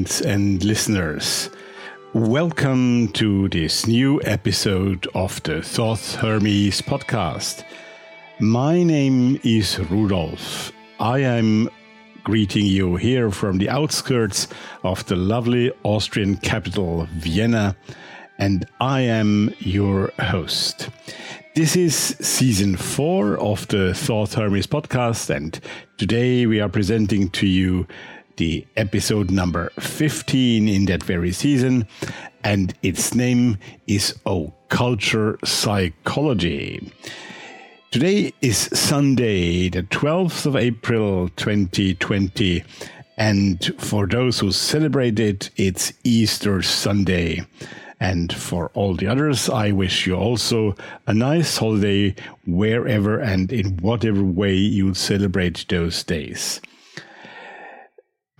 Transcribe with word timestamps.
Friends 0.00 0.22
and 0.22 0.64
listeners. 0.64 1.50
Welcome 2.14 3.08
to 3.08 3.50
this 3.50 3.86
new 3.86 4.18
episode 4.24 5.06
of 5.14 5.42
the 5.42 5.60
Thoth 5.60 6.14
Hermes 6.14 6.80
podcast. 6.80 7.64
My 8.38 8.82
name 8.82 9.38
is 9.44 9.78
Rudolf. 9.78 10.72
I 11.00 11.18
am 11.18 11.68
greeting 12.24 12.64
you 12.64 12.96
here 12.96 13.30
from 13.30 13.58
the 13.58 13.68
outskirts 13.68 14.48
of 14.84 15.04
the 15.04 15.16
lovely 15.16 15.70
Austrian 15.82 16.38
capital, 16.38 17.06
Vienna, 17.18 17.76
and 18.38 18.64
I 18.80 19.02
am 19.02 19.54
your 19.58 20.12
host. 20.18 20.88
This 21.54 21.76
is 21.76 21.94
season 21.94 22.74
four 22.74 23.36
of 23.36 23.68
the 23.68 23.92
Thoth 23.92 24.32
Hermes 24.32 24.66
podcast, 24.66 25.28
and 25.28 25.60
today 25.98 26.46
we 26.46 26.58
are 26.58 26.70
presenting 26.70 27.28
to 27.30 27.46
you 27.46 27.86
the 28.36 28.66
episode 28.76 29.30
number 29.30 29.70
15 29.78 30.68
in 30.68 30.84
that 30.86 31.02
very 31.02 31.32
season, 31.32 31.86
and 32.44 32.74
its 32.82 33.14
name 33.14 33.58
is 33.86 34.14
Occulture 34.26 35.44
Psychology. 35.46 36.92
Today 37.90 38.32
is 38.40 38.56
Sunday, 38.72 39.68
the 39.68 39.82
12th 39.82 40.46
of 40.46 40.56
April 40.56 41.28
2020, 41.30 42.62
and 43.16 43.74
for 43.78 44.06
those 44.06 44.38
who 44.38 44.52
celebrate 44.52 45.18
it, 45.18 45.50
it's 45.56 45.92
Easter 46.04 46.62
Sunday. 46.62 47.44
And 48.00 48.32
for 48.32 48.70
all 48.72 48.94
the 48.94 49.08
others, 49.08 49.50
I 49.50 49.72
wish 49.72 50.06
you 50.06 50.14
also 50.14 50.74
a 51.06 51.12
nice 51.12 51.58
holiday 51.58 52.14
wherever 52.46 53.18
and 53.20 53.52
in 53.52 53.76
whatever 53.76 54.22
way 54.22 54.54
you 54.54 54.94
celebrate 54.94 55.66
those 55.68 56.02
days. 56.02 56.62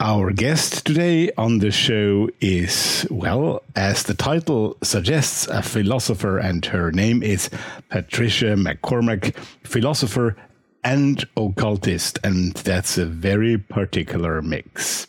Our 0.03 0.33
guest 0.33 0.87
today 0.87 1.31
on 1.37 1.59
the 1.59 1.71
show 1.71 2.31
is, 2.41 3.07
well, 3.11 3.63
as 3.77 4.05
the 4.05 4.15
title 4.15 4.79
suggests, 4.83 5.47
a 5.49 5.61
philosopher, 5.61 6.39
and 6.39 6.65
her 6.65 6.91
name 6.91 7.23
is 7.23 7.51
Patricia 7.91 8.57
MacCormack, 8.57 9.37
philosopher 9.63 10.39
and 10.83 11.23
occultist, 11.37 12.19
and 12.25 12.55
that's 12.55 12.97
a 12.97 13.05
very 13.05 13.59
particular 13.59 14.41
mix. 14.41 15.07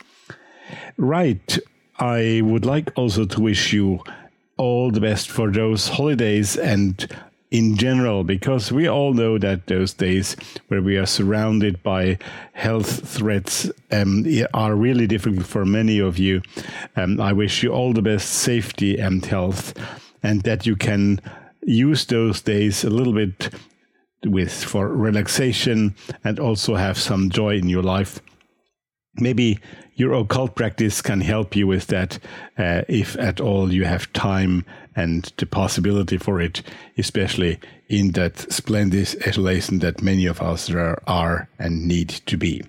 Right, 0.97 1.57
I 1.97 2.41
would 2.43 2.65
like 2.65 2.91
also 2.97 3.23
to 3.23 3.39
wish 3.39 3.71
you 3.71 4.03
all 4.57 4.91
the 4.91 4.99
best 4.99 5.31
for 5.31 5.51
those 5.51 5.87
holidays 5.87 6.57
and 6.57 7.07
in 7.51 7.75
general, 7.75 8.23
because 8.23 8.71
we 8.71 8.87
all 8.87 9.13
know 9.13 9.37
that 9.37 9.67
those 9.67 9.93
days 9.93 10.37
where 10.69 10.81
we 10.81 10.97
are 10.97 11.05
surrounded 11.05 11.83
by 11.83 12.17
health 12.53 13.07
threats 13.07 13.69
um, 13.91 14.25
are 14.53 14.75
really 14.75 15.05
difficult 15.05 15.45
for 15.45 15.65
many 15.65 15.99
of 15.99 16.17
you. 16.17 16.41
Um, 16.95 17.19
I 17.19 17.33
wish 17.33 17.61
you 17.61 17.71
all 17.71 17.91
the 17.91 18.01
best 18.01 18.29
safety 18.29 18.97
and 18.97 19.23
health, 19.25 19.73
and 20.23 20.41
that 20.43 20.65
you 20.65 20.77
can 20.77 21.19
use 21.61 22.05
those 22.05 22.41
days 22.41 22.85
a 22.85 22.89
little 22.89 23.13
bit 23.13 23.49
with 24.25 24.63
for 24.63 24.87
relaxation 24.87 25.95
and 26.23 26.39
also 26.39 26.75
have 26.75 26.97
some 26.97 27.29
joy 27.29 27.55
in 27.57 27.67
your 27.67 27.83
life. 27.83 28.21
Maybe 29.15 29.59
your 29.95 30.13
occult 30.13 30.55
practice 30.55 31.01
can 31.01 31.21
help 31.21 31.55
you 31.55 31.67
with 31.67 31.87
that 31.87 32.17
uh, 32.57 32.83
if 32.87 33.17
at 33.19 33.41
all 33.41 33.73
you 33.73 33.83
have 33.83 34.11
time 34.13 34.65
and 34.95 35.31
the 35.37 35.45
possibility 35.45 36.17
for 36.17 36.41
it, 36.41 36.63
especially 36.97 37.59
in 37.87 38.11
that 38.11 38.51
splendid 38.51 39.15
isolation 39.27 39.79
that 39.79 40.01
many 40.01 40.25
of 40.25 40.41
us 40.41 40.69
are, 40.71 41.47
and 41.59 41.87
need 41.87 42.09
to 42.09 42.37
be. 42.37 42.63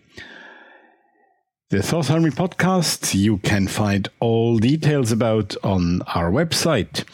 The 1.70 1.82
Thoth 1.82 2.08
Hermes 2.08 2.34
podcast 2.34 3.14
you 3.14 3.38
can 3.38 3.66
find 3.66 4.06
all 4.20 4.58
details 4.58 5.10
about 5.10 5.56
on 5.64 6.02
our 6.02 6.30
website. 6.30 7.04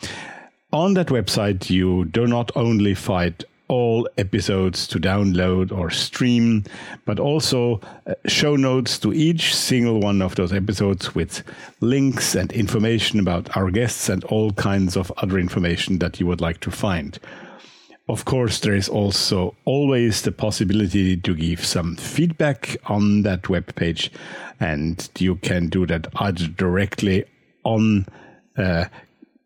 On 0.73 0.95
that 0.95 1.09
website, 1.09 1.69
you 1.69 2.05
do 2.05 2.25
not 2.25 2.51
only 2.55 2.95
find 2.95 3.45
all 3.67 4.09
episodes 4.17 4.87
to 4.87 4.99
download 4.99 5.71
or 5.71 5.91
stream, 5.91 6.63
but 7.05 7.19
also 7.19 7.79
uh, 8.07 8.15
show 8.25 8.55
notes 8.55 8.97
to 8.97 9.13
each 9.13 9.55
single 9.55 9.99
one 9.99 10.19
of 10.19 10.33
those 10.33 10.51
episodes 10.51 11.13
with 11.13 11.43
links 11.79 12.33
and 12.33 12.51
information 12.51 13.19
about 13.19 13.55
our 13.55 13.69
guests 13.69 14.09
and 14.09 14.23
all 14.23 14.51
kinds 14.53 14.97
of 14.97 15.11
other 15.17 15.37
information 15.37 15.99
that 15.99 16.19
you 16.19 16.25
would 16.25 16.41
like 16.41 16.59
to 16.61 16.71
find. 16.71 17.19
Of 18.09 18.25
course, 18.25 18.59
there 18.59 18.73
is 18.73 18.89
also 18.89 19.55
always 19.65 20.23
the 20.23 20.31
possibility 20.31 21.17
to 21.17 21.35
give 21.35 21.63
some 21.63 21.97
feedback 21.97 22.77
on 22.87 23.21
that 23.21 23.47
web 23.47 23.75
page, 23.75 24.11
and 24.59 25.07
you 25.19 25.35
can 25.35 25.67
do 25.67 25.85
that 25.85 26.07
either 26.15 26.47
directly 26.47 27.25
on 27.63 28.07
uh, 28.57 28.85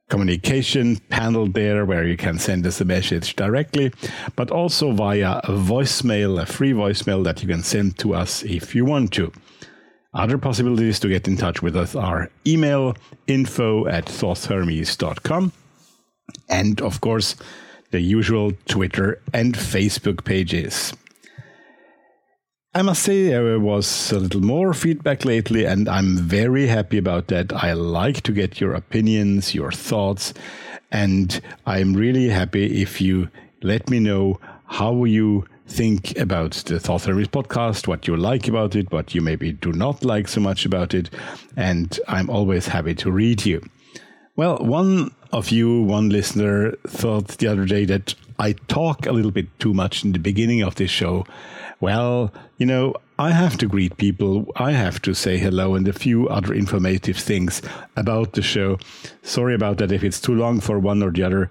communication 0.09 0.97
panel 1.09 1.47
there 1.47 1.85
where 1.85 2.07
you 2.07 2.17
can 2.17 2.39
send 2.39 2.65
us 2.65 2.79
a 2.79 2.85
message 2.85 3.35
directly, 3.35 3.91
but 4.35 4.51
also 4.51 4.91
via 4.91 5.39
a 5.43 5.51
voicemail, 5.51 6.41
a 6.41 6.45
free 6.45 6.71
voicemail 6.71 7.23
that 7.23 7.41
you 7.41 7.47
can 7.47 7.63
send 7.63 7.97
to 7.99 8.13
us 8.13 8.43
if 8.43 8.73
you 8.73 8.85
want 8.85 9.11
to. 9.13 9.31
Other 10.13 10.37
possibilities 10.37 10.99
to 11.01 11.09
get 11.09 11.27
in 11.27 11.37
touch 11.37 11.61
with 11.61 11.75
us 11.75 11.95
are 11.95 12.31
email 12.45 12.95
info 13.27 13.87
at 13.87 14.05
thothhermes.com 14.05 15.51
and, 16.49 16.81
of 16.81 17.01
course, 17.01 17.35
the 17.91 18.01
usual 18.01 18.51
Twitter 18.67 19.21
and 19.33 19.53
Facebook 19.53 20.23
pages. 20.23 20.93
I 22.77 22.83
must 22.83 23.01
say 23.01 23.29
there 23.29 23.59
was 23.59 24.11
a 24.11 24.19
little 24.19 24.39
more 24.39 24.71
feedback 24.71 25.25
lately, 25.25 25.65
and 25.65 25.89
I'm 25.89 26.15
very 26.15 26.67
happy 26.67 26.99
about 26.99 27.29
that. 27.29 27.51
I 27.51 27.73
like 27.73 28.21
to 28.21 28.31
get 28.31 28.61
your 28.61 28.75
opinions, 28.75 29.55
your 29.55 29.71
thoughts, 29.71 30.35
and 30.91 31.41
I'm 31.65 31.95
really 31.95 32.29
happy 32.29 32.79
if 32.79 33.01
you 33.01 33.29
let 33.63 33.89
me 33.89 33.99
know 33.99 34.39
how 34.67 35.05
you 35.05 35.47
think 35.65 36.15
about 36.19 36.51
the 36.67 36.79
Thoth 36.79 37.05
Hermes 37.05 37.29
podcast, 37.29 37.87
what 37.87 38.07
you 38.07 38.15
like 38.15 38.47
about 38.47 38.75
it, 38.75 38.91
what 38.91 39.15
you 39.15 39.21
maybe 39.21 39.53
do 39.53 39.71
not 39.71 40.05
like 40.05 40.27
so 40.27 40.39
much 40.39 40.63
about 40.63 40.93
it, 40.93 41.09
and 41.55 41.99
I'm 42.07 42.29
always 42.29 42.67
happy 42.67 42.93
to 42.93 43.11
read 43.11 43.43
you. 43.43 43.67
Well, 44.37 44.59
one 44.59 45.11
of 45.33 45.49
you, 45.49 45.81
one 45.81 46.09
listener, 46.09 46.73
thought 46.87 47.39
the 47.39 47.47
other 47.47 47.65
day 47.65 47.83
that 47.85 48.15
I 48.39 48.53
talk 48.53 49.05
a 49.05 49.11
little 49.11 49.31
bit 49.31 49.47
too 49.59 49.73
much 49.73 50.05
in 50.05 50.13
the 50.13 50.19
beginning 50.19 50.61
of 50.61 50.75
this 50.75 50.91
show 50.91 51.25
well, 51.79 52.33
you 52.57 52.65
know, 52.65 52.95
I 53.19 53.31
have 53.31 53.57
to 53.59 53.67
greet 53.67 53.97
people, 53.97 54.51
I 54.55 54.71
have 54.71 55.01
to 55.03 55.13
say 55.13 55.37
hello, 55.37 55.75
and 55.75 55.87
a 55.87 55.93
few 55.93 56.27
other 56.27 56.53
informative 56.53 57.17
things 57.17 57.61
about 57.95 58.33
the 58.33 58.41
show. 58.41 58.79
Sorry 59.21 59.53
about 59.53 59.77
that 59.77 59.91
if 59.91 60.03
it's 60.03 60.19
too 60.19 60.35
long 60.35 60.59
for 60.59 60.79
one 60.79 61.03
or 61.03 61.11
the 61.11 61.23
other. 61.23 61.49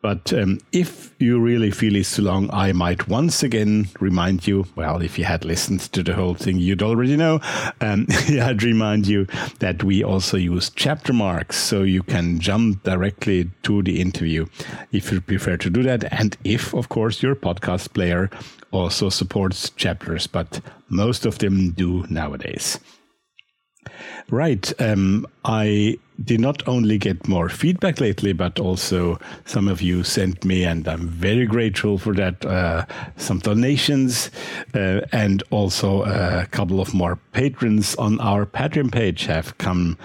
But 0.00 0.32
um, 0.32 0.60
if 0.70 1.12
you 1.18 1.40
really 1.40 1.72
feel 1.72 1.96
it's 1.96 2.14
too 2.14 2.22
long, 2.22 2.48
I 2.52 2.72
might 2.72 3.08
once 3.08 3.42
again 3.42 3.88
remind 3.98 4.46
you. 4.46 4.66
Well, 4.76 5.02
if 5.02 5.18
you 5.18 5.24
had 5.24 5.44
listened 5.44 5.80
to 5.92 6.04
the 6.04 6.14
whole 6.14 6.34
thing, 6.34 6.58
you'd 6.58 6.82
already 6.82 7.16
know. 7.16 7.40
Um, 7.80 8.06
I'd 8.28 8.62
remind 8.62 9.08
you 9.08 9.26
that 9.58 9.82
we 9.82 10.04
also 10.04 10.36
use 10.36 10.70
chapter 10.70 11.12
marks, 11.12 11.56
so 11.56 11.82
you 11.82 12.04
can 12.04 12.38
jump 12.38 12.84
directly 12.84 13.50
to 13.64 13.82
the 13.82 14.00
interview 14.00 14.46
if 14.92 15.10
you 15.10 15.20
prefer 15.20 15.56
to 15.56 15.70
do 15.70 15.82
that. 15.82 16.04
And 16.12 16.36
if, 16.44 16.74
of 16.74 16.88
course, 16.88 17.20
your 17.20 17.34
podcast 17.34 17.92
player 17.92 18.30
also 18.70 19.08
supports 19.08 19.70
chapters, 19.70 20.28
but 20.28 20.60
most 20.88 21.26
of 21.26 21.38
them 21.38 21.72
do 21.72 22.06
nowadays. 22.08 22.78
Right. 24.30 24.72
Um, 24.80 25.26
I 25.44 25.98
did 26.24 26.40
not 26.40 26.66
only 26.66 26.98
get 26.98 27.28
more 27.28 27.48
feedback 27.48 28.00
lately, 28.00 28.32
but 28.32 28.58
also 28.58 29.18
some 29.44 29.68
of 29.68 29.80
you 29.80 30.02
sent 30.02 30.44
me, 30.44 30.64
and 30.64 30.86
I'm 30.88 31.08
very 31.08 31.46
grateful 31.46 31.98
for 31.98 32.14
that, 32.14 32.44
uh, 32.44 32.86
some 33.16 33.38
donations, 33.38 34.30
uh, 34.74 35.02
and 35.12 35.42
also 35.50 36.02
a 36.02 36.46
couple 36.50 36.80
of 36.80 36.92
more 36.92 37.16
patrons 37.32 37.94
on 37.96 38.20
our 38.20 38.46
Patreon 38.46 38.90
page 38.90 39.26
have 39.26 39.56
come 39.58 39.96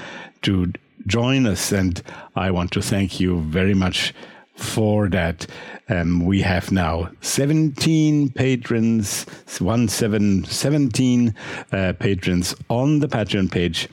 to 0.44 0.72
join 1.08 1.48
us. 1.48 1.72
And 1.72 2.02
I 2.36 2.52
want 2.52 2.72
to 2.74 2.82
thank 2.82 3.20
you 3.20 3.40
very 3.42 3.74
much 3.74 4.14
for 4.56 5.10
that. 5.10 5.48
Um, 5.90 6.26
we 6.26 6.42
have 6.42 6.72
now 6.72 7.10
17 7.22 8.30
patrons, 8.30 9.26
one 9.60 9.88
seven, 9.88 10.44
17 10.46 11.36
uh, 11.72 11.94
patrons 12.00 12.56
on 12.70 13.00
the 13.00 13.08
Patreon 13.08 13.52
page. 13.52 13.90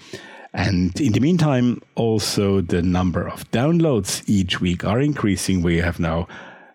And 0.53 0.99
in 1.01 1.13
the 1.13 1.21
meantime, 1.21 1.81
also 1.95 2.61
the 2.61 2.83
number 2.83 3.29
of 3.29 3.49
downloads 3.51 4.23
each 4.29 4.61
week 4.61 4.85
are 4.85 5.01
increasing. 5.01 5.63
We 5.63 5.79
have 5.79 6.01
now 6.01 6.27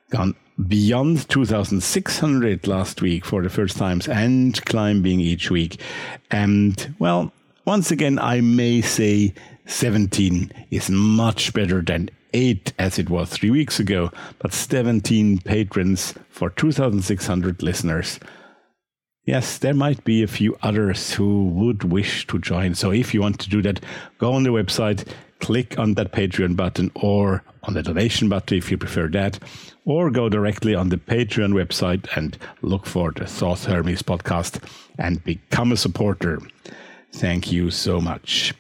gone 0.10 0.36
beyond 0.68 1.28
2,600 1.28 2.68
last 2.68 3.02
week 3.02 3.26
for 3.26 3.42
the 3.42 3.50
first 3.50 3.78
times 3.78 4.08
and 4.08 4.64
climbing 4.66 5.20
each 5.20 5.52
week. 5.52 5.82
And 6.32 6.96
well, 7.00 7.34
once 7.66 7.92
again, 7.92 8.18
I 8.20 8.42
may 8.42 8.82
say 8.82 9.34
17 9.66 10.52
is 10.72 10.90
much 10.90 11.54
better 11.54 11.82
than 11.82 12.10
8 12.34 12.74
as 12.78 13.00
it 13.00 13.10
was 13.10 13.30
three 13.30 13.50
weeks 13.50 13.80
ago, 13.80 14.12
but 14.40 14.54
17 14.54 15.40
patrons 15.40 16.14
for 16.30 16.50
2,600 16.50 17.64
listeners. 17.64 18.20
Yes, 19.26 19.58
there 19.58 19.74
might 19.74 20.04
be 20.04 20.22
a 20.22 20.28
few 20.28 20.56
others 20.62 21.14
who 21.14 21.46
would 21.46 21.84
wish 21.84 22.28
to 22.28 22.38
join. 22.38 22.76
So 22.76 22.92
if 22.92 23.12
you 23.12 23.22
want 23.22 23.40
to 23.40 23.50
do 23.50 23.62
that, 23.64 23.80
go 24.20 24.34
on 24.34 24.44
the 24.44 24.52
website, 24.52 25.08
click 25.40 25.80
on 25.80 25.96
that 25.96 26.12
Patreon 26.12 26.56
button 26.56 26.92
or 26.94 27.44
on 27.64 27.74
the 27.74 27.82
donation 27.82 28.30
button 28.30 28.58
if 28.58 28.70
you 28.70 28.78
prefer 28.78 29.08
that, 29.08 29.40
or 29.84 30.12
go 30.12 30.30
directly 30.30 30.76
on 30.76 30.90
the 30.90 30.98
Patreon 30.98 31.54
website 31.54 32.08
and 32.16 32.38
look 32.62 32.86
for 32.86 33.12
the 33.12 33.26
Thoth 33.26 33.66
Hermes 33.66 34.04
podcast 34.04 34.64
and 35.00 35.24
become 35.24 35.72
a 35.72 35.78
supporter. 35.78 36.40
Thank 37.12 37.52
you 37.52 37.72
so 37.72 38.00
much. 38.00 38.54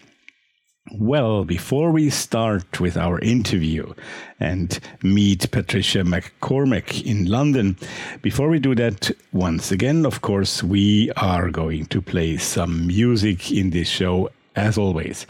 Well, 0.92 1.46
before 1.46 1.90
we 1.90 2.12
start 2.12 2.80
with 2.80 2.96
our 2.96 3.18
interview 3.20 3.96
and 4.40 4.80
meet 5.02 5.50
Patricia 5.50 6.04
MacCormack 6.04 7.04
in 7.04 7.26
London, 7.26 7.76
before 8.22 8.50
we 8.50 8.60
do 8.60 8.76
that, 8.76 9.10
once 9.34 9.72
again, 9.72 10.06
of 10.06 10.22
course, 10.22 10.62
we 10.62 11.12
are 11.14 11.50
going 11.50 11.88
to 11.88 12.04
play 12.04 12.38
some 12.38 12.86
music 12.86 13.52
in 13.52 13.72
this 13.72 13.90
show 13.90 14.30
as 14.56 14.78
always. 14.78 15.26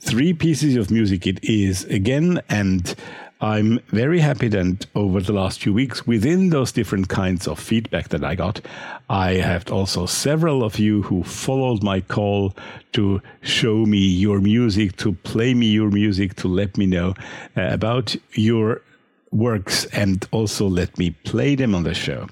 Three 0.00 0.32
pieces 0.32 0.74
of 0.74 0.90
music 0.90 1.28
it 1.28 1.44
is 1.44 1.84
again, 1.84 2.40
and 2.48 2.92
I'm 3.40 3.78
very 3.88 4.18
happy 4.18 4.48
that 4.48 4.86
over 4.96 5.20
the 5.20 5.32
last 5.32 5.62
few 5.62 5.72
weeks, 5.72 6.04
within 6.04 6.50
those 6.50 6.72
different 6.72 7.08
kinds 7.08 7.46
of 7.46 7.60
feedback 7.60 8.08
that 8.08 8.24
I 8.24 8.34
got, 8.34 8.60
I 9.08 9.34
have 9.34 9.70
also 9.70 10.06
several 10.06 10.64
of 10.64 10.80
you 10.80 11.02
who 11.02 11.22
followed 11.22 11.84
my 11.84 12.00
call 12.00 12.56
to 12.94 13.22
show 13.42 13.86
me 13.86 13.98
your 13.98 14.40
music, 14.40 14.96
to 14.96 15.12
play 15.12 15.54
me 15.54 15.66
your 15.66 15.90
music, 15.90 16.34
to 16.36 16.48
let 16.48 16.76
me 16.76 16.86
know 16.86 17.14
uh, 17.56 17.68
about 17.70 18.16
your 18.32 18.82
works 19.30 19.84
and 19.86 20.26
also 20.32 20.66
let 20.66 20.98
me 20.98 21.10
play 21.10 21.54
them 21.54 21.76
on 21.76 21.84
the 21.84 21.94
show. 21.94 22.26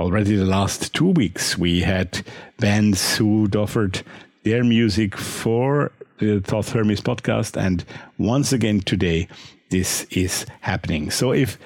Already 0.00 0.34
the 0.34 0.44
last 0.44 0.92
two 0.94 1.10
weeks, 1.10 1.56
we 1.56 1.82
had 1.82 2.22
bands 2.58 3.16
who 3.16 3.48
offered 3.54 4.02
their 4.42 4.64
music 4.64 5.16
for 5.16 5.92
the 6.18 6.40
Thoth 6.40 6.72
Hermes 6.72 7.02
podcast. 7.02 7.56
And 7.56 7.84
once 8.18 8.52
again 8.52 8.80
today, 8.80 9.28
this 9.70 10.04
is 10.10 10.46
happening. 10.60 11.10
So 11.10 11.32
if 11.32 11.58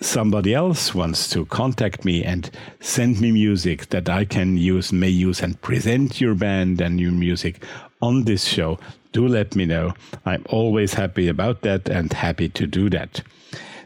somebody 0.00 0.54
else 0.54 0.94
wants 0.94 1.28
to 1.30 1.44
contact 1.46 2.04
me 2.04 2.24
and 2.24 2.50
send 2.80 3.20
me 3.20 3.30
music 3.30 3.90
that 3.90 4.08
I 4.08 4.24
can 4.24 4.56
use, 4.56 4.92
may 4.92 5.08
use, 5.08 5.40
and 5.42 5.60
present 5.60 6.20
your 6.20 6.34
band 6.34 6.80
and 6.80 6.98
your 6.98 7.12
music 7.12 7.62
on 8.00 8.24
this 8.24 8.44
show, 8.44 8.78
do 9.12 9.28
let 9.28 9.54
me 9.54 9.66
know. 9.66 9.92
I'm 10.24 10.44
always 10.48 10.94
happy 10.94 11.28
about 11.28 11.62
that 11.62 11.88
and 11.88 12.12
happy 12.12 12.48
to 12.48 12.66
do 12.66 12.88
that. 12.90 13.22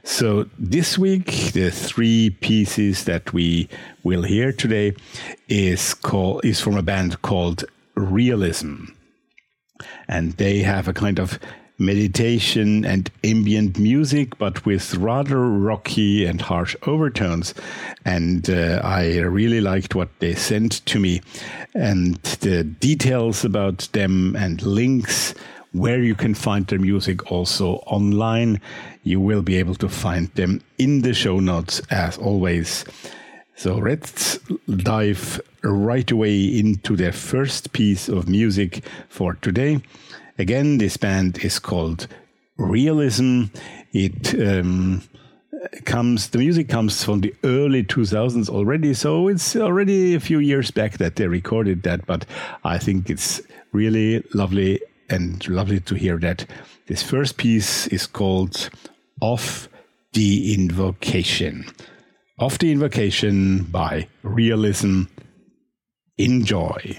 So 0.04 0.46
this 0.58 0.98
week, 0.98 1.52
the 1.52 1.70
three 1.70 2.30
pieces 2.30 3.04
that 3.04 3.32
we 3.32 3.68
will 4.02 4.22
hear 4.22 4.52
today 4.52 4.94
is 5.48 5.94
called 5.94 6.44
is 6.44 6.60
from 6.60 6.76
a 6.76 6.82
band 6.82 7.22
called 7.22 7.64
Realism, 7.94 8.84
and 10.06 10.32
they 10.34 10.58
have 10.58 10.88
a 10.88 10.92
kind 10.92 11.18
of 11.18 11.38
meditation 11.78 12.84
and 12.84 13.10
ambient 13.24 13.78
music, 13.78 14.38
but 14.38 14.64
with 14.64 14.94
rather 14.94 15.40
rocky 15.40 16.24
and 16.24 16.40
harsh 16.40 16.76
overtones. 16.86 17.54
And 18.04 18.48
uh, 18.48 18.80
I 18.84 19.18
really 19.18 19.60
liked 19.60 19.94
what 19.94 20.08
they 20.20 20.34
sent 20.34 20.84
to 20.86 20.98
me. 20.98 21.20
And 21.74 22.16
the 22.40 22.64
details 22.64 23.44
about 23.44 23.88
them 23.92 24.36
and 24.36 24.62
links 24.62 25.34
where 25.72 26.00
you 26.00 26.14
can 26.14 26.34
find 26.34 26.66
their 26.68 26.78
music 26.78 27.32
also 27.32 27.76
online. 27.86 28.60
You 29.02 29.20
will 29.20 29.42
be 29.42 29.56
able 29.56 29.74
to 29.76 29.88
find 29.88 30.28
them 30.34 30.60
in 30.78 31.02
the 31.02 31.12
show 31.12 31.40
notes 31.40 31.82
as 31.90 32.16
always. 32.16 32.84
So 33.56 33.76
let's 33.76 34.38
dive 34.68 35.40
right 35.62 36.10
away 36.10 36.44
into 36.58 36.96
their 36.96 37.12
first 37.12 37.72
piece 37.72 38.08
of 38.08 38.28
music 38.28 38.84
for 39.08 39.34
today. 39.34 39.80
Again, 40.38 40.78
this 40.78 40.96
band 40.96 41.38
is 41.44 41.58
called 41.58 42.08
Realism. 42.56 43.44
It 43.92 44.34
um, 44.40 45.02
comes, 45.84 46.30
the 46.30 46.38
music 46.38 46.68
comes 46.68 47.04
from 47.04 47.20
the 47.20 47.34
early 47.44 47.84
2000s 47.84 48.48
already, 48.48 48.94
so 48.94 49.28
it's 49.28 49.54
already 49.54 50.14
a 50.14 50.20
few 50.20 50.40
years 50.40 50.70
back 50.70 50.98
that 50.98 51.16
they 51.16 51.28
recorded 51.28 51.84
that, 51.84 52.04
but 52.06 52.26
I 52.64 52.78
think 52.78 53.10
it's 53.10 53.40
really 53.72 54.24
lovely 54.34 54.80
and 55.08 55.46
lovely 55.48 55.80
to 55.80 55.94
hear 55.94 56.18
that. 56.18 56.46
This 56.86 57.02
first 57.02 57.36
piece 57.36 57.86
is 57.88 58.06
called 58.06 58.70
Off 59.20 59.68
the 60.12 60.54
Invocation. 60.54 61.66
Off 62.38 62.58
the 62.58 62.72
Invocation 62.72 63.64
by 63.64 64.08
Realism. 64.22 65.04
Enjoy. 66.18 66.98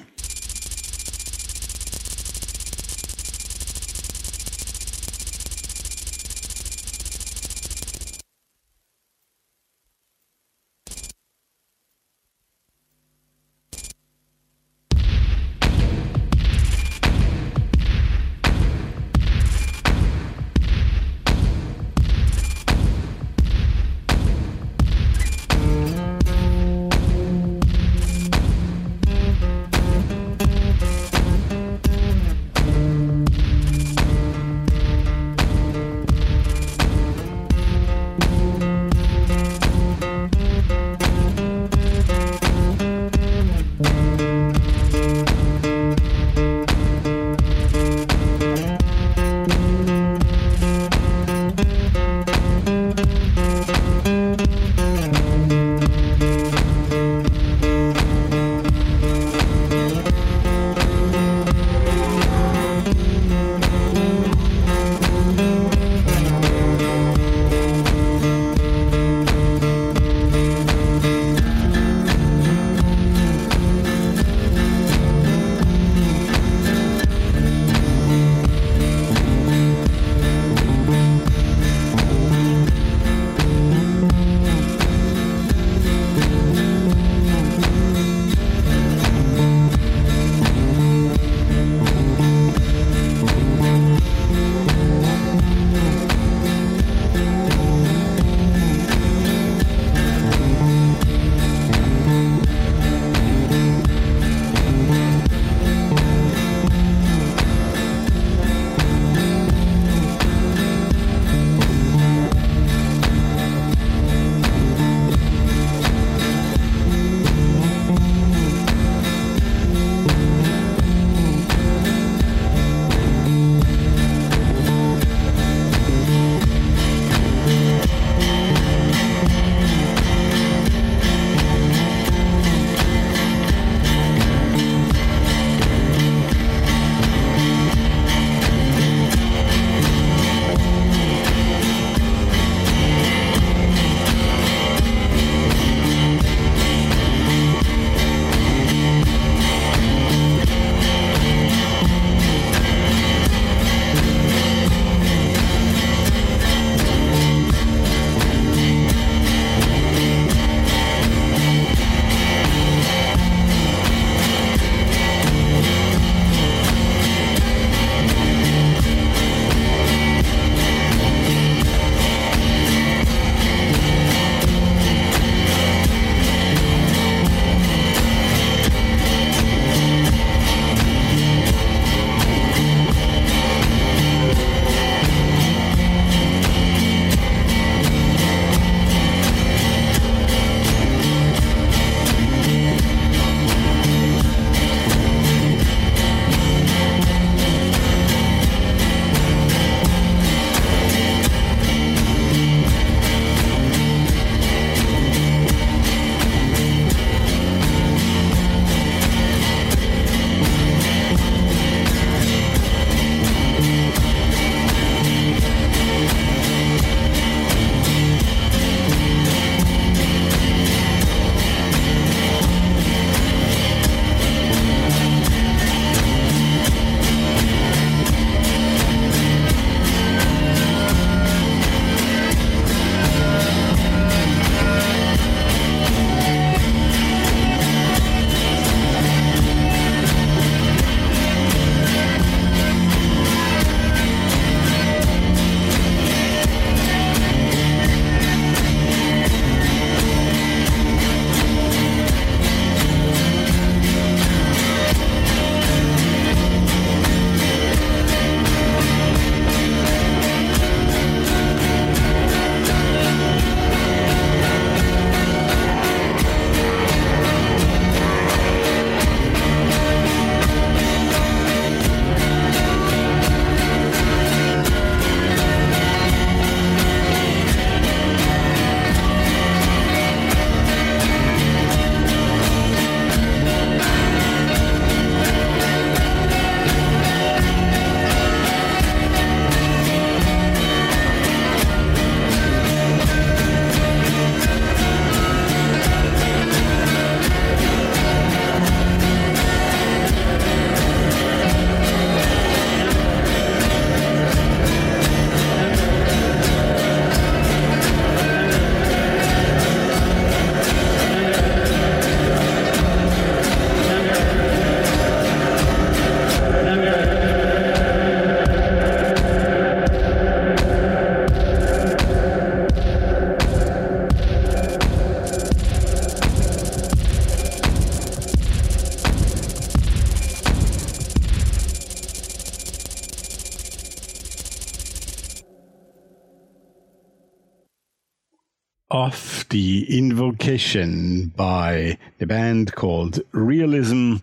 By 340.56 341.98
the 342.18 342.26
band 342.26 342.76
called 342.76 343.20
Realism, 343.34 344.16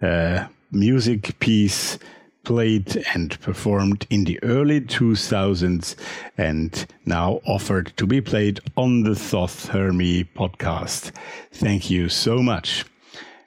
a 0.00 0.48
music 0.70 1.36
piece 1.40 1.98
played 2.44 3.04
and 3.14 3.40
performed 3.40 4.06
in 4.08 4.22
the 4.22 4.40
early 4.44 4.80
2000s 4.80 5.96
and 6.38 6.86
now 7.04 7.40
offered 7.44 7.92
to 7.96 8.06
be 8.06 8.20
played 8.20 8.60
on 8.76 9.02
the 9.02 9.16
Thoth 9.16 9.70
Hermes 9.70 10.26
podcast. 10.36 11.10
Thank 11.50 11.90
you 11.90 12.08
so 12.08 12.38
much. 12.38 12.84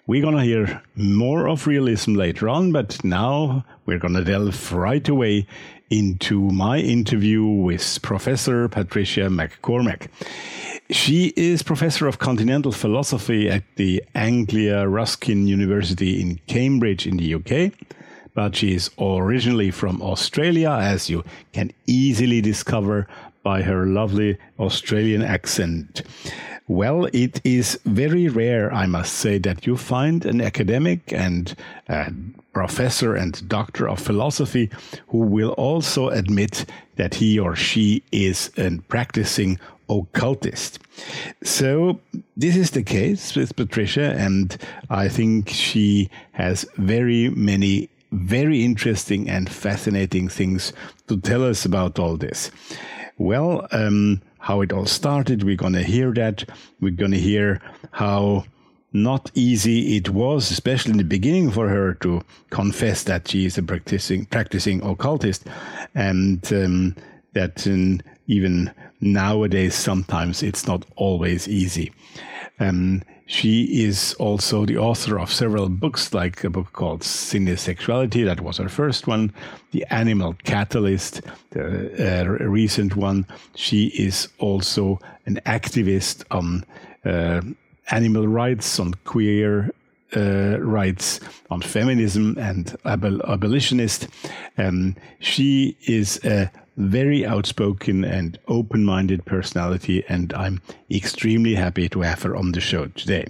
We're 0.05 0.21
going 0.21 0.35
to 0.35 0.43
hear 0.43 0.83
more 0.93 1.47
of 1.47 1.67
realism 1.67 2.15
later 2.15 2.49
on, 2.49 2.73
but 2.73 3.01
now 3.01 3.63
we're 3.85 3.99
going 3.99 4.15
to 4.15 4.25
delve 4.25 4.73
right 4.73 5.07
away 5.07 5.47
into 5.89 6.41
my 6.41 6.79
interview 6.79 7.45
with 7.45 8.01
Professor 8.01 8.67
Patricia 8.67 9.29
MacCormack. 9.29 10.09
She 10.91 11.33
is 11.35 11.63
Professor 11.63 12.07
of 12.07 12.19
Continental 12.19 12.71
Philosophy 12.71 13.49
at 13.49 13.63
the 13.75 14.03
Anglia 14.13 14.87
Ruskin 14.87 15.47
University 15.47 16.21
in 16.21 16.39
Cambridge 16.47 17.07
in 17.07 17.17
the 17.17 17.33
UK 17.33 17.73
but 18.35 18.55
she 18.55 18.75
is 18.75 18.91
originally 18.99 19.71
from 19.71 20.01
Australia, 20.01 20.69
as 20.69 21.09
you 21.09 21.23
can 21.53 21.71
easily 21.87 22.41
discover 22.41 23.07
by 23.41 23.61
her 23.61 23.87
lovely 23.87 24.37
Australian 24.59 25.23
accent. 25.23 26.03
Well, 26.67 27.05
it 27.13 27.39
is 27.43 27.79
very 27.85 28.27
rare, 28.27 28.73
I 28.73 28.87
must 28.87 29.13
say, 29.13 29.37
that 29.39 29.65
you 29.65 29.77
find 29.77 30.25
an 30.25 30.41
academic 30.41 31.13
and 31.13 31.55
a 31.87 32.11
professor 32.53 33.15
and 33.15 33.47
doctor 33.47 33.87
of 33.87 33.99
philosophy 33.99 34.69
who 35.07 35.19
will 35.19 35.51
also 35.51 36.09
admit 36.09 36.65
that 36.95 37.15
he 37.15 37.39
or 37.39 37.55
she 37.55 38.03
is 38.11 38.51
a 38.57 38.79
practicing 38.87 39.59
occultist. 39.89 40.79
So, 41.43 41.99
this 42.37 42.55
is 42.55 42.71
the 42.71 42.83
case 42.83 43.35
with 43.35 43.55
Patricia, 43.55 44.13
and 44.17 44.57
I 44.89 45.09
think 45.09 45.49
she 45.49 46.09
has 46.33 46.65
very 46.77 47.29
many 47.29 47.89
very 48.11 48.63
interesting 48.63 49.29
and 49.29 49.49
fascinating 49.49 50.29
things 50.29 50.71
to 51.07 51.19
tell 51.19 51.43
us 51.43 51.65
about 51.65 51.99
all 51.99 52.15
this. 52.15 52.49
Well, 53.17 53.67
um, 53.71 54.21
how 54.39 54.61
it 54.61 54.71
all 54.71 54.85
started, 54.85 55.43
we're 55.43 55.55
going 55.55 55.73
to 55.73 55.83
hear 55.83 56.13
that. 56.13 56.45
We're 56.79 56.91
going 56.91 57.11
to 57.11 57.19
hear 57.19 57.61
how 57.91 58.45
not 58.93 59.31
easy 59.33 59.97
it 59.97 60.09
was, 60.09 60.51
especially 60.51 60.91
in 60.91 60.97
the 60.97 61.03
beginning, 61.03 61.51
for 61.51 61.67
her 61.67 61.95
to 61.95 62.23
confess 62.49 63.03
that 63.03 63.27
she 63.27 63.45
is 63.45 63.57
a 63.57 63.63
practicing 63.63 64.25
practicing 64.25 64.81
occultist, 64.83 65.45
and 65.93 66.53
um, 66.53 66.95
that 67.33 67.65
um, 67.67 68.01
even 68.27 68.71
nowadays 69.01 69.75
sometimes 69.75 70.43
it's 70.43 70.67
not 70.67 70.85
always 70.95 71.47
easy. 71.47 71.91
Um, 72.59 73.03
she 73.27 73.83
is 73.83 74.13
also 74.19 74.65
the 74.65 74.77
author 74.77 75.19
of 75.19 75.31
several 75.31 75.67
books, 75.67 76.13
like 76.13 76.43
a 76.43 76.49
book 76.49 76.73
called 76.73 77.01
Cinesexuality, 77.01 78.23
that 78.23 78.41
was 78.41 78.57
her 78.57 78.69
first 78.69 79.07
one, 79.07 79.33
The 79.71 79.83
Animal 79.89 80.35
Catalyst, 80.43 81.21
the 81.49 82.21
uh, 82.21 82.25
recent 82.27 82.95
one. 82.95 83.25
She 83.55 83.87
is 83.87 84.27
also 84.37 84.99
an 85.25 85.39
activist 85.47 86.23
on 86.29 86.65
uh, 87.03 87.41
animal 87.89 88.27
rights, 88.27 88.79
on 88.79 88.93
queer 89.05 89.71
uh, 90.15 90.59
rights, 90.59 91.19
on 91.49 91.61
feminism 91.61 92.37
and 92.37 92.77
abol- 92.85 93.27
abolitionist. 93.27 94.07
Um, 94.59 94.95
she 95.19 95.75
is 95.87 96.23
a 96.23 96.51
very 96.77 97.25
outspoken 97.25 98.03
and 98.03 98.37
open 98.47 98.83
minded 98.83 99.25
personality, 99.25 100.03
and 100.07 100.33
I'm 100.33 100.61
extremely 100.91 101.55
happy 101.55 101.89
to 101.89 102.01
have 102.01 102.23
her 102.23 102.35
on 102.35 102.51
the 102.51 102.61
show 102.61 102.87
today. 102.87 103.27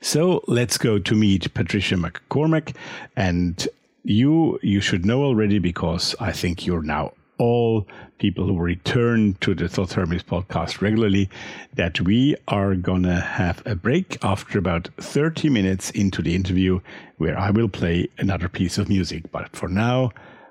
So 0.00 0.42
let's 0.46 0.78
go 0.78 0.98
to 0.98 1.14
meet 1.14 1.52
Patricia 1.54 1.96
MacCormack. 1.96 2.74
And 3.16 3.66
you, 4.04 4.58
you 4.62 4.80
should 4.80 5.04
know 5.04 5.22
already 5.22 5.58
because 5.58 6.14
I 6.20 6.32
think 6.32 6.66
you're 6.66 6.82
now 6.82 7.12
all 7.38 7.86
people 8.18 8.46
who 8.46 8.58
return 8.58 9.34
to 9.40 9.54
the 9.54 9.68
Thoth 9.68 9.92
Hermes 9.92 10.24
podcast 10.24 10.80
regularly 10.80 11.30
that 11.74 12.00
we 12.00 12.34
are 12.48 12.74
going 12.74 13.04
to 13.04 13.14
have 13.14 13.62
a 13.64 13.76
break 13.76 14.18
after 14.24 14.58
about 14.58 14.88
30 14.96 15.48
minutes 15.48 15.90
into 15.90 16.20
the 16.20 16.34
interview 16.34 16.80
where 17.18 17.38
I 17.38 17.50
will 17.50 17.68
play 17.68 18.08
another 18.18 18.48
piece 18.48 18.76
of 18.76 18.88
music. 18.88 19.30
But 19.30 19.54
for 19.54 19.68
now, 19.68 20.10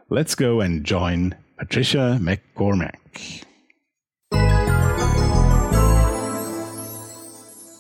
let's 0.10 0.34
go 0.34 0.62
and 0.62 0.86
join 0.86 1.36
Patricia 1.58 2.20
MacCormack. 2.22 3.44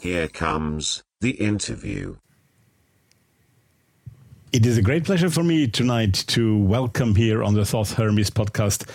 Here 0.01 0.27
comes 0.29 1.03
the 1.21 1.31
interview. 1.31 2.15
It 4.51 4.65
is 4.65 4.77
a 4.79 4.81
great 4.81 5.03
pleasure 5.03 5.29
for 5.29 5.43
me 5.43 5.67
tonight 5.67 6.13
to 6.29 6.57
welcome 6.57 7.13
here 7.13 7.43
on 7.43 7.53
the 7.53 7.65
Thoth 7.65 7.93
Hermes 7.93 8.31
podcast 8.31 8.89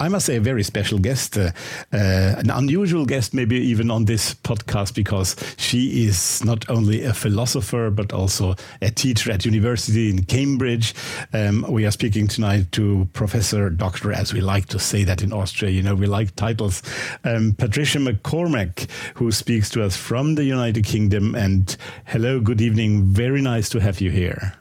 I 0.00 0.08
must 0.08 0.26
say, 0.26 0.36
a 0.36 0.40
very 0.40 0.64
special 0.64 0.98
guest, 0.98 1.38
uh, 1.38 1.52
uh, 1.92 2.34
an 2.38 2.50
unusual 2.50 3.06
guest, 3.06 3.32
maybe 3.32 3.56
even 3.56 3.92
on 3.92 4.06
this 4.06 4.34
podcast, 4.34 4.94
because 4.94 5.36
she 5.56 6.04
is 6.04 6.44
not 6.44 6.68
only 6.68 7.04
a 7.04 7.14
philosopher 7.14 7.90
but 7.90 8.12
also 8.12 8.56
a 8.82 8.90
teacher 8.90 9.30
at 9.30 9.44
university 9.44 10.10
in 10.10 10.24
Cambridge. 10.24 10.94
Um, 11.32 11.64
we 11.68 11.86
are 11.86 11.92
speaking 11.92 12.26
tonight 12.26 12.72
to 12.72 13.08
Professor 13.12 13.70
Doctor, 13.70 14.12
as 14.12 14.34
we 14.34 14.40
like 14.40 14.66
to 14.66 14.80
say 14.80 15.04
that 15.04 15.22
in 15.22 15.32
Austria. 15.32 15.70
You 15.70 15.82
know, 15.84 15.94
we 15.94 16.06
like 16.06 16.34
titles. 16.34 16.82
Um, 17.22 17.54
Patricia 17.56 17.98
MacCormack, 17.98 18.90
who 19.14 19.30
speaks 19.30 19.70
to 19.70 19.84
us 19.84 19.96
from 19.96 20.34
the 20.34 20.44
United 20.44 20.84
Kingdom. 20.84 21.36
And 21.36 21.76
hello, 22.06 22.40
good 22.40 22.60
evening. 22.60 23.04
Very 23.04 23.40
nice 23.40 23.68
to 23.68 23.80
have 23.80 24.00
you 24.00 24.10
here. 24.10 24.54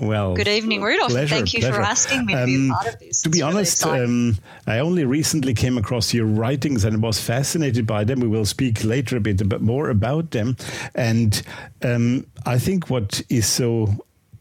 Well, 0.00 0.34
good 0.34 0.48
evening, 0.48 0.80
Rudolf. 0.82 1.10
Pleasure, 1.10 1.34
Thank 1.34 1.52
you 1.52 1.60
pleasure. 1.60 1.74
for 1.74 1.82
asking 1.82 2.24
me 2.24 2.34
to 2.34 2.46
be 2.46 2.54
a 2.54 2.58
um, 2.58 2.68
part 2.70 2.94
of 2.94 2.98
this. 3.00 3.22
To 3.22 3.28
be 3.28 3.38
it's 3.38 3.44
honest, 3.44 3.84
really 3.84 4.04
um, 4.04 4.38
I 4.66 4.78
only 4.78 5.04
recently 5.04 5.52
came 5.52 5.76
across 5.76 6.14
your 6.14 6.26
writings 6.26 6.84
and 6.84 7.02
was 7.02 7.20
fascinated 7.20 7.86
by 7.86 8.04
them. 8.04 8.20
We 8.20 8.28
will 8.28 8.46
speak 8.46 8.82
later 8.82 9.18
a 9.18 9.20
bit 9.20 9.60
more 9.60 9.90
about 9.90 10.30
them. 10.30 10.56
And 10.94 11.42
um, 11.82 12.26
I 12.46 12.58
think 12.58 12.88
what 12.88 13.20
is 13.28 13.46
so 13.46 13.88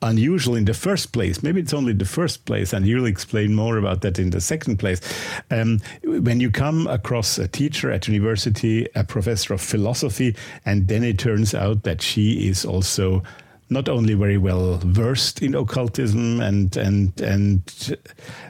unusual 0.01 0.55
in 0.55 0.65
the 0.65 0.73
first 0.73 1.11
place. 1.11 1.43
Maybe 1.43 1.59
it's 1.59 1.73
only 1.73 1.93
the 1.93 2.05
first 2.05 2.45
place, 2.45 2.71
and 2.71 2.85
you'll 2.85 3.05
explain 3.05 3.53
more 3.53 3.77
about 3.77 4.01
that 4.01 4.17
in 4.17 4.29
the 4.29 4.39
second 4.41 4.77
place. 4.77 5.01
Um, 5.51 5.81
when 6.03 6.39
you 6.39 6.51
come 6.51 6.87
across 6.87 7.37
a 7.37 7.47
teacher 7.47 7.91
at 7.91 8.07
university, 8.07 8.87
a 8.95 9.03
professor 9.03 9.53
of 9.53 9.61
philosophy, 9.61 10.35
and 10.65 10.87
then 10.87 11.03
it 11.03 11.19
turns 11.19 11.53
out 11.53 11.83
that 11.83 12.01
she 12.01 12.47
is 12.47 12.65
also 12.65 13.23
not 13.69 13.87
only 13.87 14.13
very 14.13 14.37
well 14.37 14.77
versed 14.77 15.41
in 15.41 15.55
occultism 15.55 16.41
and 16.41 16.75
and 16.75 17.19
and 17.21 17.97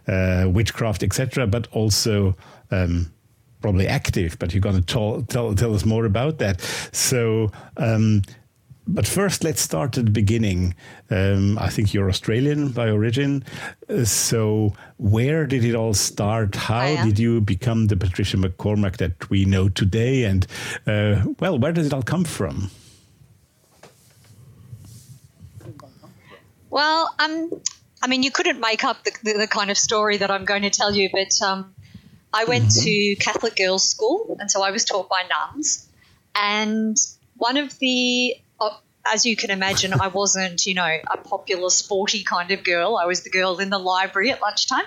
uh, 0.08 0.46
witchcraft, 0.50 1.04
etc., 1.04 1.48
but 1.48 1.68
also 1.72 2.36
um, 2.72 3.12
probably 3.62 3.88
active. 3.88 4.38
But 4.40 4.54
you're 4.54 4.62
going 4.62 4.76
to 4.76 4.82
tell, 4.82 5.22
tell 5.24 5.54
tell 5.56 5.74
us 5.74 5.86
more 5.86 6.06
about 6.06 6.40
that. 6.40 6.62
So. 6.92 7.52
Um, 7.78 8.22
but 8.92 9.06
first, 9.06 9.44
let's 9.44 9.62
start 9.62 10.00
at 10.00 10.06
the 10.06 10.12
beginning. 10.12 10.74
Um, 11.12 11.60
I 11.60 11.70
think 11.70 11.94
you're 11.94 12.10
Australian 12.10 12.70
by 12.70 12.90
origin. 12.90 13.46
Uh, 13.88 14.04
so, 14.04 14.74
where 14.98 15.46
did 15.46 15.64
it 15.64 15.76
all 15.76 15.94
start? 15.94 16.56
How 16.56 17.04
did 17.06 17.20
you 17.20 17.40
become 17.40 17.86
the 17.86 17.96
Patricia 17.96 18.38
MacCormack 18.38 18.98
that 18.98 19.30
we 19.30 19.46
know 19.46 19.70
today? 19.70 20.24
And, 20.24 20.48
uh, 20.88 21.24
well, 21.40 21.60
where 21.60 21.72
does 21.72 21.86
it 21.86 21.94
all 21.94 22.02
come 22.02 22.26
from? 22.26 22.72
Well, 26.70 27.14
um, 27.20 27.62
I 28.02 28.08
mean, 28.08 28.24
you 28.24 28.32
couldn't 28.32 28.60
make 28.60 28.84
up 28.84 29.04
the, 29.04 29.12
the, 29.24 29.34
the, 29.40 29.48
kind 29.48 29.72
of 29.72 29.78
story 29.78 30.18
that 30.18 30.32
I'm 30.32 30.46
going 30.46 30.62
to 30.62 30.70
tell 30.70 30.94
you, 30.94 31.10
but 31.12 31.42
um, 31.46 31.74
I 32.34 32.46
went 32.46 32.66
mm-hmm. 32.66 32.84
to 32.84 33.16
Catholic 33.16 33.56
girls' 33.56 33.88
school, 33.88 34.38
and 34.40 34.50
so 34.50 34.62
I 34.62 34.72
was 34.72 34.86
taught 34.86 35.10
by 35.10 35.24
nuns. 35.30 35.88
And 36.36 36.98
one 37.38 37.58
of 37.58 37.78
the, 37.80 38.36
uh, 38.60 38.70
as 39.12 39.26
you 39.26 39.36
can 39.36 39.50
imagine, 39.50 39.94
I 39.94 40.08
wasn't, 40.08 40.66
you 40.66 40.76
know, 40.76 40.98
a 41.12 41.18
popular, 41.18 41.70
sporty 41.70 42.24
kind 42.24 42.52
of 42.52 42.64
girl. 42.64 42.98
I 42.98 43.06
was 43.06 43.24
the 43.24 43.30
girl 43.30 43.60
in 43.60 43.70
the 43.70 43.80
library 43.80 44.32
at 44.32 44.42
lunchtime. 44.42 44.86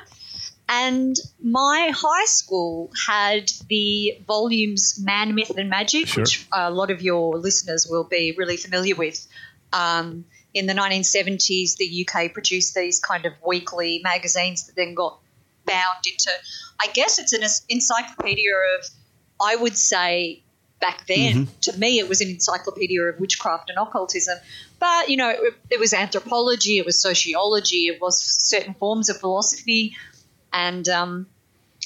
And 0.68 1.16
my 1.42 1.92
high 1.94 2.24
school 2.26 2.90
had 3.06 3.50
the 3.68 4.18
volumes 4.26 4.98
Man, 5.02 5.34
Myth, 5.34 5.52
and 5.58 5.68
Magic, 5.68 6.06
sure. 6.06 6.22
which 6.22 6.46
a 6.52 6.70
lot 6.70 6.90
of 6.90 7.02
your 7.02 7.36
listeners 7.36 7.86
will 7.90 8.04
be 8.04 8.34
really 8.38 8.56
familiar 8.56 8.94
with. 8.94 9.26
Um, 9.72 10.24
in 10.54 10.66
the 10.66 10.74
1970s, 10.74 11.76
the 11.76 12.06
UK 12.06 12.32
produced 12.32 12.74
these 12.74 13.00
kind 13.00 13.24
of 13.24 13.32
weekly 13.46 14.00
magazines 14.02 14.66
that 14.66 14.76
then 14.76 14.94
got 14.94 15.18
bound 15.66 16.04
into, 16.10 16.30
I 16.80 16.88
guess 16.92 17.18
it's 17.18 17.32
an 17.32 17.42
encyclopedia 17.68 18.52
of, 18.78 18.86
I 19.40 19.56
would 19.56 19.76
say, 19.76 20.42
back 20.80 21.06
then, 21.06 21.46
mm-hmm. 21.46 21.60
to 21.60 21.78
me, 21.78 21.98
it 21.98 22.08
was 22.08 22.20
an 22.20 22.28
encyclopedia 22.28 23.00
of 23.02 23.20
witchcraft 23.20 23.70
and 23.70 23.78
occultism. 23.78 24.36
But, 24.78 25.08
you 25.08 25.16
know, 25.16 25.30
it, 25.30 25.54
it 25.70 25.80
was 25.80 25.94
anthropology, 25.94 26.78
it 26.78 26.84
was 26.84 27.00
sociology, 27.00 27.86
it 27.86 28.00
was 28.00 28.20
certain 28.20 28.74
forms 28.74 29.08
of 29.08 29.18
philosophy. 29.18 29.96
And 30.52 30.86
um, 30.88 31.26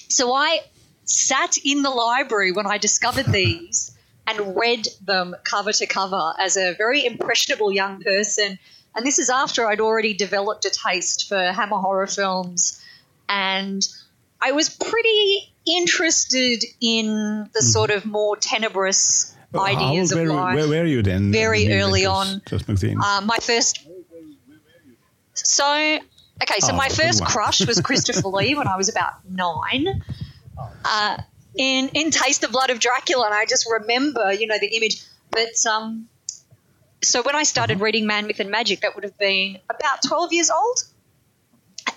So 0.09 0.33
I 0.33 0.61
sat 1.05 1.57
in 1.65 1.83
the 1.83 1.91
library 1.91 2.53
when 2.53 2.67
I 2.67 2.79
discovered 2.79 3.27
these 3.27 3.96
and 4.27 4.57
read 4.57 4.89
them 5.05 5.37
cover 5.45 5.73
to 5.73 5.87
cover 5.87 6.35
as 6.39 6.57
a 6.57 6.75
very 6.75 7.05
impressionable 7.05 7.73
young 7.73 8.03
person. 8.03 8.59
And 8.95 9.07
this 9.07 9.19
is 9.19 9.31
after 9.31 9.67
I'd 9.67 9.81
already 9.81 10.15
developed 10.15 10.65
a 10.65 10.71
taste 10.71 11.29
for 11.29 11.39
Hammer 11.39 11.77
horror 11.77 12.07
films. 12.07 12.83
And 13.29 13.87
I 14.41 14.53
was 14.53 14.69
pretty 14.69 15.53
interested 15.67 16.65
in 16.81 17.49
the 17.53 17.61
mm. 17.61 17.73
sort 17.73 17.91
of 17.91 18.07
more 18.07 18.37
tenebrous 18.37 19.37
ideas 19.55 20.13
of 20.13 20.27
life. 20.27 20.57
Where 20.57 20.69
were 20.69 20.85
you 20.85 21.03
then? 21.03 21.33
Very 21.33 21.73
early 21.73 22.07
on. 22.07 22.43
just 22.47 22.69
Uh, 22.69 23.21
my 23.25 23.39
first. 23.41 23.87
So, 25.35 25.67
okay, 26.43 26.61
so 26.61 26.73
oh, 26.73 26.77
my 26.77 26.89
first 26.89 27.25
crush 27.25 27.67
was 27.67 27.81
Christopher 27.85 28.29
Lee 28.29 28.55
when 28.55 28.67
I 28.67 28.77
was 28.77 28.89
about 28.89 29.13
nine. 29.29 30.03
Uh, 30.85 31.19
in 31.57 31.89
in 31.95 32.11
Taste 32.11 32.41
the 32.41 32.49
Blood 32.49 32.71
of 32.71 32.79
Dracula, 32.79 33.27
and 33.27 33.35
I 33.35 33.47
just 33.47 33.67
remember, 33.71 34.33
you 34.33 34.47
know, 34.47 34.59
the 34.59 34.69
image. 34.77 35.03
But 35.31 35.55
um, 35.69 36.09
so 37.03 37.23
when 37.23 37.35
I 37.35 37.45
started 37.45 37.75
uh-huh. 37.75 37.85
reading 37.85 38.07
Man, 38.07 38.27
Myth, 38.27 38.41
and 38.41 38.51
Magic, 38.51 38.81
that 38.81 38.95
would 38.95 39.05
have 39.05 39.19
been 39.19 39.59
about 39.69 40.03
twelve 40.07 40.33
years 40.33 40.51
old, 40.51 40.79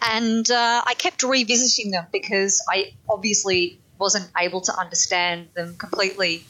and 0.09 0.49
uh, 0.49 0.83
I 0.85 0.93
kept 0.95 1.23
revisiting 1.23 1.91
them 1.91 2.07
because 2.11 2.63
I 2.69 2.93
obviously 3.07 3.79
wasn't 3.97 4.29
able 4.37 4.61
to 4.61 4.73
understand 4.73 5.49
them 5.55 5.75
completely. 5.77 6.43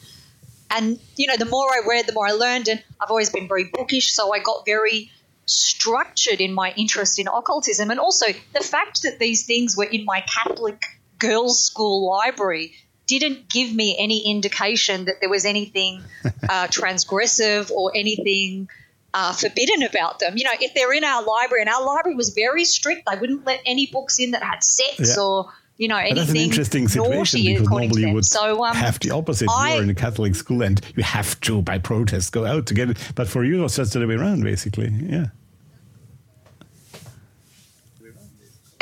And 0.70 1.00
you 1.16 1.26
know, 1.26 1.36
the 1.36 1.46
more 1.46 1.68
I 1.68 1.80
read, 1.88 2.06
the 2.06 2.12
more 2.12 2.28
I 2.28 2.32
learned, 2.32 2.68
and 2.68 2.82
I've 3.00 3.10
always 3.10 3.30
been 3.30 3.48
very 3.48 3.64
bookish, 3.64 4.12
so 4.12 4.32
I 4.32 4.38
got 4.38 4.64
very 4.64 5.10
structured 5.46 6.40
in 6.40 6.52
my 6.52 6.72
interest 6.76 7.18
in 7.18 7.26
occultism, 7.26 7.90
and 7.90 7.98
also 7.98 8.26
the 8.52 8.60
fact 8.60 9.02
that 9.02 9.18
these 9.18 9.46
things 9.46 9.76
were 9.76 9.84
in 9.84 10.04
my 10.04 10.20
Catholic 10.20 10.80
girls' 11.18 11.66
school 11.66 12.08
library 12.08 12.74
didn't 13.18 13.48
give 13.48 13.74
me 13.74 13.96
any 13.98 14.30
indication 14.30 15.06
that 15.06 15.20
there 15.20 15.30
was 15.30 15.44
anything 15.44 16.02
uh, 16.24 16.66
transgressive 16.68 17.70
or 17.70 17.92
anything 17.94 18.68
uh, 19.14 19.32
forbidden 19.32 19.82
about 19.82 20.20
them. 20.20 20.36
You 20.36 20.44
know, 20.44 20.52
if 20.60 20.74
they're 20.74 20.92
in 20.92 21.04
our 21.04 21.22
library, 21.24 21.62
and 21.62 21.70
our 21.70 21.84
library 21.84 22.16
was 22.16 22.30
very 22.30 22.64
strict, 22.64 23.08
they 23.10 23.18
wouldn't 23.18 23.44
let 23.44 23.60
any 23.66 23.86
books 23.86 24.18
in 24.18 24.32
that 24.32 24.42
had 24.42 24.62
sex 24.62 25.16
yeah. 25.16 25.22
or 25.22 25.52
you 25.76 25.88
know 25.88 25.96
anything. 25.96 26.16
that's 26.16 26.30
an 26.30 26.36
interesting 26.36 26.88
situation 26.88 27.42
because 27.42 27.68
normally 27.68 28.02
you 28.02 28.12
would 28.12 28.24
so, 28.26 28.64
um, 28.64 28.74
have 28.74 29.00
the 29.00 29.10
opposite. 29.10 29.48
I, 29.50 29.74
You're 29.74 29.84
in 29.84 29.90
a 29.90 29.94
Catholic 29.94 30.34
school 30.34 30.62
and 30.62 30.80
you 30.94 31.02
have 31.02 31.40
to, 31.40 31.62
by 31.62 31.78
protest, 31.78 32.32
go 32.32 32.44
out 32.44 32.66
to 32.66 32.74
get 32.74 32.90
it. 32.90 32.98
But 33.14 33.28
for 33.28 33.44
you, 33.44 33.64
it's 33.64 33.76
just 33.76 33.94
the 33.94 34.00
other 34.00 34.06
way 34.06 34.14
around, 34.14 34.44
basically. 34.44 34.88
Yeah. 34.88 35.26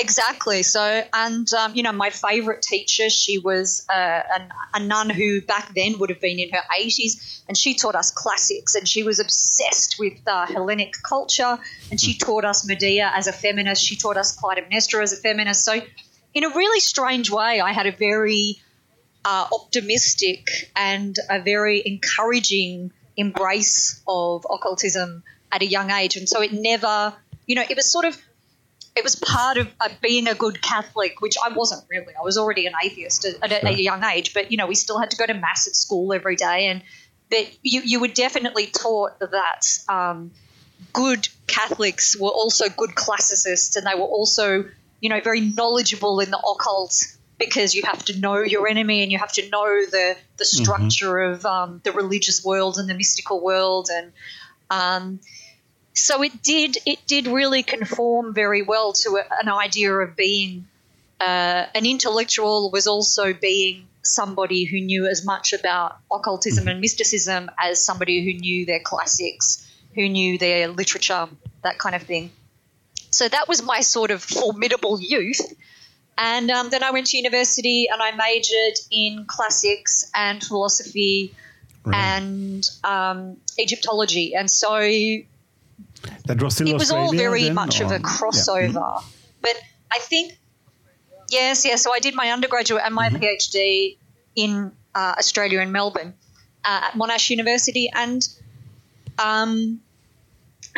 Exactly. 0.00 0.62
So, 0.62 1.02
and 1.12 1.52
um, 1.54 1.74
you 1.74 1.82
know, 1.82 1.90
my 1.90 2.10
favourite 2.10 2.62
teacher, 2.62 3.10
she 3.10 3.38
was 3.38 3.84
uh, 3.88 4.22
an, 4.32 4.52
a 4.74 4.80
nun 4.80 5.10
who 5.10 5.40
back 5.40 5.74
then 5.74 5.98
would 5.98 6.10
have 6.10 6.20
been 6.20 6.38
in 6.38 6.50
her 6.50 6.62
80s, 6.80 7.42
and 7.48 7.56
she 7.56 7.74
taught 7.74 7.96
us 7.96 8.12
classics, 8.12 8.76
and 8.76 8.88
she 8.88 9.02
was 9.02 9.18
obsessed 9.18 9.96
with 9.98 10.14
uh, 10.26 10.46
Hellenic 10.46 10.94
culture, 11.02 11.58
and 11.90 12.00
she 12.00 12.16
taught 12.16 12.44
us 12.44 12.64
Medea 12.66 13.10
as 13.12 13.26
a 13.26 13.32
feminist, 13.32 13.84
she 13.84 13.96
taught 13.96 14.16
us 14.16 14.38
Clytemnestra 14.38 15.02
as 15.02 15.12
a 15.12 15.16
feminist. 15.16 15.64
So, 15.64 15.80
in 16.32 16.44
a 16.44 16.50
really 16.50 16.80
strange 16.80 17.28
way, 17.28 17.60
I 17.60 17.72
had 17.72 17.86
a 17.86 17.92
very 17.92 18.60
uh, 19.24 19.48
optimistic 19.52 20.46
and 20.76 21.16
a 21.28 21.40
very 21.40 21.82
encouraging 21.84 22.92
embrace 23.16 24.00
of 24.06 24.46
occultism 24.48 25.24
at 25.50 25.62
a 25.62 25.66
young 25.66 25.90
age, 25.90 26.16
and 26.16 26.28
so 26.28 26.40
it 26.40 26.52
never, 26.52 27.12
you 27.46 27.56
know, 27.56 27.64
it 27.68 27.74
was 27.76 27.90
sort 27.90 28.04
of 28.04 28.16
it 28.98 29.04
was 29.04 29.14
part 29.14 29.58
of 29.58 29.68
uh, 29.80 29.88
being 30.02 30.26
a 30.26 30.34
good 30.34 30.60
Catholic, 30.60 31.20
which 31.20 31.36
I 31.42 31.50
wasn't 31.50 31.84
really. 31.88 32.12
I 32.18 32.24
was 32.24 32.36
already 32.36 32.66
an 32.66 32.72
atheist 32.84 33.24
at, 33.24 33.52
at, 33.52 33.64
a 33.64 33.80
young 33.80 34.02
age, 34.02 34.34
but 34.34 34.50
you 34.50 34.56
know, 34.58 34.66
we 34.66 34.74
still 34.74 34.98
had 34.98 35.12
to 35.12 35.16
go 35.16 35.24
to 35.24 35.34
mass 35.34 35.68
at 35.68 35.76
school 35.76 36.12
every 36.12 36.34
day, 36.34 36.66
and 36.66 36.82
that 37.30 37.46
you 37.62 37.82
you 37.82 38.00
were 38.00 38.08
definitely 38.08 38.66
taught 38.66 39.18
that 39.20 39.62
um, 39.88 40.32
good 40.92 41.28
Catholics 41.46 42.18
were 42.18 42.30
also 42.30 42.68
good 42.68 42.96
classicists, 42.96 43.76
and 43.76 43.86
they 43.86 43.94
were 43.94 44.06
also 44.06 44.64
you 45.00 45.08
know 45.08 45.20
very 45.20 45.40
knowledgeable 45.42 46.18
in 46.18 46.32
the 46.32 46.38
occult 46.38 47.06
because 47.38 47.76
you 47.76 47.82
have 47.84 48.04
to 48.06 48.18
know 48.18 48.38
your 48.40 48.66
enemy 48.66 49.04
and 49.04 49.12
you 49.12 49.18
have 49.18 49.32
to 49.32 49.48
know 49.48 49.86
the 49.86 50.16
the 50.38 50.44
mm-hmm. 50.44 50.64
structure 50.64 51.14
mm-hmm. 51.14 51.34
of 51.34 51.46
um, 51.46 51.80
the 51.84 51.92
religious 51.92 52.44
world 52.44 52.78
and 52.78 52.88
the 52.88 52.94
mystical 52.94 53.40
world 53.40 53.90
and 53.92 54.12
um, 54.70 55.20
so 55.98 56.22
it 56.22 56.42
did 56.42 56.78
it 56.86 56.98
did 57.06 57.26
really 57.26 57.62
conform 57.62 58.34
very 58.34 58.62
well 58.62 58.92
to 58.92 59.16
a, 59.16 59.24
an 59.42 59.48
idea 59.48 59.92
of 59.92 60.16
being 60.16 60.66
uh, 61.20 61.66
an 61.74 61.86
intellectual 61.86 62.70
was 62.70 62.86
also 62.86 63.32
being 63.32 63.86
somebody 64.02 64.64
who 64.64 64.80
knew 64.80 65.06
as 65.06 65.24
much 65.24 65.52
about 65.52 65.98
occultism 66.10 66.62
mm-hmm. 66.62 66.68
and 66.68 66.80
mysticism 66.80 67.50
as 67.58 67.84
somebody 67.84 68.24
who 68.24 68.38
knew 68.38 68.64
their 68.66 68.80
classics, 68.80 69.66
who 69.94 70.08
knew 70.08 70.38
their 70.38 70.68
literature, 70.68 71.28
that 71.62 71.78
kind 71.78 71.94
of 71.94 72.02
thing. 72.02 72.30
So 73.10 73.28
that 73.28 73.48
was 73.48 73.62
my 73.62 73.80
sort 73.80 74.10
of 74.10 74.22
formidable 74.22 75.00
youth. 75.00 75.40
And 76.16 76.50
um, 76.50 76.70
then 76.70 76.82
I 76.82 76.90
went 76.90 77.06
to 77.08 77.16
university 77.16 77.88
and 77.92 78.02
I 78.02 78.12
majored 78.12 78.78
in 78.90 79.24
classics 79.26 80.10
and 80.14 80.42
philosophy 80.42 81.34
right. 81.84 81.96
and 81.96 82.68
um, 82.82 83.36
Egyptology. 83.58 84.34
And 84.34 84.50
so 84.50 84.78
that 86.26 86.42
was 86.42 86.54
still 86.54 86.68
it 86.68 86.74
was 86.74 86.90
all 86.90 87.12
very 87.12 87.44
then, 87.44 87.54
much 87.54 87.80
or? 87.80 87.84
of 87.84 87.92
a 87.92 87.98
crossover. 87.98 88.74
Yeah. 88.74 88.98
But 89.40 89.56
I 89.92 89.98
think, 89.98 90.38
yes, 91.30 91.64
yes. 91.64 91.82
So 91.82 91.92
I 91.92 92.00
did 92.00 92.14
my 92.14 92.30
undergraduate 92.30 92.82
and 92.84 92.94
my 92.94 93.08
mm-hmm. 93.08 93.22
PhD 93.22 93.96
in 94.36 94.72
uh, 94.94 95.14
Australia 95.18 95.60
in 95.60 95.72
Melbourne 95.72 96.14
uh, 96.64 96.88
at 96.88 96.92
Monash 96.92 97.30
University, 97.30 97.90
and 97.94 98.26
um, 99.18 99.80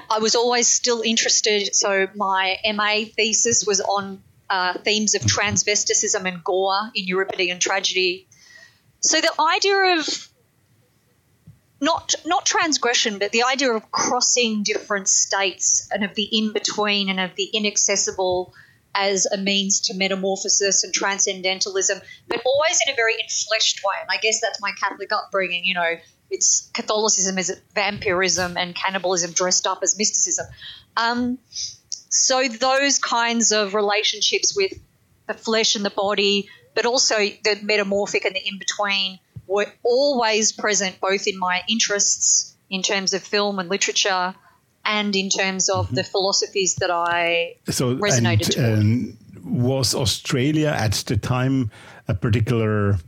I 0.09 0.19
was 0.19 0.35
always 0.35 0.69
still 0.69 1.03
interested. 1.03 1.75
So 1.75 2.09
my 2.15 2.59
MA 2.75 3.05
thesis 3.17 3.65
was 3.67 3.81
on 3.81 4.23
uh, 4.49 4.75
themes 4.75 5.15
of 5.15 5.23
mm-hmm. 5.23 5.41
transvesticism 5.41 6.27
and 6.27 6.43
gore 6.43 6.91
in 6.95 7.07
Euripidean 7.07 7.61
tragedy. 7.61 8.27
So 9.01 9.21
the 9.21 9.33
idea 9.41 9.99
of 9.99 10.30
not 11.81 12.15
not 12.27 12.45
transgression, 12.45 13.19
but 13.19 13.33
the 13.33 13.45
idea 13.45 13.73
of 13.73 13.91
crossing 13.91 14.63
different 14.63 15.09
states 15.09 15.89
and 15.91 16.05
of 16.05 16.15
the 16.15 16.25
in 16.25 16.53
between 16.53 17.09
and 17.09 17.19
of 17.21 17.35
the 17.37 17.45
inaccessible 17.45 18.53
as 18.95 19.27
a 19.27 19.37
means 19.37 19.81
to 19.81 19.95
metamorphosis 19.95 20.85
and 20.85 20.93
transcendentalism, 20.93 22.01
but 22.29 22.43
always 22.45 22.81
in 22.87 22.93
a 22.93 22.97
very 22.97 23.15
infleshed 23.15 23.83
way. 23.85 23.95
And 24.01 24.11
I 24.11 24.19
guess 24.21 24.41
that's 24.41 24.61
my 24.61 24.73
Catholic 24.73 25.13
upbringing. 25.13 25.65
You 25.65 25.75
know, 25.75 25.95
it's 26.29 26.69
Catholicism 26.75 27.39
is 27.39 27.57
vampirism 27.75 28.57
and 28.57 28.75
cannibalism 28.75 29.33
dressed 29.33 29.67
up 29.67 29.81
as 29.83 29.97
mysticism. 29.97 30.47
Um, 30.97 31.39
so 32.09 32.49
those 32.49 32.99
kinds 32.99 33.53
of 33.53 33.75
relationships 33.75 34.57
with 34.57 34.73
the 35.29 35.35
flesh 35.35 35.77
and 35.77 35.85
the 35.85 35.91
body, 35.91 36.49
but 36.75 36.85
also 36.85 37.17
the 37.17 37.59
metamorphic 37.63 38.25
and 38.25 38.35
the 38.35 38.47
in 38.47 38.59
between 38.59 39.21
were 39.51 39.67
always 39.83 40.53
present 40.53 41.01
both 41.01 41.27
in 41.27 41.39
my 41.39 41.63
interests 41.69 42.57
in 42.71 42.83
terms 42.83 43.13
of 43.13 43.23
film 43.23 43.59
and 43.59 43.69
literature 43.69 44.35
and 44.85 45.15
in 45.17 45.29
terms 45.29 45.69
of 45.69 45.87
mm-hmm. 45.87 45.97
the 45.97 46.05
philosophies 46.05 46.77
that 46.77 46.91
I 46.91 47.57
so, 47.69 47.97
resonated 47.97 48.57
and, 48.57 49.17
um, 49.37 49.63
was 49.63 49.95
Australia 49.95 50.69
at 50.69 50.93
the 51.07 51.17
time 51.17 51.71
a 52.07 52.15
particular 52.15 52.99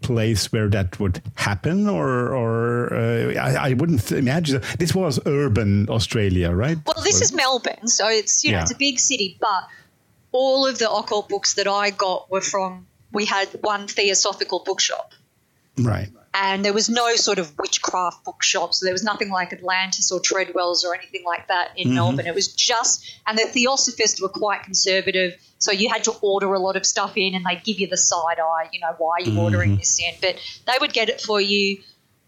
place 0.00 0.52
where 0.52 0.68
that 0.68 0.98
would 1.00 1.20
happen, 1.34 1.88
or, 1.88 2.34
or 2.34 2.94
uh, 2.94 3.34
I, 3.34 3.70
I, 3.70 3.72
wouldn't 3.74 4.12
imagine 4.12 4.62
this 4.78 4.94
was 4.94 5.18
urban 5.26 5.88
Australia, 5.88 6.52
right? 6.52 6.78
Well, 6.86 7.02
this 7.02 7.20
is 7.20 7.32
Melbourne, 7.32 7.88
so 7.88 8.08
it's 8.08 8.44
you 8.44 8.52
know 8.52 8.58
yeah. 8.58 8.62
it's 8.62 8.72
a 8.72 8.76
big 8.76 8.98
city, 8.98 9.36
but 9.40 9.68
all 10.32 10.66
of 10.66 10.78
the 10.78 10.90
occult 10.90 11.28
books 11.28 11.54
that 11.54 11.66
I 11.66 11.90
got 11.90 12.30
were 12.30 12.40
from. 12.40 12.86
We 13.12 13.24
had 13.24 13.48
one 13.62 13.88
theosophical 13.88 14.62
bookshop, 14.64 15.12
Right. 15.78 16.08
And 16.38 16.62
there 16.62 16.74
was 16.74 16.90
no 16.90 17.14
sort 17.16 17.38
of 17.38 17.56
witchcraft 17.58 18.24
bookshops. 18.24 18.80
There 18.80 18.92
was 18.92 19.02
nothing 19.02 19.30
like 19.30 19.54
Atlantis 19.54 20.12
or 20.12 20.20
Treadwell's 20.20 20.84
or 20.84 20.94
anything 20.94 21.24
like 21.24 21.48
that 21.48 21.70
in 21.76 21.88
mm-hmm. 21.88 21.94
Melbourne. 21.94 22.26
It 22.26 22.34
was 22.34 22.52
just, 22.52 23.10
and 23.26 23.38
the 23.38 23.46
Theosophists 23.46 24.20
were 24.20 24.28
quite 24.28 24.62
conservative. 24.62 25.34
So 25.58 25.72
you 25.72 25.88
had 25.88 26.04
to 26.04 26.12
order 26.20 26.52
a 26.52 26.58
lot 26.58 26.76
of 26.76 26.84
stuff 26.84 27.16
in 27.16 27.34
and 27.34 27.44
they'd 27.44 27.64
give 27.64 27.80
you 27.80 27.86
the 27.86 27.96
side 27.96 28.38
eye, 28.38 28.68
you 28.70 28.80
know, 28.80 28.94
why 28.98 29.16
are 29.16 29.20
you 29.22 29.28
mm-hmm. 29.28 29.38
ordering 29.38 29.76
this 29.76 29.98
in? 29.98 30.12
But 30.20 30.36
they 30.66 30.74
would 30.78 30.92
get 30.92 31.08
it 31.08 31.22
for 31.22 31.40
you. 31.40 31.78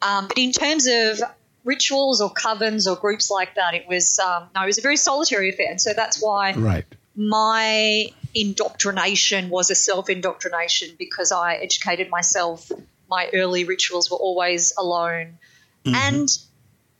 Um, 0.00 0.28
but 0.28 0.38
in 0.38 0.52
terms 0.52 0.86
of 0.86 1.20
rituals 1.64 2.22
or 2.22 2.32
covens 2.32 2.90
or 2.90 2.98
groups 2.98 3.30
like 3.30 3.56
that, 3.56 3.74
it 3.74 3.86
was, 3.86 4.18
um, 4.18 4.48
no, 4.54 4.62
it 4.62 4.66
was 4.66 4.78
a 4.78 4.82
very 4.82 4.96
solitary 4.96 5.50
affair. 5.50 5.70
And 5.70 5.80
so 5.80 5.92
that's 5.94 6.22
why 6.22 6.52
right. 6.52 6.86
my 7.14 8.06
indoctrination 8.34 9.50
was 9.50 9.70
a 9.70 9.74
self 9.74 10.08
indoctrination 10.08 10.96
because 10.98 11.30
I 11.30 11.56
educated 11.56 12.08
myself 12.08 12.72
my 13.08 13.28
early 13.32 13.64
rituals 13.64 14.10
were 14.10 14.16
always 14.18 14.72
alone. 14.76 15.38
Mm-hmm. 15.84 15.94
And 15.94 16.28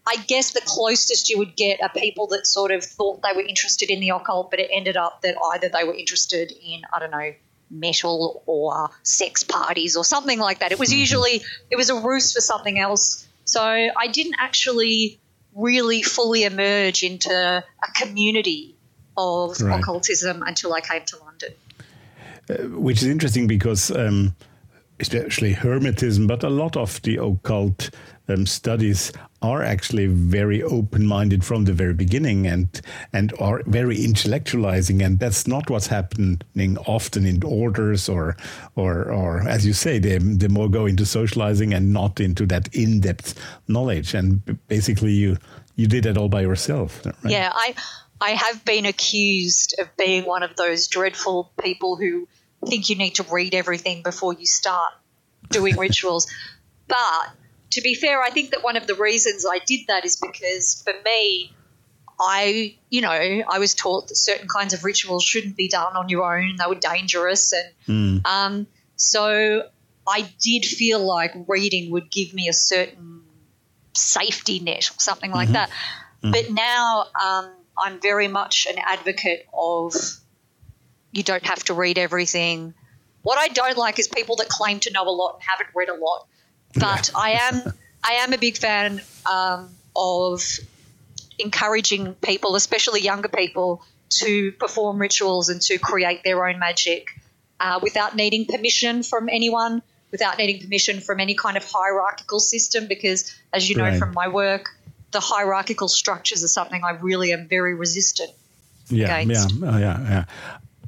I 0.07 0.17
guess 0.17 0.53
the 0.53 0.63
closest 0.65 1.29
you 1.29 1.39
would 1.39 1.55
get 1.57 1.83
are 1.83 1.91
people 1.91 2.29
that 2.29 2.47
sort 2.47 2.71
of 2.71 2.83
thought 2.83 3.23
they 3.23 3.37
were 3.37 3.47
interested 3.47 3.91
in 3.91 4.01
the 4.01 4.11
occult, 4.11 4.51
but 4.51 4.59
it 4.59 4.71
ended 4.73 4.97
up 4.97 5.23
that 5.23 5.35
either 5.53 5.69
they 5.69 5.85
were 5.85 5.95
interested 5.95 6.51
in, 6.51 6.83
I 6.93 6.99
don't 6.99 7.11
know, 7.11 7.35
metal 7.71 8.43
or 8.47 8.89
sex 9.03 9.43
parties 9.43 9.97
or 9.97 10.05
something 10.05 10.39
like 10.39 10.61
that. 10.61 10.73
It 10.73 10.79
was 10.79 10.93
usually 10.93 11.43
it 11.71 11.77
was 11.77 11.91
a 11.91 11.95
ruse 11.95 12.33
for 12.33 12.41
something 12.41 12.79
else. 12.79 13.27
So 13.45 13.63
I 13.63 14.07
didn't 14.11 14.37
actually 14.39 15.19
really 15.55 16.03
fully 16.03 16.45
emerge 16.45 17.03
into 17.03 17.31
a 17.31 17.93
community 17.95 18.75
of 19.17 19.61
Right. 19.61 19.81
occultism 19.81 20.43
until 20.43 20.73
I 20.73 20.81
came 20.81 21.05
to 21.07 21.17
London. 21.19 21.53
which 22.83 23.03
is 23.03 23.09
interesting 23.09 23.47
because 23.47 23.91
um, 23.91 24.35
especially 25.01 25.53
hermetism, 25.53 26.27
but 26.27 26.43
a 26.45 26.51
lot 26.51 26.77
of 26.77 27.01
the 27.03 27.17
occult 27.17 27.91
um, 28.29 28.47
studies 28.47 29.13
are 29.41 29.63
actually 29.63 30.07
very 30.07 30.63
open-minded 30.63 31.45
from 31.45 31.65
the 31.65 31.73
very 31.73 31.95
beginning 31.95 32.47
and 32.47 32.81
and 33.13 33.33
are 33.39 33.63
very 33.67 33.97
intellectualizing 33.97 35.05
and 35.05 35.21
that's 35.21 35.47
not 35.47 35.71
what's 35.71 35.87
happening 35.87 36.77
often 36.87 37.25
in 37.25 37.43
orders 37.45 38.09
or 38.09 38.37
or 38.75 39.11
or 39.13 39.49
as 39.49 39.65
you 39.65 39.73
say 39.73 39.99
they, 39.99 40.19
they 40.19 40.49
more 40.49 40.69
go 40.69 40.87
into 40.87 41.07
socializing 41.07 41.73
and 41.73 41.93
not 41.93 42.21
into 42.21 42.47
that 42.47 42.69
in-depth 42.75 43.41
knowledge 43.69 44.13
and 44.13 44.43
basically 44.67 45.13
you 45.13 45.37
you 45.77 45.87
did 45.87 46.05
it 46.05 46.19
all 46.19 46.29
by 46.29 46.41
yourself 46.41 47.07
right? 47.07 47.15
Yeah, 47.25 47.53
I 47.55 47.75
I 48.21 48.31
have 48.31 48.65
been 48.65 48.87
accused 48.87 49.77
of 49.79 49.89
being 49.97 50.25
one 50.25 50.43
of 50.43 50.57
those 50.57 50.89
dreadful 50.89 51.53
people 51.63 51.97
who 51.97 52.27
think 52.67 52.91
you 52.91 52.97
need 52.97 53.17
to 53.17 53.23
read 53.31 53.55
everything 53.55 54.03
before 54.03 54.33
you 54.33 54.47
start 54.47 54.93
doing 55.51 55.77
rituals. 55.79 56.27
But 56.87 57.31
to 57.71 57.81
be 57.83 57.95
fair, 57.95 58.23
I 58.23 58.31
think 58.31 58.51
that 58.51 58.63
one 58.65 58.77
of 58.77 58.87
the 58.87 58.95
reasons 58.95 59.45
I 59.49 59.59
did 59.59 59.87
that 59.89 60.05
is 60.05 60.17
because 60.17 60.83
for 60.83 60.93
me, 61.05 61.53
I, 62.21 62.77
you 62.91 63.01
know, 63.01 63.11
I 63.11 63.59
was 63.59 63.75
taught 63.75 64.09
that 64.09 64.17
certain 64.17 64.49
kinds 64.49 64.75
of 64.75 64.83
rituals 64.85 65.23
shouldn't 65.23 65.57
be 65.57 65.69
done 65.69 65.95
on 65.97 66.09
your 66.09 66.37
own. 66.37 66.57
They 66.57 66.67
were 66.67 66.75
dangerous. 66.75 67.53
And 67.53 67.69
um, 68.25 68.67
so 68.97 69.69
I 70.07 70.29
did 70.41 70.65
feel 70.65 70.99
like 71.05 71.33
reading 71.47 71.93
would 71.93 72.11
give 72.11 72.35
me 72.35 72.49
a 72.49 72.53
certain 72.53 73.23
safety 73.95 74.59
net 74.59 74.91
or 74.91 74.99
something 74.99 75.31
like 75.31 75.49
that. 75.51 75.71
But 76.33 76.51
now 76.51 77.05
um, 77.23 77.53
I'm 77.79 78.01
very 78.01 78.27
much 78.27 78.67
an 78.69 78.77
advocate 78.85 79.47
of 79.55 79.93
you 81.19 81.25
don't 81.25 81.45
have 81.45 81.63
to 81.65 81.75
read 81.75 81.99
everything. 81.99 82.73
What 83.23 83.39
I 83.39 83.49
don't 83.49 83.77
like 83.77 83.99
is 83.99 84.09
people 84.09 84.37
that 84.37 84.49
claim 84.49 84.81
to 84.81 84.93
know 84.93 85.03
a 85.03 85.11
lot 85.11 85.35
and 85.35 85.43
haven't 85.43 85.69
read 85.75 85.89
a 85.91 85.95
lot. 85.97 86.27
But 86.75 87.11
I 87.15 87.31
am 87.33 87.63
I 88.03 88.13
am 88.23 88.33
a 88.33 88.39
big 88.39 88.57
fan 88.57 89.03
um, 89.27 89.69
of 89.95 90.43
encouraging 91.39 92.15
people, 92.15 92.57
especially 92.57 93.01
younger 93.03 93.29
people, 93.29 93.83
to 94.21 94.53
perform 94.53 94.99
rituals 94.99 95.49
and 95.49 95.61
to 95.63 95.79
create 95.79 96.23
their 96.25 96.47
own 96.47 96.59
magic 96.59 97.09
uh, 97.61 97.81
without 97.83 98.15
needing 98.17 98.47
permission 98.47 99.03
from 99.03 99.29
anyone, 99.29 99.83
without 100.11 100.39
needing 100.39 100.61
permission 100.63 101.01
from 101.01 101.21
any 101.21 101.35
kind 101.35 101.57
of 101.57 101.65
hierarchical 101.65 102.41
system. 102.41 102.87
Because, 102.87 103.35
as 103.53 103.69
you 103.69 103.77
know 103.77 103.85
Right. 103.85 103.99
from 103.99 104.15
my 104.15 104.29
work, 104.29 104.71
the 105.11 105.21
hierarchical 105.21 105.89
structures 105.89 106.45
are 106.45 106.49
something 106.49 106.83
I 106.85 106.93
really 106.93 107.33
am 107.33 107.49
very 107.49 107.75
resistant. 107.75 108.31
yeah, 108.91 109.19
against. 109.19 109.55
yeah, 109.57 109.69
uh, 109.69 109.79
yeah, 109.79 110.01
yeah. 110.01 110.25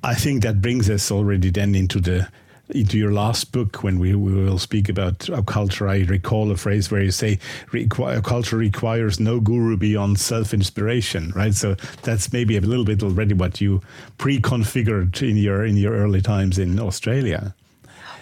I 0.02 0.14
think 0.14 0.42
that 0.42 0.62
brings 0.62 0.88
us 0.88 1.10
already 1.10 1.50
then 1.50 1.74
into 1.74 2.00
the 2.00 2.28
into 2.70 2.96
your 2.96 3.10
last 3.12 3.50
book 3.50 3.82
when 3.82 3.98
we, 3.98 4.14
we 4.14 4.32
will 4.32 4.56
speak 4.58 4.88
about 4.88 5.28
culture. 5.46 5.88
I 5.88 6.02
recall 6.04 6.52
a 6.52 6.56
phrase 6.56 6.88
where 6.88 7.02
you 7.02 7.10
say 7.10 7.40
requi- 7.72 8.22
culture 8.22 8.56
requires 8.56 9.18
no 9.18 9.40
guru 9.40 9.76
beyond 9.76 10.20
self 10.20 10.54
inspiration, 10.54 11.32
right? 11.34 11.52
So 11.52 11.74
that's 12.02 12.32
maybe 12.32 12.56
a 12.56 12.60
little 12.60 12.84
bit 12.84 13.02
already 13.02 13.34
what 13.34 13.60
you 13.60 13.82
pre-configured 14.18 15.20
in 15.28 15.36
your 15.36 15.64
in 15.64 15.76
your 15.76 15.94
early 15.94 16.22
times 16.22 16.58
in 16.58 16.78
Australia. 16.78 17.54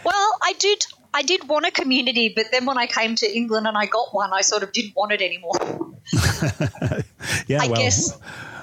Well, 0.05 0.39
I 0.43 0.55
did. 0.59 0.87
I 1.15 1.23
did 1.23 1.49
want 1.49 1.67
a 1.67 1.71
community, 1.71 2.33
but 2.35 2.47
then 2.53 2.65
when 2.67 2.79
I 2.79 2.87
came 2.87 3.15
to 3.17 3.27
England 3.37 3.67
and 3.67 3.77
I 3.77 3.87
got 3.87 4.15
one, 4.15 4.31
I 4.33 4.43
sort 4.43 4.63
of 4.63 4.73
didn't 4.73 4.95
want 4.97 5.13
it 5.13 5.21
anymore. 5.23 5.53
Yeah, 7.47 7.63
I 7.63 7.67
well, 7.69 7.77
guess- 7.83 8.19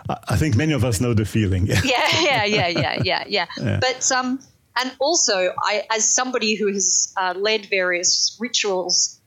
I 0.08 0.36
think 0.38 0.56
many 0.56 0.74
of 0.74 0.84
us 0.84 1.02
know 1.02 1.14
the 1.14 1.26
feeling. 1.26 1.68
yeah, 1.68 1.82
yeah, 1.84 2.46
yeah, 2.46 2.68
yeah, 2.68 3.02
yeah, 3.04 3.24
yeah. 3.58 3.80
But 3.80 4.12
um, 4.12 4.40
and 4.76 4.92
also, 5.00 5.54
I 5.58 5.84
as 5.90 6.06
somebody 6.14 6.56
who 6.56 6.68
has 6.68 7.14
uh, 7.18 7.34
led 7.36 7.66
various 7.68 8.38
rituals, 8.40 9.20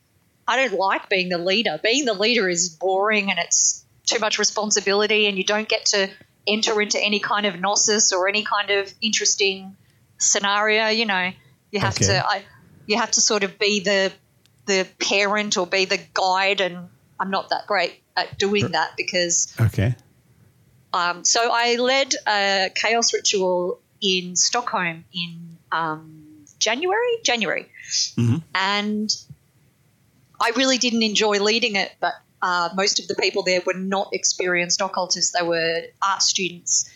I 0.46 0.56
don't 0.56 0.78
like 0.78 1.08
being 1.08 1.28
the 1.30 1.38
leader. 1.38 1.80
Being 1.82 2.04
the 2.04 2.14
leader 2.14 2.48
is 2.48 2.68
boring 2.68 3.30
and 3.30 3.38
it's 3.38 3.84
too 4.06 4.18
much 4.20 4.38
responsibility, 4.38 5.26
and 5.26 5.36
you 5.36 5.44
don't 5.44 5.68
get 5.68 5.86
to 5.86 6.08
enter 6.46 6.80
into 6.80 6.98
any 7.02 7.20
kind 7.20 7.44
of 7.46 7.58
gnosis 7.60 8.12
or 8.12 8.28
any 8.28 8.44
kind 8.44 8.70
of 8.70 8.92
interesting 9.00 9.76
scenario. 10.18 10.88
You 10.88 11.06
know, 11.06 11.32
you 11.72 11.80
have 11.80 11.94
Okay. 11.96 12.06
to. 12.06 12.26
I, 12.26 12.44
you 12.86 12.96
have 12.96 13.10
to 13.12 13.20
sort 13.20 13.42
of 13.42 13.58
be 13.58 13.80
the 13.80 14.12
the 14.66 14.86
parent 15.00 15.56
or 15.56 15.66
be 15.66 15.86
the 15.86 16.00
guide, 16.14 16.60
and 16.60 16.88
I'm 17.18 17.30
not 17.30 17.50
that 17.50 17.66
great 17.66 18.02
at 18.16 18.38
doing 18.38 18.70
that 18.72 18.96
because 18.96 19.52
okay. 19.60 19.94
Um, 20.92 21.24
so 21.24 21.51
I 21.53 21.77
led 21.77 22.14
a 22.27 22.70
chaos 22.74 23.12
ritual 23.12 23.81
in 24.01 24.37
Stockholm 24.37 25.05
in 25.12 25.57
um, 25.72 26.24
January. 26.59 27.16
January, 27.24 27.66
and 28.55 29.11
I 30.40 30.53
really 30.57 30.79
didn't 30.79 31.03
enjoy 31.03 31.38
leading 31.38 31.77
it. 31.77 31.92
But 32.01 32.14
uh, 32.40 32.70
most 32.74 33.01
of 33.01 33.09
the 33.09 33.14
people 33.16 33.42
there 33.42 33.61
were 33.66 33.74
not 33.74 34.11
experienced 34.12 34.81
occultists; 34.81 35.35
they 35.38 35.46
were 35.46 35.83
art 36.03 36.22
students. 36.22 36.90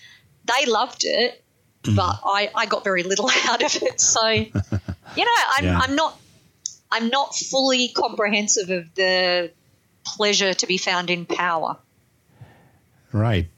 They 0.44 0.66
loved 0.66 1.04
it, 1.04 1.42
but 1.82 2.20
I, 2.24 2.50
I 2.54 2.66
got 2.66 2.84
very 2.84 3.02
little 3.02 3.30
out 3.48 3.62
of 3.62 3.82
it. 3.82 4.00
So, 4.00 4.26
you 4.30 4.54
know, 4.54 5.36
I'm, 5.56 5.64
Yeah. 5.64 5.78
I'm 5.78 5.94
not 5.94 6.18
I'm 6.90 7.08
not 7.08 7.34
fully 7.34 7.88
comprehensive 7.88 8.70
of 8.70 8.94
the 8.94 9.50
pleasure 10.04 10.52
to 10.52 10.66
be 10.66 10.78
found 10.78 11.10
in 11.10 11.26
power. 11.26 11.78
Right. 13.12 13.48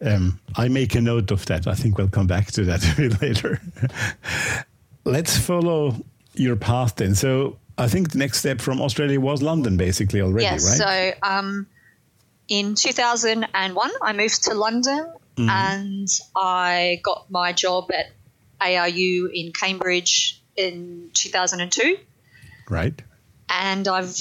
Um, 0.00 0.40
I 0.56 0.68
make 0.68 0.94
a 0.94 1.00
note 1.00 1.30
of 1.30 1.46
that. 1.46 1.66
I 1.66 1.74
think 1.74 1.98
we'll 1.98 2.08
come 2.08 2.26
back 2.26 2.50
to 2.52 2.64
that 2.64 2.84
a 2.92 2.96
bit 2.96 3.22
later. 3.22 3.60
Let's 5.04 5.36
follow 5.36 5.96
your 6.34 6.56
path 6.56 6.96
then. 6.96 7.14
So 7.14 7.58
I 7.78 7.88
think 7.88 8.12
the 8.12 8.18
next 8.18 8.38
step 8.38 8.60
from 8.60 8.80
Australia 8.80 9.20
was 9.20 9.42
London, 9.42 9.76
basically 9.76 10.20
already, 10.20 10.44
yes. 10.44 10.80
right? 10.80 11.14
So 11.22 11.28
um, 11.28 11.66
in 12.48 12.74
2001, 12.74 13.90
I 14.02 14.12
moved 14.12 14.44
to 14.44 14.54
London 14.54 15.12
Mm-hmm. 15.36 15.50
and 15.50 16.08
I 16.36 17.00
got 17.02 17.28
my 17.28 17.52
job 17.52 17.90
at 17.90 18.12
ARU 18.60 19.30
in 19.32 19.52
Cambridge 19.52 20.40
in 20.56 21.10
2002. 21.12 21.98
right. 22.70 22.94
And 23.48 23.88
I've 23.88 24.16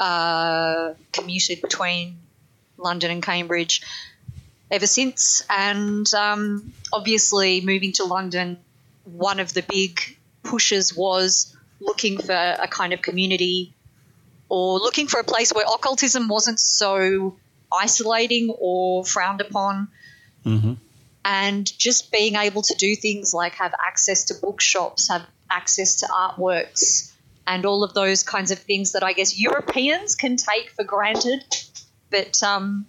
uh, 0.00 0.94
commuted 1.12 1.62
between 1.62 2.18
London 2.76 3.12
and 3.12 3.22
Cambridge 3.22 3.82
ever 4.70 4.86
since. 4.86 5.42
And 5.48 6.12
um, 6.14 6.72
obviously, 6.92 7.60
moving 7.60 7.92
to 7.92 8.04
London, 8.04 8.58
one 9.04 9.40
of 9.40 9.52
the 9.52 9.62
big 9.62 10.00
pushes 10.42 10.96
was 10.96 11.56
looking 11.80 12.18
for 12.18 12.32
a 12.32 12.66
kind 12.68 12.92
of 12.92 13.02
community 13.02 13.74
or 14.48 14.78
looking 14.78 15.06
for 15.08 15.20
a 15.20 15.24
place 15.24 15.52
where 15.52 15.64
occultism 15.64 16.28
wasn't 16.28 16.60
so 16.60 17.36
isolating 17.72 18.54
or 18.58 19.04
frowned 19.04 19.40
upon. 19.40 19.88
And 21.24 21.78
just 21.78 22.12
being 22.12 22.36
able 22.36 22.62
to 22.62 22.74
do 22.76 22.94
things 22.94 23.34
like 23.34 23.54
have 23.54 23.74
access 23.84 24.26
to 24.26 24.34
bookshops, 24.34 25.08
have 25.08 25.26
access 25.50 25.96
to 26.00 26.06
artworks, 26.06 27.12
and 27.46 27.66
all 27.66 27.82
of 27.82 27.94
those 27.94 28.22
kinds 28.22 28.52
of 28.52 28.60
things 28.60 28.92
that 28.92 29.02
I 29.02 29.12
guess 29.12 29.38
Europeans 29.38 30.14
can 30.14 30.36
take 30.36 30.70
for 30.70 30.84
granted. 30.84 31.42
But, 32.10 32.40
um, 32.44 32.86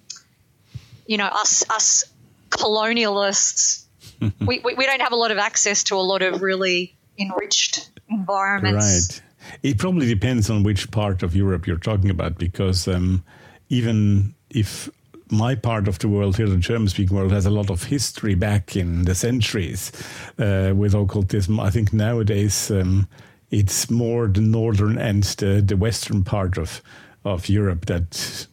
you 1.08 1.18
know, 1.18 1.26
us, 1.26 1.64
us 1.70 2.04
colonialists, 2.50 3.86
we, 4.22 4.60
we, 4.60 4.76
we 4.76 4.86
don't 4.86 5.02
have 5.02 5.12
a 5.12 5.16
lot 5.18 5.32
of 5.32 5.38
access 5.38 5.84
to 5.86 5.96
a 5.96 6.02
lot 6.02 6.22
of 6.22 6.42
really 6.42 6.96
enriched 7.18 7.90
environments. 8.10 9.22
Right. 9.22 9.22
It 9.64 9.78
probably 9.78 10.08
depends 10.08 10.50
on 10.50 10.64
which 10.64 10.92
part 10.92 11.24
of 11.24 11.36
Europe 11.36 11.68
you're 11.68 11.78
talking 11.78 12.10
about, 12.10 12.38
because 12.38 12.88
um, 12.88 13.24
even 13.70 14.36
if 14.50 14.90
my 15.30 15.56
part 15.56 15.88
of 15.88 16.00
the 16.00 16.08
world 16.08 16.38
here, 16.38 16.48
the 16.48 16.58
German-speaking 16.58 17.16
world, 17.16 17.32
has 17.32 17.46
a 17.46 17.50
lot 17.50 17.70
of 17.70 17.84
history 17.84 18.36
back 18.36 18.76
in 18.76 19.04
the 19.04 19.16
centuries 19.16 19.92
uh, 20.40 20.74
with 20.76 20.94
occultism. 20.94 21.60
I 21.60 21.70
think 21.70 21.94
nowadays 21.94 22.72
um, 22.72 23.08
it's 23.52 23.90
more 23.90 24.28
the 24.28 24.42
northern 24.42 24.98
and 24.98 25.24
the, 25.24 25.62
the 25.62 25.78
western 25.78 26.24
part 26.24 26.58
of 26.58 26.82
of 27.26 27.50
Europe 27.50 27.88
that 27.88 28.48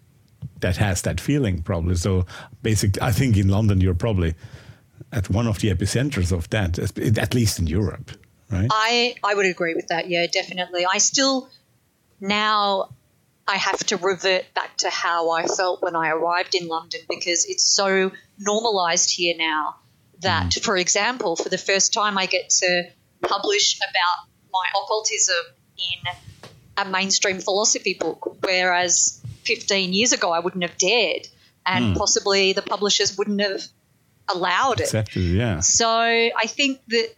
that 0.64 0.78
has 0.78 1.02
that 1.02 1.20
feeling, 1.20 1.62
probably. 1.62 1.94
So, 1.94 2.24
basically, 2.62 3.02
I 3.02 3.12
think 3.12 3.36
in 3.36 3.48
London 3.48 3.82
you're 3.82 3.94
probably 3.94 4.34
at 5.12 5.28
one 5.28 5.46
of 5.46 5.58
the 5.60 5.68
epicenters 5.70 6.32
of 6.32 6.48
that, 6.50 6.78
at 6.78 7.34
least 7.34 7.58
in 7.58 7.66
Europe, 7.66 8.10
right? 8.50 8.68
I, 8.70 9.14
I 9.22 9.34
would 9.34 9.44
agree 9.44 9.74
with 9.74 9.88
that. 9.88 10.08
Yeah, 10.08 10.26
definitely. 10.26 10.86
I 10.86 10.98
still 10.98 11.50
now 12.18 12.88
I 13.46 13.56
have 13.56 13.84
to 13.86 13.98
revert 13.98 14.44
back 14.54 14.78
to 14.78 14.88
how 14.88 15.30
I 15.30 15.46
felt 15.46 15.82
when 15.82 15.94
I 15.94 16.08
arrived 16.08 16.54
in 16.54 16.66
London 16.66 17.00
because 17.10 17.44
it's 17.44 17.64
so 17.64 18.10
normalized 18.38 19.10
here 19.14 19.34
now 19.36 19.76
that, 20.20 20.46
mm. 20.46 20.64
for 20.64 20.78
example, 20.78 21.36
for 21.36 21.50
the 21.50 21.58
first 21.58 21.92
time 21.92 22.16
I 22.16 22.24
get 22.24 22.48
to 22.48 22.84
publish 23.20 23.76
about 23.76 24.28
my 24.50 24.66
occultism 24.82 25.44
in 25.76 26.12
a 26.78 26.88
mainstream 26.88 27.40
philosophy 27.40 27.94
book, 28.00 28.38
whereas 28.42 29.20
15 29.44 29.92
years 29.92 30.12
ago 30.12 30.32
I 30.32 30.40
wouldn't 30.40 30.62
have 30.62 30.76
dared, 30.78 31.28
and 31.66 31.92
hmm. 31.92 31.94
possibly 31.94 32.52
the 32.52 32.62
publishers 32.62 33.16
wouldn't 33.16 33.40
have 33.40 33.62
allowed 34.28 34.80
it. 34.80 34.84
Exactly. 34.84 35.22
Yeah. 35.22 35.60
So 35.60 35.88
I 35.88 36.46
think 36.46 36.80
that 36.88 37.14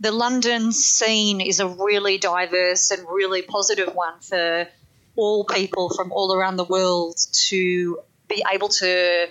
the 0.00 0.12
London 0.12 0.72
scene 0.72 1.40
is 1.40 1.60
a 1.60 1.66
really 1.66 2.18
diverse 2.18 2.90
and 2.90 3.06
really 3.08 3.42
positive 3.42 3.94
one 3.94 4.20
for 4.20 4.68
all 5.16 5.44
people 5.44 5.90
from 5.90 6.12
all 6.12 6.32
around 6.32 6.56
the 6.56 6.64
world 6.64 7.16
to 7.48 7.98
be 8.28 8.44
able 8.52 8.68
to 8.68 9.26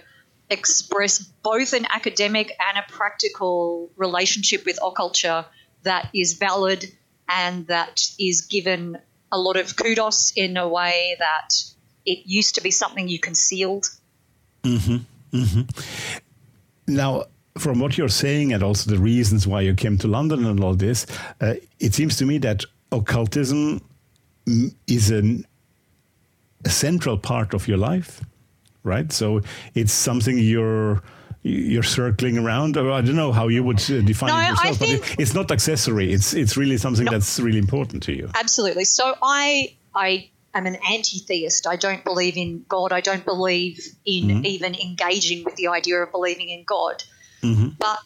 express 0.50 1.19
both 1.19 1.73
an 1.73 1.86
academic 1.89 2.52
and 2.67 2.78
a 2.78 2.91
practical 2.91 3.89
relationship 3.95 4.65
with 4.65 4.78
occulture 4.80 5.45
that 5.84 6.10
is 6.13 6.34
valid 6.34 6.86
and 7.30 7.67
that 7.67 8.02
is 8.19 8.41
given 8.41 8.97
a 9.32 9.38
lot 9.38 9.58
of 9.58 9.76
kudos 9.76 10.34
in 10.36 10.58
a 10.58 10.67
way 10.67 11.15
that 11.19 11.50
it 12.08 12.20
used 12.26 12.56
to 12.56 12.62
be 12.62 12.72
something 12.72 13.08
you 13.08 13.20
concealed. 13.20 13.86
Now, 16.88 17.26
from 17.58 17.80
what 17.80 17.98
you're 17.98 18.10
saying 18.10 18.54
and 18.54 18.63
also 18.63 18.89
the 18.89 18.98
reasons 19.00 19.46
why 19.48 19.62
you 19.62 19.74
came 19.76 19.98
to 20.00 20.08
London 20.08 20.46
and 20.46 20.63
all 20.63 20.74
this, 20.76 21.06
uh, 21.41 21.56
it 21.80 21.93
seems 21.93 22.15
to 22.17 22.26
me 22.26 22.38
that 22.39 22.63
occultism 22.91 23.82
is 24.88 25.12
an, 25.12 25.46
a 26.63 26.70
central 26.70 27.17
part 27.17 27.54
of 27.54 27.67
your 27.67 27.78
life, 27.78 28.24
right? 28.84 29.12
So 29.12 29.41
it's 29.76 29.91
something 29.91 30.38
you're 30.38 31.02
you're 31.43 31.84
circling 31.84 32.38
around. 32.38 32.78
Or 32.78 32.91
I 32.91 33.02
don't 33.02 33.15
know 33.15 33.32
how 33.32 33.48
you 33.48 33.63
would 33.63 33.80
uh, 33.80 34.02
define 34.02 34.30
No, 34.30 34.38
it 34.39 34.50
yourself, 34.50 34.80
but 34.80 34.88
think- 34.88 35.12
it, 35.13 35.20
it's 35.20 35.34
not 35.34 35.52
accessory. 35.52 36.12
It's 36.13 36.34
it's 36.34 36.56
really 36.58 36.78
something 36.78 37.06
that's 37.06 37.39
really 37.39 37.60
important 37.60 38.04
to 38.04 38.13
you. 38.13 38.30
Absolutely. 38.36 38.86
So 38.86 39.15
I 39.22 39.76
I 39.93 40.30
am 40.58 40.65
an 40.65 40.76
anti-theist. 40.76 41.67
I 41.67 41.76
don't 41.76 42.04
believe 42.04 42.38
in 42.38 42.65
God. 42.67 42.91
I 42.91 43.02
don't 43.02 43.26
believe 43.26 43.80
in 44.06 44.26
mm-hmm. 44.26 44.46
even 44.46 44.76
engaging 44.76 45.43
with 45.43 45.56
the 45.56 45.67
idea 45.67 45.98
of 45.98 46.12
believing 46.12 46.50
in 46.50 46.63
God. 46.63 47.04
Mm-hmm. 47.41 47.70
But 47.80 48.00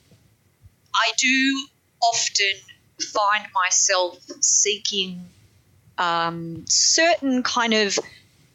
I 0.93 1.11
do 1.17 1.67
often 2.01 2.53
find 2.99 3.45
myself 3.53 4.19
seeking 4.41 5.25
um, 5.97 6.65
certain 6.67 7.43
kind 7.43 7.73
of 7.73 7.97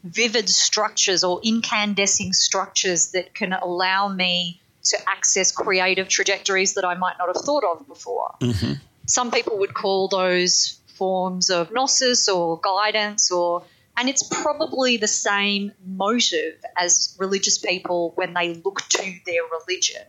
vivid 0.03 0.49
structures 0.49 1.23
or 1.23 1.41
incandescing 1.43 2.33
structures 2.33 3.11
that 3.11 3.33
can 3.33 3.53
allow 3.53 4.07
me 4.07 4.61
to 4.83 4.97
access 5.09 5.51
creative 5.51 6.07
trajectories 6.07 6.75
that 6.75 6.85
I 6.85 6.95
might 6.95 7.15
not 7.19 7.27
have 7.27 7.43
thought 7.43 7.63
of 7.63 7.87
before. 7.87 8.35
Mm-hmm. 8.41 8.73
Some 9.05 9.31
people 9.31 9.57
would 9.59 9.73
call 9.73 10.07
those 10.07 10.79
forms 10.95 11.49
of 11.49 11.71
gnosis 11.71 12.29
or 12.29 12.59
guidance 12.59 13.31
or 13.31 13.63
and 13.97 14.07
it's 14.07 14.23
probably 14.23 14.97
the 14.97 15.07
same 15.07 15.71
motive 15.83 16.53
as 16.77 17.15
religious 17.19 17.57
people 17.57 18.11
when 18.15 18.33
they 18.33 18.53
look 18.53 18.81
to 18.89 19.15
their 19.25 19.41
religion. 19.59 20.03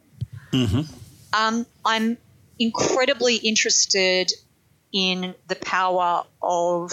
Um, 1.33 1.67
I'm 1.85 2.19
incredibly 2.59 3.37
interested 3.37 4.31
in 4.93 5.35
the 5.49 5.57
power 5.57 6.25
of 6.43 6.91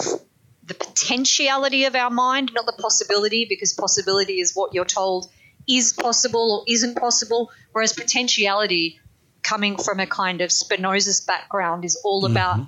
the 0.64 0.74
potentiality 0.74 1.84
of 1.84 1.94
our 1.94 2.10
mind, 2.10 2.52
not 2.54 2.66
the 2.66 2.72
possibility, 2.72 3.44
because 3.48 3.72
possibility 3.72 4.40
is 4.40 4.54
what 4.54 4.74
you're 4.74 4.84
told 4.84 5.28
is 5.68 5.92
possible 5.92 6.58
or 6.58 6.72
isn't 6.72 6.96
possible, 6.96 7.50
whereas 7.72 7.92
potentiality, 7.92 9.00
coming 9.42 9.76
from 9.76 10.00
a 10.00 10.06
kind 10.06 10.40
of 10.40 10.50
Spinozist 10.50 11.26
background, 11.26 11.84
is 11.84 12.00
all 12.04 12.24
about 12.24 12.60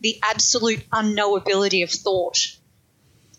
the 0.00 0.18
absolute 0.22 0.88
unknowability 0.90 1.82
of 1.82 1.90
thought. 1.90 2.38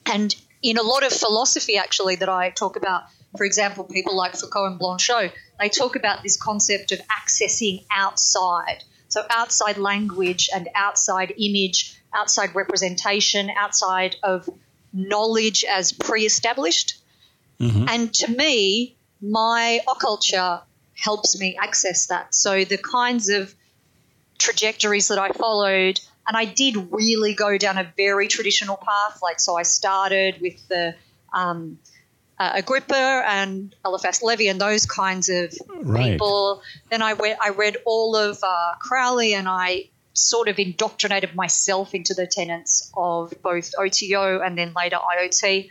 And 0.06 0.36
in 0.62 0.78
a 0.78 0.84
lot 0.84 1.06
of 1.06 1.12
philosophy, 1.12 1.78
actually, 1.78 2.16
that 2.18 2.30
I 2.30 2.50
talk 2.50 2.76
about, 2.76 3.04
for 3.38 3.46
example, 3.46 3.84
people 3.84 4.16
like 4.16 4.36
Foucault 4.36 4.66
and 4.66 4.80
Blanchot, 4.80 5.32
they 5.60 5.70
talk 5.70 5.96
about 5.96 6.24
this 6.24 6.38
concept 6.38 6.92
of 6.92 7.00
accessing 7.08 7.86
outside. 7.92 8.84
So, 9.08 9.24
outside 9.30 9.78
language 9.78 10.50
and 10.54 10.68
outside 10.76 11.34
image, 11.38 11.98
outside 12.14 12.56
representation, 12.56 13.50
outside 13.50 14.16
of 14.24 14.50
knowledge 14.92 15.64
as 15.64 15.92
pre 15.92 16.26
established. 16.26 17.02
Mm-hmm. 17.60 17.86
And 17.88 18.14
to 18.16 18.32
me, 18.32 18.98
my 19.22 19.80
occulture 19.88 20.62
helps 20.96 21.40
me 21.40 21.58
access 21.62 22.08
that. 22.08 22.34
So, 22.34 22.66
the 22.66 22.78
kinds 22.78 23.30
of 23.30 23.54
trajectories 24.38 25.08
that 25.10 25.20
I 25.20 25.30
followed, 25.30 26.00
and 26.28 26.36
I 26.36 26.46
did 26.46 26.76
really 26.92 27.34
go 27.34 27.58
down 27.58 27.78
a 27.78 27.92
very 27.96 28.28
traditional 28.28 28.78
path. 28.78 29.20
Like, 29.22 29.40
so 29.40 29.56
I 29.56 29.64
started 29.64 30.42
with 30.42 30.68
the 30.68 30.96
um, 31.34 31.80
uh, 32.40 32.54
Agrippa 32.56 33.24
and 33.28 33.76
Eliphas 33.86 34.24
Levi 34.24 34.50
and 34.50 34.60
those 34.60 34.86
kinds 34.86 35.30
of 35.30 35.54
Right. 35.70 36.14
people. 36.14 36.62
Then 36.90 37.02
I 37.02 37.14
went, 37.14 37.40
I 37.42 37.50
read 37.50 37.78
all 37.86 38.16
of 38.16 38.40
uh, 38.44 38.74
Crowley, 38.80 39.34
and 39.34 39.48
I 39.48 39.90
sort 40.14 40.48
of 40.48 40.58
indoctrinated 40.58 41.36
myself 41.36 41.94
into 41.94 42.14
the 42.14 42.26
tenets 42.26 42.92
of 42.96 43.34
both 43.42 43.72
OTO 43.78 44.40
and 44.40 44.58
then 44.58 44.74
later 44.76 44.98
IOT. 44.98 45.70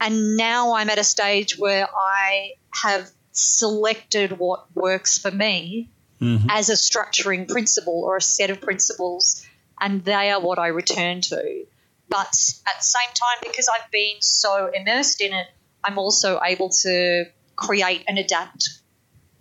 And 0.00 0.36
now 0.36 0.74
I'm 0.74 0.90
at 0.90 0.98
a 0.98 1.04
stage 1.04 1.56
where 1.58 1.88
I 1.96 2.52
have 2.82 3.08
selected 3.32 4.38
what 4.38 4.66
works 4.74 5.18
for 5.18 5.30
me 5.30 5.88
Mm-hmm. 6.20 6.48
as 6.48 6.70
a 6.70 6.72
structuring 6.72 7.46
principle 7.46 8.02
or 8.04 8.16
a 8.16 8.22
set 8.22 8.48
of 8.48 8.60
principles, 8.62 9.46
and 9.78 10.02
they 10.02 10.30
are 10.30 10.40
what 10.40 10.58
I 10.58 10.68
return 10.68 11.20
to. 11.20 11.66
But 12.08 12.34
at 12.66 12.78
the 12.78 12.84
same 12.84 13.08
time, 13.14 13.38
because 13.42 13.68
I've 13.68 13.90
been 13.90 14.16
so 14.20 14.70
immersed 14.72 15.20
in 15.20 15.34
it, 15.34 15.46
I'm 15.84 15.98
also 15.98 16.40
able 16.42 16.70
to 16.70 17.26
create 17.54 18.04
and 18.08 18.18
adapt 18.18 18.80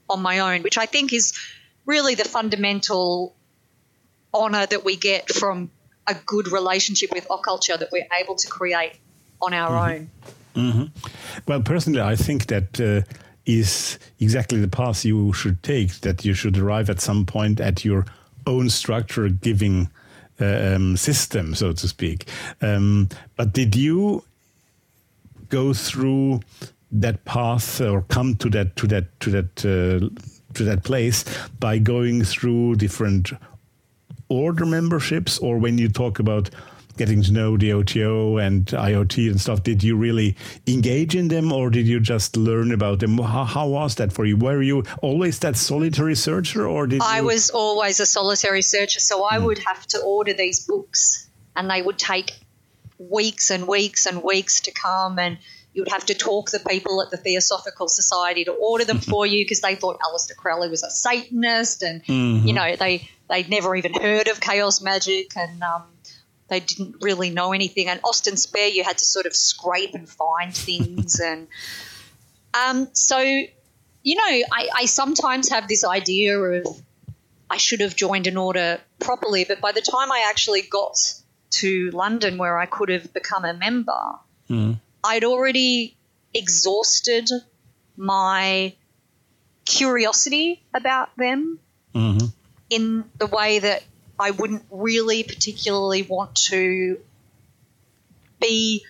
on 0.09 0.21
my 0.21 0.39
own, 0.39 0.63
which 0.63 0.77
I 0.77 0.85
think 0.85 1.13
is 1.13 1.33
really 1.85 2.15
the 2.15 2.25
fundamental 2.25 3.35
honor 4.33 4.65
that 4.65 4.83
we 4.83 4.97
get 4.97 5.31
from 5.31 5.71
a 6.07 6.13
good 6.13 6.51
relationship 6.51 7.11
with 7.13 7.27
occulture 7.29 7.79
that 7.79 7.89
we're 7.91 8.07
able 8.19 8.35
to 8.35 8.47
create 8.47 8.93
on 9.41 9.53
our 9.53 9.69
mm-hmm. 9.71 9.91
own. 9.91 10.09
Mm-hmm. 10.55 11.41
Well, 11.47 11.61
personally, 11.61 12.01
I 12.01 12.15
think 12.15 12.47
that 12.47 12.79
uh, 12.79 13.01
is 13.45 13.99
exactly 14.19 14.59
the 14.59 14.67
path 14.67 15.05
you 15.05 15.33
should 15.33 15.61
take. 15.63 16.01
That 16.01 16.25
you 16.25 16.33
should 16.33 16.57
arrive 16.57 16.89
at 16.89 17.01
some 17.01 17.25
point 17.25 17.59
at 17.59 17.85
your 17.85 18.05
own 18.47 18.69
structure 18.69 19.29
giving 19.29 19.89
uh, 20.39 20.75
um, 20.75 20.97
system, 20.97 21.55
so 21.55 21.73
to 21.73 21.87
speak. 21.87 22.27
Um, 22.61 23.09
but 23.35 23.53
did 23.53 23.75
you 23.75 24.23
go 25.49 25.73
through 25.73 26.41
that 26.91 27.23
path 27.25 27.81
or 27.81 28.01
come 28.03 28.35
to 28.35 28.49
that 28.49 28.75
to 28.77 28.87
that 28.87 29.19
to 29.19 29.29
that 29.31 29.65
uh, 29.65 30.09
to 30.53 30.63
that 30.63 30.83
place 30.83 31.25
by 31.59 31.77
going 31.77 32.23
through 32.23 32.75
different 32.75 33.31
order 34.29 34.65
memberships 34.65 35.37
or 35.39 35.57
when 35.57 35.77
you 35.77 35.89
talk 35.89 36.19
about 36.19 36.49
getting 36.97 37.21
to 37.23 37.31
know 37.31 37.57
the 37.57 37.73
OTO 37.73 38.37
and 38.37 38.65
IOT 38.67 39.29
and 39.29 39.39
stuff, 39.39 39.63
did 39.63 39.83
you 39.83 39.95
really 39.95 40.35
engage 40.67 41.15
in 41.15 41.27
them 41.27 41.51
or 41.51 41.69
did 41.69 41.87
you 41.87 41.99
just 41.99 42.37
learn 42.37 42.71
about 42.71 42.99
them? 42.99 43.17
How, 43.17 43.43
how 43.43 43.67
was 43.67 43.95
that 43.95 44.13
for 44.13 44.25
you? 44.25 44.37
Were 44.37 44.61
you 44.61 44.83
always 45.01 45.39
that 45.39 45.57
solitary 45.57 46.15
searcher 46.15 46.67
or 46.67 46.87
did 46.87 47.01
I 47.01 47.19
you? 47.19 47.25
was 47.25 47.49
always 47.49 47.99
a 47.99 48.05
solitary 48.05 48.61
searcher, 48.61 48.99
so 48.99 49.23
I 49.23 49.37
would 49.37 49.59
have 49.59 49.85
to 49.87 49.99
order 49.99 50.33
these 50.33 50.65
books, 50.65 51.27
and 51.55 51.69
they 51.69 51.81
would 51.81 51.97
take 51.97 52.31
weeks 52.97 53.49
and 53.51 53.67
weeks 53.67 54.05
and 54.05 54.23
weeks 54.23 54.61
to 54.61 54.71
come, 54.71 55.19
and 55.19 55.37
you 55.73 55.81
would 55.81 55.91
have 55.91 56.05
to 56.05 56.13
talk 56.13 56.51
the 56.51 56.59
people 56.59 57.01
at 57.01 57.11
the 57.11 57.17
Theosophical 57.17 57.89
Society 57.89 58.45
to 58.45 58.51
order 58.51 58.85
them 58.85 58.99
for 59.11 59.25
you 59.25 59.43
because 59.43 59.61
they 59.61 59.75
thought 59.75 59.99
Aleister 59.99 60.35
Crowley 60.35 60.69
was 60.69 60.83
a 60.83 60.89
Satanist, 60.89 61.83
and 61.83 62.01
you 62.07 62.53
know 62.53 62.75
they 62.75 63.09
they'd 63.29 63.49
never 63.49 63.75
even 63.75 63.93
heard 63.93 64.27
of 64.27 64.39
chaos 64.39 64.81
magic, 64.81 65.35
and 65.35 65.61
um, 65.61 65.83
they 66.47 66.59
didn't 66.59 66.97
really 67.01 67.29
know 67.29 67.53
anything. 67.53 67.87
And 67.87 67.99
Austin 68.03 68.37
Spare, 68.37 68.67
you 68.67 68.83
had 68.83 68.97
to 68.99 69.05
sort 69.05 69.25
of 69.25 69.35
scrape 69.35 69.93
and 69.95 70.07
find 70.07 70.55
things, 70.67 71.19
and 71.19 71.47
um, 72.53 72.87
so 72.93 73.19
you 73.19 74.15
know, 74.15 74.45
I, 74.51 74.69
I 74.75 74.85
sometimes 74.85 75.49
have 75.49 75.67
this 75.67 75.83
idea 75.83 76.37
of 76.39 76.67
I 77.49 77.57
should 77.57 77.81
have 77.81 77.95
joined 77.95 78.27
an 78.27 78.37
order 78.37 78.79
properly, 78.99 79.45
but 79.45 79.61
by 79.61 79.71
the 79.71 79.81
time 79.81 80.11
I 80.11 80.25
actually 80.29 80.61
got 80.61 80.97
to 81.51 81.89
London 81.91 82.37
where 82.37 82.57
I 82.57 82.65
could 82.67 82.89
have 82.89 83.11
become 83.13 83.45
a 83.45 83.53
member, 83.53 84.01
I'd 85.03 85.23
already 85.23 85.95
exhausted 86.33 87.29
my 87.97 88.75
curiosity 89.65 90.61
about 90.73 91.15
them 91.17 91.59
in 92.69 93.05
the 93.17 93.27
way 93.27 93.59
that 93.59 93.83
I 94.19 94.31
wouldn't 94.31 94.63
really 94.71 95.23
particularly 95.23 96.03
want 96.03 96.35
to 96.49 96.99
be 98.39 98.85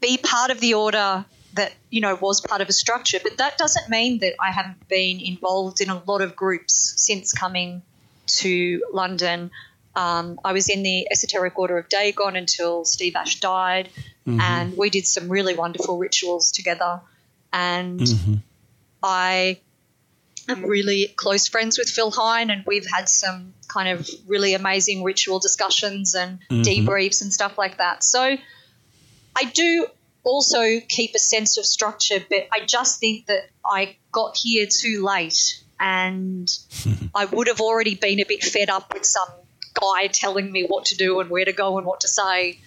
be 0.00 0.18
part 0.18 0.50
of 0.50 0.60
the 0.60 0.74
order 0.74 1.24
that 1.54 1.72
you 1.90 2.00
know 2.00 2.14
was 2.14 2.40
part 2.40 2.60
of 2.60 2.68
a 2.68 2.72
structure 2.72 3.18
but 3.22 3.38
that 3.38 3.56
doesn't 3.56 3.88
mean 3.88 4.18
that 4.18 4.34
I 4.38 4.50
haven't 4.50 4.88
been 4.88 5.20
involved 5.20 5.80
in 5.80 5.88
a 5.88 6.02
lot 6.04 6.20
of 6.20 6.36
groups 6.36 6.94
since 6.96 7.32
coming 7.32 7.82
to 8.26 8.82
London. 8.92 9.50
Um, 9.94 10.38
I 10.44 10.52
was 10.52 10.68
in 10.68 10.82
the 10.82 11.08
Esoteric 11.10 11.58
Order 11.58 11.78
of 11.78 11.88
Dagon 11.88 12.36
until 12.36 12.84
Steve 12.84 13.16
Ash 13.16 13.40
died, 13.40 13.88
mm-hmm. 14.26 14.40
and 14.40 14.76
we 14.76 14.90
did 14.90 15.06
some 15.06 15.28
really 15.28 15.54
wonderful 15.54 15.96
rituals 15.96 16.52
together. 16.52 17.00
And 17.52 18.00
mm-hmm. 18.00 18.34
I 19.02 19.60
am 20.48 20.62
really 20.62 21.08
close 21.16 21.48
friends 21.48 21.78
with 21.78 21.88
Phil 21.88 22.10
Hine, 22.10 22.50
and 22.50 22.64
we've 22.66 22.86
had 22.86 23.08
some 23.08 23.54
kind 23.68 23.88
of 23.88 24.08
really 24.26 24.54
amazing 24.54 25.02
ritual 25.02 25.38
discussions 25.38 26.14
and 26.14 26.38
mm-hmm. 26.50 26.62
debriefs 26.62 27.22
and 27.22 27.32
stuff 27.32 27.58
like 27.58 27.78
that. 27.78 28.02
So 28.02 28.36
I 29.36 29.44
do 29.44 29.86
also 30.24 30.80
keep 30.88 31.14
a 31.14 31.18
sense 31.18 31.56
of 31.56 31.64
structure, 31.64 32.24
but 32.28 32.48
I 32.52 32.64
just 32.66 33.00
think 33.00 33.26
that 33.26 33.48
I 33.64 33.96
got 34.12 34.36
here 34.36 34.66
too 34.66 35.04
late 35.04 35.62
and 35.78 36.48
I 37.14 37.26
would 37.26 37.46
have 37.48 37.60
already 37.60 37.94
been 37.94 38.20
a 38.20 38.24
bit 38.24 38.42
fed 38.42 38.70
up 38.70 38.92
with 38.92 39.04
some 39.04 39.28
guy 39.74 40.06
telling 40.08 40.50
me 40.50 40.64
what 40.66 40.86
to 40.86 40.96
do 40.96 41.20
and 41.20 41.30
where 41.30 41.44
to 41.44 41.52
go 41.52 41.78
and 41.78 41.86
what 41.86 42.00
to 42.00 42.08
say. 42.08 42.58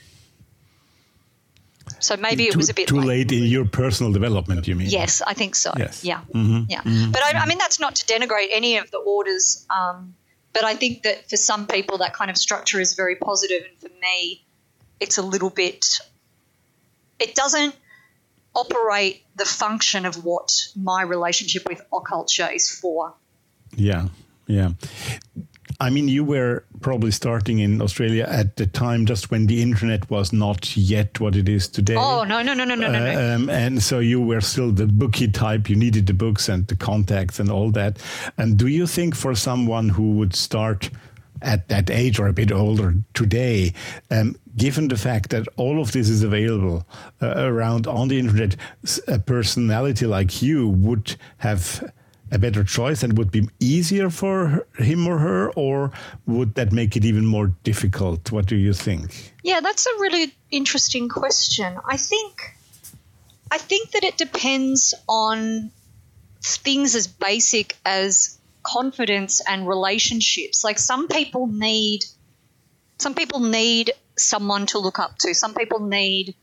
So 1.99 2.17
maybe 2.17 2.47
it 2.47 2.55
was 2.55 2.69
a 2.69 2.73
bit 2.73 2.87
too 2.87 2.97
late. 2.97 3.29
late 3.29 3.31
in 3.31 3.43
your 3.43 3.65
personal 3.65 4.11
development. 4.11 4.67
You 4.67 4.75
mean? 4.75 4.89
Yes, 4.89 5.21
I 5.21 5.33
think 5.33 5.55
so. 5.55 5.73
Yes. 5.77 6.03
Yeah. 6.03 6.21
Mm-hmm. 6.33 6.63
Yeah. 6.69 6.81
Mm-hmm. 6.81 7.11
But 7.11 7.23
I, 7.23 7.39
I, 7.39 7.45
mean, 7.45 7.57
that's 7.57 7.79
not 7.79 7.95
to 7.95 8.05
denigrate 8.05 8.49
any 8.51 8.77
of 8.77 8.89
the 8.91 8.97
orders. 8.97 9.65
Um, 9.69 10.15
but 10.53 10.63
I 10.63 10.75
think 10.75 11.03
that 11.03 11.29
for 11.29 11.37
some 11.37 11.67
people, 11.67 11.99
that 11.99 12.13
kind 12.13 12.31
of 12.31 12.37
structure 12.37 12.79
is 12.79 12.95
very 12.95 13.15
positive, 13.15 13.63
and 13.69 13.79
for 13.79 13.99
me, 13.99 14.43
it's 14.99 15.17
a 15.17 15.21
little 15.21 15.49
bit. 15.49 15.85
It 17.19 17.35
doesn't 17.35 17.75
operate 18.55 19.23
the 19.35 19.45
function 19.45 20.05
of 20.05 20.23
what 20.23 20.67
my 20.75 21.01
relationship 21.03 21.67
with 21.67 21.81
occulture 21.91 22.53
is 22.53 22.69
for. 22.69 23.13
Yeah, 23.75 24.07
yeah. 24.47 24.71
I 25.81 25.89
mean, 25.89 26.09
you 26.09 26.25
were 26.25 26.65
probably 26.81 27.11
starting 27.11 27.59
in 27.59 27.81
Australia 27.81 28.25
at 28.27 28.57
the 28.57 28.67
time 28.67 29.05
just 29.05 29.31
when 29.31 29.47
the 29.47 29.61
internet 29.61 30.09
was 30.09 30.33
not 30.33 30.75
yet 30.75 31.19
what 31.21 31.37
it 31.37 31.47
is 31.47 31.69
today. 31.69 31.95
Oh, 31.97 32.25
no, 32.25 32.41
no, 32.41 32.53
no, 32.53 32.65
no, 32.65 32.75
no, 32.75 32.87
uh, 32.87 32.91
no. 32.91 33.35
Um, 33.35 33.49
and 33.49 33.81
so 33.81 33.99
you 33.99 34.19
were 34.19 34.41
still 34.41 34.71
the 34.73 34.87
bookie 34.87 35.29
type. 35.29 35.69
You 35.69 35.77
needed 35.77 36.07
the 36.07 36.13
books 36.13 36.49
and 36.49 36.67
the 36.67 36.75
contacts 36.75 37.39
and 37.39 37.49
all 37.49 37.71
that. 37.71 37.97
And 38.37 38.57
do 38.57 38.67
you 38.67 38.87
think 38.87 39.15
for 39.15 39.35
someone 39.35 39.87
who 39.87 40.11
would 40.13 40.35
start 40.35 40.89
at 41.41 41.69
that 41.69 41.89
age 41.89 42.19
or 42.19 42.27
a 42.27 42.33
bit 42.33 42.51
older 42.51 42.95
today, 43.13 43.73
um, 44.11 44.35
given 44.57 44.89
the 44.89 44.97
fact 44.97 45.29
that 45.29 45.47
all 45.55 45.79
of 45.79 45.93
this 45.93 46.09
is 46.09 46.23
available 46.23 46.85
uh, 47.21 47.33
around 47.37 47.87
on 47.87 48.09
the 48.09 48.19
internet, 48.19 48.57
a 49.07 49.19
personality 49.19 50.05
like 50.05 50.41
you 50.41 50.67
would 50.67 51.15
have 51.37 51.89
a 52.31 52.37
better 52.37 52.63
choice 52.63 53.03
and 53.03 53.17
would 53.17 53.31
be 53.31 53.47
easier 53.59 54.09
for 54.09 54.67
him 54.77 55.07
or 55.07 55.17
her, 55.17 55.51
or 55.51 55.91
would 56.25 56.55
that 56.55 56.71
make 56.71 56.95
it 56.95 57.05
even 57.05 57.25
more 57.25 57.47
difficult? 57.63 58.31
What 58.31 58.45
do 58.45 58.55
you 58.55 58.73
think? 58.73 59.33
Yeah, 59.43 59.59
that's 59.61 59.85
a 59.85 59.99
really 59.99 60.33
interesting 60.51 61.09
question. 61.09 61.77
I 61.85 61.97
think 61.97 62.55
I 63.51 63.57
think 63.57 63.91
that 63.91 64.03
it 64.03 64.17
depends 64.17 64.93
on 65.07 65.71
things 66.41 66.95
as 66.95 67.07
basic 67.07 67.75
as 67.85 68.37
confidence 68.63 69.41
and 69.47 69.67
relationships. 69.67 70.63
Like 70.63 70.79
some 70.79 71.07
people 71.07 71.47
need 71.47 72.05
some 72.99 73.15
people 73.15 73.39
need 73.39 73.91
someone 74.17 74.65
to 74.67 74.79
look 74.79 74.99
up 74.99 75.17
to. 75.19 75.33
Some 75.33 75.53
people 75.53 75.79
need 75.79 76.35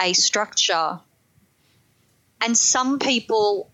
a 0.00 0.12
structure. 0.12 1.00
And 2.40 2.56
some 2.56 2.98
people 2.98 3.70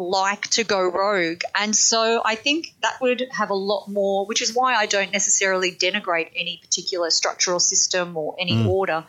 like 0.00 0.48
to 0.48 0.64
go 0.64 0.82
rogue. 0.82 1.42
And 1.54 1.76
so 1.76 2.22
I 2.24 2.34
think 2.34 2.74
that 2.82 3.00
would 3.00 3.26
have 3.30 3.50
a 3.50 3.54
lot 3.54 3.88
more, 3.88 4.26
which 4.26 4.42
is 4.42 4.54
why 4.54 4.74
I 4.74 4.86
don't 4.86 5.12
necessarily 5.12 5.72
denigrate 5.72 6.30
any 6.34 6.58
particular 6.62 7.10
structural 7.10 7.60
system 7.60 8.16
or 8.16 8.34
any 8.38 8.54
mm. 8.54 8.66
order. 8.66 9.04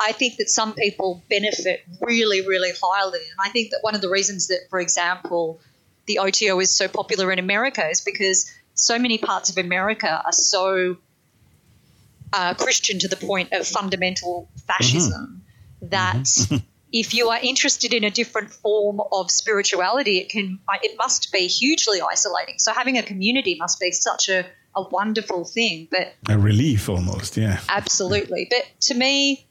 I 0.00 0.12
think 0.12 0.36
that 0.38 0.48
some 0.48 0.74
people 0.74 1.22
benefit 1.28 1.84
really, 2.00 2.46
really 2.46 2.70
highly. 2.80 3.20
And 3.20 3.38
I 3.40 3.50
think 3.50 3.70
that 3.70 3.80
one 3.82 3.94
of 3.94 4.00
the 4.00 4.08
reasons 4.08 4.48
that, 4.48 4.60
for 4.70 4.80
example, 4.80 5.60
the 6.06 6.18
OTO 6.18 6.58
is 6.60 6.70
so 6.70 6.88
popular 6.88 7.30
in 7.32 7.38
America 7.38 7.86
is 7.88 8.00
because 8.00 8.50
so 8.74 8.98
many 8.98 9.18
parts 9.18 9.50
of 9.50 9.58
America 9.58 10.22
are 10.24 10.32
so 10.32 10.96
uh, 12.32 12.54
Christian 12.54 12.98
to 13.00 13.08
the 13.08 13.16
point 13.16 13.52
of 13.52 13.66
fundamental 13.66 14.48
fascism 14.66 15.42
mm-hmm. 15.80 15.88
that 15.88 16.16
mm-hmm. 16.16 16.56
if 16.92 17.14
you 17.14 17.30
are 17.30 17.38
interested 17.42 17.94
in 17.94 18.04
a 18.04 18.10
different 18.10 18.50
form 18.50 19.00
of 19.12 19.30
spirituality, 19.30 20.18
it 20.18 20.28
can 20.28 20.60
it 20.82 20.96
must 20.98 21.32
be 21.32 21.46
hugely 21.46 22.00
isolating. 22.00 22.56
So 22.58 22.72
having 22.72 22.98
a 22.98 23.02
community 23.02 23.56
must 23.58 23.80
be 23.80 23.92
such 23.92 24.28
a, 24.28 24.44
a 24.76 24.82
wonderful 24.82 25.44
thing. 25.44 25.88
But 25.90 26.14
a 26.28 26.38
relief 26.38 26.88
almost, 26.88 27.36
yeah. 27.36 27.60
Absolutely. 27.68 28.46
But 28.50 28.64
to 28.82 28.94
me, 28.94 29.46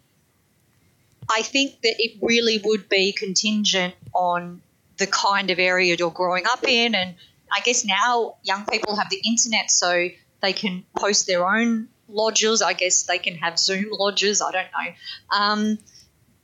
I 1.30 1.42
think 1.42 1.82
that 1.82 1.96
it 1.98 2.20
really 2.22 2.62
would 2.64 2.88
be 2.88 3.12
contingent 3.12 3.96
on 4.14 4.62
the 4.98 5.08
kind 5.08 5.50
of 5.50 5.58
area 5.58 5.96
you're 5.98 6.12
growing 6.12 6.46
up 6.46 6.64
in 6.68 6.94
and 6.94 7.16
I 7.52 7.60
guess 7.62 7.84
now 7.84 8.36
young 8.44 8.66
people 8.66 8.96
have 8.96 9.10
the 9.10 9.22
internet 9.26 9.72
so 9.72 10.10
they 10.42 10.54
can 10.54 10.86
post 10.96 11.28
their 11.28 11.48
own 11.48 11.90
lodges. 12.08 12.62
I 12.62 12.74
guess 12.74 13.04
they 13.04 13.18
can 13.18 13.36
have 13.36 13.58
Zoom 13.58 13.88
lodges. 13.92 14.42
I 14.42 14.52
don't 14.52 14.68
know. 14.72 15.38
Um, 15.38 15.80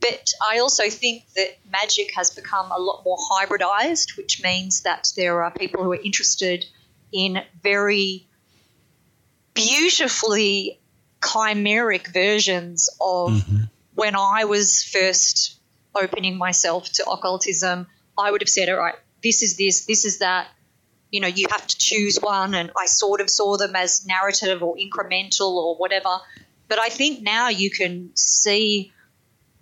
but 0.07 0.33
I 0.49 0.59
also 0.59 0.89
think 0.89 1.23
that 1.35 1.57
magic 1.69 2.11
has 2.15 2.31
become 2.31 2.71
a 2.71 2.79
lot 2.79 3.03
more 3.03 3.17
hybridized, 3.17 4.17
which 4.17 4.41
means 4.41 4.81
that 4.81 5.11
there 5.15 5.43
are 5.43 5.51
people 5.51 5.83
who 5.83 5.91
are 5.91 6.01
interested 6.01 6.65
in 7.11 7.41
very 7.61 8.27
beautifully 9.53 10.79
chimeric 11.19 12.13
versions 12.13 12.89
of 13.01 13.31
mm-hmm. 13.31 13.63
when 13.95 14.15
I 14.15 14.45
was 14.45 14.83
first 14.83 15.59
opening 15.95 16.37
myself 16.37 16.89
to 16.93 17.09
occultism. 17.09 17.87
I 18.17 18.31
would 18.31 18.41
have 18.41 18.49
said, 18.49 18.69
all 18.69 18.77
right, 18.77 18.95
this 19.23 19.41
is 19.43 19.57
this, 19.57 19.85
this 19.85 20.05
is 20.05 20.19
that. 20.19 20.47
You 21.09 21.21
know, 21.21 21.27
you 21.27 21.47
have 21.49 21.65
to 21.65 21.77
choose 21.77 22.17
one. 22.21 22.53
And 22.53 22.69
I 22.77 22.85
sort 22.85 23.21
of 23.21 23.29
saw 23.29 23.55
them 23.55 23.75
as 23.77 24.05
narrative 24.05 24.61
or 24.61 24.75
incremental 24.75 25.55
or 25.55 25.77
whatever. 25.77 26.17
But 26.67 26.79
I 26.79 26.89
think 26.89 27.21
now 27.21 27.47
you 27.47 27.71
can 27.71 28.11
see 28.13 28.91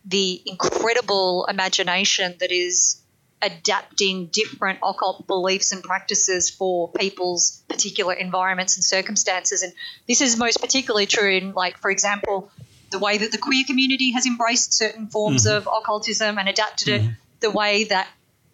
the 0.06 0.41
incredible 0.45 1.45
imagination 1.49 2.36
that 2.39 2.51
is 2.51 3.01
adapting 3.41 4.28
different 4.28 4.80
occult 4.84 5.28
beliefs 5.28 5.72
and 5.72 5.84
practices 5.84 6.49
for 6.49 6.91
people's 6.91 7.64
particular 7.68 8.14
environments 8.14 8.78
and 8.78 8.84
circumstances. 8.84 9.62
And 9.62 9.74
this 10.08 10.22
is 10.22 10.38
most 10.38 10.62
particularly 10.62 11.06
true 11.06 11.30
in, 11.30 11.53
like, 11.53 11.78
for 11.78 11.91
example, 11.91 12.49
the 12.91 12.99
way 12.99 13.18
that 13.18 13.32
the 13.32 13.38
queer 13.38 13.64
community 13.66 14.12
has 14.12 14.26
embraced 14.26 14.74
certain 14.74 15.08
forms 15.08 15.45
mm-hmm. 15.45 15.58
of 15.58 15.68
occultism 15.68 16.38
and 16.38 16.47
adapted 16.47 16.88
mm-hmm. 16.88 17.10
it, 17.10 17.16
the 17.41 17.51
way 17.51 17.84
that 17.86 18.08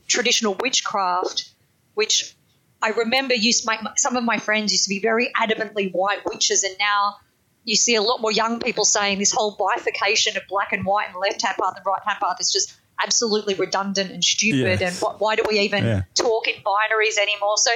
traditional 0.08 0.56
witchcraft, 0.60 1.50
which 1.94 2.36
I 2.82 2.90
remember 2.90 3.36
used 3.36 3.66
my, 3.66 3.80
some 3.98 4.16
of 4.16 4.24
my 4.24 4.40
friends 4.40 4.72
used 4.72 4.86
to 4.86 4.90
be 4.90 5.00
very 5.00 5.32
adamantly 5.36 5.92
white 5.94 6.26
witches, 6.26 6.64
and 6.64 6.76
now 6.80 7.18
you 7.64 7.76
see 7.76 7.96
a 7.96 8.02
lot 8.02 8.22
more 8.22 8.32
young 8.32 8.60
people 8.60 8.86
saying 8.86 9.20
this 9.20 9.32
whole 9.32 9.56
bifurcation 9.58 10.36
of 10.38 10.44
black 10.48 10.74
and 10.74 10.86
white 10.86 11.10
and 11.10 11.18
left 11.18 11.42
hand 11.42 11.56
path 11.62 11.74
and 11.76 11.86
right 11.86 12.02
hand 12.06 12.20
path 12.20 12.38
is 12.40 12.52
just 12.52 12.74
absolutely 13.04 13.54
redundant 13.56 14.12
and 14.12 14.24
stupid. 14.24 14.80
Yes. 14.80 15.04
And 15.04 15.20
why 15.20 15.36
do 15.36 15.44
we 15.48 15.60
even 15.60 15.84
yeah. 15.84 16.02
talk 16.16 16.48
in 16.48 16.56
binaries 16.56 17.18
anymore? 17.18 17.58
So 17.58 17.72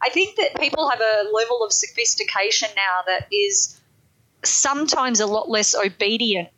I 0.00 0.10
think 0.10 0.36
that 0.36 0.60
people 0.60 0.88
have 0.88 1.00
a 1.00 1.24
level 1.32 1.62
of 1.64 1.72
sophistication 1.72 2.68
now 2.76 3.02
that 3.06 3.28
is 3.32 3.80
sometimes 4.44 5.20
a 5.20 5.26
lot 5.26 5.48
less 5.48 5.74
obedient. 5.74 6.48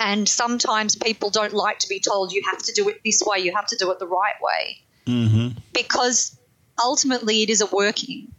And 0.00 0.28
sometimes 0.28 0.94
people 0.94 1.30
don't 1.30 1.54
like 1.54 1.80
to 1.80 1.88
be 1.88 1.98
told 1.98 2.32
you 2.32 2.42
have 2.50 2.62
to 2.64 2.72
do 2.72 2.88
it 2.88 3.00
this 3.04 3.22
way, 3.24 3.38
you 3.38 3.54
have 3.54 3.66
to 3.68 3.76
do 3.76 3.90
it 3.90 3.98
the 3.98 4.06
right 4.06 4.34
way. 4.40 4.78
Mm-hmm. 5.06 5.58
Because 5.72 6.38
ultimately 6.82 7.42
it 7.42 7.50
is 7.50 7.60
a 7.60 7.66
working. 7.66 8.32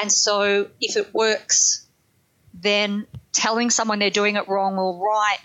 And 0.00 0.12
so 0.12 0.68
if 0.80 0.96
it 0.96 1.14
works 1.14 1.85
then 2.60 3.06
telling 3.32 3.70
someone 3.70 3.98
they're 3.98 4.10
doing 4.10 4.36
it 4.36 4.48
wrong 4.48 4.78
or 4.78 5.04
right 5.04 5.38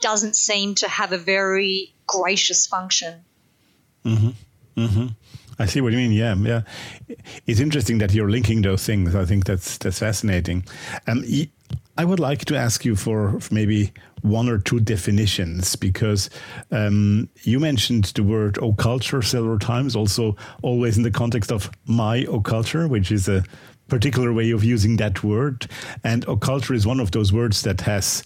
doesn't 0.00 0.36
seem 0.36 0.74
to 0.76 0.88
have 0.88 1.12
a 1.12 1.18
very 1.18 1.94
gracious 2.06 2.66
function. 2.66 3.24
Mm-hmm. 4.04 4.80
Mm-hmm. 4.80 5.06
I 5.58 5.66
see 5.66 5.80
what 5.80 5.92
you 5.92 5.98
mean. 5.98 6.12
Yeah, 6.12 6.34
yeah. 6.34 6.62
It's 7.46 7.60
interesting 7.60 7.98
that 7.98 8.12
you're 8.12 8.30
linking 8.30 8.62
those 8.62 8.84
things. 8.84 9.14
I 9.14 9.24
think 9.24 9.46
that's 9.46 9.78
that's 9.78 9.98
fascinating. 9.98 10.64
Um, 11.06 11.24
I 11.96 12.04
would 12.04 12.20
like 12.20 12.44
to 12.46 12.56
ask 12.56 12.84
you 12.84 12.94
for 12.94 13.38
maybe 13.50 13.92
one 14.22 14.48
or 14.48 14.58
two 14.58 14.80
definitions 14.80 15.76
because 15.76 16.30
um, 16.70 17.28
you 17.42 17.60
mentioned 17.60 18.04
the 18.14 18.22
word 18.22 18.54
occulture 18.56 19.24
several 19.24 19.58
times, 19.58 19.94
also 19.94 20.36
always 20.62 20.96
in 20.96 21.02
the 21.02 21.10
context 21.10 21.52
of 21.52 21.70
my 21.86 22.22
occulture, 22.24 22.88
which 22.88 23.12
is 23.12 23.28
a 23.28 23.44
particular 23.88 24.32
way 24.32 24.50
of 24.50 24.64
using 24.64 24.96
that 24.96 25.22
word. 25.22 25.66
And 26.02 26.26
occulture 26.26 26.74
is 26.74 26.86
one 26.86 27.00
of 27.00 27.12
those 27.12 27.32
words 27.32 27.62
that 27.62 27.80
has 27.82 28.24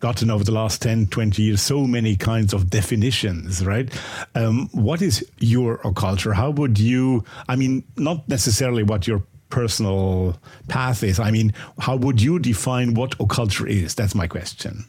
gotten 0.00 0.30
over 0.30 0.44
the 0.44 0.52
last 0.52 0.80
10, 0.82 1.08
20 1.08 1.42
years 1.42 1.60
so 1.60 1.84
many 1.86 2.14
kinds 2.14 2.52
of 2.52 2.70
definitions, 2.70 3.64
right? 3.64 3.92
Um, 4.34 4.68
what 4.72 5.02
is 5.02 5.28
your 5.38 5.78
occulture? 5.78 6.34
How 6.34 6.50
would 6.50 6.78
you, 6.78 7.24
I 7.48 7.56
mean, 7.56 7.82
not 7.96 8.28
necessarily 8.28 8.82
what 8.82 9.08
your 9.08 9.22
personal 9.50 10.38
path 10.68 11.02
is. 11.02 11.18
I 11.18 11.30
mean, 11.30 11.52
how 11.78 11.96
would 11.96 12.20
you 12.20 12.38
define 12.38 12.94
what 12.94 13.16
occulture 13.18 13.68
is? 13.68 13.94
That's 13.94 14.14
my 14.14 14.26
question. 14.26 14.84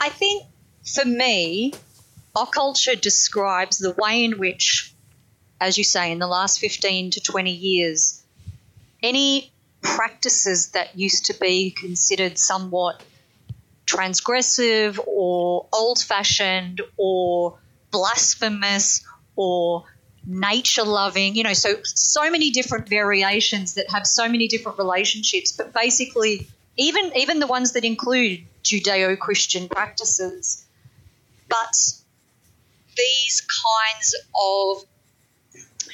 I 0.00 0.08
think 0.08 0.44
for 0.84 1.04
me, 1.04 1.72
occulture 2.36 3.00
describes 3.00 3.78
the 3.78 3.92
way 3.92 4.24
in 4.24 4.38
which, 4.38 4.92
as 5.60 5.78
you 5.78 5.84
say, 5.84 6.12
in 6.12 6.18
the 6.18 6.26
last 6.26 6.60
15 6.60 7.12
to 7.12 7.20
20 7.20 7.50
years, 7.50 8.22
any 9.02 9.52
practices 9.80 10.68
that 10.70 10.98
used 10.98 11.26
to 11.26 11.34
be 11.34 11.70
considered 11.70 12.38
somewhat 12.38 13.02
transgressive 13.86 14.98
or 15.06 15.66
old 15.72 16.00
fashioned 16.00 16.80
or 16.96 17.58
blasphemous 17.90 19.06
or 19.36 19.84
nature 20.26 20.84
loving, 20.84 21.36
you 21.36 21.42
know, 21.42 21.52
so 21.52 21.76
so 21.84 22.30
many 22.30 22.50
different 22.50 22.88
variations 22.88 23.74
that 23.74 23.90
have 23.90 24.06
so 24.06 24.28
many 24.28 24.48
different 24.48 24.78
relationships, 24.78 25.52
but 25.52 25.72
basically 25.72 26.46
even 26.76 27.12
even 27.16 27.40
the 27.40 27.46
ones 27.46 27.72
that 27.72 27.84
include 27.84 28.44
Judeo-Christian 28.64 29.68
practices. 29.68 30.64
But 31.48 31.74
these 32.96 33.42
kinds 33.42 34.14
of 34.34 34.84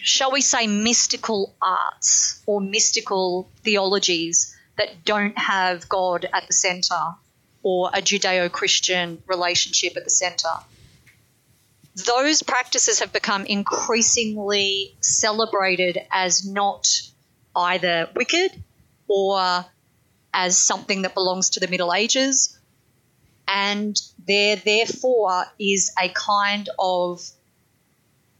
shall 0.03 0.33
we 0.33 0.41
say 0.41 0.66
mystical 0.66 1.55
arts 1.61 2.43
or 2.47 2.61
mystical 2.61 3.51
theologies 3.62 4.57
that 4.79 5.05
don't 5.05 5.37
have 5.39 5.89
God 5.89 6.27
at 6.33 6.47
the 6.47 6.53
center 6.55 7.16
or 7.62 7.91
a 7.93 8.01
Judeo 8.01 8.51
Christian 8.51 9.23
relationship 9.27 9.97
at 9.97 10.05
the 10.05 10.11
center. 10.11 10.49
Those 12.07 12.43
practices 12.43 13.01
have 13.01 13.12
become 13.12 13.45
increasingly 13.45 14.97
celebrated 15.01 15.99
as 16.11 16.47
not 16.47 16.87
either 17.55 18.09
wicked 18.14 18.62
or 19.09 19.66
as 20.33 20.57
something 20.57 21.03
that 21.03 21.14
belongs 21.14 21.51
to 21.51 21.61
the 21.61 21.68
Middle 21.68 21.93
Ages. 21.93 22.57
And 23.53 24.01
there, 24.26 24.57
therefore, 24.57 25.44
is 25.59 25.92
a 26.01 26.09
kind 26.09 26.68
of 26.78 27.28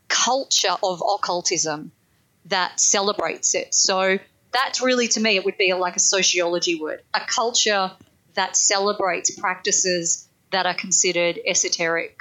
culture 0.09 0.77
of 0.83 1.03
occultism 1.03 1.93
that 2.47 2.79
celebrates 2.79 3.55
it. 3.55 3.75
So 3.75 4.19
that's 4.53 4.81
really, 4.81 5.09
to 5.09 5.21
me, 5.21 5.37
it 5.37 5.45
would 5.45 5.59
be 5.59 5.73
like 5.75 5.97
a 5.97 6.01
sociology 6.01 6.81
word 6.81 7.03
a 7.15 7.21
culture 7.21 7.91
that 8.35 8.57
celebrates 8.57 9.31
practices 9.39 10.29
that 10.51 10.67
are 10.67 10.75
considered 10.75 11.39
esoteric 11.47 12.21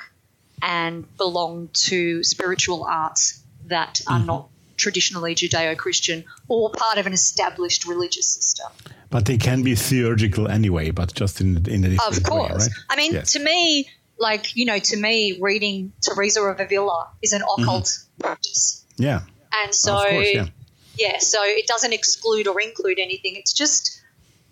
and 0.62 1.06
belong 1.18 1.70
to 1.74 2.24
spiritual 2.24 2.84
arts 2.84 3.42
that 3.68 4.02
are 4.08 4.18
mm-hmm. 4.18 4.28
not 4.28 4.50
traditionally 4.80 5.36
Judeo 5.36 5.78
Christian 5.78 6.24
or 6.48 6.72
part 6.72 6.98
of 6.98 7.06
an 7.06 7.14
established 7.14 7.86
religious 7.86 8.26
system. 8.26 8.72
But 9.12 9.26
they 9.26 9.38
can 9.38 9.62
be 9.62 9.76
theurgical 9.76 10.48
anyway, 10.48 10.92
but 10.92 11.14
just 11.14 11.42
in, 11.42 11.58
in 11.68 11.84
a 11.84 11.90
different 11.90 12.18
Of 12.18 12.24
course. 12.24 12.52
Way, 12.52 12.58
right? 12.58 12.70
I 12.90 12.96
mean, 12.96 13.14
yes. 13.14 13.34
to 13.34 13.40
me, 13.40 13.90
like, 14.18 14.56
you 14.56 14.66
know, 14.66 14.80
to 14.80 14.98
me, 14.98 15.38
reading 15.40 15.94
Teresa 16.02 16.42
of 16.42 16.60
Avila 16.60 17.10
is 17.22 17.34
an 17.34 17.42
occult 17.42 17.86
mm-hmm. 17.86 18.22
practice. 18.22 18.86
Yeah. 18.98 19.22
And 19.64 19.74
so, 19.74 19.96
course, 19.98 20.34
yeah. 20.34 20.48
yeah, 20.98 21.18
so 21.20 21.40
it 21.42 21.68
doesn't 21.68 21.94
exclude 21.94 22.48
or 22.48 22.60
include 22.62 23.00
anything. 23.00 23.36
It's 23.36 23.54
just, 23.54 24.02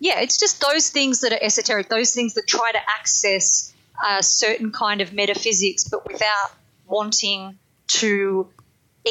yeah, 0.00 0.20
it's 0.20 0.38
just 0.38 0.60
those 0.60 0.90
things 0.90 1.20
that 1.20 1.32
are 1.32 1.38
esoteric, 1.40 1.88
those 1.88 2.12
things 2.12 2.34
that 2.34 2.46
try 2.46 2.72
to 2.72 2.80
access 2.98 3.72
a 4.04 4.22
certain 4.22 4.72
kind 4.72 5.00
of 5.00 5.12
metaphysics, 5.12 5.84
but 5.84 6.06
without 6.06 6.50
wanting 6.86 7.58
to 7.88 8.48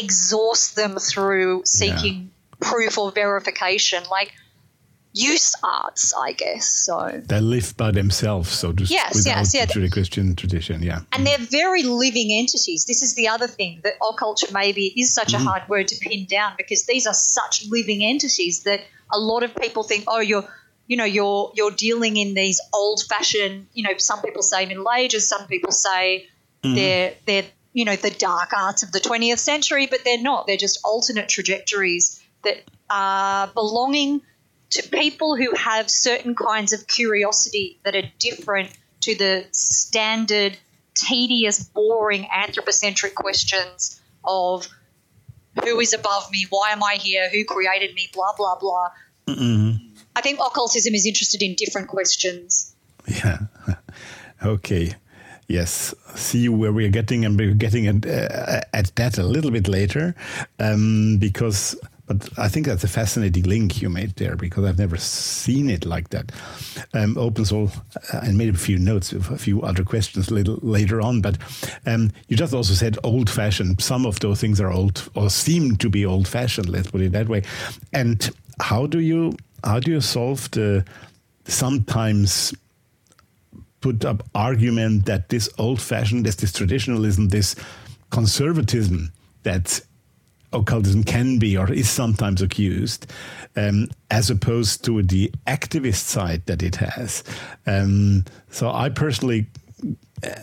exhaust 0.01 0.75
them 0.75 0.97
through 0.97 1.63
seeking 1.65 2.31
yeah. 2.61 2.69
proof 2.69 2.97
or 2.97 3.11
verification. 3.11 4.03
Like, 4.09 4.33
use 5.13 5.55
arts, 5.63 6.13
I 6.13 6.33
guess. 6.33 6.67
So 6.67 7.21
they 7.25 7.41
live 7.41 7.75
by 7.75 7.91
themselves, 7.91 8.49
so 8.49 8.71
just 8.71 8.91
yes, 8.91 9.25
yes, 9.25 9.53
yeah. 9.53 9.65
the 9.65 9.89
Christian 9.89 10.35
tradition, 10.35 10.83
yeah. 10.83 11.01
And 11.11 11.25
they're 11.25 11.37
very 11.37 11.83
living 11.83 12.31
entities. 12.31 12.85
This 12.85 13.01
is 13.01 13.15
the 13.15 13.27
other 13.27 13.47
thing 13.47 13.81
that 13.83 13.93
occulture 13.99 14.51
maybe 14.53 14.93
is 14.99 15.13
such 15.13 15.29
mm-hmm. 15.33 15.47
a 15.47 15.49
hard 15.49 15.69
word 15.69 15.87
to 15.89 15.95
pin 15.99 16.25
down 16.25 16.53
because 16.57 16.85
these 16.85 17.07
are 17.07 17.13
such 17.13 17.65
living 17.67 18.03
entities 18.03 18.63
that 18.63 18.81
a 19.11 19.19
lot 19.19 19.43
of 19.43 19.55
people 19.55 19.83
think, 19.83 20.03
oh, 20.07 20.19
you're 20.19 20.47
you 20.87 20.95
know 20.95 21.05
you're 21.05 21.51
you're 21.53 21.71
dealing 21.71 22.15
in 22.15 22.33
these 22.33 22.61
old 22.73 23.01
fashioned 23.09 23.67
you 23.73 23.83
know 23.83 23.97
some 23.97 24.21
people 24.21 24.41
say 24.41 24.65
middle 24.65 24.89
ages 24.89 25.27
some 25.27 25.45
people 25.47 25.69
say 25.69 26.25
mm-hmm. 26.63 26.75
they're 26.75 27.13
they're 27.25 27.45
you 27.77 27.85
know 27.85 27.95
the 27.95 28.09
dark 28.09 28.53
arts 28.53 28.81
of 28.81 28.91
the 28.91 28.99
20th 28.99 29.37
century 29.37 29.85
but 29.85 29.99
they're 30.03 30.21
not 30.21 30.47
they're 30.47 30.57
just 30.57 30.79
alternate 30.83 31.29
trajectories 31.29 32.23
that 32.43 32.57
are 32.89 33.47
belonging 33.47 34.21
to 34.69 34.89
people 34.89 35.35
who 35.35 35.55
have 35.55 35.89
certain 35.89 36.35
kinds 36.35 36.73
of 36.73 36.87
curiosity 36.87 37.79
that 37.83 37.95
are 37.95 38.09
different 38.19 38.69
to 39.01 39.15
the 39.15 39.45
standard, 39.51 40.57
tedious, 40.95 41.63
boring 41.63 42.27
anthropocentric 42.33 43.15
questions 43.15 44.01
of 44.23 44.67
who 45.63 45.79
is 45.79 45.93
above 45.93 46.29
me, 46.31 46.45
why 46.49 46.71
am 46.71 46.83
I 46.83 46.97
here, 46.99 47.29
who 47.29 47.45
created 47.45 47.95
me, 47.95 48.09
blah, 48.13 48.33
blah, 48.37 48.57
blah. 48.59 48.89
Mm-hmm. 49.27 49.95
I 50.15 50.21
think 50.21 50.39
occultism 50.39 50.93
is 50.93 51.05
interested 51.05 51.41
in 51.41 51.55
different 51.55 51.87
questions. 51.87 52.75
Yeah. 53.07 53.39
okay. 54.43 54.95
Yes, 55.47 55.95
see 56.15 56.49
where 56.49 56.73
we 56.73 56.85
are 56.85 56.89
getting, 56.89 57.23
and 57.23 57.39
we're 57.39 57.53
getting 57.53 57.87
at, 57.87 58.05
uh, 58.05 58.61
at 58.73 58.93
that 58.95 59.17
a 59.17 59.23
little 59.23 59.51
bit 59.51 59.67
later, 59.67 60.13
um, 60.59 61.17
because 61.19 61.77
but 62.07 62.29
I 62.39 62.47
think 62.47 62.65
that's 62.65 62.85
a 62.85 62.87
fascinating 62.87 63.43
link 63.43 63.81
you 63.81 63.89
made 63.89 64.15
there 64.15 64.37
because 64.37 64.63
I've 64.63 64.79
never 64.79 64.95
seen 64.97 65.69
it 65.69 65.85
like 65.85 66.09
that. 66.09 66.31
Um, 66.93 67.17
Open 67.17 67.43
Soul, 67.43 67.69
uh, 68.13 68.19
I 68.19 68.31
made 68.31 68.55
a 68.55 68.57
few 68.57 68.79
notes, 68.79 69.11
of 69.11 69.29
a 69.29 69.37
few 69.37 69.61
other 69.61 69.83
questions 69.83 70.29
a 70.29 70.33
little 70.33 70.57
later 70.61 71.01
on, 71.01 71.21
but 71.21 71.37
um, 71.85 72.11
you 72.29 72.37
just 72.37 72.53
also 72.53 72.73
said 72.73 72.97
old 73.03 73.29
fashioned. 73.29 73.81
Some 73.81 74.05
of 74.05 74.21
those 74.21 74.39
things 74.39 74.61
are 74.61 74.71
old 74.71 75.09
or 75.15 75.29
seem 75.29 75.75
to 75.77 75.89
be 75.89 76.05
old 76.05 76.29
fashioned, 76.29 76.69
let's 76.69 76.89
put 76.89 77.01
it 77.01 77.11
that 77.11 77.27
way. 77.27 77.43
And 77.91 78.29
how 78.61 78.87
do 78.87 78.99
you 78.99 79.33
how 79.63 79.79
do 79.79 79.91
you 79.91 79.99
solve 79.99 80.49
the 80.51 80.85
sometimes 81.45 82.53
put 83.81 84.05
up 84.05 84.23
argument 84.33 85.05
that 85.05 85.29
this 85.29 85.49
old 85.57 85.81
fashioned, 85.81 86.25
this, 86.25 86.35
this 86.35 86.51
traditionalism, 86.51 87.29
this 87.29 87.55
conservatism 88.09 89.11
that 89.43 89.81
occultism 90.53 91.03
can 91.03 91.39
be 91.39 91.57
or 91.57 91.71
is 91.71 91.89
sometimes 91.89 92.41
accused, 92.41 93.11
um, 93.55 93.87
as 94.09 94.29
opposed 94.29 94.83
to 94.85 95.03
the 95.03 95.31
activist 95.45 96.05
side 96.05 96.45
that 96.45 96.63
it 96.63 96.75
has. 96.75 97.23
Um, 97.65 98.25
so 98.49 98.71
I 98.71 98.89
personally 98.89 99.47
uh, 100.23 100.35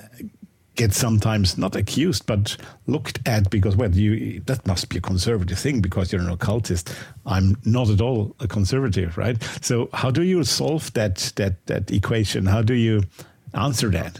get 0.76 0.92
sometimes 0.92 1.56
not 1.56 1.76
accused 1.76 2.26
but 2.26 2.56
looked 2.86 3.20
at 3.26 3.50
because 3.50 3.76
well 3.76 3.94
you 3.94 4.40
that 4.46 4.66
must 4.66 4.88
be 4.88 4.98
a 4.98 5.00
conservative 5.00 5.58
thing 5.58 5.80
because 5.80 6.12
you're 6.12 6.22
an 6.22 6.30
occultist 6.30 6.94
i'm 7.26 7.56
not 7.64 7.88
at 7.88 8.00
all 8.00 8.34
a 8.40 8.48
conservative 8.48 9.16
right 9.16 9.42
so 9.60 9.88
how 9.92 10.10
do 10.10 10.22
you 10.22 10.42
solve 10.44 10.92
that 10.94 11.32
that 11.36 11.64
that 11.66 11.90
equation 11.90 12.46
how 12.46 12.62
do 12.62 12.74
you 12.74 13.02
answer 13.54 13.88
that 13.88 14.18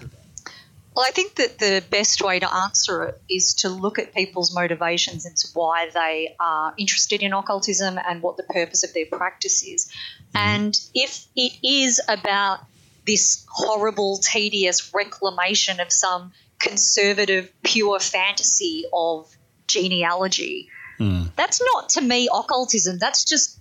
well, 0.94 1.04
I 1.08 1.10
think 1.10 1.34
that 1.36 1.58
the 1.58 1.82
best 1.90 2.22
way 2.22 2.38
to 2.38 2.54
answer 2.54 3.02
it 3.04 3.20
is 3.28 3.54
to 3.54 3.68
look 3.68 3.98
at 3.98 4.14
people's 4.14 4.54
motivations 4.54 5.26
into 5.26 5.48
why 5.52 5.90
they 5.92 6.36
are 6.38 6.72
interested 6.78 7.20
in 7.20 7.32
occultism 7.32 7.98
and 7.98 8.22
what 8.22 8.36
the 8.36 8.44
purpose 8.44 8.84
of 8.84 8.94
their 8.94 9.06
practice 9.06 9.64
is. 9.64 9.86
Mm-hmm. 9.86 10.36
And 10.36 10.80
if 10.94 11.26
it 11.34 11.58
is 11.64 12.00
about 12.08 12.60
this 13.06 13.44
horrible, 13.48 14.18
tedious 14.18 14.94
reclamation 14.94 15.80
of 15.80 15.92
some 15.92 16.32
conservative, 16.66 17.52
pure 17.62 18.00
fantasy 18.00 18.84
of 18.92 19.30
genealogy, 19.66 20.68
mm. 20.98 21.30
that's 21.36 21.60
not 21.74 21.90
to 21.90 22.00
me 22.00 22.28
occultism. 22.32 22.98
That's 22.98 23.24
just 23.24 23.58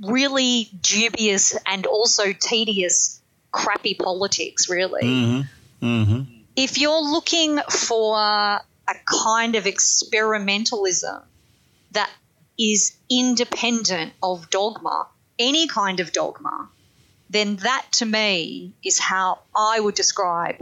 really 0.00 0.70
dubious 0.80 1.56
and 1.66 1.86
also 1.86 2.32
tedious, 2.32 3.20
crappy 3.52 3.94
politics, 3.94 4.68
really. 4.68 5.02
Mm-hmm. 5.02 5.86
Mm-hmm 5.86 6.34
if 6.58 6.76
you're 6.76 7.00
looking 7.00 7.56
for 7.70 8.18
a 8.18 8.60
kind 9.06 9.54
of 9.54 9.62
experimentalism 9.62 11.22
that 11.92 12.10
is 12.58 12.96
independent 13.08 14.12
of 14.20 14.50
dogma, 14.50 15.06
any 15.38 15.68
kind 15.68 16.00
of 16.00 16.10
dogma, 16.10 16.68
then 17.30 17.54
that 17.56 17.86
to 17.92 18.04
me 18.04 18.72
is 18.84 18.98
how 18.98 19.38
I 19.54 19.78
would 19.78 19.94
describe 19.94 20.56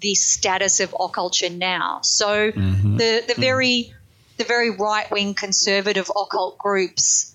the 0.00 0.14
status 0.14 0.80
of 0.80 0.90
occulture 0.92 1.54
now. 1.54 2.00
So 2.02 2.52
mm-hmm. 2.52 2.96
the 2.96 3.24
the 3.26 3.32
mm-hmm. 3.32 3.40
very 3.40 3.94
the 4.36 4.44
very 4.44 4.70
right 4.70 5.10
wing 5.10 5.34
conservative 5.34 6.10
occult 6.10 6.58
groups, 6.58 7.34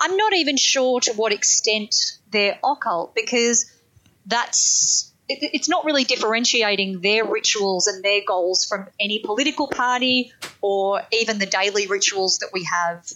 I'm 0.00 0.16
not 0.16 0.34
even 0.34 0.56
sure 0.56 1.00
to 1.00 1.12
what 1.12 1.32
extent 1.32 1.94
they're 2.30 2.58
occult 2.64 3.14
because 3.14 3.70
that's 4.26 5.12
it, 5.28 5.50
it's 5.52 5.68
not 5.68 5.84
really 5.84 6.04
differentiating 6.04 7.00
their 7.00 7.24
rituals 7.24 7.86
and 7.86 8.02
their 8.02 8.20
goals 8.26 8.64
from 8.64 8.86
any 8.98 9.18
political 9.18 9.68
party 9.68 10.32
or 10.60 11.02
even 11.12 11.38
the 11.38 11.46
daily 11.46 11.86
rituals 11.86 12.38
that 12.38 12.50
we 12.52 12.64
have 12.64 13.10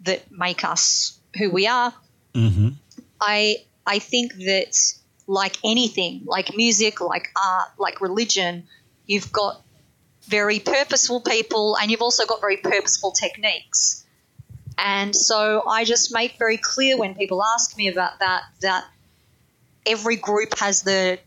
that 0.00 0.30
make 0.30 0.64
us 0.64 1.18
who 1.36 1.50
we 1.50 1.66
are. 1.66 1.94
Mm-hmm. 2.34 2.70
I 3.20 3.64
I 3.86 3.98
think 3.98 4.34
that 4.34 4.76
like 5.32 5.56
anything, 5.64 6.22
like 6.26 6.54
music, 6.54 7.00
like 7.00 7.28
art, 7.42 7.70
like 7.78 8.02
religion, 8.02 8.64
you've 9.06 9.32
got 9.32 9.62
very 10.24 10.58
purposeful 10.58 11.22
people 11.22 11.74
and 11.80 11.90
you've 11.90 12.02
also 12.02 12.26
got 12.26 12.42
very 12.42 12.58
purposeful 12.58 13.12
techniques. 13.12 14.04
And 14.76 15.16
so 15.16 15.62
I 15.66 15.84
just 15.84 16.12
make 16.12 16.38
very 16.38 16.58
clear 16.58 16.98
when 16.98 17.14
people 17.14 17.42
ask 17.42 17.76
me 17.78 17.88
about 17.88 18.18
that 18.18 18.42
that 18.60 18.84
every 19.86 20.16
group 20.16 20.58
has 20.58 20.82
the 20.82 21.18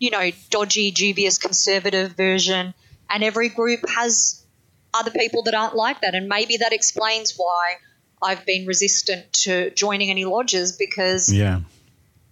you 0.00 0.10
know 0.10 0.30
dodgy, 0.50 0.90
dubious, 0.90 1.38
conservative 1.38 2.16
version, 2.16 2.74
and 3.08 3.22
every 3.22 3.50
group 3.50 3.88
has 3.88 4.44
other 4.92 5.12
people 5.12 5.44
that 5.44 5.54
aren't 5.54 5.76
like 5.76 6.00
that, 6.00 6.14
and 6.16 6.28
maybe 6.28 6.56
that 6.56 6.72
explains 6.72 7.34
why 7.36 7.76
I've 8.20 8.44
been 8.44 8.66
resistant 8.66 9.32
to 9.44 9.70
joining 9.70 10.10
any 10.10 10.24
lodges 10.24 10.72
because 10.72 11.32
Yeah. 11.32 11.60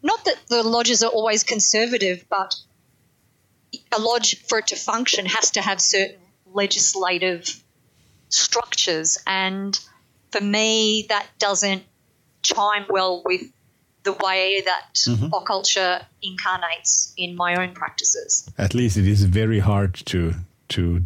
Not 0.07 0.25
that 0.25 0.39
the 0.49 0.63
lodges 0.63 1.03
are 1.03 1.11
always 1.11 1.43
conservative, 1.43 2.25
but 2.31 2.55
a 3.93 4.01
lodge 4.01 4.43
for 4.49 4.59
it 4.59 4.69
to 4.69 4.77
function 4.77 5.27
has 5.27 5.51
to 5.53 5.61
have 5.61 5.81
certain 5.81 6.21
legislative 6.53 7.63
structures, 8.29 9.19
and 9.27 9.79
for 10.31 10.41
me, 10.41 11.07
that 11.09 11.27
doesn't 11.39 11.83
chime 12.43 12.87
well 12.89 13.23
with 13.25 13.43
the 14.05 14.13
way 14.13 14.63
that 14.65 14.95
mm-hmm. 14.95 15.27
occulture 15.27 16.05
incarnates 16.23 17.13
in 17.17 17.35
my 17.35 17.57
own 17.57 17.75
practices. 17.75 18.49
At 18.57 18.73
least 18.75 18.97
it 18.97 19.07
is 19.07 19.25
very 19.25 19.59
hard 19.59 19.95
to 20.07 20.35
to 20.69 21.03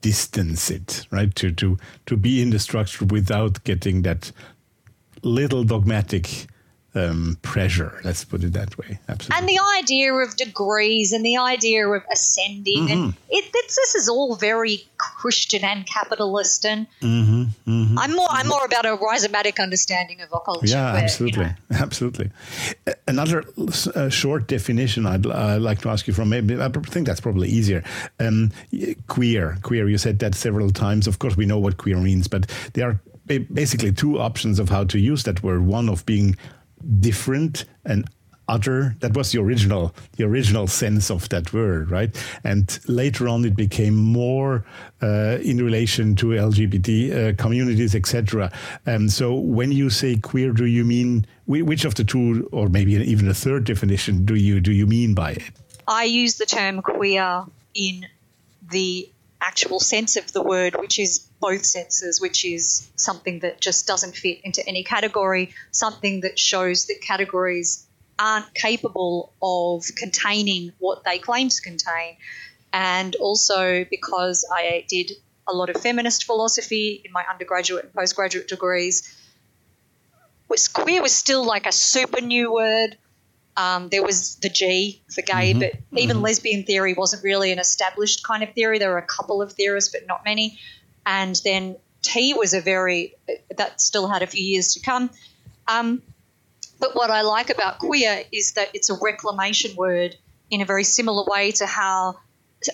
distance 0.00 0.70
it, 0.70 1.06
right? 1.10 1.34
To 1.34 1.50
to 1.52 1.76
to 2.06 2.16
be 2.16 2.40
in 2.40 2.50
the 2.50 2.58
structure 2.58 3.04
without 3.04 3.64
getting 3.64 4.02
that 4.02 4.32
little 5.22 5.64
dogmatic 5.64 6.46
um, 6.96 7.38
pressure. 7.42 8.00
Let's 8.02 8.24
put 8.24 8.42
it 8.42 8.54
that 8.54 8.76
way. 8.78 8.98
Absolutely. 9.08 9.38
And 9.38 9.48
the 9.48 9.60
idea 9.78 10.14
of 10.14 10.36
degrees 10.36 11.12
and 11.12 11.24
the 11.24 11.36
idea 11.36 11.86
of 11.86 12.02
ascending, 12.10 12.90
and 12.90 13.14
it, 13.28 13.44
it's, 13.54 13.76
this 13.76 13.94
is 13.94 14.08
all 14.08 14.34
very 14.34 14.84
Christian 14.96 15.62
and 15.64 15.86
capitalist. 15.86 16.64
And 16.64 16.86
I'm 17.02 18.12
more 18.12 18.28
I'm 18.30 18.48
more 18.48 18.64
about 18.64 18.86
a 18.86 18.96
rhizomatic 18.96 19.60
understanding 19.62 20.20
of 20.22 20.30
occulture. 20.30 20.70
Yeah, 20.70 20.92
where, 20.92 21.00
you 21.00 21.04
absolutely, 21.04 21.44
know, 21.44 21.54
absolutely. 21.70 22.30
Another 23.06 23.44
uh, 23.94 24.08
short 24.08 24.46
definition 24.46 25.06
I'd 25.06 25.26
uh, 25.26 25.58
like 25.60 25.80
to 25.82 25.90
ask 25.90 26.06
you 26.06 26.14
from. 26.14 26.30
Maybe 26.30 26.60
I 26.60 26.68
think 26.68 27.06
that's 27.06 27.20
probably 27.20 27.48
easier. 27.48 27.84
Um, 28.18 28.52
queer, 29.06 29.58
queer. 29.62 29.88
You 29.88 29.98
said 29.98 30.18
that 30.20 30.34
several 30.34 30.70
times. 30.70 31.06
Of 31.06 31.18
course, 31.18 31.36
we 31.36 31.44
know 31.44 31.58
what 31.58 31.76
queer 31.76 31.98
means, 31.98 32.26
but 32.26 32.46
there 32.72 32.88
are 32.88 33.00
basically 33.52 33.92
two 33.92 34.18
options 34.20 34.58
of 34.58 34.68
how 34.68 34.84
to 34.84 34.98
use 34.98 35.24
that 35.24 35.42
word. 35.42 35.66
One 35.66 35.88
of 35.88 36.06
being 36.06 36.36
different 37.00 37.64
and 37.84 38.08
other. 38.48 38.96
That 39.00 39.16
was 39.16 39.32
the 39.32 39.40
original 39.40 39.94
the 40.16 40.24
original 40.24 40.66
sense 40.66 41.10
of 41.10 41.28
that 41.30 41.52
word 41.52 41.90
right? 41.90 42.14
And 42.44 42.78
later 42.86 43.28
on 43.28 43.44
it 43.44 43.56
became 43.56 43.96
more 43.96 44.64
uh, 45.02 45.38
in 45.42 45.58
relation 45.58 46.14
to 46.16 46.26
lgbt 46.26 46.88
uh, 47.12 47.42
communities 47.42 47.94
etc 47.94 48.50
um, 48.86 49.08
so 49.08 49.34
when 49.34 49.72
you 49.72 49.90
say 49.90 50.16
queer 50.16 50.52
do 50.52 50.64
you 50.64 50.84
mean 50.84 51.26
which 51.46 51.84
of 51.84 51.94
the 51.96 52.04
two 52.04 52.48
or 52.52 52.68
maybe 52.68 52.94
even 52.94 53.28
a 53.28 53.34
third 53.34 53.64
definition 53.64 54.24
do 54.24 54.34
you 54.34 54.60
do 54.60 54.72
you 54.72 54.86
mean 54.86 55.14
by 55.14 55.32
it? 55.32 55.42
I 55.88 56.04
use 56.04 56.38
the 56.38 56.46
term 56.46 56.82
queer 56.82 57.44
in 57.74 58.06
the 58.70 59.08
actual 59.40 59.80
sense 59.80 60.16
of 60.16 60.32
the 60.32 60.42
word, 60.42 60.76
which 60.78 60.98
is 60.98 61.18
both 61.40 61.64
senses, 61.64 62.20
which 62.20 62.44
is 62.44 62.90
something 62.96 63.40
that 63.40 63.60
just 63.60 63.86
doesn't 63.86 64.16
fit 64.16 64.40
into 64.44 64.66
any 64.66 64.82
category, 64.82 65.54
something 65.70 66.20
that 66.22 66.38
shows 66.38 66.86
that 66.86 67.00
categories 67.02 67.86
aren't 68.18 68.52
capable 68.54 69.32
of 69.42 69.84
containing 69.96 70.72
what 70.78 71.04
they 71.04 71.18
claim 71.18 71.48
to 71.48 71.62
contain. 71.62 72.16
And 72.72 73.14
also 73.16 73.84
because 73.84 74.44
I 74.50 74.84
did 74.88 75.12
a 75.46 75.54
lot 75.54 75.70
of 75.70 75.80
feminist 75.80 76.24
philosophy 76.24 77.02
in 77.04 77.12
my 77.12 77.24
undergraduate 77.30 77.84
and 77.84 77.94
postgraduate 77.94 78.48
degrees, 78.48 79.14
queer 80.72 81.02
was 81.02 81.12
still 81.12 81.44
like 81.44 81.66
a 81.66 81.72
super 81.72 82.20
new 82.20 82.52
word. 82.52 82.96
Um, 83.56 83.88
there 83.88 84.02
was 84.02 84.36
the 84.36 84.50
G 84.50 85.02
for 85.14 85.22
gay, 85.22 85.54
but 85.54 85.72
even 85.98 86.20
lesbian 86.20 86.64
theory 86.64 86.92
wasn't 86.92 87.24
really 87.24 87.52
an 87.52 87.58
established 87.58 88.22
kind 88.22 88.42
of 88.42 88.52
theory. 88.52 88.78
There 88.78 88.90
were 88.90 88.98
a 88.98 89.06
couple 89.06 89.40
of 89.40 89.52
theorists, 89.52 89.90
but 89.92 90.06
not 90.06 90.24
many. 90.24 90.58
And 91.06 91.40
then 91.44 91.76
T 92.02 92.34
was 92.34 92.52
a 92.52 92.60
very, 92.60 93.14
that 93.56 93.80
still 93.80 94.08
had 94.08 94.22
a 94.22 94.26
few 94.26 94.44
years 94.44 94.74
to 94.74 94.80
come. 94.80 95.10
Um, 95.66 96.02
but 96.78 96.94
what 96.94 97.10
I 97.10 97.22
like 97.22 97.50
about 97.50 97.78
queer 97.78 98.22
is 98.30 98.52
that 98.52 98.68
it's 98.74 98.90
a 98.90 98.98
reclamation 99.00 99.74
word 99.76 100.16
in 100.50 100.60
a 100.60 100.64
very 100.64 100.84
similar 100.84 101.24
way 101.26 101.52
to 101.52 101.66
how, 101.66 102.16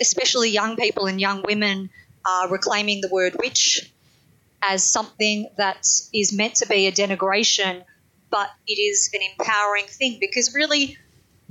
especially 0.00 0.50
young 0.50 0.76
people 0.76 1.06
and 1.06 1.20
young 1.20 1.42
women, 1.46 1.90
are 2.24 2.48
reclaiming 2.48 3.00
the 3.00 3.08
word 3.08 3.36
witch 3.38 3.92
as 4.62 4.84
something 4.84 5.48
that 5.56 5.86
is 6.14 6.32
meant 6.32 6.56
to 6.56 6.66
be 6.66 6.86
a 6.86 6.92
denigration, 6.92 7.84
but 8.32 8.50
it 8.66 8.80
is 8.80 9.10
an 9.12 9.20
empowering 9.30 9.84
thing 9.84 10.16
because 10.18 10.54
really, 10.54 10.96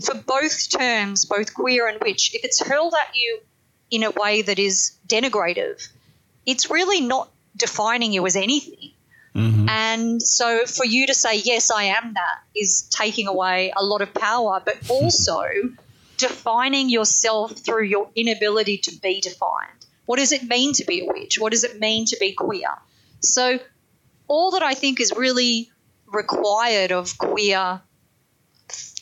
for 0.03 0.15
both 0.15 0.69
terms, 0.69 1.25
both 1.25 1.53
queer 1.53 1.87
and 1.87 1.99
witch, 2.01 2.33
if 2.33 2.43
it's 2.43 2.59
hurled 2.59 2.95
at 2.99 3.15
you 3.15 3.39
in 3.91 4.03
a 4.03 4.09
way 4.09 4.41
that 4.41 4.57
is 4.57 4.97
denigrative, 5.07 5.87
it's 6.45 6.71
really 6.71 6.99
not 6.99 7.29
defining 7.55 8.11
you 8.11 8.25
as 8.25 8.35
anything. 8.35 8.91
Mm-hmm. 9.35 9.69
And 9.69 10.21
so 10.21 10.65
for 10.65 10.85
you 10.85 11.05
to 11.07 11.13
say, 11.13 11.37
yes, 11.37 11.69
I 11.69 11.83
am 11.83 12.15
that, 12.15 12.39
is 12.55 12.89
taking 12.89 13.27
away 13.27 13.71
a 13.77 13.83
lot 13.83 14.01
of 14.01 14.13
power, 14.13 14.61
but 14.65 14.77
also 14.89 15.45
defining 16.17 16.89
yourself 16.89 17.51
through 17.51 17.85
your 17.85 18.09
inability 18.15 18.79
to 18.79 18.99
be 18.99 19.21
defined. 19.21 19.85
What 20.07 20.17
does 20.17 20.31
it 20.31 20.43
mean 20.43 20.73
to 20.73 20.85
be 20.85 21.01
a 21.01 21.05
witch? 21.05 21.37
What 21.39 21.51
does 21.51 21.63
it 21.63 21.79
mean 21.79 22.05
to 22.07 22.17
be 22.19 22.33
queer? 22.33 22.69
So, 23.21 23.59
all 24.27 24.51
that 24.51 24.63
I 24.63 24.73
think 24.73 24.99
is 24.99 25.13
really 25.15 25.70
required 26.11 26.91
of 26.91 27.17
queer 27.17 27.81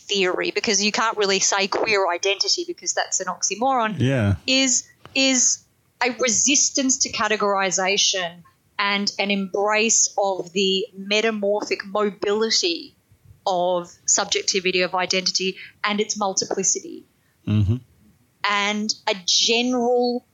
theory, 0.10 0.51
because 0.51 0.84
you 0.84 0.91
can't 0.91 1.18
really 1.18 1.39
say 1.39 1.68
queer 1.68 2.10
identity 2.10 2.66
because 2.68 2.93
that's 2.93 3.20
an 3.20 3.28
oxymoron, 3.28 3.95
yeah. 3.99 4.36
is 4.47 4.88
is 5.16 5.64
a 6.03 6.12
resistance 6.20 6.99
to 6.99 7.12
categorization 7.12 8.43
and 8.78 9.12
an 9.20 9.32
embrace 9.32 10.14
of 10.18 10.51
the 10.53 10.86
metamorphic 10.95 11.86
mobility 11.86 12.95
of 13.45 13.91
subjectivity 14.05 14.82
of 14.82 14.95
identity 14.95 15.57
and 15.84 15.99
its 15.99 16.18
multiplicity. 16.18 17.05
Mm-hmm. 17.47 17.78
And 18.49 18.93
a 19.07 19.16
general 19.26 20.26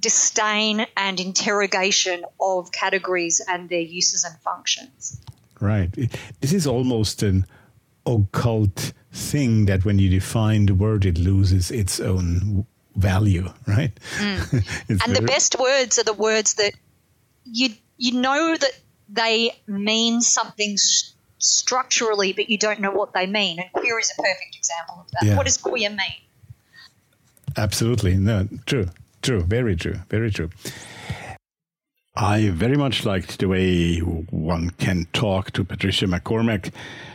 disdain 0.00 0.86
and 0.96 1.20
interrogation 1.20 2.24
of 2.40 2.72
categories 2.72 3.42
and 3.46 3.68
their 3.68 3.80
uses 3.80 4.24
and 4.24 4.38
functions 4.40 5.20
Right. 5.60 5.90
This 6.40 6.52
is 6.52 6.66
almost 6.66 7.22
an 7.22 7.46
occult 8.06 8.92
thing 9.12 9.66
that 9.66 9.84
when 9.84 9.98
you 9.98 10.08
define 10.08 10.66
the 10.66 10.74
word, 10.74 11.04
it 11.04 11.18
loses 11.18 11.70
its 11.70 12.00
own 12.00 12.66
value, 12.96 13.48
right? 13.66 13.92
Mm. 14.18 14.64
It's 14.88 15.04
and 15.04 15.14
the 15.16 15.22
best 15.22 15.56
words 15.58 15.98
are 15.98 16.04
the 16.04 16.12
words 16.14 16.54
that 16.54 16.72
you 17.44 17.70
you 17.96 18.20
know 18.20 18.56
that 18.56 18.78
they 19.08 19.50
mean 19.66 20.20
something 20.20 20.72
s- 20.72 21.14
structurally, 21.38 22.32
but 22.32 22.48
you 22.50 22.58
don't 22.58 22.80
know 22.80 22.90
what 22.92 23.12
they 23.12 23.26
mean. 23.26 23.58
And 23.58 23.70
queer 23.72 23.98
is 23.98 24.12
a 24.16 24.22
perfect 24.22 24.56
example 24.56 25.04
of 25.04 25.10
that. 25.12 25.24
Yeah. 25.24 25.36
What 25.36 25.46
does 25.46 25.56
queer 25.56 25.90
mean? 25.90 26.20
Absolutely. 27.56 28.16
No, 28.16 28.48
true. 28.66 28.86
True. 29.22 29.42
Very 29.42 29.74
true. 29.76 29.96
Very 30.10 30.30
true. 30.30 30.50
I 32.20 32.48
very 32.48 32.76
much 32.76 33.04
liked 33.04 33.38
the 33.38 33.46
way 33.46 33.98
one 34.00 34.70
can 34.70 35.06
talk 35.12 35.52
to 35.52 35.62
Patricia 35.62 36.06
MacCormack. 36.06 36.72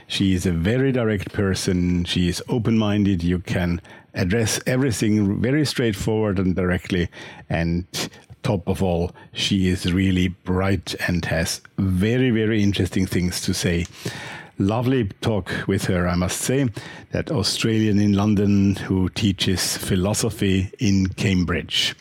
She 0.08 0.34
is 0.34 0.46
a 0.46 0.54
very 0.54 0.94
direct 0.94 1.34
person. 1.34 2.06
She 2.06 2.30
is 2.30 2.42
open 2.48 2.78
minded. 2.78 3.22
You 3.22 3.40
can 3.40 3.82
address 4.14 4.62
everything 4.66 5.42
very 5.42 5.66
straightforward 5.66 6.40
and 6.40 6.56
directly. 6.56 7.10
And 7.50 7.86
top 8.44 8.70
of 8.70 8.82
all, 8.82 9.12
she 9.34 9.68
is 9.68 9.92
really 9.92 10.30
bright 10.30 10.96
and 11.06 11.26
has 11.26 11.60
very, 11.78 12.30
very 12.30 12.64
interesting 12.64 13.06
things 13.06 13.42
to 13.42 13.54
say. 13.54 13.86
Lovely 14.58 15.10
talk 15.20 15.52
with 15.68 15.84
her, 15.88 16.08
I 16.08 16.16
must 16.16 16.40
say. 16.40 16.70
That 17.12 17.30
Australian 17.30 18.00
in 18.00 18.14
London 18.14 18.76
who 18.76 19.10
teaches 19.10 19.76
philosophy 19.76 20.72
in 20.80 21.08
Cambridge. 21.08 21.94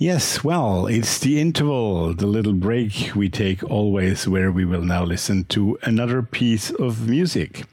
Yes, 0.00 0.42
well, 0.42 0.86
it's 0.86 1.18
the 1.18 1.38
interval, 1.38 2.14
the 2.14 2.26
little 2.26 2.54
break 2.54 3.14
we 3.14 3.28
take 3.28 3.62
always, 3.62 4.26
where 4.26 4.50
we 4.50 4.64
will 4.64 4.80
now 4.80 5.04
listen 5.04 5.44
to 5.50 5.78
another 5.82 6.22
piece 6.22 6.70
of 6.70 7.06
music. 7.06 7.66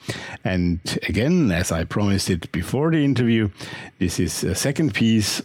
And 0.44 0.82
again, 1.08 1.54
as 1.54 1.72
I 1.72 1.86
promised 1.86 2.30
it 2.30 2.52
before 2.52 2.92
the 2.92 3.06
interview, 3.06 3.50
this 4.00 4.20
is 4.20 4.44
a 4.44 4.56
second 4.56 4.94
piece 4.94 5.42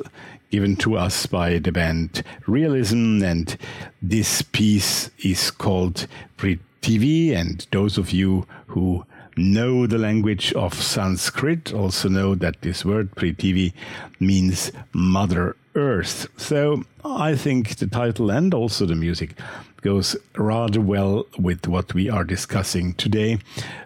given 0.51 0.75
to 0.79 0.97
us 0.97 1.25
by 1.27 1.61
the 1.61 1.71
band 1.71 2.25
Realism, 2.49 3.23
and 3.23 3.57
this 4.03 4.43
piece 4.43 5.09
is 5.21 5.53
called 5.53 6.09
TV, 6.37 7.33
and 7.33 7.65
those 7.71 7.97
of 7.97 8.11
you 8.11 8.45
who 8.67 9.07
know 9.37 9.87
the 9.87 9.99
language 9.99 10.53
of 10.55 10.75
Sanskrit 10.75 11.73
also 11.73 12.09
know 12.09 12.35
that 12.35 12.63
this 12.63 12.85
word 12.85 13.13
Prithivi 13.13 13.73
means 14.19 14.73
Mother 14.93 15.55
Earth. 15.75 16.27
So 16.37 16.85
I 17.05 17.35
think 17.35 17.77
the 17.77 17.87
title 17.87 18.31
and 18.31 18.53
also 18.55 18.87
the 18.87 18.95
music 18.95 19.39
goes 19.81 20.17
rather 20.37 20.81
well 20.81 21.27
with 21.39 21.67
what 21.67 21.95
we 21.95 22.09
are 22.09 22.25
discussing 22.25 22.95
today, 22.95 23.39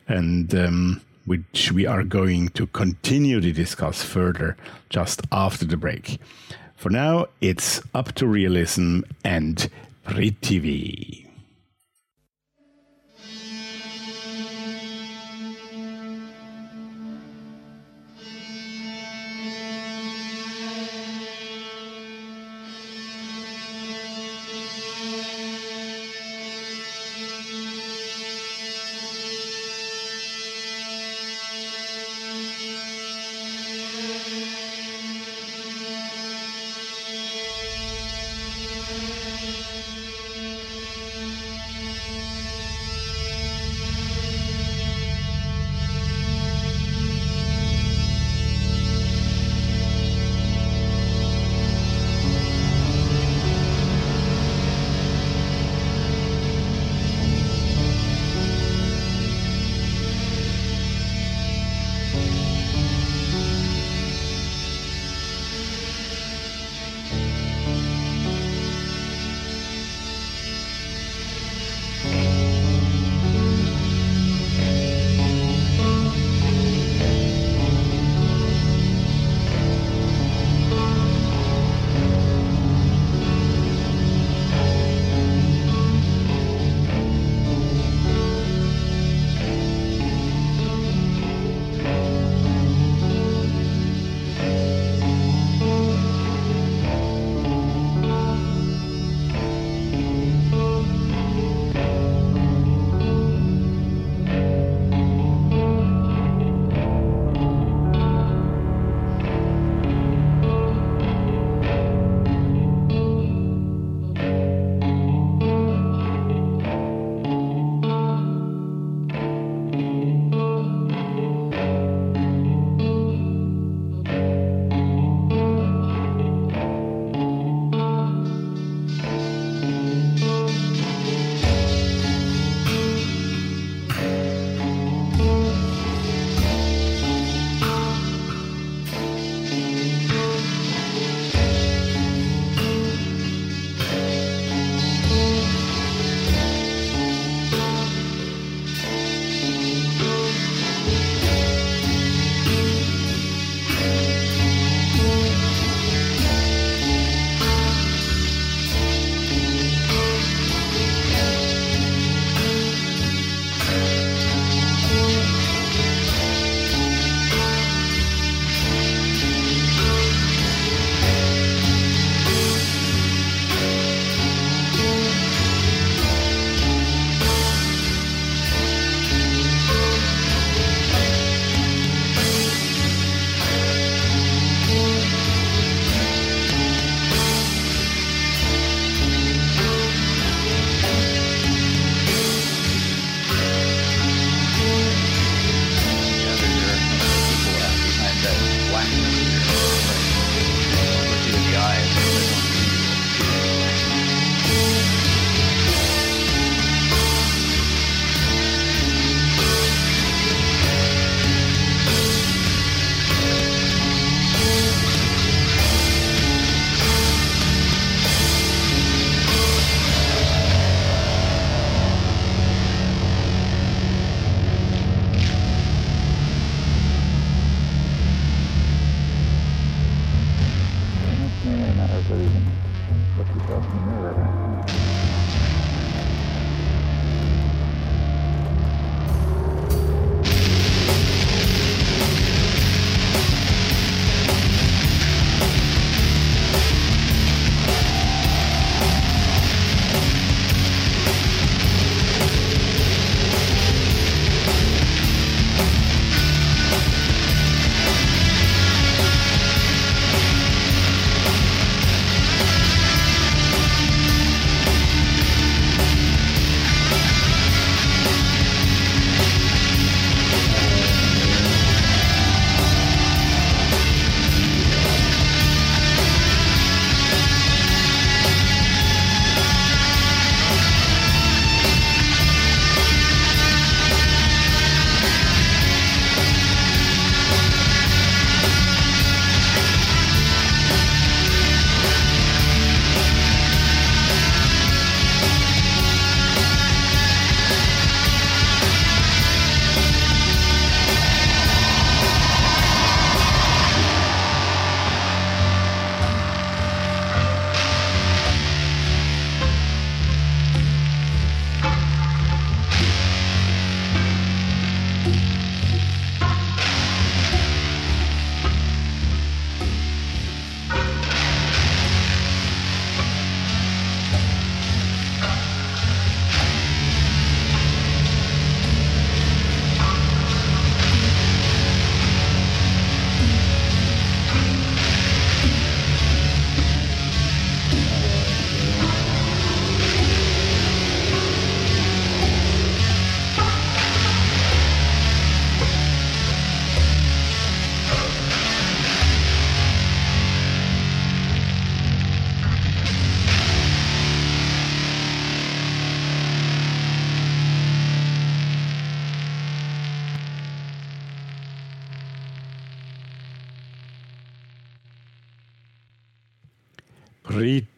and 0.06 0.54
um, 0.54 1.00
which 1.24 1.72
we 1.72 1.86
are 1.86 2.04
going 2.04 2.48
to 2.50 2.66
continue 2.68 3.40
to 3.40 3.52
discuss 3.52 4.02
further 4.02 4.56
just 4.90 5.22
after 5.32 5.64
the 5.64 5.76
break. 5.76 6.18
For 6.76 6.90
now, 6.90 7.26
it's 7.40 7.80
up 7.94 8.12
to 8.12 8.26
realism 8.26 9.00
and 9.24 9.68
Prithivi. 10.06 11.25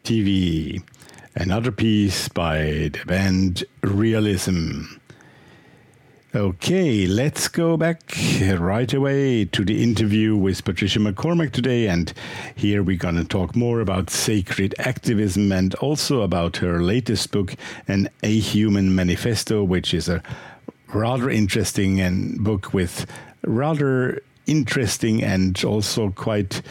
TV. 0.09 0.81
Another 1.35 1.71
piece 1.71 2.29
by 2.29 2.89
the 2.91 3.03
band 3.05 3.63
Realism. 3.83 4.85
Okay, 6.33 7.05
let's 7.05 7.47
go 7.47 7.77
back 7.77 8.01
right 8.57 8.91
away 8.91 9.45
to 9.45 9.63
the 9.63 9.83
interview 9.83 10.35
with 10.35 10.65
Patricia 10.65 10.97
MacCormack 10.97 11.51
today. 11.51 11.87
And 11.87 12.11
here 12.55 12.81
we're 12.81 12.97
going 12.97 13.17
to 13.17 13.23
talk 13.23 13.55
more 13.55 13.81
about 13.81 14.09
sacred 14.09 14.73
activism 14.79 15.51
and 15.51 15.75
also 15.75 16.23
about 16.23 16.57
her 16.57 16.81
latest 16.81 17.31
book, 17.31 17.55
An 17.87 18.09
Ahuman 18.23 18.93
Manifesto, 18.93 19.63
which 19.63 19.93
is 19.93 20.09
a 20.09 20.23
rather 20.91 21.29
interesting 21.29 22.01
and 22.01 22.43
book 22.43 22.73
with 22.73 23.05
rather 23.43 24.23
interesting 24.49 25.23
and 25.23 25.63
also 25.63 26.09
quite 26.11 26.61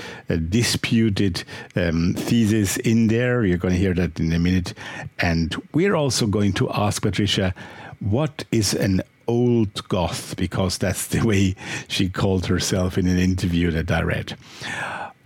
disputed 0.49 1.45
um, 1.77 2.15
thesis 2.15 2.77
in 2.79 3.09
there. 3.09 3.45
You're 3.45 3.59
going 3.59 3.75
to 3.75 3.81
hear 3.81 3.95
that 3.95 4.19
in 4.19 4.33
a 4.33 4.39
minute. 4.39 4.75
And 5.19 5.55
we're 5.73 5.95
also 5.95 6.27
going 6.27 6.53
to 6.55 6.71
ask 6.71 7.03
Patricia, 7.03 7.55
what 8.01 8.45
is 8.53 8.75
an 8.75 9.03
old 9.29 9.87
goth 9.89 10.35
because 10.37 10.79
that's 10.79 11.09
the 11.09 11.21
way 11.21 11.55
she 11.87 12.09
called 12.09 12.47
herself 12.47 12.99
in 12.99 13.07
an 13.07 13.19
interview 13.19 13.71
that 13.71 13.91
I 13.91 14.03
read. 14.03 14.37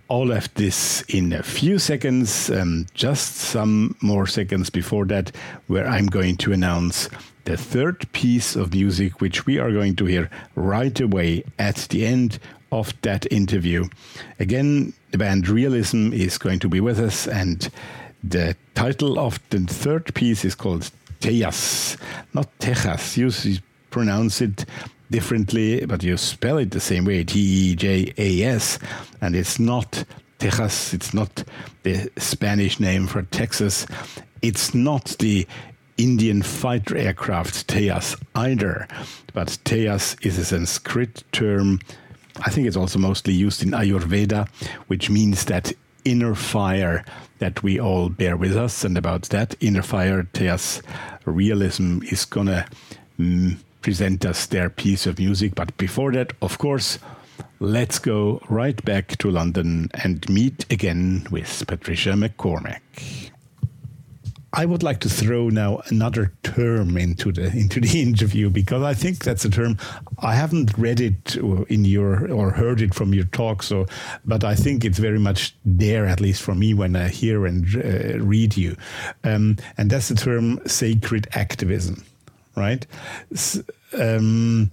All 0.09 0.31
of 0.31 0.53
this 0.53 1.01
in 1.03 1.33
a 1.33 1.41
few 1.41 1.79
seconds, 1.79 2.51
um, 2.51 2.85
just 2.93 3.35
some 3.35 3.95
more 4.01 4.27
seconds 4.27 4.69
before 4.69 5.05
that, 5.05 5.35
where 5.67 5.87
I'm 5.87 6.07
going 6.07 6.37
to 6.37 6.51
announce 6.51 7.09
the 7.45 7.57
third 7.57 8.11
piece 8.11 8.55
of 8.55 8.73
music, 8.73 9.21
which 9.21 9.45
we 9.45 9.59
are 9.59 9.71
going 9.71 9.95
to 9.97 10.05
hear 10.05 10.29
right 10.55 10.99
away 10.99 11.43
at 11.59 11.75
the 11.89 12.05
end 12.05 12.39
of 12.71 12.93
that 13.01 13.31
interview. 13.31 13.87
Again, 14.39 14.93
the 15.11 15.17
band 15.17 15.47
Realism 15.47 16.13
is 16.13 16.37
going 16.37 16.59
to 16.59 16.69
be 16.69 16.79
with 16.79 16.99
us, 16.99 17.27
and 17.27 17.69
the 18.23 18.55
title 18.75 19.19
of 19.19 19.39
the 19.49 19.59
third 19.59 20.13
piece 20.15 20.45
is 20.45 20.55
called 20.55 20.89
Tejas, 21.19 21.97
not 22.33 22.47
Tejas. 22.59 23.17
You 23.17 23.59
pronounce 23.89 24.41
it 24.41 24.65
differently, 25.11 25.85
but 25.85 26.01
you 26.01 26.17
spell 26.17 26.57
it 26.57 26.71
the 26.71 26.79
same 26.79 27.05
way 27.05 27.23
T 27.23 27.39
E 27.39 27.75
J 27.75 28.13
A 28.17 28.43
S, 28.43 28.79
and 29.21 29.35
it's 29.35 29.59
not 29.59 30.03
Texas, 30.39 30.93
it's 30.93 31.13
not 31.13 31.43
the 31.83 32.09
Spanish 32.17 32.79
name 32.79 33.07
for 33.07 33.21
Texas, 33.23 33.85
it's 34.41 34.73
not 34.73 35.15
the 35.19 35.47
Indian 36.03 36.41
fighter 36.41 36.97
aircraft 36.97 37.65
Tejas 37.67 38.21
either, 38.35 38.89
but 39.33 39.57
Tejas 39.63 40.17
is 40.25 40.37
a 40.37 40.43
Sanskrit 40.43 41.23
term. 41.31 41.79
I 42.45 42.49
think 42.49 42.67
it's 42.67 42.75
also 42.75 42.99
mostly 42.99 43.33
used 43.33 43.63
in 43.63 43.71
Ayurveda, 43.71 44.49
which 44.87 45.09
means 45.09 45.45
that 45.45 45.71
inner 46.03 46.35
fire 46.35 47.05
that 47.39 47.63
we 47.63 47.79
all 47.79 48.09
bear 48.09 48.35
with 48.35 48.57
us. 48.57 48.83
And 48.83 48.97
about 48.97 49.29
that 49.29 49.55
inner 49.61 49.81
fire, 49.81 50.23
Tejas 50.33 50.81
realism 51.23 51.99
is 52.11 52.25
gonna 52.25 52.65
mm, 53.17 53.55
present 53.81 54.25
us 54.25 54.45
their 54.47 54.69
piece 54.69 55.07
of 55.07 55.19
music. 55.19 55.55
But 55.55 55.77
before 55.77 56.11
that, 56.11 56.33
of 56.41 56.57
course, 56.57 56.99
let's 57.61 57.97
go 57.97 58.41
right 58.49 58.83
back 58.83 59.17
to 59.19 59.31
London 59.31 59.89
and 60.03 60.27
meet 60.27 60.65
again 60.69 61.27
with 61.31 61.63
Patricia 61.65 62.09
MacCormack. 62.09 62.81
I 64.55 64.65
would 64.65 64.83
like 64.83 64.99
to 64.99 65.09
throw 65.09 65.49
now 65.49 65.81
another 65.87 66.31
term 66.43 66.95
into 66.95 67.31
the 67.31 67.47
into 67.47 67.79
the 67.79 68.01
interview 68.07 68.49
because 68.49 68.83
I 68.83 68.93
think 68.93 69.23
that's 69.23 69.43
a 69.45 69.49
term 69.49 69.77
I 70.19 70.35
haven't 70.35 70.77
read 70.77 71.01
it 71.01 71.35
in 71.69 71.85
your 71.85 72.31
or 72.31 72.51
heard 72.51 72.79
it 72.79 72.93
from 72.93 73.13
your 73.13 73.25
talk. 73.25 73.63
So, 73.63 73.87
but 74.25 74.43
I 74.43 74.55
think 74.55 74.85
it's 74.85 74.99
very 74.99 75.19
much 75.19 75.55
there, 75.65 76.05
at 76.05 76.21
least 76.21 76.43
for 76.43 76.53
me, 76.53 76.73
when 76.73 76.95
I 76.95 77.09
hear 77.09 77.45
and 77.45 77.65
uh, 77.75 78.23
read 78.23 78.55
you, 78.55 78.77
um, 79.23 79.57
and 79.77 79.89
that's 79.89 80.09
the 80.09 80.15
term 80.15 80.59
sacred 80.67 81.27
activism 81.33 82.03
right? 82.55 82.85
Um, 83.99 84.69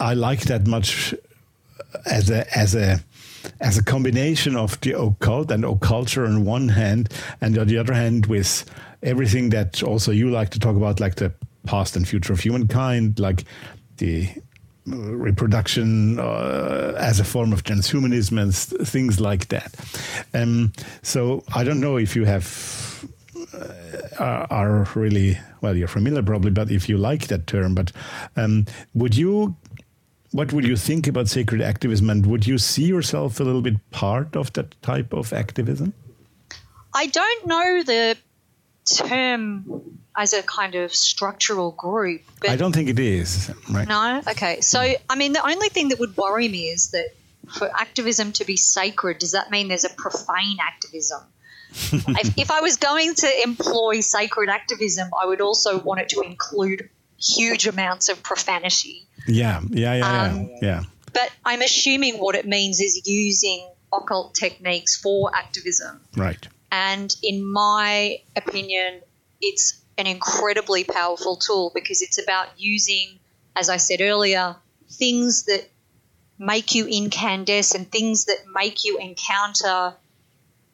I 0.00 0.14
like 0.14 0.40
that 0.42 0.66
much 0.66 1.14
as 2.06 2.30
a 2.30 2.58
as 2.58 2.74
a 2.74 3.00
as 3.60 3.76
a 3.76 3.82
combination 3.82 4.56
of 4.56 4.80
the 4.80 4.98
occult 4.98 5.50
and 5.50 5.64
occulture 5.64 6.26
on 6.26 6.44
one 6.44 6.68
hand, 6.68 7.12
and 7.40 7.58
on 7.58 7.66
the 7.66 7.78
other 7.78 7.92
hand, 7.92 8.26
with 8.26 8.64
everything 9.02 9.50
that 9.50 9.82
also 9.82 10.12
you 10.12 10.30
like 10.30 10.50
to 10.50 10.58
talk 10.58 10.76
about, 10.76 11.00
like 11.00 11.16
the 11.16 11.32
past 11.66 11.96
and 11.96 12.06
future 12.06 12.32
of 12.32 12.40
humankind, 12.40 13.18
like 13.18 13.44
the 13.98 14.28
reproduction 14.86 16.18
uh, 16.18 16.94
as 16.98 17.20
a 17.20 17.24
form 17.24 17.52
of 17.52 17.62
transhumanism 17.62 18.40
and 18.40 18.54
things 18.88 19.20
like 19.20 19.48
that. 19.48 19.74
Um, 20.34 20.72
so 21.02 21.44
I 21.54 21.64
don't 21.64 21.80
know 21.80 21.96
if 21.98 22.16
you 22.16 22.24
have 22.24 23.06
uh, 24.18 24.46
are 24.50 24.88
really 24.94 25.38
well, 25.60 25.76
you're 25.76 25.88
familiar 25.88 26.22
probably, 26.22 26.50
but 26.50 26.70
if 26.70 26.88
you 26.88 26.98
like 26.98 27.28
that 27.28 27.46
term, 27.46 27.74
but 27.74 27.92
um, 28.36 28.66
would 28.94 29.16
you? 29.16 29.56
What 30.32 30.50
would 30.54 30.66
you 30.66 30.76
think 30.76 31.06
about 31.06 31.28
sacred 31.28 31.60
activism, 31.60 32.08
and 32.08 32.24
would 32.24 32.46
you 32.46 32.56
see 32.56 32.84
yourself 32.84 33.38
a 33.38 33.44
little 33.44 33.60
bit 33.60 33.74
part 33.90 34.34
of 34.34 34.50
that 34.54 34.80
type 34.80 35.12
of 35.12 35.30
activism? 35.34 35.92
I 36.94 37.06
don't 37.06 37.46
know 37.46 37.82
the 37.82 38.16
term 38.84 39.98
as 40.16 40.32
a 40.32 40.42
kind 40.42 40.74
of 40.74 40.94
structural 40.94 41.72
group. 41.72 42.22
I 42.46 42.56
don't 42.56 42.72
think 42.72 42.88
it 42.88 42.98
is. 42.98 43.50
Right? 43.70 43.88
No. 43.88 44.22
Okay. 44.28 44.60
So, 44.60 44.80
I 44.80 45.16
mean, 45.16 45.32
the 45.32 45.46
only 45.46 45.68
thing 45.68 45.88
that 45.88 45.98
would 45.98 46.16
worry 46.16 46.48
me 46.48 46.64
is 46.64 46.90
that 46.90 47.06
for 47.48 47.70
activism 47.74 48.32
to 48.32 48.44
be 48.44 48.56
sacred, 48.56 49.18
does 49.18 49.32
that 49.32 49.50
mean 49.50 49.68
there's 49.68 49.84
a 49.84 49.90
profane 49.90 50.58
activism? 50.60 51.20
if, 51.72 52.38
if 52.38 52.50
I 52.50 52.60
was 52.60 52.76
going 52.76 53.14
to 53.14 53.42
employ 53.44 54.00
sacred 54.00 54.50
activism, 54.50 55.08
I 55.20 55.26
would 55.26 55.40
also 55.40 55.78
want 55.78 56.00
it 56.00 56.10
to 56.10 56.20
include 56.20 56.90
huge 57.18 57.66
amounts 57.66 58.08
of 58.08 58.22
profanity. 58.22 59.06
Yeah, 59.26 59.60
yeah, 59.70 59.94
yeah, 59.94 60.22
um, 60.22 60.50
yeah, 60.50 60.58
yeah. 60.60 60.82
But 61.14 61.30
I'm 61.44 61.62
assuming 61.62 62.16
what 62.16 62.34
it 62.34 62.46
means 62.46 62.80
is 62.80 63.06
using 63.06 63.70
occult 63.92 64.34
techniques 64.34 64.96
for 64.96 65.34
activism. 65.34 66.00
Right. 66.16 66.46
And 66.72 67.14
in 67.22 67.44
my 67.44 68.22
opinion, 68.34 69.02
it's 69.42 69.82
an 69.98 70.06
incredibly 70.06 70.84
powerful 70.84 71.36
tool 71.36 71.70
because 71.74 72.00
it's 72.00 72.16
about 72.16 72.48
using, 72.56 73.18
as 73.54 73.68
I 73.68 73.76
said 73.76 74.00
earlier, 74.00 74.56
things 74.88 75.44
that 75.44 75.68
make 76.38 76.74
you 76.74 76.86
incandescent, 76.86 77.82
and 77.82 77.92
things 77.92 78.24
that 78.24 78.38
make 78.54 78.84
you 78.84 78.96
encounter 78.96 79.94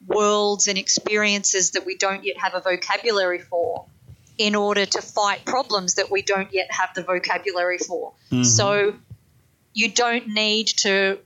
worlds 0.07 0.69
and 0.69 0.79
experiences 0.79 1.73
that 1.73 1.85
we 1.85 1.97
don't 1.97 2.25
yet 2.25 2.39
have 2.39 2.55
a 2.55 2.61
vocabulary 2.61 3.41
for 3.41 3.87
in 4.39 4.55
order 4.55 4.87
to 4.87 5.03
fight 5.03 5.45
problems 5.45 5.95
that 5.95 6.13
we 6.13 6.23
don't 6.23 6.55
yet 6.55 6.69
have 6.71 6.91
the 6.95 7.03
vocabulary 7.03 7.79
for. 7.79 8.13
Mm-hmm. 8.31 8.45
So 8.45 8.95
you 9.75 9.91
don't 9.91 10.29
need 10.29 10.69
to 10.79 11.19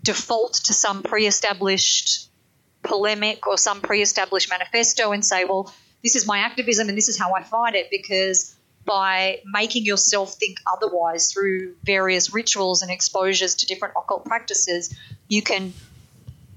default 0.00 0.54
to 0.66 0.72
some 0.72 1.02
pre 1.02 1.26
established 1.26 2.27
polemic 2.88 3.46
or 3.46 3.56
some 3.56 3.80
pre 3.80 4.02
established 4.02 4.50
manifesto 4.50 5.12
and 5.12 5.24
say, 5.24 5.44
well, 5.44 5.72
this 6.02 6.16
is 6.16 6.26
my 6.26 6.38
activism 6.38 6.88
and 6.88 6.96
this 6.96 7.08
is 7.08 7.18
how 7.18 7.34
I 7.34 7.42
fight 7.42 7.74
it 7.74 7.88
because 7.90 8.56
by 8.84 9.40
making 9.44 9.84
yourself 9.84 10.34
think 10.34 10.58
otherwise 10.66 11.30
through 11.30 11.74
various 11.84 12.32
rituals 12.32 12.82
and 12.82 12.90
exposures 12.90 13.56
to 13.56 13.66
different 13.66 13.94
occult 13.96 14.24
practices, 14.24 14.96
you 15.28 15.42
can 15.42 15.74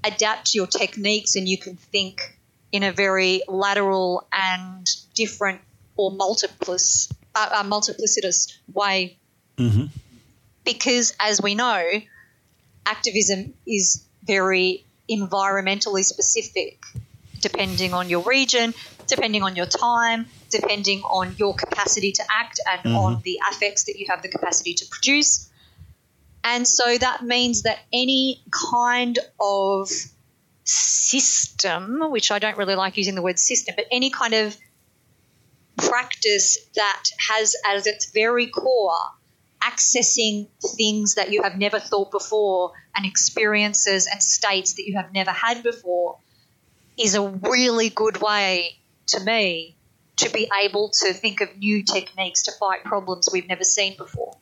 adapt 0.02 0.54
your 0.54 0.66
techniques 0.66 1.36
and 1.36 1.46
you 1.46 1.58
can 1.58 1.76
think 1.76 2.38
in 2.72 2.82
a 2.82 2.92
very 2.92 3.42
lateral 3.46 4.26
and 4.32 4.86
different 5.14 5.60
or 5.96 6.10
multiplic, 6.10 7.12
uh, 7.34 7.48
uh, 7.52 7.62
multiplicitous 7.64 8.56
way. 8.72 9.18
Mm-hmm. 9.58 9.86
Because, 10.64 11.14
as 11.20 11.42
we 11.42 11.54
know, 11.54 11.84
activism 12.86 13.52
is 13.66 14.04
very 14.24 14.86
environmentally 15.12 16.04
specific, 16.04 16.82
depending 17.40 17.92
on 17.94 18.08
your 18.08 18.22
region, 18.22 18.74
depending 19.06 19.42
on 19.42 19.56
your 19.56 19.66
time, 19.66 20.26
depending 20.50 21.02
on 21.02 21.34
your 21.38 21.54
capacity 21.54 22.12
to 22.12 22.22
act, 22.30 22.60
and 22.70 22.80
mm-hmm. 22.80 22.96
on 22.96 23.20
the 23.24 23.40
affects 23.50 23.84
that 23.84 23.98
you 23.98 24.06
have 24.08 24.22
the 24.22 24.28
capacity 24.28 24.74
to 24.74 24.86
produce. 24.86 25.50
And 26.44 26.66
so 26.66 26.98
that 26.98 27.22
means 27.22 27.62
that 27.62 27.78
any 27.92 28.42
kind 28.50 29.18
of 29.40 29.90
system, 30.64 32.10
which 32.10 32.30
I 32.30 32.38
don't 32.38 32.56
really 32.56 32.74
like 32.74 32.96
using 32.96 33.14
the 33.14 33.22
word 33.22 33.38
system, 33.38 33.74
but 33.76 33.86
any 33.90 34.10
kind 34.10 34.34
of 34.34 34.56
practice 35.76 36.58
that 36.74 37.04
has 37.28 37.56
as 37.66 37.86
its 37.86 38.10
very 38.12 38.46
core 38.48 38.92
accessing 39.62 40.48
things 40.76 41.14
that 41.14 41.30
you 41.32 41.42
have 41.42 41.56
never 41.56 41.78
thought 41.78 42.10
before 42.10 42.72
and 42.94 43.06
experiences 43.06 44.08
and 44.10 44.22
states 44.22 44.74
that 44.74 44.86
you 44.86 44.96
have 44.96 45.12
never 45.12 45.30
had 45.30 45.62
before 45.62 46.18
is 46.98 47.14
a 47.14 47.22
really 47.22 47.88
good 47.88 48.20
way 48.20 48.76
to 49.06 49.20
me 49.20 49.76
to 50.16 50.30
be 50.30 50.50
able 50.62 50.90
to 50.90 51.12
think 51.12 51.40
of 51.40 51.56
new 51.56 51.82
techniques 51.82 52.42
to 52.42 52.52
fight 52.52 52.84
problems 52.84 53.28
we've 53.32 53.48
never 53.48 53.64
seen 53.64 53.96
before. 53.96 54.36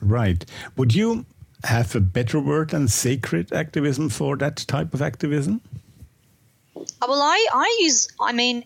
Right. 0.00 0.44
Would 0.76 0.94
you 0.94 1.26
have 1.64 1.96
a 1.96 2.00
better 2.00 2.38
word 2.38 2.70
than 2.70 2.88
sacred 2.88 3.52
activism 3.52 4.08
for 4.08 4.36
that 4.36 4.56
type 4.56 4.94
of 4.94 5.02
activism? 5.02 5.60
Uh, 6.76 6.80
Well, 7.08 7.22
I, 7.22 7.46
I 7.52 7.78
use, 7.80 8.08
I 8.20 8.32
mean, 8.32 8.64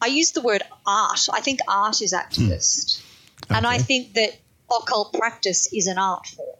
I 0.00 0.06
use 0.06 0.32
the 0.32 0.42
word 0.42 0.62
art. 0.86 1.28
I 1.32 1.40
think 1.40 1.60
art 1.66 2.00
is 2.00 2.12
activist. 2.12 3.02
And 3.48 3.66
I 3.66 3.78
think 3.78 4.14
that 4.14 4.38
occult 4.70 5.12
practice 5.14 5.72
is 5.72 5.86
an 5.86 5.98
art 5.98 6.26
form. 6.26 6.56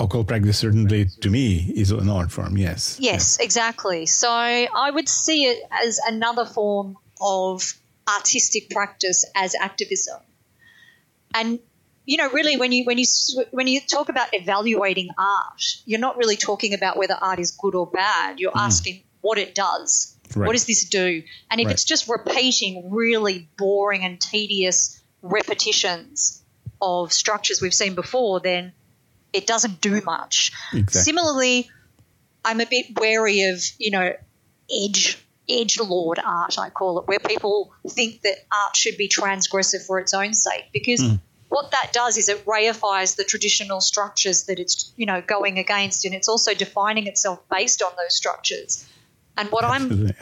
Occult 0.00 0.26
practice 0.26 0.58
certainly 0.58 1.06
to 1.20 1.30
me 1.30 1.72
is 1.76 1.90
an 1.92 2.08
art 2.08 2.32
form. 2.32 2.56
Yes. 2.56 2.96
Yes, 3.00 3.38
exactly. 3.38 4.06
So 4.06 4.28
I 4.28 4.90
would 4.90 5.08
see 5.08 5.44
it 5.44 5.62
as 5.70 6.00
another 6.06 6.44
form 6.44 6.96
of 7.20 7.74
artistic 8.08 8.70
practice 8.70 9.24
as 9.34 9.54
activism. 9.54 10.20
And 11.32 11.60
you 12.06 12.18
know, 12.18 12.30
really, 12.30 12.56
when 12.56 12.70
you 12.70 12.84
when 12.84 12.98
you 12.98 13.06
when 13.50 13.66
you 13.66 13.80
talk 13.80 14.08
about 14.08 14.28
evaluating 14.32 15.08
art, 15.18 15.62
you're 15.86 16.00
not 16.00 16.18
really 16.18 16.36
talking 16.36 16.74
about 16.74 16.98
whether 16.98 17.14
art 17.14 17.38
is 17.38 17.52
good 17.52 17.74
or 17.74 17.86
bad. 17.86 18.40
You're 18.40 18.52
mm. 18.52 18.60
asking 18.60 19.02
what 19.22 19.38
it 19.38 19.54
does. 19.54 20.14
Right. 20.36 20.46
What 20.46 20.52
does 20.52 20.66
this 20.66 20.88
do? 20.88 21.22
And 21.50 21.60
if 21.60 21.66
Right. 21.66 21.72
it's 21.72 21.84
just 21.84 22.08
repeating 22.08 22.90
really 22.90 23.48
boring 23.56 24.04
and 24.04 24.20
tedious 24.20 25.00
repetitions 25.22 26.42
of 26.80 27.12
structures 27.12 27.60
we've 27.60 27.74
seen 27.74 27.94
before, 27.94 28.40
then 28.40 28.72
it 29.32 29.46
doesn't 29.46 29.80
do 29.80 30.00
much. 30.02 30.52
Exactly. 30.72 31.00
Similarly, 31.00 31.70
I'm 32.44 32.60
a 32.60 32.66
bit 32.66 32.98
wary 32.98 33.42
of, 33.44 33.62
you 33.78 33.90
know, 33.90 34.12
edge 34.70 35.18
edge 35.48 35.78
lord 35.78 36.18
art, 36.24 36.58
I 36.58 36.70
call 36.70 36.98
it, 37.00 37.06
where 37.06 37.18
people 37.18 37.72
think 37.86 38.22
that 38.22 38.36
art 38.50 38.76
should 38.76 38.96
be 38.96 39.08
transgressive 39.08 39.84
for 39.86 39.98
its 39.98 40.14
own 40.14 40.32
sake. 40.34 40.66
Because 40.72 41.00
hmm. 41.00 41.14
what 41.48 41.70
that 41.72 41.92
does 41.92 42.16
is 42.16 42.28
it 42.28 42.44
reifies 42.46 43.16
the 43.16 43.24
traditional 43.24 43.80
structures 43.80 44.44
that 44.44 44.58
it's, 44.58 44.92
you 44.96 45.06
know, 45.06 45.20
going 45.20 45.58
against 45.58 46.04
and 46.04 46.14
it's 46.14 46.28
also 46.28 46.54
defining 46.54 47.06
itself 47.06 47.40
based 47.50 47.82
on 47.82 47.92
those 47.96 48.14
structures. 48.14 48.86
And 49.36 49.48
what 49.50 49.64
I'm 49.64 50.12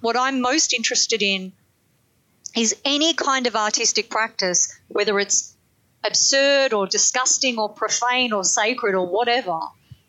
what 0.00 0.16
I'm 0.16 0.40
most 0.40 0.72
interested 0.72 1.22
in 1.22 1.52
is 2.56 2.76
any 2.84 3.14
kind 3.14 3.46
of 3.46 3.56
artistic 3.56 4.10
practice, 4.10 4.72
whether 4.88 5.18
it's 5.18 5.53
absurd 6.04 6.72
or 6.72 6.86
disgusting 6.86 7.58
or 7.58 7.68
profane 7.68 8.32
or 8.32 8.44
sacred 8.44 8.94
or 8.94 9.06
whatever, 9.06 9.58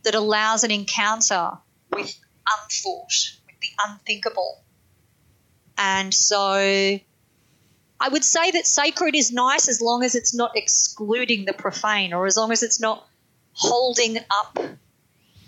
that 0.04 0.16
allows 0.16 0.64
an 0.64 0.72
encounter 0.72 1.52
with 1.91 2.16
unthought, 2.46 3.32
with 3.48 3.60
the 3.62 3.68
unthinkable. 3.88 4.64
And 5.78 6.14
so 6.14 7.00
I 8.00 8.10
would 8.10 8.24
say 8.24 8.52
that 8.52 8.68
sacred 8.68 9.16
is 9.16 9.32
nice 9.32 9.68
as 9.68 9.82
long 9.82 10.04
as 10.04 10.16
it's 10.16 10.34
not 10.34 10.56
excluding 10.56 11.46
the 11.46 11.54
profane 11.54 12.14
or 12.14 12.26
as 12.26 12.38
long 12.38 12.52
as 12.52 12.62
it's 12.62 12.80
not 12.80 13.08
holding 13.54 14.18
up 14.18 14.60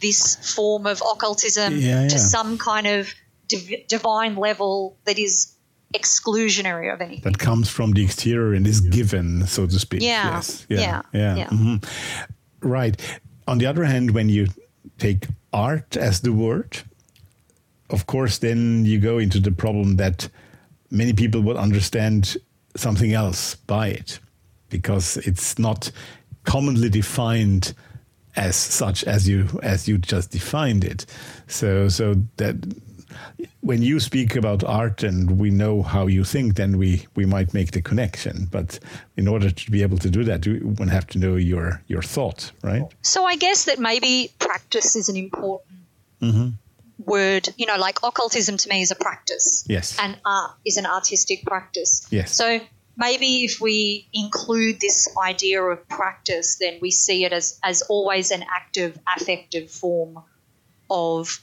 this 0.01 0.53
form 0.55 0.85
of 0.85 1.01
occultism 1.01 1.77
Yeah, 1.77 2.07
to 2.07 2.19
some 2.19 2.57
kind 2.57 2.87
of 2.87 3.13
div- 3.47 3.87
divine 3.87 4.35
level 4.35 4.97
that 5.05 5.19
is 5.19 5.53
exclusionary 5.93 6.93
of 6.93 7.01
anything. 7.01 7.23
That 7.31 7.39
comes 7.39 7.69
from 7.69 7.91
the 7.93 8.03
exterior 8.03 8.53
and 8.53 8.67
is 8.67 8.81
given, 8.81 9.45
so 9.47 9.65
to 9.67 9.79
speak. 9.79 10.01
Yeah. 10.01 10.35
Yes. 10.35 10.65
Yeah. 10.69 11.01
Yeah. 11.13 11.35
Yeah. 11.35 11.47
mhm. 11.49 11.89
Right. 12.61 13.19
On 13.47 13.57
the 13.57 13.65
other 13.65 13.85
hand, 13.85 14.11
when 14.11 14.29
you 14.29 14.47
take 14.97 15.27
art 15.53 15.95
as 15.95 16.21
the 16.21 16.33
word, 16.33 16.79
of 17.89 18.05
course, 18.05 18.39
then 18.39 18.85
you 18.85 18.99
go 18.99 19.17
into 19.17 19.39
the 19.39 19.51
problem 19.51 19.95
that 19.97 20.29
many 20.91 21.13
people 21.13 21.41
would 21.41 21.57
understand 21.57 22.35
something 22.75 23.13
else 23.13 23.55
by 23.55 23.87
it 23.87 24.19
because 24.69 25.17
it's 25.17 25.57
not 25.57 25.91
commonly 26.43 26.89
defined 26.89 27.73
as 28.35 28.55
such 28.55 29.03
as 29.05 29.27
you 29.27 29.47
as 29.63 29.87
you 29.87 29.97
just 29.97 30.31
defined 30.31 30.83
it. 30.83 31.05
So 31.47 31.89
so 31.89 32.15
that 32.37 32.55
when 33.61 33.81
you 33.81 33.99
speak 33.99 34.35
about 34.35 34.63
art 34.63 35.03
and 35.03 35.39
we 35.39 35.49
know 35.49 35.83
how 35.83 36.07
you 36.07 36.23
think, 36.23 36.55
then 36.55 36.77
we, 36.77 37.05
we 37.15 37.25
might 37.25 37.53
make 37.53 37.71
the 37.71 37.81
connection. 37.81 38.47
But 38.51 38.79
in 39.15 39.27
order 39.27 39.51
to 39.51 39.71
be 39.71 39.81
able 39.81 39.97
to 39.99 40.09
do 40.09 40.23
that, 40.23 40.45
we 40.47 40.59
would 40.59 40.89
have 40.89 41.07
to 41.07 41.19
know 41.19 41.35
your 41.35 41.81
your 41.87 42.01
thought, 42.01 42.51
right? 42.63 42.83
So 43.01 43.25
I 43.25 43.35
guess 43.35 43.65
that 43.65 43.79
maybe 43.79 44.31
practice 44.39 44.95
is 44.95 45.09
an 45.09 45.15
important 45.17 45.77
Mm-hmm. 46.19 46.49
word. 46.97 47.47
You 47.57 47.67
know, 47.67 47.77
like 47.77 47.99
occultism 48.03 48.57
to 48.57 48.69
me 48.69 48.81
is 48.81 48.89
a 48.89 48.95
practice. 48.95 49.63
Yes. 49.67 49.97
And 49.99 50.17
art 50.25 50.55
is 50.65 50.77
an 50.77 50.87
artistic 50.87 51.45
practice. 51.45 52.07
Yes. 52.09 52.31
So 52.31 52.59
maybe 52.95 53.43
if 53.45 53.61
we 53.61 54.07
include 54.13 54.79
this 54.81 55.07
idea 55.15 55.61
of 55.61 55.87
practice, 55.87 56.57
then 56.57 56.79
we 56.81 56.89
see 56.89 57.23
it 57.23 57.33
as, 57.33 57.59
as 57.63 57.83
always 57.83 58.31
an 58.31 58.43
active, 58.51 58.97
affective 59.15 59.69
form 59.69 60.23
of 60.89 61.39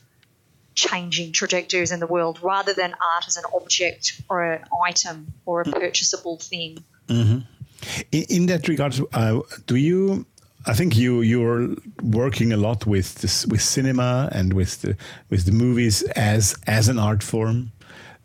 changing 0.74 1.32
trajectories 1.32 1.90
in 1.92 2.00
the 2.00 2.06
world 2.06 2.38
rather 2.42 2.74
than 2.74 2.92
art 3.14 3.24
as 3.28 3.36
an 3.36 3.44
object 3.54 4.20
or 4.28 4.42
an 4.44 4.64
item 4.86 5.32
or 5.46 5.60
a 5.60 5.64
purchasable 5.64 6.38
thing. 6.38 6.78
In, 7.08 8.24
in 8.30 8.46
that 8.46 8.66
regard, 8.68 8.98
uh, 9.12 9.40
do 9.66 9.76
you? 9.76 10.24
I 10.66 10.72
think 10.72 10.96
you 10.96 11.20
you're 11.20 11.76
working 12.02 12.52
a 12.52 12.56
lot 12.56 12.86
with 12.86 13.16
this, 13.16 13.46
with 13.46 13.60
cinema 13.60 14.28
and 14.32 14.52
with 14.54 14.80
the 14.80 14.96
with 15.28 15.44
the 15.44 15.52
movies 15.52 16.02
as 16.16 16.56
as 16.66 16.88
an 16.88 16.98
art 16.98 17.22
form. 17.22 17.70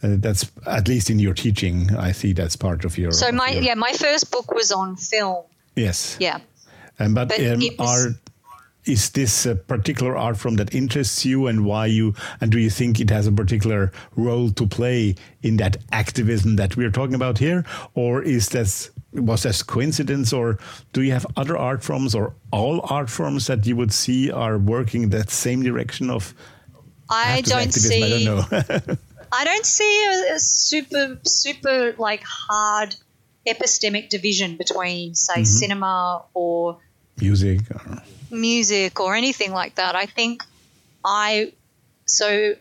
Uh, 0.01 0.15
that's 0.17 0.49
at 0.65 0.87
least 0.87 1.09
in 1.09 1.19
your 1.19 1.33
teaching. 1.33 1.93
I 1.97 2.13
see 2.13 2.31
that's 2.33 2.55
part 2.55 2.85
of 2.85 2.97
your. 2.97 3.11
So 3.11 3.31
my 3.33 3.49
your- 3.49 3.63
yeah, 3.63 3.73
my 3.75 3.91
first 3.91 4.31
book 4.31 4.53
was 4.53 4.71
on 4.71 4.95
film. 4.95 5.43
yes. 5.75 6.15
Yeah. 6.19 6.39
Um, 6.99 7.13
but 7.13 7.27
But 7.27 7.39
um, 7.39 7.61
it 7.61 7.77
was- 7.77 8.05
are 8.05 8.13
is 8.89 9.09
this 9.11 9.45
a 9.45 9.55
particular 9.55 10.17
art 10.17 10.37
form 10.37 10.55
that 10.55 10.73
interests 10.73 11.25
you, 11.25 11.47
and 11.47 11.65
why 11.65 11.85
you? 11.85 12.13
And 12.41 12.51
do 12.51 12.59
you 12.59 12.69
think 12.69 12.99
it 12.99 13.09
has 13.09 13.27
a 13.27 13.31
particular 13.31 13.91
role 14.15 14.49
to 14.51 14.67
play 14.67 15.15
in 15.41 15.57
that 15.57 15.77
activism 15.91 16.55
that 16.57 16.75
we're 16.75 16.91
talking 16.91 17.15
about 17.15 17.37
here, 17.37 17.65
or 17.93 18.21
is 18.23 18.49
that 18.49 18.89
was 19.13 19.43
that 19.43 19.63
coincidence, 19.67 20.33
or 20.33 20.57
do 20.93 21.01
you 21.01 21.11
have 21.11 21.25
other 21.37 21.57
art 21.57 21.83
forms 21.83 22.13
or 22.15 22.33
all 22.51 22.81
art 22.89 23.09
forms 23.09 23.47
that 23.47 23.65
you 23.65 23.75
would 23.75 23.93
see 23.93 24.31
are 24.31 24.57
working 24.57 25.09
that 25.09 25.29
same 25.29 25.63
direction 25.63 26.09
of? 26.09 26.33
I 27.09 27.41
don't 27.41 27.67
activism? 27.67 27.91
see 27.91 28.03
I 28.03 28.23
don't 28.25 28.51
know. 28.51 28.95
I 29.31 29.45
don't 29.45 29.65
see 29.65 30.05
a, 30.05 30.35
a 30.35 30.39
super 30.39 31.19
super 31.23 31.93
like 31.97 32.23
hard 32.23 32.95
epistemic 33.47 34.09
division 34.09 34.57
between 34.57 35.15
say 35.15 35.33
Mm-hmm. 35.33 35.43
cinema 35.43 36.25
or 36.33 36.79
Music. 37.21 37.59
Or, 37.71 38.01
music 38.31 38.99
or 38.99 39.15
anything 39.15 39.51
like 39.51 39.75
that. 39.75 39.95
I 39.95 40.05
think 40.05 40.43
I 41.03 41.53
so 42.05 42.55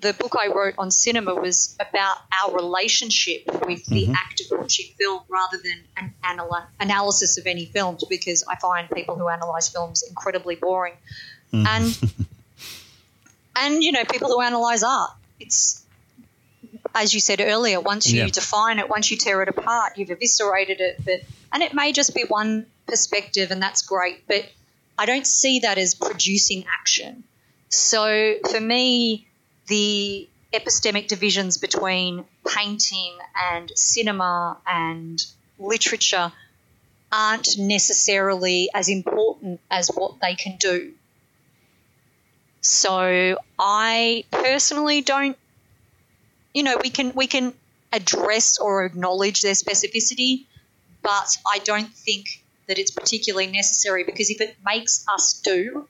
the 0.00 0.12
book 0.12 0.34
I 0.38 0.48
wrote 0.48 0.74
on 0.78 0.90
cinema 0.90 1.34
was 1.34 1.74
about 1.80 2.18
our 2.44 2.54
relationship 2.54 3.42
with 3.66 3.84
the 3.86 4.08
act 4.10 4.42
of 4.42 4.58
watching 4.58 4.86
film 4.98 5.22
rather 5.28 5.56
than 5.56 5.78
an 5.96 6.12
anal- 6.24 6.66
analysis 6.78 7.38
of 7.38 7.46
any 7.46 7.64
films 7.64 8.04
because 8.08 8.44
I 8.46 8.56
find 8.56 8.90
people 8.90 9.16
who 9.16 9.28
analyze 9.28 9.68
films 9.70 10.02
incredibly 10.06 10.56
boring. 10.56 10.92
Mm-hmm. 11.52 11.66
And 11.66 12.12
and 13.56 13.82
you 13.82 13.92
know 13.92 14.04
people 14.04 14.28
who 14.28 14.40
analyze 14.42 14.82
art 14.82 15.10
it's 15.40 15.82
as 16.94 17.12
you 17.14 17.20
said 17.20 17.40
earlier 17.40 17.80
once 17.80 18.10
you 18.10 18.22
Yeah. 18.22 18.28
define 18.28 18.78
it 18.78 18.88
once 18.88 19.10
you 19.10 19.16
tear 19.16 19.42
it 19.42 19.48
apart 19.48 19.96
you've 19.96 20.10
eviscerated 20.10 20.80
it 20.80 21.02
but 21.04 21.20
and 21.52 21.62
it 21.62 21.72
may 21.74 21.92
just 21.92 22.14
be 22.14 22.24
one 22.24 22.66
perspective 22.86 23.50
and 23.50 23.62
that's 23.62 23.82
great 23.82 24.26
but 24.26 24.44
i 24.98 25.06
don't 25.06 25.26
see 25.26 25.60
that 25.60 25.78
as 25.78 25.94
producing 25.94 26.64
action. 26.80 27.24
So 27.68 28.36
for 28.50 28.60
me 28.60 29.26
the 29.66 30.28
epistemic 30.52 31.08
divisions 31.08 31.58
between 31.58 32.24
painting 32.46 33.18
and 33.52 33.70
cinema 33.74 34.58
and 34.66 35.24
literature 35.58 36.32
aren't 37.12 37.58
necessarily 37.58 38.68
as 38.74 38.88
important 38.88 39.60
as 39.70 39.88
what 39.88 40.20
they 40.20 40.34
can 40.34 40.56
do. 40.56 40.92
So 42.60 43.38
I 43.58 44.24
personally 44.30 45.02
don't 45.02 45.36
you 46.56 46.62
know, 46.62 46.78
we 46.82 46.88
can 46.88 47.12
we 47.14 47.26
can 47.26 47.52
address 47.92 48.56
or 48.58 48.86
acknowledge 48.86 49.42
their 49.42 49.52
specificity, 49.52 50.46
but 51.02 51.36
I 51.52 51.58
don't 51.58 51.92
think 51.92 52.42
that 52.68 52.78
it's 52.78 52.90
particularly 52.90 53.46
necessary 53.46 54.04
because 54.04 54.30
if 54.30 54.40
it 54.40 54.56
makes 54.64 55.04
us 55.08 55.40
do, 55.40 55.86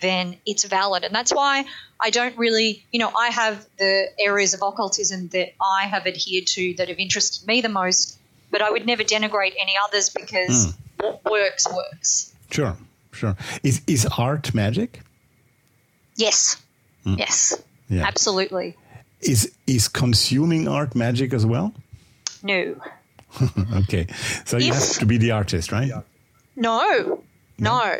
then 0.00 0.36
it's 0.46 0.64
valid. 0.64 1.04
And 1.04 1.14
that's 1.14 1.32
why 1.32 1.64
I 2.00 2.10
don't 2.10 2.36
really, 2.36 2.84
you 2.92 2.98
know, 2.98 3.10
I 3.16 3.28
have 3.28 3.66
the 3.78 4.06
areas 4.18 4.54
of 4.54 4.62
occultism 4.62 5.28
that 5.28 5.52
I 5.60 5.86
have 5.86 6.06
adhered 6.06 6.46
to 6.48 6.74
that 6.74 6.88
have 6.88 6.98
interested 6.98 7.46
me 7.46 7.60
the 7.60 7.68
most, 7.68 8.18
but 8.50 8.62
I 8.62 8.70
would 8.70 8.86
never 8.86 9.02
denigrate 9.02 9.54
any 9.60 9.74
others 9.84 10.10
because 10.10 10.74
hmm. 11.00 11.04
what 11.04 11.24
works 11.24 11.66
works. 11.72 12.32
sure, 12.50 12.76
sure. 13.12 13.36
Is 13.62 13.82
is 13.86 14.06
art 14.16 14.54
magic? 14.54 15.00
Yes. 16.16 16.56
Hmm. 17.04 17.14
Yes. 17.18 17.60
Yeah. 17.88 18.06
Absolutely. 18.06 18.76
Is 19.20 19.52
is 19.66 19.88
consuming 19.88 20.68
art 20.68 20.94
magic 20.94 21.32
as 21.32 21.44
well? 21.44 21.74
No. 22.42 22.76
Okay, 23.82 24.06
so 24.44 24.56
you 24.58 24.72
have 24.72 24.92
to 24.98 25.06
be 25.06 25.18
the 25.18 25.32
artist, 25.32 25.70
right? 25.72 25.90
No. 26.56 27.22
No. 27.58 27.96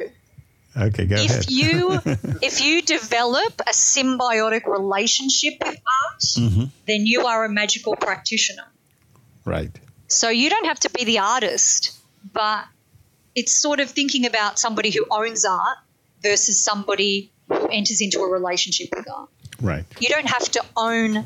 Okay, 0.76 1.06
go 1.06 1.16
if 1.16 1.30
ahead. 1.30 1.50
you 1.50 2.00
if 2.42 2.60
you 2.60 2.82
develop 2.82 3.52
a 3.60 3.70
symbiotic 3.72 4.66
relationship 4.66 5.54
with 5.64 5.76
art, 5.76 6.20
Mm-hmm. 6.20 6.64
then 6.86 7.06
you 7.06 7.26
are 7.26 7.44
a 7.44 7.48
magical 7.48 7.94
practitioner. 7.96 8.64
right. 9.44 9.70
So 10.10 10.30
you 10.30 10.48
don't 10.50 10.64
have 10.66 10.80
to 10.80 10.90
be 10.90 11.04
the 11.04 11.18
artist, 11.18 11.96
but 12.32 12.64
it's 13.34 13.54
sort 13.60 13.78
of 13.80 13.90
thinking 13.90 14.24
about 14.26 14.58
somebody 14.58 14.90
who 14.90 15.04
owns 15.10 15.44
art 15.44 15.78
versus 16.22 16.62
somebody 16.64 17.30
who 17.48 17.66
enters 17.68 18.00
into 18.00 18.20
a 18.20 18.28
relationship 18.30 18.88
with 18.96 19.06
art. 19.10 19.28
Right. 19.60 19.84
You 20.00 20.08
don't 20.08 20.26
have 20.26 20.48
to 20.52 20.64
own 20.76 21.24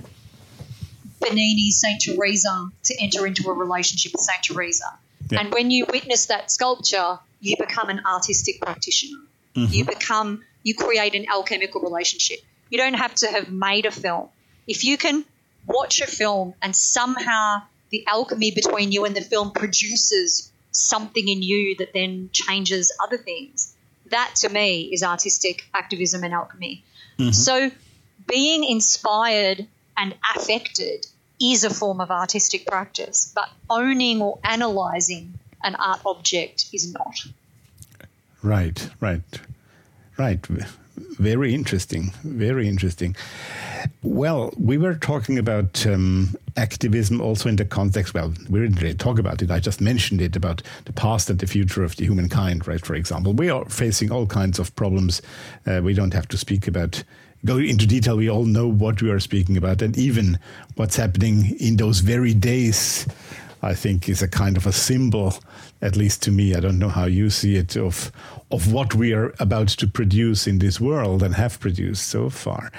Bernini's 1.23 1.81
Saint 1.81 2.03
Teresa 2.03 2.69
to 2.85 2.95
enter 3.01 3.27
into 3.27 3.49
a 3.49 3.53
relationship 3.53 4.13
with 4.13 4.21
Saint 4.21 4.43
Teresa. 4.43 4.85
Yeah. 5.31 5.41
And 5.41 5.53
when 5.53 5.71
you 5.71 5.87
witness 5.91 6.27
that 6.27 6.51
sculpture, 6.51 7.19
you 7.41 7.57
become 7.57 7.89
an 7.89 8.03
artistic 8.07 8.61
practitioner. 8.61 9.21
Mm-hmm. 9.55 9.73
You 9.73 9.85
become, 9.85 10.45
you 10.63 10.75
create 10.75 11.15
an 11.15 11.27
alchemical 11.29 11.81
relationship. 11.81 12.41
You 12.71 12.79
don't 12.79 12.95
have 12.95 13.15
to 13.17 13.29
have 13.29 13.51
made 13.51 13.87
a 13.87 13.91
film. 13.91 14.29
If 14.67 14.85
you 14.85 14.97
can 14.97 15.25
watch 15.67 16.01
a 16.01 16.07
film 16.07 16.55
and 16.63 16.75
somehow 16.75 17.63
the 17.91 18.07
alchemy 18.07 18.51
between 18.51 18.93
you 18.93 19.05
and 19.05 19.15
the 19.15 19.21
film 19.21 19.53
produces 19.53 20.51
something 20.71 21.29
in 21.29 21.43
you 21.43 21.77
that 21.77 21.93
then 21.93 22.31
changes 22.33 22.93
other 23.03 23.19
things, 23.19 23.75
that 24.07 24.35
to 24.37 24.49
me 24.49 24.91
is 24.93 25.03
artistic 25.03 25.69
activism 25.75 26.25
and 26.25 26.33
alchemy. 26.33 26.85
Mm-hmm. 27.19 27.33
So 27.33 27.71
being 28.27 28.65
inspired 28.65 29.67
and 29.97 30.15
affected 30.35 31.07
is 31.43 31.65
a 31.65 31.71
form 31.71 32.01
of 32.01 32.11
artistic 32.11 32.67
practice, 32.67 33.33
but 33.35 33.49
owning 33.69 34.23
or 34.23 34.39
analyzing 34.45 35.35
an 35.65 35.75
art 35.75 36.01
object 36.07 36.67
is 36.73 36.93
not. 36.93 37.27
Right, 38.43 38.89
right, 39.01 39.23
right. 40.19 40.47
Very 41.19 41.55
interesting. 41.55 42.13
Very 42.23 42.69
interesting. 42.69 43.17
Well, 44.03 44.53
we 44.59 44.79
were 44.79 44.95
talking 44.95 45.39
about 45.39 45.87
um, 45.87 46.37
activism 46.57 47.21
also 47.21 47.49
in 47.49 47.57
the 47.57 47.65
context. 47.65 48.15
Well, 48.15 48.33
we 48.49 48.61
didn't 48.61 48.81
really 48.81 48.95
talk 48.95 49.19
about 49.19 49.43
it. 49.43 49.51
I 49.51 49.59
just 49.59 49.81
mentioned 49.81 50.21
it 50.21 50.37
about 50.37 50.63
the 50.85 50.93
past 50.93 51.31
and 51.31 51.39
the 51.39 51.47
future 51.47 51.83
of 51.83 51.97
the 51.97 52.05
humankind, 52.05 52.67
right? 52.67 52.85
For 52.85 52.95
example, 52.95 53.33
we 53.33 53.49
are 53.51 53.65
facing 53.67 54.13
all 54.13 54.27
kinds 54.27 54.59
of 54.59 54.75
problems. 54.77 55.23
Uh, 55.67 55.81
we 55.83 55.95
don't 55.95 56.15
have 56.15 56.29
to 56.29 56.37
speak 56.37 56.69
about 56.69 57.03
go 57.45 57.59
into 57.59 57.87
detail. 57.87 58.17
We 58.17 58.31
all 58.31 58.45
know 58.45 58.69
what 58.69 59.03
we 59.03 59.11
are 59.11 59.21
speaking 59.21 59.57
about, 59.57 59.83
and 59.83 59.97
even 59.99 60.39
what's 60.77 60.97
happening 60.97 61.57
in 61.59 61.77
those 61.77 62.01
very 62.01 62.35
days. 62.35 63.07
I 63.65 63.75
think 63.75 64.09
is 64.09 64.23
a 64.23 64.29
kind 64.29 64.57
of 64.57 64.67
a 64.67 64.73
symbol, 64.73 65.35
at 65.81 65.95
least 65.95 66.21
to 66.23 66.33
me. 66.33 66.57
I 66.57 66.59
don't 66.59 66.81
know 66.81 66.89
how 66.89 67.05
you 67.05 67.31
see 67.31 67.55
it 67.55 67.77
of 67.77 68.11
of 68.51 68.73
what 68.73 68.95
we 68.95 69.15
are 69.15 69.33
about 69.39 69.69
to 69.69 69.87
produce 69.87 70.47
in 70.47 70.59
this 70.59 70.81
world 70.81 71.23
and 71.23 71.35
have 71.35 71.61
produced 71.61 72.09
so 72.09 72.29
far. 72.29 72.71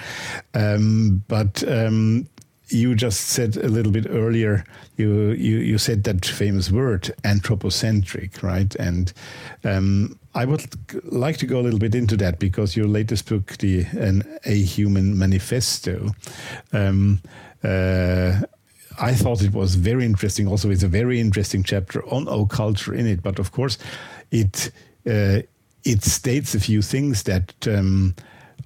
Um, 0.52 1.24
but 1.26 1.66
um, 1.66 2.28
you 2.68 2.94
just 2.94 3.20
said 3.20 3.56
a 3.56 3.68
little 3.68 3.92
bit 3.92 4.06
earlier. 4.08 4.64
You 4.96 5.30
you 5.30 5.58
you 5.58 5.78
said 5.78 6.04
that 6.04 6.24
famous 6.24 6.70
word 6.70 7.12
anthropocentric, 7.24 8.42
right? 8.42 8.74
And 8.76 9.12
um, 9.64 10.18
I 10.34 10.44
would 10.44 10.66
like 11.04 11.36
to 11.38 11.46
go 11.46 11.60
a 11.60 11.62
little 11.62 11.78
bit 11.78 11.94
into 11.94 12.16
that 12.16 12.38
because 12.38 12.76
your 12.76 12.88
latest 12.88 13.28
book, 13.28 13.56
the 13.58 13.84
an 13.92 14.22
Ahuman 14.44 15.14
Manifesto. 15.14 16.10
Um, 16.72 17.20
uh, 17.62 18.40
I 18.98 19.14
thought 19.14 19.42
it 19.42 19.52
was 19.52 19.76
very 19.76 20.04
interesting. 20.04 20.48
Also, 20.48 20.70
it's 20.70 20.82
a 20.82 20.88
very 20.88 21.20
interesting 21.20 21.62
chapter 21.62 22.04
on 22.06 22.26
occulture 22.26 22.96
in 22.96 23.06
it. 23.06 23.22
But 23.22 23.38
of 23.38 23.52
course, 23.52 23.78
it 24.30 24.72
uh, 25.06 25.42
it 25.84 26.02
states 26.02 26.54
a 26.54 26.60
few 26.60 26.82
things 26.82 27.22
that 27.24 27.54
um, 27.68 28.14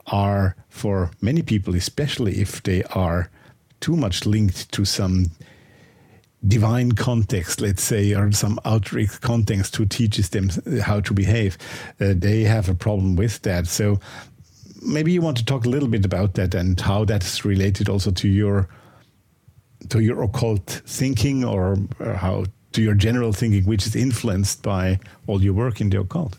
are 0.07 0.57
for 0.69 1.11
many 1.21 1.43
people, 1.43 1.75
especially 1.75 2.41
if 2.41 2.63
they 2.63 2.83
are 2.85 3.31
too 3.81 3.97
much 3.97 4.25
linked 4.25 4.73
to 4.73 4.85
some 4.85 5.27
divine 6.47 6.93
context, 6.93 7.61
let's 7.61 7.83
say, 7.83 8.15
or 8.15 8.31
some 8.33 8.61
outreach 8.65 9.21
context 9.21 9.77
who 9.77 9.87
teaches 9.87 10.29
them 10.31 10.51
how 10.83 11.01
to 11.01 11.13
behave. 11.13 11.59
Uh, 12.01 12.15
they 12.17 12.43
have 12.43 12.69
a 12.69 12.75
problem 12.75 13.17
with 13.17 13.43
that. 13.43 13.67
So 13.67 14.01
maybe 14.83 15.13
you 15.13 15.21
want 15.21 15.37
to 15.39 15.45
talk 15.45 15.65
a 15.65 15.69
little 15.69 15.89
bit 15.89 16.05
about 16.05 16.35
that 16.35 16.55
and 16.55 16.81
how 16.81 17.05
that's 17.05 17.45
related 17.45 17.89
also 17.89 18.11
to 18.13 18.29
your 18.29 18.69
to 19.89 20.01
your 20.01 20.23
occult 20.23 20.83
thinking 20.87 21.45
or, 21.45 21.77
or 22.01 22.15
how 22.15 22.45
to 22.73 22.83
your 22.83 22.95
general 22.95 23.33
thinking, 23.33 23.65
which 23.65 23.87
is 23.87 23.95
influenced 23.95 24.63
by 24.63 24.99
all 25.27 25.43
your 25.43 25.55
work 25.55 25.81
in 25.81 25.89
the 25.89 26.01
occult? 26.01 26.37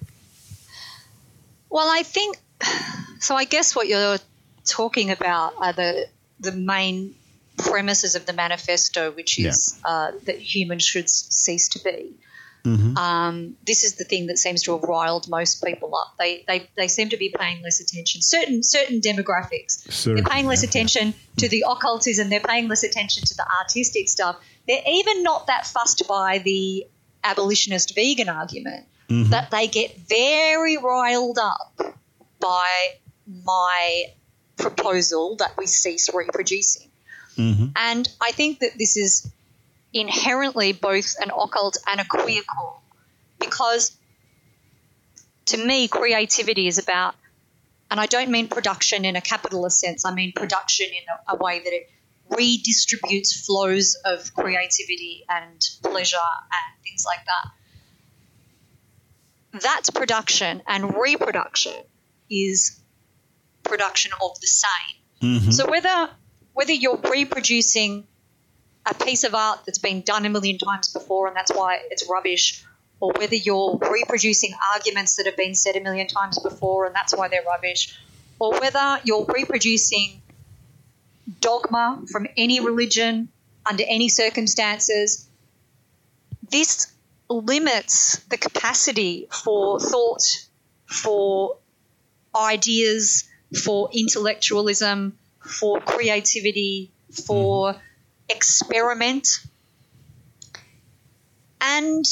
Well, 1.69 1.87
I 1.89 2.03
think 2.03 2.37
so. 3.19 3.35
I 3.35 3.45
guess 3.45 3.75
what 3.75 3.87
you're 3.87 4.17
talking 4.65 5.11
about 5.11 5.53
are 5.57 5.73
the 5.73 6.07
the 6.39 6.51
main 6.51 7.15
premises 7.63 8.15
of 8.15 8.25
the 8.25 8.33
manifesto, 8.33 9.11
which 9.11 9.39
is 9.39 9.79
uh, 9.83 10.11
that 10.25 10.37
humans 10.37 10.83
should 10.83 11.09
cease 11.09 11.69
to 11.69 11.79
be. 11.83 12.15
Um, 12.97 13.55
this 13.65 13.83
is 13.83 13.95
the 13.95 14.03
thing 14.03 14.27
that 14.27 14.37
seems 14.37 14.63
to 14.63 14.73
have 14.73 14.83
riled 14.83 15.29
most 15.29 15.63
people 15.63 15.95
up. 15.95 16.15
They, 16.19 16.43
they 16.47 16.69
they 16.75 16.87
seem 16.87 17.09
to 17.09 17.17
be 17.17 17.33
paying 17.37 17.63
less 17.63 17.79
attention. 17.79 18.21
Certain 18.21 18.63
certain 18.63 18.99
demographics, 18.99 19.91
Certain, 19.91 20.15
they're 20.23 20.31
paying 20.31 20.45
less 20.45 20.63
yeah. 20.63 20.69
attention 20.69 21.13
to 21.37 21.47
the 21.47 21.63
occultism. 21.67 22.29
They're 22.29 22.41
paying 22.41 22.67
less 22.67 22.83
attention 22.83 23.23
to 23.25 23.35
the 23.35 23.45
artistic 23.61 24.09
stuff. 24.09 24.37
They're 24.67 24.83
even 24.85 25.23
not 25.23 25.47
that 25.47 25.65
fussed 25.67 26.05
by 26.07 26.39
the 26.39 26.85
abolitionist 27.23 27.95
vegan 27.95 28.29
argument. 28.29 28.85
That 29.31 29.49
they 29.49 29.67
get 29.67 29.97
very 29.97 30.77
riled 30.77 31.39
up 31.39 31.81
by 32.39 32.69
my 33.25 34.03
proposal 34.57 35.37
that 35.37 35.57
we 35.57 35.65
cease 35.65 36.13
reproducing. 36.13 36.88
Mm-hmm. 37.39 37.67
And 37.75 38.07
I 38.21 38.31
think 38.31 38.59
that 38.59 38.77
this 38.77 38.95
is 38.97 39.31
inherently 39.93 40.73
both 40.73 41.15
an 41.21 41.31
occult 41.31 41.77
and 41.87 42.01
a 42.01 42.05
queer 42.05 42.41
call 42.43 42.83
because 43.39 43.95
to 45.45 45.57
me, 45.57 45.87
creativity 45.87 46.67
is 46.67 46.77
about, 46.77 47.15
and 47.89 47.99
I 47.99 48.05
don't 48.05 48.29
mean 48.29 48.49
production 48.49 49.05
in 49.05 49.15
a 49.15 49.21
capitalist 49.21 49.79
sense, 49.79 50.05
I 50.05 50.13
mean 50.13 50.33
production 50.35 50.85
in 50.87 51.01
a, 51.09 51.35
a 51.35 51.37
way 51.37 51.59
that 51.59 51.73
it 51.73 51.89
redistributes 52.29 53.45
flows 53.45 53.95
of 54.05 54.33
creativity 54.35 55.23
and 55.27 55.59
pleasure 55.81 56.17
and 56.17 56.83
things 56.83 57.03
like 57.05 57.25
that. 57.25 57.51
That's 59.61 59.89
production, 59.89 60.61
and 60.67 60.95
reproduction 60.95 61.73
is 62.29 62.79
production 63.63 64.11
of 64.21 64.39
the 64.39 64.47
same. 64.47 64.97
Mm-hmm. 65.23 65.51
So 65.51 65.67
whether 65.67 66.11
whether 66.59 66.73
you're 66.73 66.99
reproducing 67.09 68.05
a 68.85 68.93
piece 68.93 69.23
of 69.23 69.33
art 69.33 69.61
that's 69.65 69.77
been 69.77 70.01
done 70.01 70.25
a 70.25 70.29
million 70.29 70.57
times 70.57 70.91
before 70.91 71.25
and 71.25 71.33
that's 71.33 71.53
why 71.53 71.79
it's 71.89 72.09
rubbish, 72.09 72.65
or 72.99 73.13
whether 73.17 73.35
you're 73.37 73.77
reproducing 73.77 74.51
arguments 74.73 75.15
that 75.15 75.25
have 75.25 75.37
been 75.37 75.55
said 75.55 75.77
a 75.77 75.79
million 75.79 76.05
times 76.05 76.37
before 76.39 76.85
and 76.85 76.93
that's 76.93 77.15
why 77.15 77.29
they're 77.29 77.45
rubbish, 77.47 77.97
or 78.39 78.59
whether 78.59 78.99
you're 79.05 79.25
reproducing 79.33 80.21
dogma 81.39 82.03
from 82.11 82.27
any 82.35 82.59
religion 82.59 83.29
under 83.65 83.85
any 83.87 84.09
circumstances, 84.09 85.29
this 86.49 86.91
limits 87.29 88.17
the 88.27 88.37
capacity 88.37 89.29
for 89.31 89.79
thought, 89.79 90.23
for 90.87 91.55
ideas, 92.35 93.29
for 93.63 93.89
intellectualism, 93.93 95.17
for 95.49 95.79
creativity, 95.81 96.91
for 97.25 97.75
experiment. 98.29 99.27
And 101.61 102.05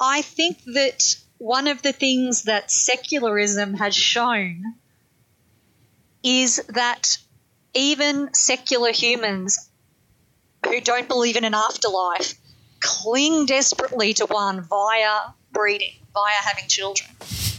I 0.00 0.22
think 0.22 0.58
that 0.74 1.02
one 1.38 1.68
of 1.68 1.82
the 1.82 1.92
things 1.92 2.44
that 2.44 2.70
secularism 2.70 3.74
has 3.74 3.94
shown 3.94 4.74
is 6.22 6.62
that 6.68 7.18
even 7.74 8.32
secular 8.34 8.92
humans 8.92 9.68
who 10.66 10.80
don't 10.80 11.08
believe 11.08 11.36
in 11.36 11.44
an 11.44 11.54
afterlife 11.54 12.34
cling 12.80 13.46
desperately 13.46 14.14
to 14.14 14.26
one 14.26 14.60
via 14.62 15.32
breeding, 15.52 15.94
via 16.14 16.32
having 16.44 16.68
children. 16.68 17.10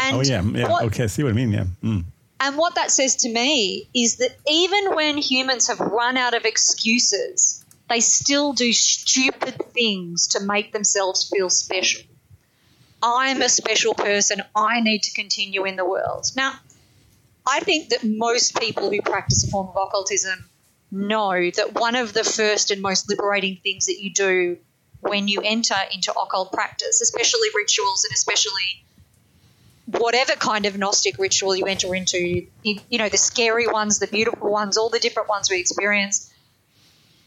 and 0.00 0.16
Oh 0.16 0.22
yeah, 0.22 0.42
yeah. 0.42 0.68
what- 0.70 0.84
okay, 0.86 1.04
I 1.04 1.06
see 1.06 1.22
what 1.22 1.30
I 1.30 1.32
mean. 1.34 1.52
Yeah. 1.52 1.64
Mm. 1.82 2.04
And 2.42 2.56
what 2.56 2.74
that 2.74 2.90
says 2.90 3.14
to 3.18 3.28
me 3.28 3.88
is 3.94 4.16
that 4.16 4.36
even 4.48 4.96
when 4.96 5.16
humans 5.16 5.68
have 5.68 5.78
run 5.78 6.16
out 6.16 6.34
of 6.34 6.44
excuses, 6.44 7.64
they 7.88 8.00
still 8.00 8.52
do 8.52 8.72
stupid 8.72 9.54
things 9.72 10.26
to 10.28 10.40
make 10.40 10.72
themselves 10.72 11.30
feel 11.30 11.48
special. 11.48 12.02
I'm 13.00 13.40
a 13.42 13.48
special 13.48 13.94
person. 13.94 14.42
I 14.56 14.80
need 14.80 15.04
to 15.04 15.12
continue 15.12 15.64
in 15.64 15.76
the 15.76 15.84
world. 15.84 16.32
Now, 16.34 16.54
I 17.46 17.60
think 17.60 17.90
that 17.90 18.02
most 18.02 18.58
people 18.58 18.90
who 18.90 19.00
practice 19.02 19.44
a 19.44 19.48
form 19.48 19.68
of 19.68 19.76
occultism 19.76 20.50
know 20.90 21.48
that 21.50 21.74
one 21.74 21.94
of 21.94 22.12
the 22.12 22.24
first 22.24 22.72
and 22.72 22.82
most 22.82 23.08
liberating 23.08 23.58
things 23.62 23.86
that 23.86 24.00
you 24.00 24.12
do 24.12 24.56
when 24.98 25.28
you 25.28 25.42
enter 25.42 25.76
into 25.94 26.12
occult 26.12 26.52
practice, 26.52 27.00
especially 27.00 27.48
rituals 27.54 28.02
and 28.02 28.12
especially 28.12 28.84
whatever 29.98 30.32
kind 30.32 30.66
of 30.66 30.78
Gnostic 30.78 31.18
ritual 31.18 31.54
you 31.56 31.66
enter 31.66 31.94
into, 31.94 32.18
you, 32.62 32.80
you 32.88 32.98
know, 32.98 33.08
the 33.08 33.16
scary 33.16 33.66
ones, 33.66 33.98
the 33.98 34.06
beautiful 34.06 34.50
ones, 34.50 34.76
all 34.76 34.88
the 34.88 34.98
different 34.98 35.28
ones 35.28 35.50
we 35.50 35.58
experience, 35.58 36.32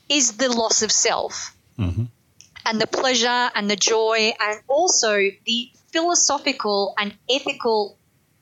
is 0.10 0.38
the 0.38 0.50
loss 0.50 0.82
of 0.82 0.92
self. 0.92 1.56
Mm-hmm. 1.78 2.06
And 2.66 2.82
the 2.82 2.88
pleasure 2.88 3.52
and 3.54 3.70
the 3.70 3.76
joy, 3.76 4.34
and 4.40 4.60
also 4.68 5.18
the 5.46 5.70
philosophical 5.92 6.96
and 6.98 7.14
ethical 7.30 7.98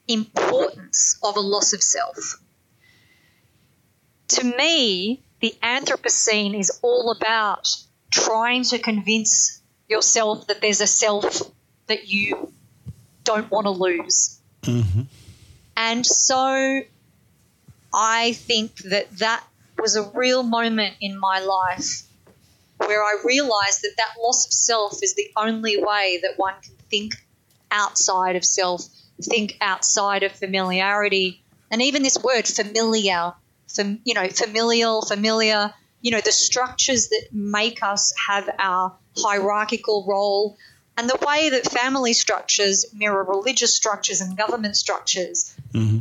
importance 0.07 1.19
of 1.23 1.35
a 1.35 1.41
loss 1.41 1.73
of 1.73 1.83
self. 1.83 2.39
To 4.29 4.43
me, 4.43 5.23
the 5.41 5.53
Anthropocene 5.61 6.57
is 6.57 6.79
all 6.81 7.11
about 7.11 7.67
trying 8.11 8.63
to 8.63 8.79
convince 8.79 9.61
yourself 9.89 10.47
that 10.47 10.61
there's 10.61 10.81
a 10.81 10.87
self 10.87 11.41
that 11.87 12.07
you 12.07 12.53
don't 13.23 13.49
want 13.51 13.65
to 13.65 13.71
lose. 13.71 14.39
Mm-hmm. 14.63 15.01
And 15.75 16.05
so 16.05 16.81
I 17.93 18.33
think 18.33 18.77
that 18.83 19.11
that 19.19 19.43
was 19.77 19.95
a 19.95 20.03
real 20.13 20.43
moment 20.43 20.95
in 21.01 21.19
my 21.19 21.39
life 21.39 22.03
where 22.77 23.03
I 23.03 23.17
realized 23.23 23.81
that 23.81 23.93
that 23.97 24.13
loss 24.21 24.45
of 24.45 24.53
self 24.53 24.99
is 25.03 25.15
the 25.15 25.31
only 25.35 25.77
way 25.77 26.19
that 26.21 26.33
one 26.37 26.55
can 26.61 26.73
think 26.89 27.15
outside 27.71 28.35
of 28.35 28.45
self, 28.45 28.85
think 29.21 29.57
outside 29.61 30.23
of 30.23 30.31
familiarity. 30.31 31.43
And 31.71 31.81
even 31.81 32.03
this 32.03 32.17
word 32.21 32.47
familiar, 32.47 33.33
fam, 33.67 33.99
you 34.03 34.13
know, 34.13 34.27
familial, 34.27 35.01
familiar, 35.01 35.73
you 36.01 36.11
know, 36.11 36.21
the 36.21 36.31
structures 36.31 37.09
that 37.09 37.27
make 37.31 37.81
us 37.81 38.13
have 38.27 38.49
our 38.59 38.95
hierarchical 39.17 40.05
role 40.07 40.57
and 40.97 41.09
the 41.09 41.17
way 41.25 41.49
that 41.49 41.71
family 41.71 42.13
structures 42.13 42.85
mirror 42.93 43.23
religious 43.23 43.75
structures 43.75 44.21
and 44.21 44.37
government 44.37 44.75
structures. 44.75 45.55
Mm-hmm. 45.73 45.99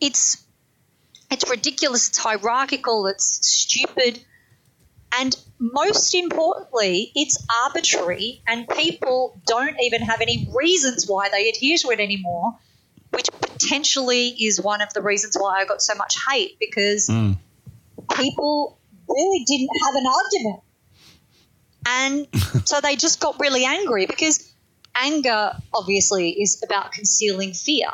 It's 0.00 0.44
it's 1.30 1.48
ridiculous, 1.48 2.08
it's 2.08 2.18
hierarchical, 2.18 3.06
it's 3.06 3.46
stupid, 3.46 4.20
and 5.18 5.34
most 5.58 6.14
importantly, 6.14 7.10
it's 7.14 7.44
arbitrary, 7.64 8.42
and 8.46 8.68
people 8.68 9.40
don't 9.46 9.80
even 9.80 10.02
have 10.02 10.20
any 10.20 10.48
reasons 10.54 11.06
why 11.08 11.28
they 11.30 11.48
adhere 11.48 11.78
to 11.78 11.90
it 11.90 12.00
anymore, 12.00 12.58
which 13.10 13.28
potentially 13.40 14.28
is 14.28 14.60
one 14.60 14.80
of 14.82 14.92
the 14.92 15.00
reasons 15.02 15.36
why 15.38 15.60
I 15.60 15.64
got 15.64 15.80
so 15.80 15.94
much 15.94 16.16
hate 16.28 16.58
because 16.60 17.08
Mm. 17.08 17.36
people 18.16 18.78
really 19.08 19.44
didn't 19.46 19.70
have 19.84 19.94
an 19.94 20.06
argument. 20.06 20.60
And 21.86 22.26
so 22.64 22.80
they 22.80 22.96
just 22.96 23.20
got 23.20 23.38
really 23.40 23.64
angry 23.64 24.06
because 24.06 24.52
anger 24.94 25.52
obviously 25.72 26.30
is 26.30 26.62
about 26.62 26.92
concealing 26.92 27.52
fear. 27.52 27.88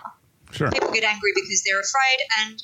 Sure. 0.53 0.71
People 0.71 0.91
get 0.93 1.05
angry 1.05 1.33
because 1.35 1.63
they're 1.65 1.81
afraid, 1.81 2.19
and 2.41 2.63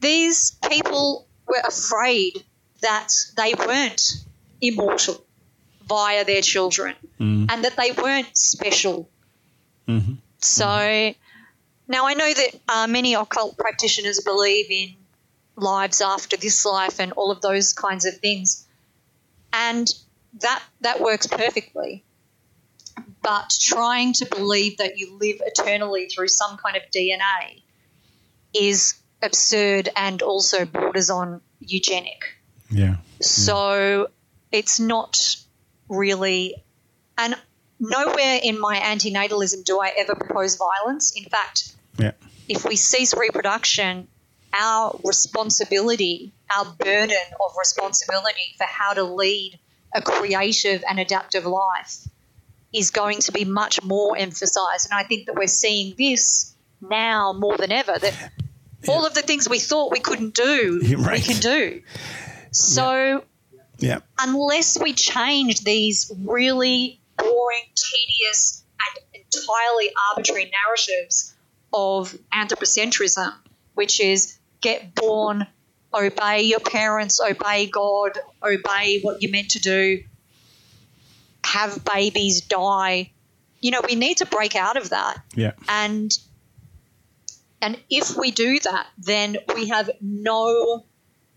these 0.00 0.56
people 0.68 1.26
were 1.46 1.62
afraid 1.66 2.42
that 2.80 3.12
they 3.36 3.54
weren't 3.54 4.24
immortal 4.60 5.24
via 5.88 6.24
their 6.24 6.42
children 6.42 6.94
Mm. 7.20 7.46
and 7.52 7.64
that 7.64 7.76
they 7.76 7.92
weren't 7.92 8.36
special. 8.36 9.08
Mm-hmm. 9.86 10.14
So 10.40 11.14
now 11.86 12.06
I 12.06 12.14
know 12.14 12.32
that 12.32 12.60
uh, 12.68 12.86
many 12.88 13.14
occult 13.14 13.56
practitioners 13.56 14.20
believe 14.20 14.70
in 14.70 14.94
lives 15.54 16.00
after 16.00 16.36
this 16.36 16.64
life 16.66 16.98
and 16.98 17.12
all 17.12 17.30
of 17.30 17.40
those 17.40 17.72
kinds 17.74 18.06
of 18.06 18.16
things, 18.16 18.66
and 19.52 19.86
that 20.40 20.62
that 20.80 21.00
works 21.00 21.26
perfectly. 21.26 22.04
But 23.22 23.54
trying 23.60 24.14
to 24.14 24.26
believe 24.26 24.78
that 24.78 24.98
you 24.98 25.16
live 25.16 25.36
eternally 25.40 26.06
through 26.06 26.28
some 26.28 26.56
kind 26.56 26.76
of 26.76 26.82
DNA 26.94 27.62
is 28.52 28.94
absurd 29.22 29.88
and 29.96 30.20
also 30.22 30.64
borders 30.64 31.08
on 31.08 31.40
eugenic. 31.60 32.20
Yeah. 32.70 32.96
So 33.20 34.08
it's 34.50 34.80
not 34.80 35.36
really, 35.88 36.56
and 37.16 37.36
nowhere 37.78 38.40
in 38.42 38.58
my 38.58 38.76
antinatalism 38.78 39.64
do 39.64 39.80
I 39.80 39.92
ever 39.96 40.14
propose 40.16 40.56
violence. 40.56 41.12
In 41.16 41.24
fact, 41.24 41.74
Yeah. 41.98 42.12
if 42.48 42.64
we 42.64 42.76
cease 42.76 43.14
reproduction, 43.14 44.08
our 44.52 44.98
responsibility, 45.04 46.32
our 46.54 46.64
burden 46.64 47.16
of 47.40 47.52
responsibility 47.58 48.54
for 48.58 48.64
how 48.64 48.92
to 48.94 49.04
lead 49.04 49.58
a 49.94 50.02
creative 50.02 50.82
and 50.88 50.98
adaptive 50.98 51.44
life 51.46 51.98
is 52.72 52.90
going 52.90 53.18
to 53.20 53.32
be 53.32 53.44
much 53.44 53.82
more 53.82 54.16
emphasized. 54.16 54.88
And 54.90 54.98
I 54.98 55.04
think 55.04 55.26
that 55.26 55.34
we're 55.34 55.46
seeing 55.46 55.94
this 55.96 56.54
now 56.80 57.32
more 57.32 57.56
than 57.56 57.70
ever 57.70 57.98
that 57.98 58.14
all 58.88 59.06
of 59.06 59.14
the 59.14 59.22
things 59.22 59.48
we 59.48 59.58
thought 59.58 59.92
we 59.92 60.00
couldn't 60.00 60.34
do, 60.34 60.80
You're 60.84 60.98
we 60.98 61.20
can 61.20 61.40
do. 61.40 61.82
So 62.50 63.24
Yeah. 63.78 64.00
unless 64.18 64.80
we 64.80 64.92
change 64.94 65.62
these 65.64 66.10
really 66.24 67.00
boring, 67.18 67.64
tedious, 67.76 68.64
and 68.80 69.22
entirely 69.34 69.90
arbitrary 70.10 70.50
narratives 70.66 71.34
of 71.72 72.16
anthropocentrism, 72.34 73.32
which 73.74 74.00
is 74.00 74.38
get 74.60 74.94
born, 74.94 75.46
obey 75.94 76.42
your 76.42 76.60
parents, 76.60 77.20
obey 77.20 77.66
God, 77.66 78.18
obey 78.42 79.00
what 79.02 79.22
you're 79.22 79.30
meant 79.30 79.50
to 79.50 79.60
do, 79.60 80.02
have 81.44 81.84
babies 81.84 82.42
die. 82.42 83.12
You 83.60 83.70
know, 83.70 83.82
we 83.86 83.94
need 83.94 84.18
to 84.18 84.26
break 84.26 84.56
out 84.56 84.76
of 84.76 84.90
that. 84.90 85.22
Yeah. 85.34 85.52
And 85.68 86.10
and 87.60 87.78
if 87.88 88.16
we 88.16 88.32
do 88.32 88.58
that, 88.60 88.86
then 88.98 89.36
we 89.54 89.68
have 89.68 89.90
no 90.00 90.84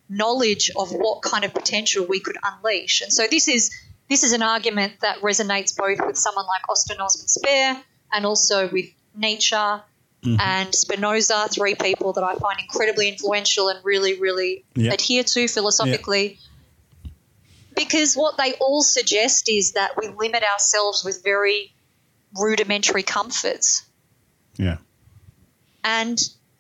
knowledge 0.10 0.72
of 0.76 0.92
what 0.92 1.22
kind 1.22 1.46
of 1.46 1.54
potential 1.54 2.06
we 2.08 2.20
could 2.20 2.38
unleash. 2.44 3.02
And 3.02 3.14
so 3.14 3.28
this 3.28 3.48
is 3.48 3.72
this 4.10 4.24
is 4.24 4.34
an 4.34 4.42
argument 4.42 4.94
that 5.02 5.20
resonates 5.22 5.76
both 5.76 6.06
with 6.06 6.18
someone 6.18 6.46
like 6.46 6.70
Austin 6.70 7.00
Osman 7.00 7.28
Spare 7.28 7.82
and 8.12 8.26
also 8.26 8.70
with 8.70 8.86
Nietzsche 9.16 9.56
Mm-hmm. 10.26 10.40
and 10.40 10.74
Spinoza, 10.74 11.48
three 11.52 11.76
people 11.76 12.14
that 12.14 12.24
I 12.24 12.36
find 12.36 12.60
incredibly 12.60 13.08
influential 13.08 13.70
and 13.70 13.80
really, 13.86 14.20
really 14.20 14.66
Yeah. 14.76 14.94
adhere 14.94 15.24
to 15.24 15.48
philosophically. 15.48 16.40
Because 17.76 18.16
what 18.16 18.38
they 18.38 18.54
all 18.54 18.82
suggest 18.82 19.50
is 19.50 19.74
that 19.74 19.92
we 19.98 20.08
limit 20.08 20.44
ourselves 20.44 21.04
with 21.04 21.24
very 21.24 21.74
rudimentary 22.40 23.04
comforts 23.04 23.84
Yeah. 24.58 24.78
and 25.84 26.18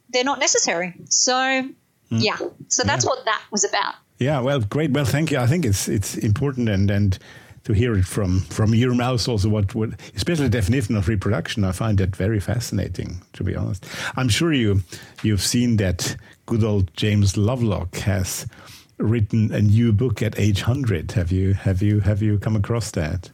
they're 0.09 0.23
not 0.23 0.39
necessary. 0.39 0.93
So, 1.09 1.33
mm. 1.33 1.71
yeah. 2.11 2.37
So 2.67 2.83
that's 2.83 3.05
Yeah. 3.05 3.09
what 3.09 3.25
that 3.25 3.41
was 3.51 3.63
about. 3.63 3.95
Yeah, 4.19 4.39
well, 4.41 4.59
great. 4.59 4.91
Well, 4.91 5.05
thank 5.05 5.31
you. 5.31 5.39
I 5.39 5.47
think 5.47 5.65
it's 5.65 5.87
it's 5.89 6.15
important 6.15 6.69
and 6.69 6.89
and 6.91 7.17
to 7.65 7.73
hear 7.73 7.95
it 7.95 8.05
from 8.05 8.39
from 8.41 8.73
your 8.73 8.93
mouth 8.93 9.27
also 9.27 9.49
what 9.49 9.75
what 9.75 9.89
especially 10.15 10.49
definition 10.49 10.95
of 10.95 11.07
reproduction. 11.07 11.63
I 11.63 11.71
find 11.71 11.97
that 11.97 12.15
very 12.15 12.39
fascinating. 12.39 13.21
To 13.33 13.43
be 13.43 13.55
honest, 13.55 13.85
I'm 14.15 14.29
sure 14.29 14.53
you 14.53 14.81
you've 15.23 15.41
seen 15.41 15.77
that 15.77 16.15
good 16.45 16.63
old 16.63 16.93
James 16.95 17.35
Lovelock 17.37 17.95
has 17.97 18.47
written 18.97 19.53
a 19.53 19.61
new 19.61 19.91
book 19.91 20.21
at 20.21 20.39
age 20.39 20.61
hundred. 20.61 21.11
Have 21.11 21.31
you 21.31 21.53
have 21.53 21.81
you 21.81 21.99
have 21.99 22.21
you 22.21 22.39
come 22.39 22.55
across 22.55 22.91
that? 22.91 23.29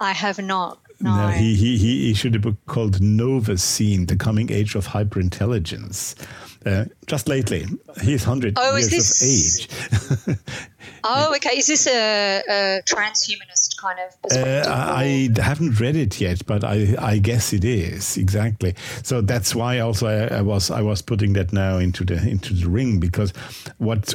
I 0.00 0.12
have 0.12 0.38
not. 0.38 0.81
No. 1.02 1.16
No, 1.16 1.28
he, 1.28 1.54
he, 1.56 1.76
he 1.78 2.10
issued 2.12 2.36
a 2.36 2.38
book 2.38 2.56
called 2.66 3.00
Novacene, 3.00 4.06
The 4.06 4.16
Coming 4.16 4.50
Age 4.52 4.74
of 4.76 4.86
Hyperintelligence. 4.88 6.14
Uh, 6.64 6.84
just 7.06 7.26
lately. 7.28 7.66
He's 8.02 8.24
100 8.24 8.54
Oh, 8.56 8.76
years 8.76 8.88
this- 8.90 9.66
of 10.22 10.28
age. 10.28 10.38
oh, 11.04 11.34
okay. 11.36 11.58
Is 11.58 11.66
this 11.66 11.88
a, 11.88 12.42
a 12.48 12.82
transhumanist 12.84 13.76
kind 13.80 13.98
of 13.98 14.12
Uh, 14.14 14.28
perspective? 14.28 14.72
I 14.72 15.28
I 15.36 15.42
haven't 15.42 15.80
read 15.80 15.96
it 15.96 16.20
yet, 16.20 16.46
but 16.46 16.62
I, 16.62 16.94
I 17.00 17.18
guess 17.18 17.52
it 17.52 17.64
is 17.64 18.16
exactly. 18.16 18.74
So 19.02 19.20
that's 19.22 19.54
why 19.56 19.80
also 19.80 20.06
I, 20.06 20.38
I 20.38 20.42
was 20.42 20.70
I 20.70 20.82
was 20.82 21.02
putting 21.02 21.32
that 21.32 21.52
now 21.52 21.78
into 21.78 22.04
the 22.04 22.14
into 22.28 22.54
the 22.54 22.68
ring 22.68 23.00
because 23.00 23.32
what 23.78 24.14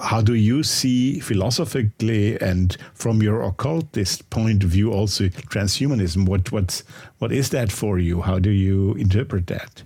how 0.00 0.22
do 0.22 0.34
you 0.34 0.62
see 0.62 1.20
philosophically 1.20 2.40
and 2.40 2.76
from 2.94 3.22
your 3.22 3.42
occultist 3.42 4.28
point 4.30 4.64
of 4.64 4.70
view 4.70 4.92
also 4.92 5.28
transhumanism? 5.28 6.26
What 6.26 6.50
what's 6.50 6.82
what 7.18 7.32
is 7.32 7.50
that 7.50 7.70
for 7.70 7.98
you? 7.98 8.22
How 8.22 8.38
do 8.38 8.50
you 8.50 8.94
interpret 8.94 9.46
that? 9.48 9.82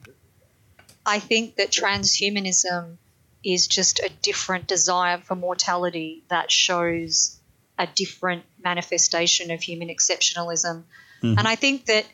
I 1.05 1.19
think 1.19 1.57
that 1.57 1.71
transhumanism 1.71 2.97
is 3.45 3.67
just 3.69 4.01
a 4.01 4.11
different 4.23 4.67
desire 4.67 5.19
for 5.19 5.37
mortality 5.37 6.25
that 6.29 6.51
shows 6.51 7.39
a 7.79 7.87
different 7.87 8.45
manifestation 8.63 9.51
of 9.51 9.63
human 9.63 9.89
exceptionalism. 9.89 10.85
Mm-hmm. 11.23 11.39
And 11.39 11.47
I 11.47 11.55
think 11.55 11.87
that 11.87 12.07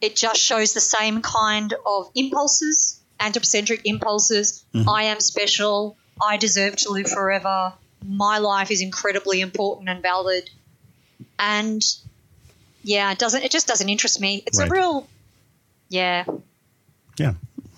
it 0.00 0.16
just 0.16 0.40
shows 0.40 0.72
the 0.72 0.80
same 0.80 1.22
kind 1.22 1.74
of 1.84 2.10
impulses, 2.14 3.00
anthropocentric 3.18 3.82
impulses. 3.84 4.64
Mm-hmm. 4.74 4.88
I 4.88 5.04
am 5.04 5.20
special. 5.20 5.96
I 6.22 6.36
deserve 6.36 6.76
to 6.76 6.90
live 6.92 7.08
forever. 7.08 7.72
My 8.06 8.38
life 8.38 8.70
is 8.70 8.80
incredibly 8.80 9.40
important 9.40 9.88
and 9.88 10.02
valid. 10.02 10.48
And 11.38 11.82
yeah, 12.82 13.12
it 13.12 13.18
doesn't 13.18 13.42
it 13.42 13.50
just 13.50 13.66
doesn't 13.66 13.88
interest 13.88 14.20
me. 14.20 14.42
It's 14.46 14.58
Right. 14.58 14.68
a 14.68 14.72
real 14.72 15.06
Yeah. 15.88 16.24
Yeah. 17.18 17.34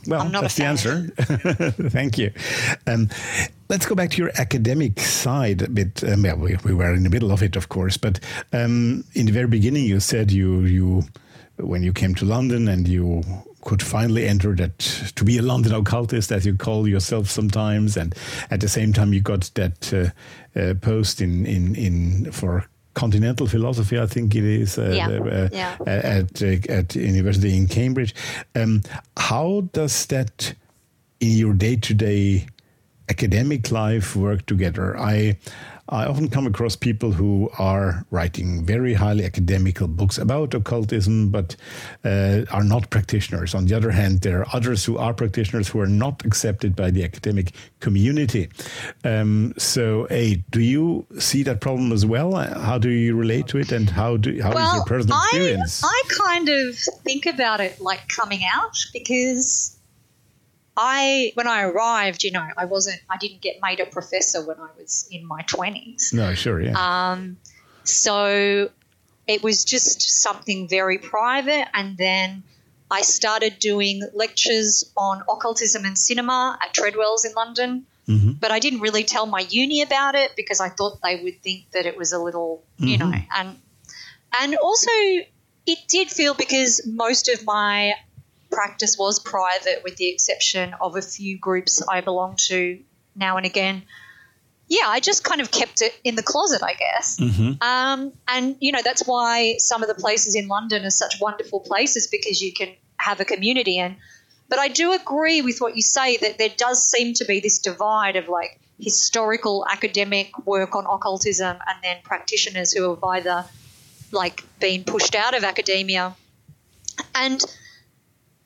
Well, 0.07 0.29
that's 0.29 0.57
the 0.57 0.65
answer. 0.65 1.07
Thank 1.91 2.19
you. 2.19 2.33
Um, 2.89 3.09
let's 3.69 3.87
go 3.87 3.95
back 3.95 4.11
to 4.11 4.17
your 4.17 4.33
academic 4.35 4.99
side 4.99 5.63
a 5.63 5.69
bit. 5.69 6.03
Um, 6.03 6.25
yeah, 6.25 6.35
we, 6.35 6.57
we 6.65 6.75
were 6.75 6.93
in 6.93 7.05
the 7.05 7.11
middle 7.11 7.31
of 7.31 7.41
it, 7.41 7.55
of 7.55 7.69
course, 7.69 7.97
but 7.97 8.19
um, 8.53 9.05
in 9.15 9.27
the 9.27 9.33
very 9.33 9.47
beginning, 9.47 9.85
you 9.85 10.01
said 10.01 10.33
you 10.33 10.63
you 10.65 11.05
when 11.59 11.85
you 11.85 11.93
came 11.93 12.17
to 12.17 12.25
London 12.25 12.67
and 12.67 12.89
you 12.89 13.23
could 13.63 13.83
finally 13.83 14.29
enter 14.29 14.55
that 14.57 14.79
to 15.15 15.25
be 15.25 15.39
a 15.39 15.43
London 15.43 15.73
occultist, 15.75 16.31
as 16.33 16.45
you 16.45 16.57
call 16.57 16.87
yourself 16.89 17.29
sometimes, 17.31 17.97
and 17.97 18.15
at 18.51 18.61
the 18.61 18.69
same 18.69 18.93
time 18.93 19.13
you 19.13 19.21
got 19.23 19.51
that 19.55 19.93
uh, 19.95 20.61
uh, 20.61 20.75
post 20.81 21.21
in 21.21 21.47
in 21.47 21.75
in 21.77 22.31
for 22.33 22.65
continental 22.95 23.47
philosophy, 23.47 23.99
I 23.99 24.07
think 24.07 24.35
it 24.35 24.45
is, 24.45 24.79
uh, 24.79 24.93
Yeah. 24.95 25.09
uh, 25.09 25.49
Yeah. 25.53 25.77
at 25.87 26.43
uh, 26.43 26.73
at 26.79 26.95
university 26.95 27.57
in 27.57 27.67
Cambridge. 27.67 28.15
Um, 28.55 28.83
how 29.17 29.63
does 29.73 30.07
that 30.07 30.55
in 31.21 31.39
your 31.39 31.55
day 31.55 31.77
to 31.77 31.95
day 31.95 32.47
academic 33.09 33.71
life 33.71 34.17
work 34.17 34.45
together? 34.47 34.97
I 34.99 35.37
I 35.93 36.07
often 36.07 36.29
come 36.31 36.47
across 36.47 36.75
people 36.75 37.13
who 37.13 37.51
are 37.59 38.07
writing 38.11 38.65
very 38.65 38.95
highly 38.95 39.27
academical 39.27 39.87
books 39.87 40.17
about 40.17 40.55
occultism, 40.55 41.29
but 41.31 41.55
uh, 42.03 42.47
are 42.51 42.65
not 42.65 42.89
practitioners. 42.89 43.55
On 43.55 43.67
the 43.67 43.75
other 43.75 43.91
hand, 43.91 44.23
there 44.23 44.41
are 44.41 44.47
others 44.55 44.87
who 44.87 44.97
are 44.97 45.13
practitioners 45.13 45.69
who 45.69 45.81
are 45.81 45.87
not 45.87 46.25
accepted 46.25 46.75
by 46.75 46.91
the 46.91 47.05
academic 47.05 47.53
community. 47.81 48.49
Um, 49.05 49.53
so, 49.59 50.07
A, 50.11 50.37
do 50.51 50.61
you 50.61 51.05
see 51.19 51.43
that 51.43 51.61
problem 51.61 51.93
as 51.93 52.07
well? 52.07 52.37
How 52.37 52.79
do 52.79 52.89
you 52.89 53.15
relate 53.15 53.49
to 53.49 53.59
it, 53.59 53.71
and 53.71 53.91
how 53.91 54.17
do 54.17 54.41
how 54.41 54.49
is 54.49 54.55
well, 54.55 54.77
your 54.77 54.85
personal 54.87 55.19
I, 55.19 55.25
experience? 55.25 55.85
I 55.85 56.03
kind 56.09 56.49
of 56.49 56.79
think 57.05 57.27
about 57.27 57.61
it 57.61 57.83
like 57.83 58.09
coming 58.09 58.41
out 58.51 58.77
because 58.95 59.77
I, 60.77 61.33
when 61.35 61.47
I 61.47 61.63
arrived, 61.63 62.23
you 62.25 62.31
know, 62.31 62.47
I 62.57 62.65
wasn't, 62.65 63.01
I 63.11 63.17
didn't 63.19 63.41
get 63.43 63.57
made 63.63 63.81
a 63.81 63.87
professor 63.87 64.45
when 64.45 64.59
I 64.59 64.69
was 64.79 65.07
in 65.11 65.27
my 65.27 65.43
20s. 65.43 66.13
no, 66.15 66.35
sure, 66.35 66.61
yeah. 66.63 66.73
Um, 67.13 67.37
so 67.85 68.71
it 69.27 69.43
was 69.43 69.65
just 69.65 70.01
something 70.23 70.69
very 70.69 70.99
private. 70.99 71.67
And 71.75 71.97
then 71.97 72.43
I 72.91 73.03
started 73.03 73.59
doing 73.59 74.03
lectures 74.15 74.91
on 74.97 75.23
occultism 75.29 75.85
and 75.85 75.97
cinema 75.99 76.59
at 76.63 76.73
Treadwell's 76.75 77.25
in 77.25 77.33
London. 77.35 77.87
Mhm. 78.09 78.41
But 78.41 78.51
I 78.51 78.59
didn't 78.59 78.81
really 78.81 79.05
tell 79.05 79.27
my 79.27 79.47
uni 79.49 79.81
about 79.83 80.17
it 80.17 80.35
because 80.37 80.61
I 80.61 80.69
thought 80.71 80.99
they 81.03 81.23
would 81.23 81.41
think 81.43 81.71
that 81.71 81.87
it 81.87 81.97
was 81.97 82.13
a 82.13 82.19
little, 82.19 82.65
you 82.79 82.99
know, 82.99 83.13
and 83.37 83.57
and 84.41 84.57
also 84.57 84.91
it 85.67 85.79
did 85.87 86.11
feel 86.11 86.35
because 86.35 86.81
most 86.85 87.29
of 87.29 87.45
my 87.45 87.93
practice 88.53 88.97
was 88.99 89.19
private 89.19 89.83
with 89.83 89.97
the 89.97 90.09
exception 90.09 90.75
of 90.81 90.97
a 90.97 91.03
few 91.03 91.39
groups 91.39 91.83
I 91.83 92.01
belong 92.01 92.37
to 92.49 92.81
now 93.17 93.37
and 93.37 93.47
again 93.47 93.83
yeah, 94.73 94.87
I 94.87 95.01
just 95.01 95.23
kind 95.23 95.43
of 95.43 95.51
kept 95.51 95.83
it 95.83 95.93
in 96.03 96.15
the 96.15 96.23
closet, 96.23 96.63
I 96.63 96.73
guess. 96.73 97.21
Um, 97.61 98.13
and, 98.27 98.57
you 98.59 98.73
know, 98.73 98.81
that's 98.83 99.03
why 99.03 99.57
some 99.59 99.83
of 99.83 99.89
the 99.89 99.95
places 99.95 100.35
in 100.35 100.49
London 100.49 100.87
are 100.87 100.91
such 100.91 101.21
wonderful 101.21 101.61
places 101.61 102.07
because 102.07 102.41
you 102.41 102.55
can 102.55 102.71
have 102.97 103.21
a 103.21 103.27
community. 103.27 103.79
And, 103.79 103.97
but 104.49 104.59
I 104.59 104.69
do 104.69 104.95
agree 104.95 105.43
with 105.43 105.59
what 105.59 105.77
you 105.77 105.83
say 105.83 106.17
that 106.17 106.39
there 106.39 106.49
does 106.57 106.89
seem 106.91 107.13
to 107.15 107.27
be 107.27 107.41
this 107.41 107.59
divide 107.59 108.17
of 108.17 108.29
like 108.29 108.61
historical 108.79 109.67
academic 109.71 110.47
work 110.47 110.75
on 110.75 110.87
occultism 110.87 111.59
and 111.67 111.79
then 111.83 111.99
practitioners 112.03 112.73
who 112.73 112.89
have 112.89 113.05
either 113.05 113.45
like 114.11 114.43
been 114.59 114.85
pushed 114.85 115.15
out 115.15 115.35
of 115.35 115.45
academia. 115.45 116.17
And 117.15 117.45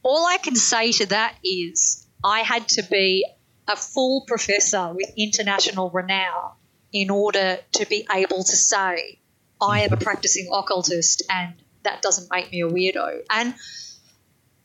all 0.06 0.24
I 0.24 0.38
can 0.38 0.54
say 0.54 0.92
to 0.92 1.06
that 1.06 1.36
is 1.42 2.06
I 2.24 2.40
had 2.40 2.68
to 2.68 2.82
be 2.88 3.26
a 3.66 3.74
full 3.74 4.24
professor 4.26 4.94
with 4.94 5.10
international 5.16 5.90
renown 5.90 6.52
in 6.92 7.10
order 7.10 7.58
to 7.72 7.86
be 7.86 8.06
able 8.14 8.44
to 8.44 8.56
say 8.56 9.18
I 9.60 9.80
am 9.80 9.92
a 9.92 9.96
practicing 9.96 10.48
occultist 10.52 11.24
and 11.28 11.54
that 11.82 12.02
doesn't 12.02 12.30
make 12.30 12.52
me 12.52 12.60
a 12.62 12.68
weirdo. 12.68 13.22
And 13.30 13.54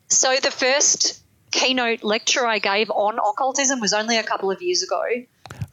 so 0.09 0.35
the 0.35 0.51
first 0.51 1.23
keynote 1.51 2.03
lecture 2.03 2.45
I 2.45 2.59
gave 2.59 2.91
on 2.91 3.17
occultism 3.17 3.79
was 3.79 3.93
only 3.93 4.17
a 4.17 4.23
couple 4.23 4.51
of 4.51 4.61
years 4.61 4.83
ago. 4.83 5.01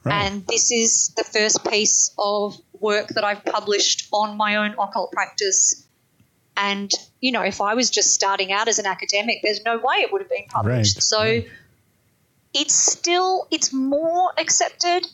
Right. 0.05 0.24
And 0.27 0.47
this 0.47 0.73
is 0.73 1.11
the 1.16 1.24
first 1.24 1.69
piece 1.69 2.11
of 2.16 2.59
work 2.73 3.09
that 3.09 3.24
I've 3.24 3.45
published 3.45 4.09
on 4.12 4.36
my 4.39 4.57
own 4.57 4.73
occult 4.78 5.12
practice. 5.12 5.88
And, 6.60 6.90
you 7.20 7.30
know, 7.30 7.43
if 7.43 7.60
I 7.60 7.74
was 7.74 7.89
just 7.89 8.12
starting 8.12 8.52
out 8.52 8.66
as 8.66 8.80
an 8.80 8.86
academic, 8.86 9.39
there's 9.44 9.64
no 9.64 9.78
way 9.78 9.98
it 9.98 10.12
would 10.12 10.22
have 10.22 10.30
been 10.30 10.47
published. 10.48 10.97
Right, 10.97 11.02
So 11.02 11.20
right. 11.20 11.48
it's 12.52 12.74
still, 12.74 13.47
it's 13.52 13.72
more 13.72 14.32
accepted, 14.36 15.06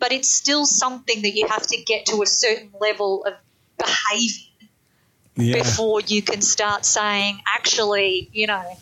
but 0.00 0.10
it's 0.10 0.32
still 0.32 0.66
something 0.66 1.22
that 1.22 1.36
you 1.36 1.46
have 1.46 1.64
to 1.68 1.76
get 1.84 2.06
to 2.06 2.22
a 2.22 2.26
certain 2.26 2.72
level 2.80 3.24
of 3.24 3.34
behavior 3.78 4.48
yeah. 5.36 5.62
before 5.62 6.00
you 6.00 6.20
can 6.20 6.42
start 6.42 6.84
saying, 6.84 7.38
actually, 7.46 8.28
you 8.32 8.48
know, 8.48 8.76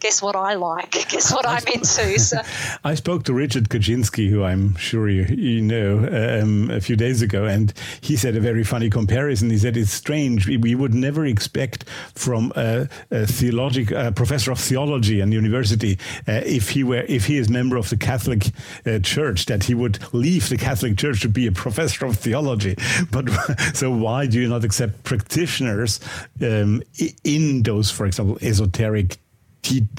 guess 0.00 0.22
what 0.22 0.36
I 0.36 0.54
like, 0.54 0.90
guess 1.08 1.32
what 1.32 1.46
I'm 1.46 1.66
into. 1.74 2.18
So, 2.18 2.38
I 2.84 2.94
spoke 2.94 3.24
to 3.24 3.34
Richard 3.34 3.68
Kaczynski, 3.68 4.28
who 4.28 4.42
I'm 4.42 4.76
sure 4.76 5.08
you, 5.08 5.24
you 5.24 5.60
know, 5.60 5.98
um, 5.98 6.70
a 6.70 6.80
few 6.80 6.96
days 6.96 7.22
ago, 7.22 7.44
and 7.44 7.72
he 8.00 8.16
said 8.16 8.36
a 8.36 8.40
very 8.40 8.64
funny 8.64 8.90
comparison. 8.90 9.50
He 9.50 9.58
said 9.58 9.76
it's 9.76 9.92
strange. 9.92 10.46
We, 10.46 10.56
we 10.56 10.74
would 10.74 10.94
never 10.94 11.26
expect 11.26 11.88
from 12.14 12.52
a, 12.56 12.88
a 13.10 13.26
theologic 13.26 13.90
a 13.90 14.12
professor 14.12 14.52
of 14.52 14.58
theology 14.58 15.20
and 15.20 15.32
university, 15.32 15.98
uh, 16.26 16.40
if 16.44 16.70
he 16.70 16.84
were 16.84 17.04
if 17.08 17.26
he 17.26 17.38
is 17.38 17.48
member 17.48 17.76
of 17.76 17.90
the 17.90 17.96
Catholic 17.96 18.50
uh, 18.86 18.98
Church, 19.00 19.46
that 19.46 19.64
he 19.64 19.74
would 19.74 19.98
leave 20.12 20.48
the 20.48 20.56
Catholic 20.56 20.96
Church 20.96 21.20
to 21.20 21.28
be 21.28 21.46
a 21.46 21.52
professor 21.68 22.06
of 22.06 22.16
theology. 22.16 22.76
But 23.10 23.28
so 23.74 23.90
why 23.90 24.26
do 24.26 24.40
you 24.40 24.48
not 24.48 24.64
accept 24.64 25.04
practitioners 25.04 26.00
um, 26.42 26.82
in 27.24 27.62
those, 27.62 27.90
for 27.90 28.06
example, 28.06 28.38
esoteric 28.40 29.18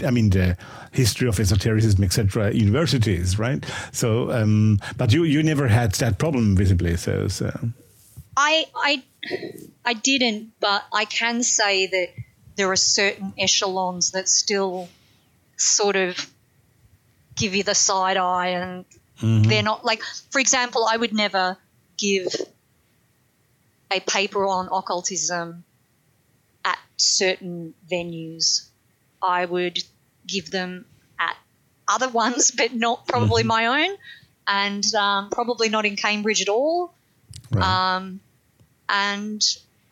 I 0.03 0.09
mean 0.09 0.29
the 0.31 0.57
history 0.91 1.27
of 1.27 1.39
esotericism, 1.39 2.03
etc. 2.03 2.53
Universities, 2.53 3.37
right? 3.37 3.63
So, 3.91 4.31
um, 4.31 4.79
but 4.97 5.13
you 5.13 5.23
you 5.23 5.43
never 5.43 5.67
had 5.67 5.91
that 5.93 6.17
problem 6.17 6.55
visibly. 6.55 6.97
So, 6.97 7.27
so 7.27 7.51
I, 8.41 8.65
I, 8.73 9.03
I 9.83 9.93
didn't, 9.93 10.53
but 10.61 10.85
I 10.93 11.03
can 11.03 11.43
say 11.43 11.87
that 11.87 12.07
there 12.55 12.71
are 12.71 12.77
certain 12.77 13.33
echelons 13.37 14.11
that 14.11 14.29
still 14.29 14.87
sort 15.57 15.97
of 15.97 16.29
give 17.35 17.53
you 17.53 17.63
the 17.63 17.75
side 17.75 18.15
eye, 18.15 18.47
and 18.47 18.85
they're 19.21 19.63
not 19.63 19.83
like, 19.83 20.01
for 20.31 20.39
example, 20.39 20.87
I 20.89 20.95
would 20.95 21.13
never 21.13 21.57
give 21.97 22.33
a 23.91 23.99
paper 23.99 24.45
on 24.47 24.69
occultism 24.71 25.65
at 26.63 26.79
certain 26.95 27.73
venues. 27.91 28.68
I 29.21 29.45
would 29.45 29.79
give 30.27 30.51
them 30.51 30.85
at 31.19 31.35
other 31.87 32.09
ones, 32.09 32.51
but 32.57 32.73
not 32.73 33.07
probably 33.07 33.43
my 33.43 33.85
own, 33.87 33.97
and 34.47 34.95
um, 34.95 35.29
probably 35.29 35.69
not 35.69 35.85
in 35.85 35.95
Cambridge 35.95 36.41
at 36.41 36.49
all. 36.49 36.93
right. 37.51 37.95
Um, 37.95 38.19
and 38.87 39.41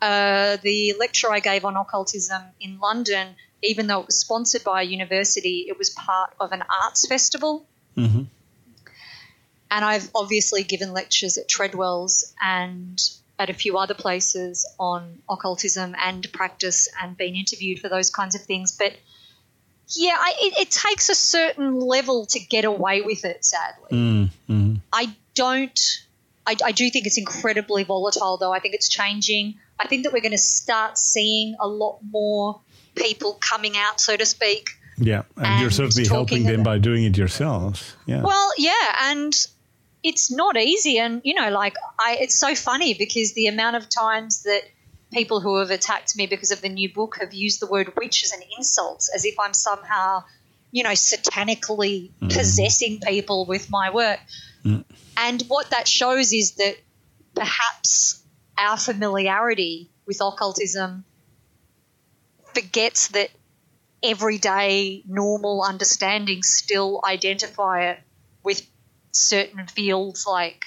uh, 0.02 0.56
the 0.62 0.94
lecture 0.98 1.30
I 1.30 1.40
gave 1.40 1.64
on 1.64 1.76
occultism 1.76 2.42
in 2.60 2.78
London, 2.80 3.28
even 3.62 3.86
though 3.86 4.00
it 4.00 4.06
was 4.06 4.18
sponsored 4.20 4.64
by 4.64 4.82
a 4.82 4.84
university, 4.84 5.66
it 5.68 5.78
was 5.78 5.90
part 5.90 6.32
of 6.40 6.52
an 6.52 6.62
arts 6.82 7.06
festival. 7.06 7.66
Mhm. 7.96 8.26
And 9.70 9.84
I've 9.84 10.10
obviously 10.14 10.62
given 10.62 10.92
lectures 10.92 11.36
at 11.36 11.46
Treadwell's 11.48 12.32
and 12.40 13.00
at 13.38 13.50
a 13.50 13.54
few 13.54 13.76
other 13.78 13.94
places 13.94 14.66
on 14.80 15.22
occultism 15.28 15.94
and 15.98 16.26
practice 16.32 16.88
and 17.00 17.16
been 17.16 17.36
interviewed 17.36 17.78
for 17.78 17.88
those 17.88 18.10
kinds 18.10 18.34
of 18.34 18.42
things. 18.42 18.72
But 18.72 18.94
yeah, 19.90 20.16
I, 20.18 20.34
it, 20.38 20.58
it 20.58 20.70
takes 20.70 21.08
a 21.08 21.14
certain 21.14 21.80
level 21.80 22.26
to 22.26 22.40
get 22.40 22.64
away 22.64 23.00
with 23.00 23.24
it, 23.24 23.44
sadly. 23.44 23.88
Mm, 23.90 24.30
mhm. 24.48 24.80
I 24.92 25.14
don't. 25.34 25.80
I, 26.46 26.56
I 26.64 26.72
do 26.72 26.88
think 26.90 27.06
it's 27.06 27.18
incredibly 27.18 27.84
volatile, 27.84 28.36
though. 28.38 28.52
I 28.52 28.58
think 28.58 28.74
it's 28.74 28.88
changing. 28.88 29.54
I 29.78 29.86
think 29.86 30.04
that 30.04 30.12
we're 30.12 30.20
going 30.22 30.32
to 30.32 30.38
start 30.38 30.98
seeing 30.98 31.56
a 31.60 31.68
lot 31.68 31.98
more 32.10 32.60
people 32.94 33.38
coming 33.40 33.76
out, 33.76 34.00
so 34.00 34.16
to 34.16 34.26
speak. 34.26 34.70
Yeah, 34.96 35.22
and, 35.36 35.60
you're 35.60 35.68
And 35.68 35.74
certainly 35.74 36.08
helping 36.08 36.44
them 36.44 36.62
by 36.62 36.78
doing 36.78 37.04
it 37.04 37.16
yourselves. 37.16 37.94
Yeah. 38.06 38.22
Well, 38.22 38.50
yeah, 38.58 38.72
and 39.02 39.32
it's 40.02 40.30
not 40.30 40.56
easy. 40.56 40.98
And 40.98 41.20
you 41.24 41.34
know, 41.34 41.50
like 41.50 41.74
I, 41.98 42.18
it's 42.20 42.38
so 42.38 42.54
funny 42.54 42.94
because 42.94 43.32
the 43.34 43.46
amount 43.46 43.76
of 43.76 43.88
times 43.88 44.42
that 44.42 44.62
people 45.12 45.40
who 45.40 45.58
have 45.58 45.70
attacked 45.70 46.16
me 46.16 46.26
because 46.26 46.50
of 46.50 46.60
the 46.60 46.68
new 46.68 46.92
book 46.92 47.16
have 47.20 47.32
used 47.32 47.60
the 47.60 47.66
word 47.66 47.92
witch 47.96 48.24
as 48.24 48.32
an 48.32 48.40
insult, 48.56 49.08
as 49.14 49.24
if 49.24 49.38
I'm 49.40 49.54
somehow, 49.54 50.24
you 50.70 50.82
know, 50.82 50.90
satanically 50.90 52.10
mm. 52.20 52.32
possessing 52.32 53.00
people 53.00 53.46
with 53.46 53.70
my 53.70 53.90
work. 53.90 54.20
Mm. 54.64 54.84
And 55.16 55.42
what 55.48 55.70
that 55.70 55.88
shows 55.88 56.32
is 56.32 56.52
that 56.52 56.76
perhaps 57.34 58.22
our 58.56 58.76
familiarity 58.76 59.90
with 60.06 60.20
occultism 60.20 61.04
forgets 62.54 63.08
that 63.08 63.30
everyday, 64.02 65.02
normal 65.06 65.62
understanding 65.62 66.42
still 66.42 67.00
identify 67.04 67.90
it 67.90 68.00
with 68.42 68.66
certain 69.12 69.66
fields 69.66 70.26
like 70.26 70.64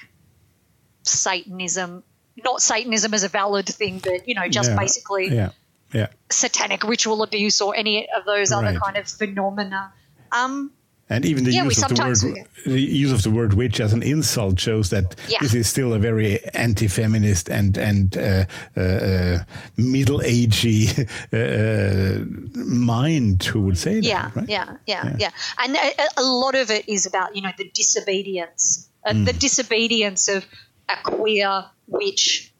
Satanism. 1.03 2.03
Not 2.37 2.61
Satanism 2.61 3.13
as 3.13 3.23
a 3.23 3.29
valid 3.29 3.67
thing, 3.67 3.99
but 3.99 4.27
you 4.27 4.35
know, 4.35 4.47
just 4.47 4.69
Yeah. 4.71 4.77
basically 4.77 5.27
Yeah. 5.35 5.49
Yeah. 5.93 6.07
satanic 6.29 6.83
ritual 6.83 7.21
abuse 7.23 7.59
or 7.61 7.75
any 7.75 8.07
of 8.17 8.25
those 8.25 8.51
other 8.51 8.79
kind 8.79 8.97
of 8.97 9.07
phenomena. 9.07 9.91
Um, 10.31 10.71
And 11.09 11.25
even 11.25 11.43
the 11.43 11.51
Yeah, 11.51 11.65
use 11.65 11.83
of 11.83 11.89
the 11.93 12.01
word 12.01 12.47
the 12.65 12.79
use 12.79 13.11
of 13.11 13.21
the 13.23 13.31
word 13.31 13.53
witch 13.53 13.81
as 13.81 13.91
an 13.91 14.01
insult 14.01 14.57
shows 14.61 14.89
that 14.91 15.15
Yeah. 15.27 15.39
this 15.41 15.53
is 15.53 15.67
still 15.67 15.93
a 15.93 15.99
very 15.99 16.39
anti-feminist 16.53 17.49
and 17.49 17.77
and 17.77 18.15
uh, 18.17 18.45
uh, 18.77 18.81
uh, 18.81 19.37
middle-agey 19.75 20.87
uh, 21.33 21.37
uh, 21.37 22.65
mind 22.65 23.43
who 23.43 23.61
would 23.61 23.77
say 23.77 23.95
that. 23.95 24.03
yeah, 24.05 24.31
right? 24.35 24.47
yeah, 24.49 24.77
yeah, 24.87 25.05
Yeah. 25.05 25.15
yeah, 25.19 25.31
And 25.57 25.75
a, 25.75 26.21
a 26.21 26.23
lot 26.23 26.55
of 26.55 26.69
it 26.71 26.87
is 26.87 27.05
about 27.05 27.35
you 27.35 27.41
know 27.41 27.51
the 27.57 27.69
disobedience, 27.73 28.87
uh, 29.05 29.11
Mm. 29.13 29.25
the 29.25 29.33
disobedience 29.33 30.27
of 30.29 30.45
a 30.93 31.01
queer 31.03 31.65
witch 31.87 32.51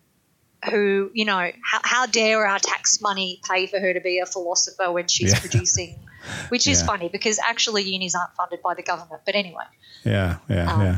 who 0.70 1.10
you 1.14 1.26
know 1.26 1.52
how, 1.64 1.80
how 1.84 2.06
dare 2.06 2.45
our 2.45 2.60
tax 2.60 3.02
money 3.02 3.40
pay 3.49 3.66
for 3.66 3.80
her 3.80 3.94
to 3.94 3.99
be 4.02 4.20
a 4.20 4.26
philosopher 4.26 4.91
when 4.91 5.08
she's 5.08 5.34
Yeah. 5.34 5.40
producing, 5.40 5.95
which 6.49 6.68
is 6.68 6.82
Yeah. 6.82 6.86
funny 6.88 7.10
because 7.10 7.40
actually 7.40 7.84
unis 7.84 8.14
aren't 8.16 8.36
funded 8.36 8.62
by 8.62 8.76
the 8.76 8.84
government. 8.84 9.22
But 9.26 9.36
anyway, 9.36 9.64
Yeah, 10.03 10.38
yeah, 10.49 10.72
Um, 10.74 10.82
yeah. 10.82 10.98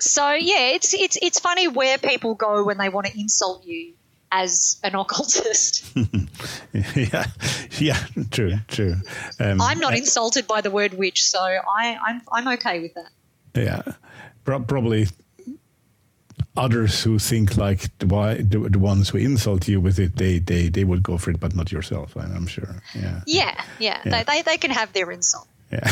so 0.00 0.32
yeah, 0.32 0.68
it's 0.76 0.92
it's 0.94 1.16
it's 1.22 1.38
funny 1.38 1.68
where 1.68 1.98
people 1.98 2.34
go 2.34 2.64
when 2.64 2.78
they 2.78 2.88
want 2.88 3.06
to 3.06 3.18
insult 3.18 3.64
you 3.64 3.94
as 4.32 4.78
an 4.82 4.94
occultist. 4.94 5.84
yeah, 6.94 7.26
yeah, 7.78 7.98
true, 8.30 8.54
true. 8.68 8.94
Um, 9.38 9.60
I'm 9.60 9.78
not 9.78 9.94
insulted 9.96 10.46
by 10.46 10.60
the 10.60 10.70
word 10.70 10.94
witch, 10.94 11.24
so 11.28 11.40
I, 11.40 11.96
I'm 12.04 12.22
I'm 12.32 12.48
okay 12.58 12.80
with 12.80 12.94
that. 12.94 13.10
Yeah, 13.54 13.82
Pro- 14.44 14.60
probably 14.60 15.08
others 16.56 17.02
who 17.04 17.18
think 17.18 17.56
like 17.56 17.96
the, 17.98 18.06
why, 18.06 18.34
the 18.34 18.58
the 18.70 18.78
ones 18.78 19.10
who 19.10 19.18
insult 19.18 19.68
you 19.68 19.80
with 19.80 19.98
it, 19.98 20.16
they 20.16 20.38
they 20.38 20.68
they 20.68 20.84
would 20.84 21.02
go 21.02 21.18
for 21.18 21.30
it, 21.30 21.40
but 21.40 21.54
not 21.54 21.70
yourself. 21.72 22.16
I'm 22.16 22.46
sure. 22.46 22.82
Yeah, 22.94 23.20
Yeah, 23.26 23.64
yeah, 23.78 24.02
They, 24.04 24.22
they 24.24 24.42
they 24.42 24.56
can 24.58 24.70
have 24.70 24.92
their 24.92 25.10
insult. 25.10 25.46
yeah. 25.72 25.86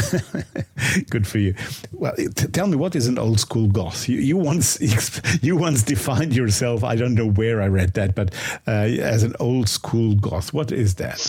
Good 1.10 1.26
for 1.26 1.38
you. 1.38 1.54
Well, 1.92 2.14
t- 2.16 2.48
tell 2.48 2.66
me 2.66 2.76
what 2.76 2.96
is 2.96 3.06
an 3.06 3.18
old 3.18 3.38
school 3.38 3.68
goth? 3.68 4.08
You, 4.08 4.18
you 4.18 4.36
once 4.36 4.78
you 5.42 5.56
once 5.56 5.84
defined 5.84 6.34
yourself. 6.34 6.82
I 6.82 6.96
don't 6.96 7.14
know 7.14 7.30
where 7.30 7.62
I 7.62 7.68
read 7.68 7.94
that, 7.94 8.14
but 8.14 8.34
uh, 8.66 8.72
as 9.14 9.22
an 9.22 9.34
old 9.38 9.68
school 9.68 10.14
goth. 10.16 10.52
What 10.52 10.72
is 10.72 10.94
that? 10.96 11.20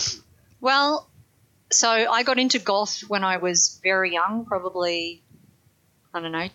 Well, 0.60 1.08
so 1.70 1.88
I 1.88 2.24
got 2.24 2.38
into 2.38 2.58
goth 2.58 3.04
when 3.08 3.22
I 3.22 3.36
was 3.36 3.78
very 3.84 4.12
young, 4.12 4.44
probably 4.44 5.22
I 6.12 6.20
don't 6.20 6.32
know, 6.32 6.48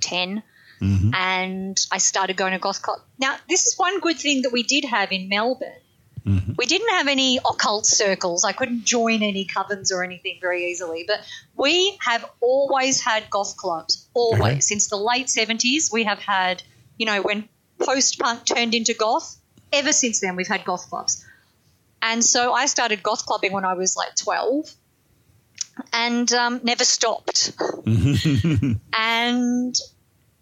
10 0.79 1.11
and 1.13 1.79
I 1.91 1.97
started 1.97 2.37
going 2.37 2.53
to 2.53 2.59
goth 2.59 2.81
club. 2.81 2.99
Now, 3.17 3.35
this 3.49 3.65
is 3.65 3.75
one 3.77 3.99
good 3.99 4.17
thing 4.17 4.43
that 4.43 4.51
we 4.51 4.63
did 4.63 4.85
have 4.85 5.11
in 5.11 5.29
Melbourne. 5.29 5.81
Mm-hmm. 6.25 6.53
We 6.57 6.65
didn't 6.65 6.89
have 6.89 7.07
any 7.07 7.37
occult 7.37 7.85
circles. 7.85 8.43
I 8.43 8.51
couldn't 8.51 8.83
join 8.83 9.21
any 9.21 9.45
covens 9.45 9.91
or 9.91 10.03
anything 10.03 10.39
very 10.41 10.71
easily, 10.71 11.05
but 11.07 11.19
we 11.55 11.97
have 12.01 12.25
always 12.41 12.99
had 12.99 13.29
goth 13.29 13.55
clubs. 13.57 14.07
Always 14.15 14.41
Okay. 14.41 14.59
since 14.59 14.87
the 14.87 14.97
late 14.97 15.29
seventies, 15.29 15.91
we 15.91 16.03
have 16.03 16.19
had. 16.19 16.63
You 16.97 17.05
know, 17.05 17.21
when 17.21 17.47
post 17.79 18.17
punk 18.19 18.45
turned 18.45 18.73
into 18.73 18.93
goth. 18.93 19.37
Ever 19.73 19.91
since 19.91 20.21
then, 20.21 20.35
we've 20.35 20.47
had 20.47 20.63
goth 20.63 20.89
clubs. 20.89 21.25
And 22.01 22.23
so 22.23 22.53
I 22.53 22.67
started 22.67 23.03
goth 23.03 23.25
clubbing 23.25 23.51
when 23.51 23.65
I 23.65 23.73
was 23.73 23.97
like 23.97 24.15
12 24.15 24.71
and 25.91 26.31
um, 26.33 26.61
never 26.63 26.83
stopped. 26.85 27.57
Mm-hmm. 27.57 28.73
and 28.93 29.75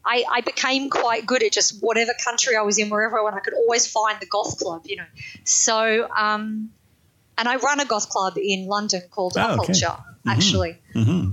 I, 0.06 0.26
I 0.30 0.42
became 0.42 0.90
quite 0.90 1.26
good 1.26 1.44
at 1.44 1.52
just 1.54 1.82
whatever 1.82 2.12
country 2.24 2.56
I 2.58 2.62
was 2.62 2.78
in, 2.78 2.90
wherever 2.90 3.20
I 3.20 3.24
went, 3.24 3.36
I 3.36 3.40
could 3.40 3.54
always 3.54 3.88
find 3.88 4.20
the 4.20 4.26
goth 4.26 4.60
club, 4.60 4.82
you 4.86 4.98
know. 4.98 5.06
So, 5.46 6.10
um, 6.10 6.72
and 7.38 7.48
I 7.48 7.56
run 7.56 7.80
a 7.80 7.86
goth 7.86 8.10
club 8.10 8.38
in 8.38 8.68
London 8.68 9.02
called 9.10 9.34
Oh, 9.38 9.56
okay. 9.56 9.56
Culture, 9.74 9.96
actually. 10.28 10.78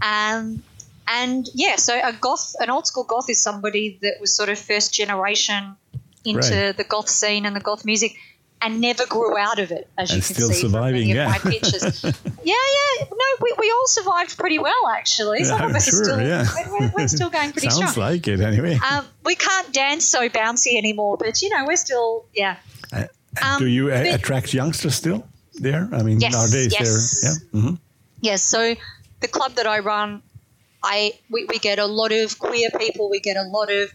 Um, 0.02 0.62
and 1.08 1.46
yeah, 1.54 1.76
so 1.76 1.98
a 1.98 2.12
goth, 2.12 2.54
an 2.60 2.70
old 2.70 2.86
school 2.86 3.04
goth 3.04 3.28
is 3.28 3.42
somebody 3.42 3.98
that 4.02 4.14
was 4.20 4.36
sort 4.36 4.48
of 4.48 4.58
first 4.58 4.94
generation 4.94 5.76
into 6.24 6.38
Right. 6.38 6.76
the 6.76 6.84
goth 6.84 7.08
scene 7.08 7.46
and 7.46 7.56
the 7.56 7.60
goth 7.60 7.84
music 7.84 8.14
and 8.62 8.80
never 8.80 9.06
grew 9.06 9.36
out 9.38 9.58
of 9.58 9.70
it, 9.70 9.88
as 9.96 10.10
And 10.10 10.18
you 10.18 10.22
can 10.22 10.34
still 10.34 10.48
see 10.48 10.60
surviving, 10.60 11.08
from 11.08 11.08
many 11.08 11.14
yeah. 11.14 11.36
of 11.36 11.44
my 11.44 11.50
pictures. 11.50 12.04
yeah, 12.04 12.54
yeah. 12.54 13.04
No, 13.10 13.24
we, 13.40 13.54
we 13.58 13.70
all 13.70 13.86
survived 13.86 14.36
pretty 14.36 14.58
well, 14.58 14.88
actually. 14.94 15.44
Some 15.44 15.62
of 15.62 15.74
us 15.74 15.88
sure, 15.88 16.00
are 16.00 16.04
still, 16.04 16.20
yeah. 16.20 16.46
we're, 16.68 16.92
we're 16.96 17.08
still 17.08 17.30
going 17.30 17.52
pretty 17.52 17.70
Sounds 17.70 17.92
strong. 17.92 18.12
like 18.12 18.28
it 18.28 18.40
anyway. 18.40 18.78
um, 18.90 19.06
we 19.24 19.34
can't 19.34 19.72
dance 19.72 20.04
so 20.04 20.28
bouncy 20.28 20.76
anymore, 20.76 21.16
but 21.16 21.40
you 21.42 21.48
know, 21.48 21.64
we're 21.66 21.76
still, 21.76 22.26
yeah. 22.34 22.56
Uh, 22.92 23.04
um, 23.42 23.58
Do 23.58 23.66
you 23.66 23.90
uh, 23.92 24.04
attract 24.08 24.52
youngsters 24.52 24.94
still 24.94 25.26
there? 25.54 25.88
I 25.92 26.02
mean, 26.02 26.20
Yes, 26.20 26.32
nowadays 26.32 26.74
yes. 26.78 27.20
they're 27.22 27.60
yeah. 27.62 27.68
hmm 27.68 27.74
Yes, 28.20 28.42
so 28.42 28.74
the 29.20 29.28
club 29.28 29.54
that 29.54 29.66
I 29.66 29.78
run, 29.78 30.22
I 30.82 31.12
we, 31.30 31.44
we 31.46 31.58
get 31.58 31.78
a 31.78 31.86
lot 31.86 32.12
of 32.12 32.38
queer 32.38 32.68
people. 32.78 33.08
We 33.08 33.20
get 33.20 33.36
a 33.36 33.42
lot 33.42 33.70
of 33.70 33.90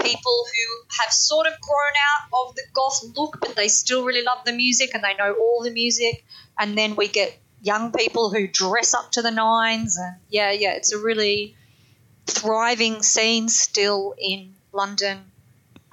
people 0.00 0.44
who 0.46 0.86
have 1.00 1.12
sort 1.12 1.46
of 1.46 1.52
grown 1.60 1.94
out 2.12 2.46
of 2.46 2.54
the 2.54 2.62
goth 2.72 3.02
look, 3.16 3.38
but 3.40 3.56
they 3.56 3.68
still 3.68 4.04
really 4.04 4.22
love 4.22 4.44
the 4.44 4.52
music 4.52 4.90
and 4.94 5.02
they 5.02 5.14
know 5.14 5.32
all 5.34 5.62
the 5.62 5.70
music. 5.70 6.24
And 6.58 6.76
then 6.76 6.96
we 6.96 7.08
get 7.08 7.38
young 7.62 7.92
people 7.92 8.30
who 8.30 8.46
dress 8.46 8.94
up 8.94 9.12
to 9.12 9.22
the 9.22 9.30
nines, 9.30 9.96
and 9.96 10.16
yeah, 10.28 10.50
yeah, 10.50 10.72
it's 10.72 10.92
a 10.92 10.98
really 10.98 11.56
thriving 12.26 13.02
scene 13.02 13.48
still 13.48 14.14
in 14.18 14.54
London, 14.72 15.18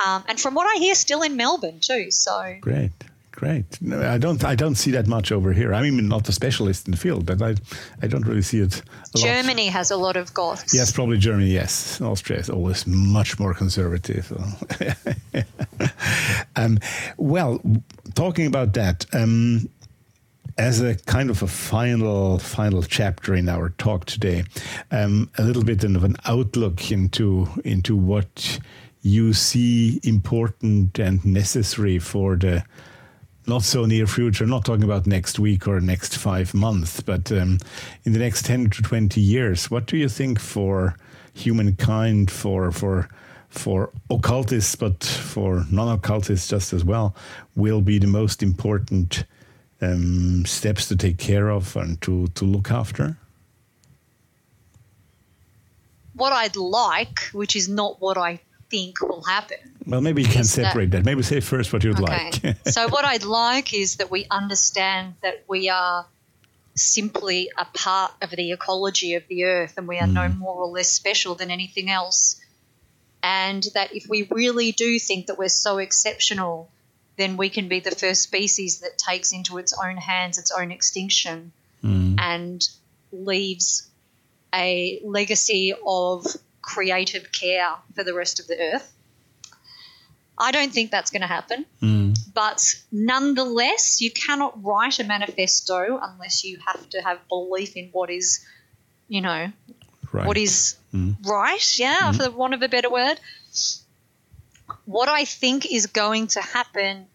um, 0.04 0.24
and 0.28 0.40
from 0.40 0.56
what 0.56 0.66
I 0.66 0.80
hear, 0.80 0.96
still 0.96 1.22
in 1.22 1.36
Melbourne 1.36 1.80
too. 1.80 2.12
So 2.12 2.56
Great, 2.62 2.92
great. 3.40 3.82
No, 3.82 4.02
I 4.02 4.18
don't, 4.18 4.44
I 4.44 4.54
don't 4.54 4.76
see 4.76 4.92
that 4.92 5.08
much 5.08 5.32
over 5.32 5.54
here. 5.54 5.74
I 5.74 5.82
mean, 5.82 6.10
not 6.10 6.28
a 6.28 6.34
specialist 6.34 6.88
in 6.88 6.92
the 6.92 6.98
field, 6.98 7.26
but 7.26 7.42
I, 7.42 7.56
I 8.02 8.08
don't 8.08 8.26
really 8.26 8.42
see 8.42 8.60
it. 8.60 8.82
A 8.82 9.18
lot. 9.18 9.26
Germany 9.26 9.68
has 9.68 9.92
a 9.92 9.96
lot 9.96 10.18
of 10.18 10.34
goths. 10.34 10.74
Yes, 10.74 10.92
probably 10.92 11.18
Germany. 11.18 11.50
Yes, 11.50 12.02
Austria 12.02 12.40
is 12.40 12.50
always 12.50 12.86
much 12.86 13.40
more 13.40 13.54
conservative. 13.54 14.30
um, 16.58 16.80
well, 17.16 17.62
talking 18.14 18.46
about 18.46 18.74
that, 18.74 19.06
um, 19.14 19.70
as 20.58 20.82
a 20.82 20.96
kind 20.96 21.30
of 21.30 21.42
a 21.42 21.48
final 21.48 22.40
final 22.40 22.84
chapter 22.84 23.34
in 23.34 23.48
our 23.48 23.70
talk 23.78 24.04
today, 24.04 24.44
um, 24.92 25.30
a 25.38 25.44
little 25.44 25.64
bit 25.64 25.86
of 25.86 26.04
an 26.04 26.18
outlook 26.26 26.92
into 26.92 27.48
into 27.64 27.96
what 27.96 28.60
you 29.02 29.32
see 29.32 30.02
important 30.04 31.00
and 31.00 31.24
necessary 31.24 32.00
for 32.00 32.36
the 32.36 32.66
not 33.50 33.64
so 33.64 33.86
near 33.86 34.08
future, 34.08 34.46
not 34.46 34.64
talking 34.64 34.84
about 34.84 35.08
next 35.08 35.40
week 35.40 35.68
or 35.68 35.82
next 35.82 36.18
five 36.18 36.54
months, 36.54 37.02
but 37.02 37.32
um, 37.32 37.58
in 38.06 38.14
the 38.14 38.20
next 38.20 38.46
10 38.46 38.70
to 38.70 38.82
20 38.82 39.20
years, 39.20 39.72
what 39.72 39.88
do 39.88 39.98
you 39.98 40.08
think 40.08 40.40
for 40.40 40.96
humankind, 41.34 42.30
for, 42.30 42.72
for, 42.72 43.10
for 43.50 43.92
occultists, 44.10 44.76
but 44.76 45.04
for 45.04 45.66
non 45.72 45.90
occultists 45.98 46.48
just 46.48 46.72
as 46.74 46.86
well, 46.86 47.16
will 47.56 47.82
be 47.82 47.98
the 47.98 48.08
most 48.08 48.44
important 48.44 49.26
um, 49.82 50.46
steps 50.46 50.88
to 50.88 50.96
take 50.96 51.18
care 51.18 51.50
of 51.50 51.76
and 51.76 52.00
to, 52.02 52.28
to 52.36 52.46
look 52.46 52.72
after? 52.72 53.18
what 56.20 56.34
I'd 56.34 56.58
like, 56.58 57.20
which 57.32 57.56
is 57.56 57.70
not 57.70 58.02
what 58.02 58.18
I 58.18 58.42
think 58.70 59.02
will 59.02 59.24
happen. 59.24 59.58
Well, 59.86 60.02
maybe 60.02 60.22
you 60.22 60.28
can 60.28 60.44
separate 60.44 60.92
that. 60.92 61.06
Maybe 61.06 61.24
say 61.24 61.40
first 61.40 61.74
what 61.74 61.84
you'd 61.84 62.00
like. 62.00 62.42
so 62.68 62.88
what 62.90 63.06
I'd 63.06 63.24
like 63.24 63.74
is 63.74 63.98
that 63.98 64.12
we 64.12 64.26
understand 64.30 65.16
that 65.22 65.44
we 65.48 65.70
are 65.70 66.06
simply 66.76 67.50
a 67.58 67.66
part 67.66 68.12
of 68.22 68.30
the 68.32 68.52
ecology 68.52 69.16
of 69.16 69.28
the 69.28 69.46
earth 69.46 69.74
and 69.78 69.88
we 69.88 70.00
are 70.00 70.08
no 70.08 70.28
hmm. 70.28 70.40
more 70.40 70.56
or 70.56 70.68
less 70.68 70.92
special 70.92 71.36
than 71.36 71.52
anything 71.52 71.90
else. 71.90 72.40
And 73.22 73.66
that 73.74 73.94
if 73.94 74.08
we 74.08 74.28
really 74.32 74.72
do 74.72 74.98
think 74.98 75.28
that 75.28 75.38
we're 75.38 75.50
so 75.50 75.78
exceptional, 75.78 76.70
then 77.18 77.36
we 77.36 77.50
can 77.50 77.68
be 77.68 77.82
the 77.82 77.92
first 77.92 78.22
species 78.22 78.80
that 78.80 78.98
takes 78.98 79.34
into 79.34 79.58
its 79.58 79.74
own 79.74 79.98
hands 79.98 80.38
its 80.38 80.52
own 80.52 80.72
extinction 80.72 81.52
hmm. 81.82 82.16
and 82.18 82.68
leaves 83.12 83.90
a 84.54 85.02
legacy 85.04 85.74
of 85.86 86.26
creative 86.70 87.32
care 87.32 87.76
for 87.96 88.04
the 88.04 88.14
rest 88.14 88.40
of 88.40 88.48
the 88.48 88.60
earth. 88.60 88.94
I 90.38 90.52
don't 90.52 90.72
think 90.72 90.92
that's 90.92 91.12
going 91.12 91.22
to 91.22 91.28
happen. 91.28 91.66
Mm. 91.82 92.18
But 92.34 92.64
nonetheless, 92.92 94.02
you 94.02 94.12
cannot 94.12 94.64
write 94.64 95.00
a 95.00 95.04
manifesto 95.04 96.00
unless 96.02 96.44
you 96.46 96.60
have 96.66 96.90
to 96.92 97.02
have 97.02 97.28
belief 97.28 97.76
in 97.76 97.90
what 97.92 98.10
is, 98.10 98.46
you 99.08 99.22
know, 99.22 99.52
right. 100.14 100.28
what 100.28 100.38
is 100.38 100.76
mm. 100.94 101.16
right, 101.28 101.80
yeah, 101.80 102.12
mm. 102.12 102.16
for 102.16 102.24
the 102.24 102.32
want 102.32 102.54
of 102.54 102.62
a 102.62 102.70
better 102.70 102.90
word. 102.90 103.20
What 104.86 105.10
I 105.10 105.26
think 105.26 105.66
is 105.72 105.88
going 105.88 106.28
to 106.28 106.42
happen 106.42 107.08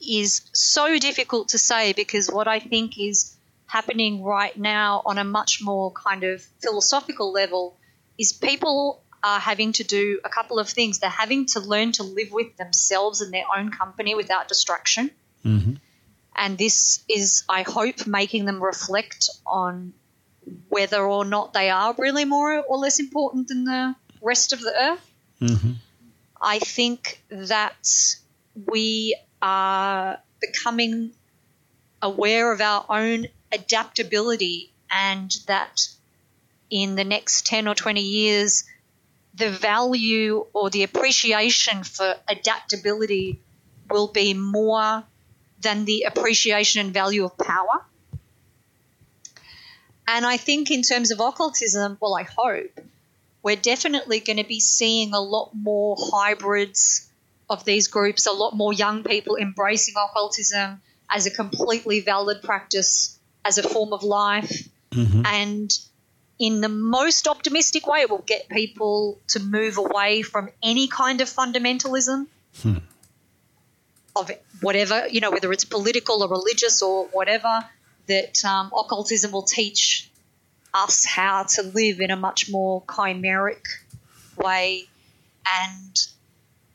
is 0.00 0.42
so 0.52 0.98
difficult 0.98 1.48
to 1.48 1.58
say 1.58 1.92
because 1.92 2.30
what 2.30 2.46
I 2.48 2.60
think 2.60 2.98
is 2.98 3.36
happening 3.66 4.22
right 4.22 4.56
now 4.56 5.02
on 5.04 5.18
a 5.18 5.24
much 5.24 5.60
more 5.60 5.90
kind 5.90 6.22
of 6.22 6.42
philosophical 6.62 7.32
level 7.32 7.76
is 8.18 8.32
people 8.32 9.02
are 9.22 9.40
having 9.40 9.72
to 9.72 9.84
do 9.84 10.20
a 10.24 10.28
couple 10.28 10.58
of 10.58 10.68
things. 10.68 10.98
They're 10.98 11.10
having 11.10 11.46
to 11.46 11.60
learn 11.60 11.92
to 11.92 12.02
live 12.02 12.30
with 12.30 12.56
themselves 12.56 13.20
and 13.20 13.32
their 13.32 13.46
own 13.56 13.70
company 13.70 14.14
without 14.14 14.48
distraction. 14.48 15.10
Mm-hmm. 15.44 15.74
And 16.36 16.58
this 16.58 17.02
is, 17.08 17.44
I 17.48 17.62
hope, 17.62 18.06
making 18.06 18.44
them 18.44 18.62
reflect 18.62 19.30
on 19.46 19.94
whether 20.68 21.02
or 21.02 21.24
not 21.24 21.54
they 21.54 21.70
are 21.70 21.94
really 21.96 22.24
more 22.24 22.62
or 22.62 22.76
less 22.76 23.00
important 23.00 23.48
than 23.48 23.64
the 23.64 23.94
rest 24.20 24.52
of 24.52 24.60
the 24.60 24.74
earth. 24.78 25.10
Mm-hmm. 25.40 25.72
I 26.42 26.58
think 26.58 27.22
that 27.30 27.88
we 28.54 29.16
are 29.40 30.18
becoming 30.40 31.12
aware 32.02 32.52
of 32.52 32.60
our 32.60 32.84
own 32.90 33.26
adaptability 33.50 34.72
and 34.90 35.34
that 35.46 35.80
in 36.74 36.96
the 36.96 37.04
next 37.04 37.46
10 37.46 37.68
or 37.68 37.74
20 37.76 38.00
years, 38.00 38.64
the 39.32 39.48
value 39.48 40.44
or 40.52 40.70
the 40.70 40.82
appreciation 40.82 41.84
for 41.84 42.16
adaptability 42.26 43.40
will 43.88 44.08
be 44.08 44.34
more 44.34 45.04
than 45.60 45.84
the 45.84 46.02
appreciation 46.02 46.80
and 46.80 46.92
value 46.92 47.24
of 47.24 47.38
power. 47.38 47.84
And 50.08 50.26
I 50.26 50.36
think, 50.36 50.72
in 50.72 50.82
terms 50.82 51.12
of 51.12 51.20
occultism, 51.20 51.96
well, 52.00 52.16
I 52.16 52.24
hope 52.24 52.80
we're 53.44 53.54
definitely 53.54 54.18
going 54.18 54.38
to 54.38 54.44
be 54.44 54.58
seeing 54.58 55.14
a 55.14 55.20
lot 55.20 55.52
more 55.54 55.96
hybrids 55.96 57.08
of 57.48 57.64
these 57.64 57.86
groups, 57.86 58.26
a 58.26 58.32
lot 58.32 58.56
more 58.56 58.72
young 58.72 59.04
people 59.04 59.36
embracing 59.36 59.94
occultism 59.96 60.82
as 61.08 61.26
a 61.26 61.30
completely 61.30 62.00
valid 62.00 62.42
practice, 62.42 63.16
as 63.44 63.58
a 63.58 63.62
form 63.62 63.92
of 63.92 64.02
life. 64.02 64.68
Mm-hmm. 64.90 65.22
And 65.24 65.70
in 66.38 66.60
the 66.60 66.68
most 66.68 67.28
optimistic 67.28 67.86
way, 67.86 68.00
it 68.00 68.10
will 68.10 68.24
get 68.26 68.48
people 68.48 69.18
to 69.28 69.40
move 69.40 69.78
away 69.78 70.22
from 70.22 70.50
any 70.62 70.88
kind 70.88 71.20
of 71.20 71.28
fundamentalism 71.28 72.26
Hmm. 72.62 72.78
of 74.16 74.30
whatever, 74.60 75.06
you 75.08 75.20
know, 75.20 75.30
whether 75.30 75.52
it's 75.52 75.64
political 75.64 76.22
or 76.22 76.28
religious 76.28 76.82
or 76.82 77.06
whatever, 77.06 77.64
that 78.06 78.44
um, 78.44 78.70
occultism 78.76 79.32
will 79.32 79.42
teach 79.42 80.10
us 80.72 81.04
how 81.04 81.44
to 81.44 81.62
live 81.62 82.00
in 82.00 82.10
a 82.10 82.16
much 82.16 82.50
more 82.50 82.82
chimeric 82.82 83.64
way 84.36 84.88
and 85.62 85.96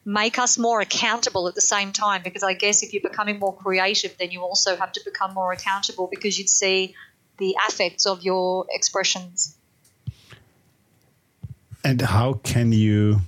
make 0.06 0.40
us 0.40 0.58
more 0.58 0.82
accountable 0.82 1.48
at 1.48 1.56
the 1.56 1.62
same 1.62 1.92
time. 1.92 2.22
Because 2.24 2.44
I 2.44 2.54
guess 2.54 2.82
if 2.84 2.94
you're 2.94 3.02
becoming 3.02 3.40
more 3.40 3.56
creative, 3.56 4.18
then 4.18 4.32
you 4.32 4.42
also 4.42 4.76
have 4.76 4.92
to 4.94 5.02
become 5.06 5.34
more 5.34 5.52
accountable 5.52 6.08
because 6.08 6.38
you'd 6.40 6.50
see 6.50 6.96
the 7.40 7.56
affects 7.68 8.06
of 8.06 8.22
your 8.22 8.66
expressions. 8.70 9.56
And 11.84 12.02
how 12.02 12.34
can 12.34 12.72
you 12.72 13.22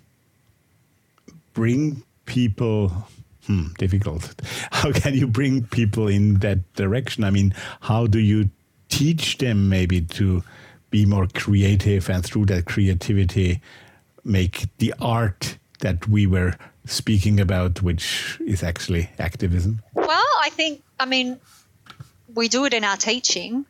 bring 1.54 2.04
people? 2.26 2.92
Hmm, 3.48 3.68
difficult. 3.80 4.36
How 4.72 4.92
can 4.92 5.16
you 5.16 5.26
bring 5.26 5.66
people 5.66 6.08
in 6.08 6.36
that 6.40 6.60
direction? 6.76 7.24
I 7.24 7.32
mean, 7.32 7.56
how 7.80 8.06
do 8.06 8.20
you 8.20 8.52
teach 8.88 9.40
them 9.40 9.68
maybe 9.68 10.02
to 10.02 10.44
be 10.92 11.08
more 11.08 11.26
creative 11.34 12.08
and 12.08 12.24
through 12.24 12.46
that 12.48 12.66
creativity 12.66 13.62
make 14.24 14.68
the 14.78 14.94
art 15.02 15.58
that 15.80 16.08
we 16.08 16.28
were 16.28 16.54
speaking 16.86 17.40
about, 17.40 17.82
which 17.82 18.40
is 18.46 18.62
actually 18.62 19.10
activism? 19.18 19.82
Well, 19.96 20.32
I 20.42 20.50
think, 20.52 20.84
I 21.00 21.06
mean, 21.06 21.40
we 22.34 22.48
do 22.48 22.66
it 22.66 22.74
in 22.74 22.84
our 22.84 22.98
teaching. 22.98 23.66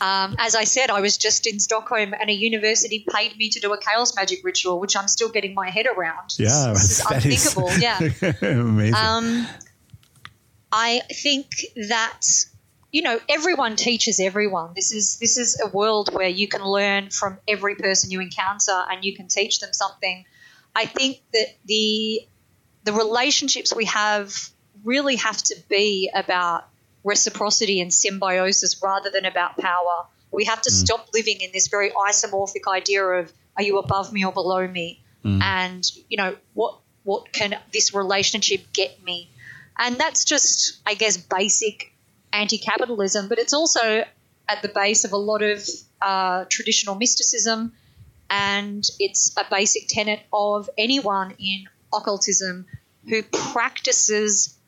Um, 0.00 0.36
as 0.38 0.54
I 0.54 0.64
said, 0.64 0.90
I 0.90 1.00
was 1.00 1.16
just 1.16 1.46
in 1.46 1.60
Stockholm 1.60 2.14
and 2.18 2.28
a 2.28 2.32
university 2.32 3.06
paid 3.08 3.36
me 3.36 3.48
to 3.50 3.60
do 3.60 3.72
a 3.72 3.78
chaos 3.78 4.14
magic 4.16 4.40
ritual, 4.44 4.80
which 4.80 4.96
I'm 4.96 5.08
still 5.08 5.28
getting 5.28 5.54
my 5.54 5.70
head 5.70 5.86
around. 5.86 6.34
Yeah, 6.38 6.72
this 6.72 6.90
is 6.90 7.04
that 7.04 7.24
is 7.24 7.56
unthinkable. 7.56 7.78
yeah. 7.78 8.32
amazing. 8.42 8.94
Um, 8.94 9.46
I 10.72 11.02
think 11.12 11.46
that 11.88 12.22
you 12.90 13.02
know 13.02 13.20
everyone 13.28 13.76
teaches 13.76 14.18
everyone. 14.18 14.72
This 14.74 14.92
is 14.92 15.18
this 15.18 15.38
is 15.38 15.60
a 15.60 15.68
world 15.68 16.12
where 16.12 16.28
you 16.28 16.48
can 16.48 16.64
learn 16.64 17.10
from 17.10 17.38
every 17.46 17.76
person 17.76 18.10
you 18.10 18.20
encounter, 18.20 18.84
and 18.90 19.04
you 19.04 19.14
can 19.14 19.28
teach 19.28 19.60
them 19.60 19.72
something. 19.72 20.24
I 20.74 20.86
think 20.86 21.22
that 21.32 21.46
the 21.64 22.26
the 22.82 22.92
relationships 22.92 23.74
we 23.74 23.84
have 23.86 24.34
really 24.82 25.16
have 25.16 25.38
to 25.38 25.56
be 25.68 26.10
about 26.14 26.68
reciprocity 27.04 27.80
and 27.80 27.92
symbiosis 27.92 28.80
rather 28.82 29.10
than 29.10 29.24
about 29.24 29.56
power. 29.58 30.06
We 30.32 30.44
have 30.46 30.62
to 30.62 30.70
stop 30.70 31.08
living 31.14 31.40
in 31.40 31.50
this 31.52 31.68
very 31.68 31.90
isomorphic 31.90 32.66
idea 32.66 33.04
of 33.04 33.32
are 33.56 33.62
you 33.62 33.78
above 33.78 34.12
me 34.12 34.24
or 34.24 34.32
below 34.32 34.66
me, 34.66 35.04
and 35.40 35.84
you 36.08 36.16
know 36.16 36.36
what 36.54 36.80
what 37.04 37.32
can 37.32 37.56
this 37.72 37.94
relationship 37.94 38.72
get 38.72 39.02
me, 39.04 39.30
and 39.78 39.96
that's 39.96 40.24
just 40.24 40.80
I 40.84 40.94
guess 40.94 41.16
basic 41.16 41.92
anti-capitalism, 42.32 43.28
but 43.28 43.38
it's 43.38 43.52
also 43.52 44.04
at 44.48 44.62
the 44.62 44.68
base 44.68 45.04
of 45.04 45.12
a 45.12 45.16
lot 45.16 45.42
of 45.42 45.68
uh, 46.02 46.44
traditional 46.50 46.96
mysticism, 46.96 47.72
and 48.28 48.84
it's 48.98 49.36
a 49.36 49.44
basic 49.48 49.86
tenet 49.88 50.20
of 50.32 50.68
anyone 50.76 51.34
in 51.38 51.66
occultism 51.92 52.66
who 53.08 53.22
practices 53.22 54.58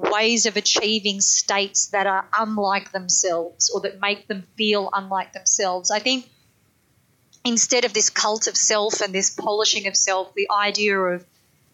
ways 0.00 0.46
of 0.46 0.56
achieving 0.56 1.20
states 1.20 1.88
that 1.88 2.06
are 2.06 2.26
unlike 2.38 2.92
themselves 2.92 3.70
or 3.70 3.80
that 3.82 4.00
make 4.00 4.26
them 4.28 4.46
feel 4.56 4.88
unlike 4.92 5.32
themselves. 5.32 5.90
I 5.90 5.98
think 5.98 6.28
instead 7.44 7.84
of 7.84 7.92
this 7.92 8.10
cult 8.10 8.46
of 8.46 8.56
self 8.56 9.00
and 9.00 9.14
this 9.14 9.30
polishing 9.30 9.86
of 9.86 9.96
self, 9.96 10.34
the 10.34 10.48
idea 10.50 10.98
of 10.98 11.24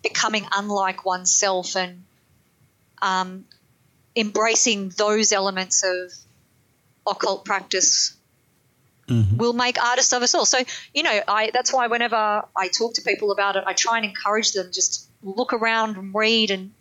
becoming 0.03 0.47
unlike 0.55 1.05
oneself 1.05 1.77
and 1.77 2.05
um, 3.03 3.44
embracing 4.15 4.89
those 4.90 5.32
elements 5.32 5.85
of 5.85 6.12
occult 7.07 7.44
practice 7.44 8.16
will 9.36 9.53
make 9.53 9.82
artists 9.82 10.12
of 10.12 10.23
us 10.23 10.35
all. 10.35 10.44
So, 10.44 10.59
you 10.93 11.03
know, 11.05 11.20
I 11.28 11.51
that's 11.53 11.73
why 11.73 11.86
whenever 11.86 12.16
I 12.57 12.69
talk 12.69 12.94
to 12.94 13.03
people 13.03 13.31
about 13.31 13.55
it, 13.57 13.62
I 13.66 13.73
try 13.73 13.98
and 13.98 14.07
encourage 14.07 14.53
them 14.53 14.70
just 14.73 15.09
look 15.23 15.53
around 15.53 15.97
and 15.97 16.15
read 16.15 16.51
and 16.51 16.73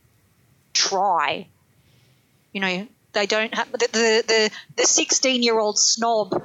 try. 0.76 1.47
You 2.53 2.61
know, 2.61 2.88
they 3.14 3.26
don't 3.26 3.53
have 3.53 3.72
the 3.72 3.77
the 3.77 4.23
the, 4.27 4.52
the 4.76 4.84
16 4.84 5.41
year 5.41 5.57
old 5.57 5.80
snob 5.80 6.43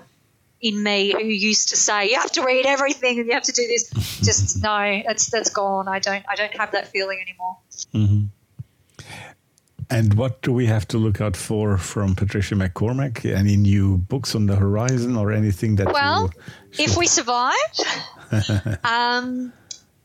in 0.61 0.83
me 0.83 1.13
who 1.13 1.25
used 1.25 1.71
to 1.71 1.77
say 1.77 2.11
you 2.11 2.17
have 2.17 2.33
to 2.33 2.43
read 2.45 2.67
everything 2.67 3.19
and 3.19 3.27
you 3.27 3.33
have 3.35 3.45
to 3.45 3.53
do 3.53 3.67
this. 3.67 3.91
Just 4.21 4.63
no, 4.63 5.03
that's 5.07 5.31
that's 5.31 5.51
gone. 5.51 5.89
I 5.89 5.99
don't 5.99 6.25
I 6.29 6.35
don't 6.37 6.57
have 6.57 6.73
that 6.73 6.89
feeling 6.89 7.21
anymore. 7.21 7.59
And 9.93 10.15
what 10.15 10.41
do 10.43 10.53
we 10.53 10.67
have 10.67 10.87
to 10.89 10.99
look 10.99 11.21
out 11.21 11.37
for 11.37 11.77
from 11.77 12.15
Patricia 12.15 12.55
MacCormack? 12.55 13.25
Any 13.25 13.57
new 13.57 13.99
books 13.99 14.37
on 14.37 14.47
the 14.47 14.55
horizon 14.55 15.17
or 15.17 15.33
anything 15.33 15.75
that 15.77 15.93
Well, 15.93 16.31
you 16.75 16.85
if 16.85 16.97
we 16.97 17.09
survive, 17.09 17.57
um, 18.85 19.53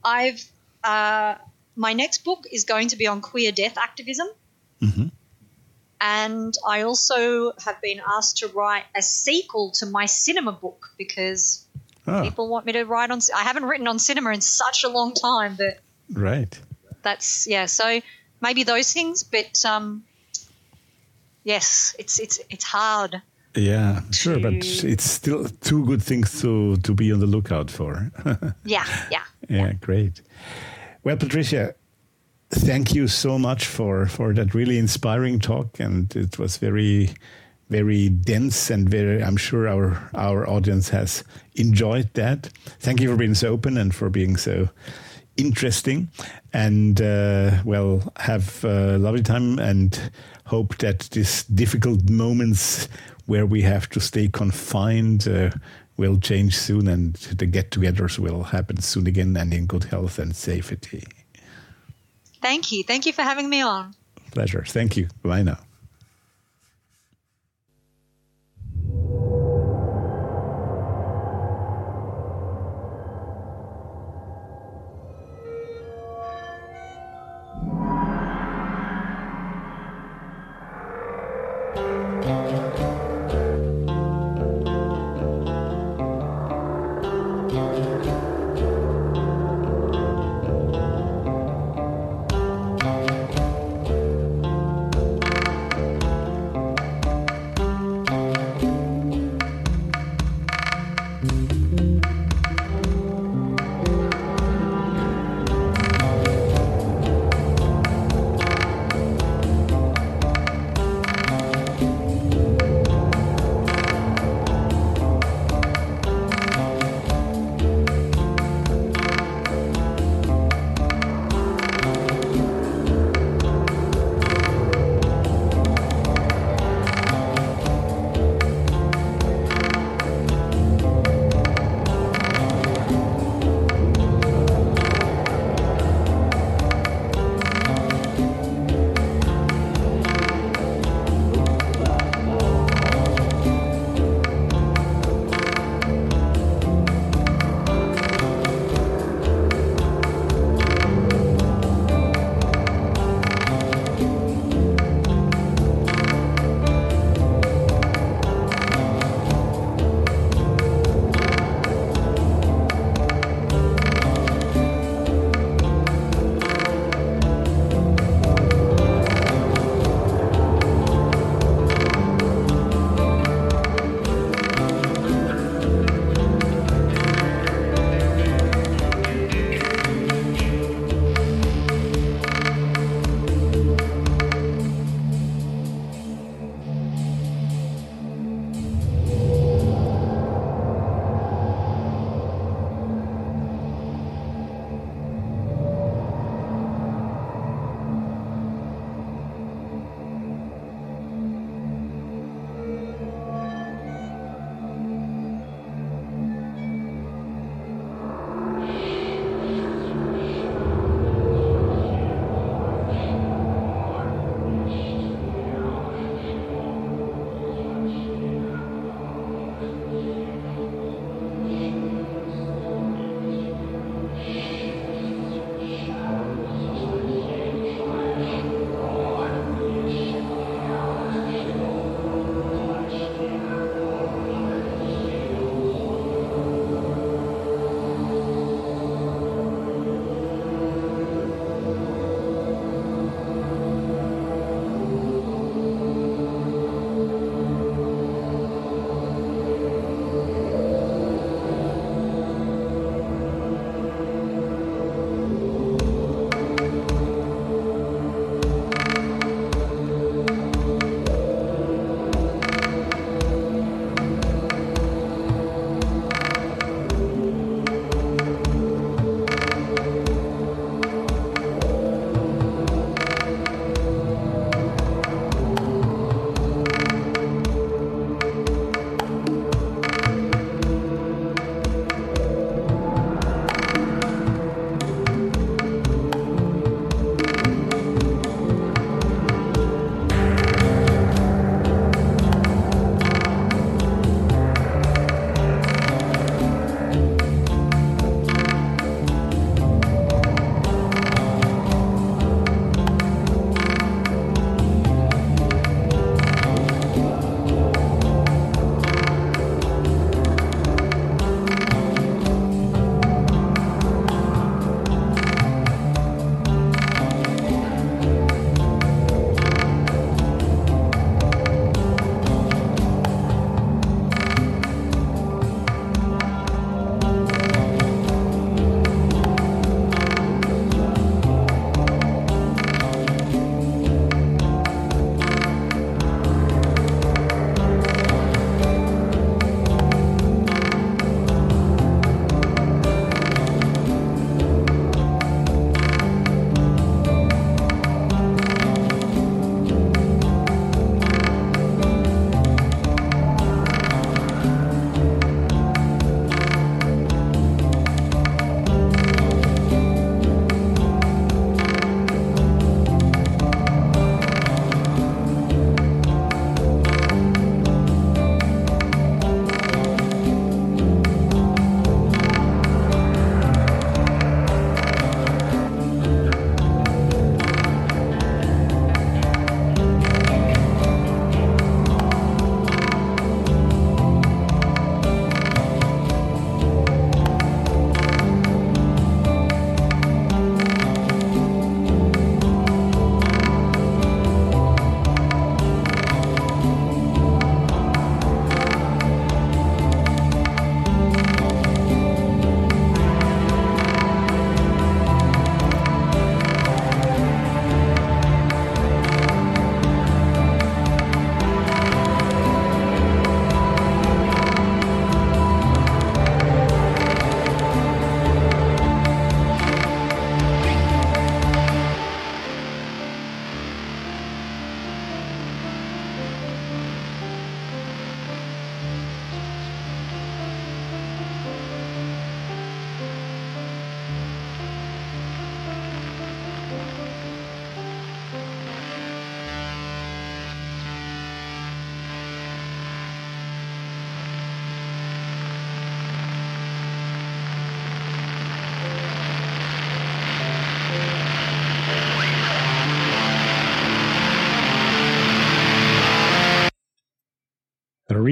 I've 0.04 0.44
uh, 0.84 1.36
my 1.76 1.94
next 1.94 2.24
book 2.24 2.46
is 2.52 2.64
going 2.64 2.88
to 2.90 2.96
be 2.96 3.08
on 3.08 3.22
queer 3.22 3.52
death 3.52 3.78
activism, 3.78 4.28
Mhm. 4.82 5.12
and 6.02 6.54
I 6.68 6.82
also 6.84 7.54
have 7.66 7.82
been 7.82 8.02
asked 8.18 8.38
to 8.38 8.48
write 8.48 8.84
a 8.96 9.02
sequel 9.02 9.72
to 9.80 9.86
my 9.86 10.06
cinema 10.06 10.52
book 10.52 10.92
because 10.98 11.62
Oh, 12.08 12.22
people 12.24 12.48
want 12.48 12.66
me 12.68 12.74
to 12.74 12.84
write 12.84 13.10
on. 13.10 13.20
I 13.36 13.42
haven't 13.44 13.66
written 13.66 13.88
on 13.88 13.98
cinema 13.98 14.30
in 14.32 14.42
such 14.42 14.84
a 14.84 14.90
long 14.90 15.14
time 15.16 15.56
that 15.56 15.80
right. 16.14 16.60
that's 17.02 17.48
yeah. 17.48 17.66
So 17.66 18.00
maybe 18.42 18.64
those 18.64 18.94
things, 18.94 19.24
but 19.24 19.66
um, 19.66 20.04
yes, 21.44 21.96
it's 21.98 22.20
it's 22.20 22.40
it's 22.50 22.64
hard. 22.64 23.22
Yeah, 23.56 24.02
sure, 24.12 24.38
but 24.40 24.54
it's 24.84 25.04
still 25.10 25.46
two 25.62 25.86
good 25.86 26.04
things 26.04 26.42
to, 26.42 26.76
to 26.78 26.94
be 26.94 27.14
on 27.14 27.20
the 27.22 27.26
lookout 27.26 27.72
for. 27.72 28.12
Yeah, 28.66 28.86
yeah. 29.10 29.24
yeah, 29.50 29.72
great. 29.80 30.22
Well, 31.06 31.18
Patricia, 31.18 31.76
thank 32.50 32.96
you 32.96 33.08
so 33.08 33.38
much 33.38 33.68
for, 33.68 34.08
for 34.08 34.34
that 34.34 34.56
really 34.56 34.80
inspiring 34.80 35.40
talk. 35.40 35.80
And 35.80 36.14
it 36.16 36.40
was 36.40 36.58
very, 36.58 37.12
very 37.70 38.10
dense 38.10 38.72
and 38.72 38.90
very, 38.90 39.24
I'm 39.24 39.38
sure 39.38 39.68
our, 39.68 40.10
our 40.16 40.50
audience 40.50 40.90
has 40.90 41.24
enjoyed 41.54 42.12
that. 42.16 42.48
Thank 42.80 43.02
you 43.02 43.12
for 43.12 43.18
being 43.18 43.36
so 43.36 43.50
open 43.50 43.78
and 43.78 43.94
for 43.94 44.10
being 44.10 44.36
so 44.36 44.70
interesting. 45.38 46.10
And 46.54 47.00
uh, 47.00 47.62
well, 47.64 48.12
have 48.18 48.64
a 48.66 48.98
lovely 48.98 49.22
time 49.22 49.60
and 49.60 50.12
hope 50.48 50.76
that 50.80 51.02
these 51.12 51.44
difficult 51.44 52.10
moments 52.10 52.90
where 53.28 53.46
we 53.46 53.62
have 53.62 53.90
to 53.90 54.00
stay 54.00 54.28
confined 54.28 55.28
uh, 55.28 55.52
will 55.98 56.20
change 56.20 56.58
soon 56.58 56.88
and 56.88 57.14
the 57.16 57.46
get 57.46 57.72
togethers 57.72 58.20
will 58.20 58.44
happen 58.44 58.82
soon 58.82 59.08
again 59.08 59.36
and 59.38 59.54
in 59.54 59.66
good 59.66 59.86
health 59.86 60.20
and 60.20 60.36
safety. 60.36 61.04
Thank 62.42 62.72
you. 62.72 62.84
Thank 62.84 63.06
you 63.06 63.14
for 63.14 63.24
having 63.24 63.50
me 63.50 63.62
on. 63.62 63.96
Pleasure. 64.32 64.64
Thank 64.68 64.98
you. 64.98 65.08
Bye 65.24 65.44
now. 65.44 65.60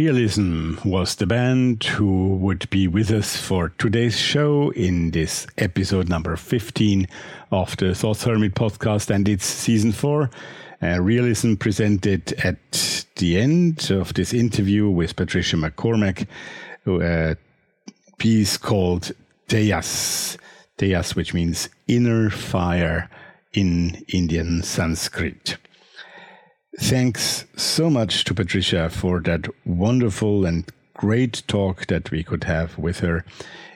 Realism 0.04 0.76
was 0.84 1.16
the 1.16 1.26
band 1.26 1.82
who 1.86 2.36
would 2.36 2.70
be 2.70 2.90
with 2.90 3.10
us 3.10 3.38
for 3.38 3.70
today's 3.78 4.20
show 4.20 4.70
in 4.72 5.12
this 5.12 5.48
episode 5.58 6.10
number 6.10 6.36
15 6.36 7.08
of 7.52 7.78
the 7.78 7.96
Thoth 7.96 8.26
Hermes 8.26 8.52
podcast, 8.52 9.10
and 9.10 9.30
it's 9.30 9.46
season 9.46 9.94
four. 9.94 10.30
Uh, 10.82 11.00
Realism 11.00 11.56
presented 11.56 12.34
at 12.44 13.06
the 13.16 13.40
end 13.40 13.92
of 13.92 14.14
this 14.14 14.34
interview 14.34 14.90
with 14.90 15.16
Patricia 15.16 15.56
MacCormack 15.56 16.28
a 16.86 17.38
piece 18.18 18.58
called 18.58 19.14
Tejas, 19.48 20.38
Tejas, 20.78 21.16
which 21.16 21.34
means 21.34 21.70
inner 21.88 22.30
fire 22.30 23.10
in 23.54 24.04
Indian 24.10 24.64
Sanskrit. 24.64 25.56
Thanks 26.80 27.46
so 27.56 27.90
much 27.90 28.24
to 28.24 28.34
Patricia 28.34 28.90
for 28.90 29.20
that 29.22 29.48
wonderful 29.64 30.44
and 30.46 30.66
great 30.96 31.44
talk 31.48 31.86
that 31.86 32.10
we 32.10 32.24
could 32.24 32.46
have 32.46 32.78
with 32.80 33.00
her. 33.02 33.24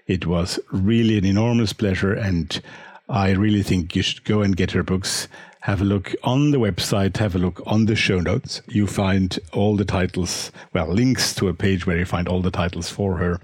It 0.07 0.25
was 0.25 0.59
really 0.71 1.17
an 1.17 1.25
enormous 1.25 1.73
pleasure, 1.73 2.13
and 2.13 2.59
I 3.07 3.31
really 3.31 3.61
think 3.61 3.95
you 3.95 4.01
should 4.01 4.23
go 4.23 4.41
and 4.41 4.57
get 4.57 4.71
her 4.71 4.81
books. 4.81 5.27
Have 5.61 5.81
a 5.81 5.85
look 5.85 6.15
on 6.23 6.49
the 6.51 6.59
website, 6.59 7.17
have 7.17 7.35
a 7.35 7.39
look 7.39 7.61
on 7.67 7.85
the 7.85 7.95
show 7.95 8.19
notes. 8.19 8.61
You 8.67 8.87
find 8.87 9.37
all 9.53 9.75
the 9.75 9.85
titles, 9.85 10.51
well, 10.73 10.87
links 10.87 11.35
to 11.35 11.49
a 11.49 11.53
page 11.53 11.85
where 11.85 11.97
you 11.97 12.05
find 12.05 12.27
all 12.27 12.41
the 12.41 12.51
titles 12.51 12.89
for 12.89 13.17
her. 13.17 13.39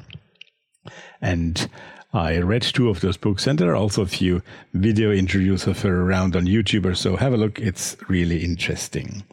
And 1.22 1.70
I 2.14 2.38
read 2.38 2.62
two 2.62 2.90
of 2.90 3.02
those 3.02 3.18
books, 3.18 3.48
and 3.48 3.58
there 3.58 3.72
are 3.72 3.76
also 3.76 4.04
a 4.04 4.08
few 4.08 4.44
video 4.76 5.12
interviews 5.12 5.66
of 5.66 5.82
her 5.82 6.04
around 6.04 6.36
on 6.36 6.46
YouTube 6.46 6.96
so. 6.96 7.16
Have 7.16 7.34
a 7.34 7.38
look, 7.38 7.60
it's 7.60 7.98
really 8.08 8.46
interesting. 8.46 9.24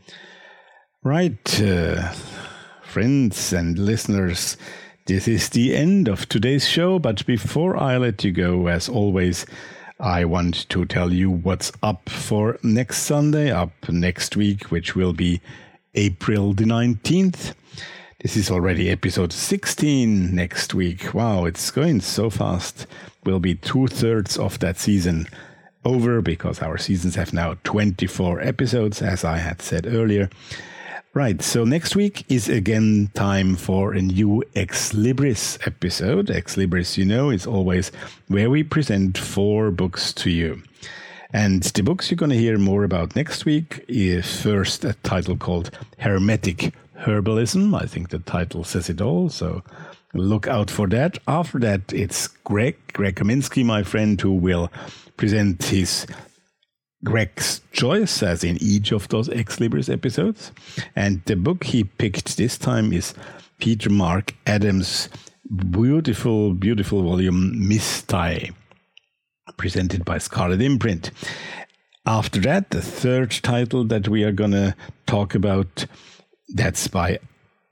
Right, 1.05 1.61
uh, 1.61 2.11
friends 2.82 3.52
and 3.52 3.78
listeners, 3.78 4.57
this 5.07 5.28
is 5.28 5.51
the 5.51 5.77
end 5.77 6.09
of 6.09 6.27
today's 6.31 6.66
show, 6.66 6.98
but 6.98 7.27
before 7.27 7.77
I 7.77 7.98
let 7.98 8.24
you 8.24 8.32
go, 8.32 8.69
as 8.69 8.89
always, 8.89 9.44
I 9.98 10.24
want 10.24 10.66
to 10.70 10.86
tell 10.86 11.12
you 11.12 11.31
what's 11.31 11.73
up 11.82 12.09
for 12.09 12.59
next 12.62 13.02
Sunday, 13.02 13.51
up 13.51 13.73
next 13.90 14.36
week, 14.36 14.70
which 14.70 14.97
will 14.97 15.12
be 15.12 15.43
April 15.94 16.55
the 16.55 16.65
19th. 16.65 17.52
This 18.22 18.36
is 18.36 18.51
already 18.51 18.90
episode 18.90 19.32
16 19.32 20.34
next 20.34 20.74
week. 20.74 21.14
Wow, 21.14 21.47
it's 21.47 21.70
going 21.70 22.02
so 22.02 22.28
fast. 22.28 22.86
We'll 23.24 23.40
be 23.40 23.55
two 23.55 23.86
thirds 23.86 24.36
of 24.36 24.59
that 24.59 24.76
season 24.76 25.26
over 25.86 26.20
because 26.20 26.60
our 26.60 26.76
seasons 26.76 27.14
have 27.14 27.32
now 27.32 27.56
24 27.64 28.42
episodes, 28.42 29.01
as 29.01 29.24
I 29.24 29.38
had 29.38 29.62
said 29.62 29.86
earlier. 29.86 30.28
Right, 31.14 31.40
so 31.40 31.64
next 31.64 31.97
week 31.97 32.26
is 32.28 32.47
again 32.51 33.10
time 33.14 33.56
for 33.56 33.94
a 33.94 34.02
new 34.02 34.44
Ex 34.55 34.92
Libris 34.92 35.66
episode. 35.66 36.30
Ex 36.30 36.56
Libris, 36.56 36.98
you 36.98 37.06
know, 37.06 37.30
is 37.30 37.47
always 37.47 37.90
where 38.28 38.51
we 38.51 38.62
present 38.62 39.16
four 39.16 39.70
books 39.70 40.12
to 40.12 40.28
you. 40.28 40.62
And 41.32 41.62
the 41.62 41.82
books 41.82 42.10
you're 42.10 42.16
going 42.16 42.32
to 42.32 42.36
hear 42.36 42.59
more 42.59 42.84
about 42.84 43.16
next 43.16 43.47
week 43.47 43.82
is 43.88 44.42
first 44.42 44.84
a 44.84 44.92
title 45.05 45.38
called 45.38 45.70
Hermetic 45.97 46.74
Herbalism. 47.01 47.81
I 47.81 47.86
think 47.86 48.10
the 48.10 48.18
title 48.18 48.64
says 48.64 48.90
it 48.90 49.01
all, 49.01 49.28
so 49.28 49.62
look 50.14 50.47
out 50.47 50.70
for 50.70 50.86
that. 50.89 51.18
After 51.27 51.59
that, 51.60 51.93
it's 51.93 52.27
Greg, 52.28 52.77
Greg 52.93 53.16
Kaminsky, 53.16 53.64
my 53.64 53.82
friend, 53.82 54.20
who 54.20 54.32
will 54.32 54.70
present 55.16 55.62
his 55.64 56.06
Greg's 57.05 57.62
choice, 57.72 58.22
as 58.22 58.44
in 58.44 58.59
each 58.60 58.93
of 58.93 59.09
those 59.09 59.28
Ex 59.31 59.56
Libris 59.56 59.93
episodes. 59.93 60.52
And 60.94 61.22
the 61.24 61.36
book 61.36 61.64
he 61.64 61.85
picked 61.85 62.36
this 62.36 62.59
time 62.59 62.93
is 62.93 63.14
Peter 63.59 63.90
Mark 63.90 64.35
Adams' 64.47 65.09
beautiful, 65.70 66.52
beautiful 66.55 67.02
volume, 67.02 67.55
Mistai, 67.55 68.52
presented 69.56 70.05
by 70.05 70.18
Scarlet 70.18 70.60
Imprint. 70.60 71.10
After 72.06 72.40
that, 72.40 72.70
the 72.70 72.82
third 72.82 73.31
title 73.31 73.85
that 73.85 74.09
we 74.09 74.24
are 74.24 74.32
going 74.32 74.52
to 74.52 74.74
talk 75.06 75.35
about, 75.35 75.86
that's 76.55 76.89
by 76.89 77.18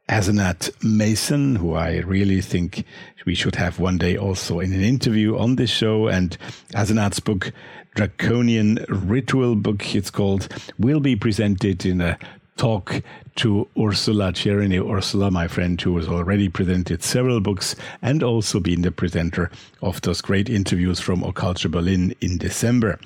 Asenath 0.09 0.73
Mason, 0.83 1.57
who 1.57 1.75
I 1.75 1.99
really 1.99 2.41
think 2.41 2.85
we 3.27 3.35
should 3.35 3.57
have 3.57 3.79
one 3.79 3.99
day 3.99 4.17
also 4.17 4.59
in 4.61 4.73
an 4.73 4.81
interview 4.81 5.37
on 5.37 5.57
this 5.57 5.71
show. 5.71 6.09
And 6.09 6.37
Asenath's 6.75 7.21
book, 7.21 7.53
Draconian 7.95 8.85
Ritual 8.89 9.55
book, 9.55 9.95
it's 9.95 10.11
called, 10.11 10.49
will 10.79 11.01
be 11.01 11.15
presented 11.15 11.85
in 11.85 12.01
a 12.01 12.19
talk 12.57 13.03
to 13.37 13.69
Ursula 13.79 14.33
Cherini. 14.33 14.81
Ursula, 14.81 15.31
my 15.31 15.47
friend, 15.47 15.81
who 15.81 15.97
has 15.99 16.09
already 16.09 16.49
presented 16.49 17.03
several 17.03 17.41
books 17.41 17.77
and 18.01 18.23
also 18.23 18.61
been 18.61 18.83
the 18.83 18.91
presenter 18.91 19.51
of 19.83 20.01
those 20.01 20.21
great 20.21 20.49
interviews 20.49 21.01
from 21.01 21.23
Occulture 21.23 21.71
Berlin 21.71 22.15
in 22.21 22.39
December. 22.39 22.99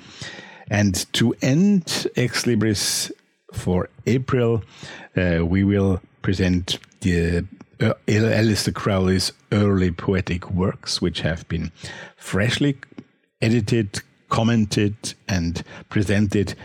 And 0.69 1.05
to 1.13 1.35
end 1.41 2.07
Ex 2.15 2.43
Libris 2.43 3.11
for 3.51 3.89
April, 4.07 4.63
we 5.15 5.63
will 5.63 6.01
present 6.21 6.79
the 7.01 7.45
uh, 7.79 7.93
Aleister 8.07 8.73
Crowley's 8.73 9.31
early 9.51 9.91
poetic 9.91 10.49
works, 10.51 11.01
which 11.01 11.21
have 11.21 11.47
been 11.47 11.71
freshly 12.15 12.77
edited, 13.41 14.01
commented, 14.29 14.95
and 15.27 15.63
presented 15.89 16.55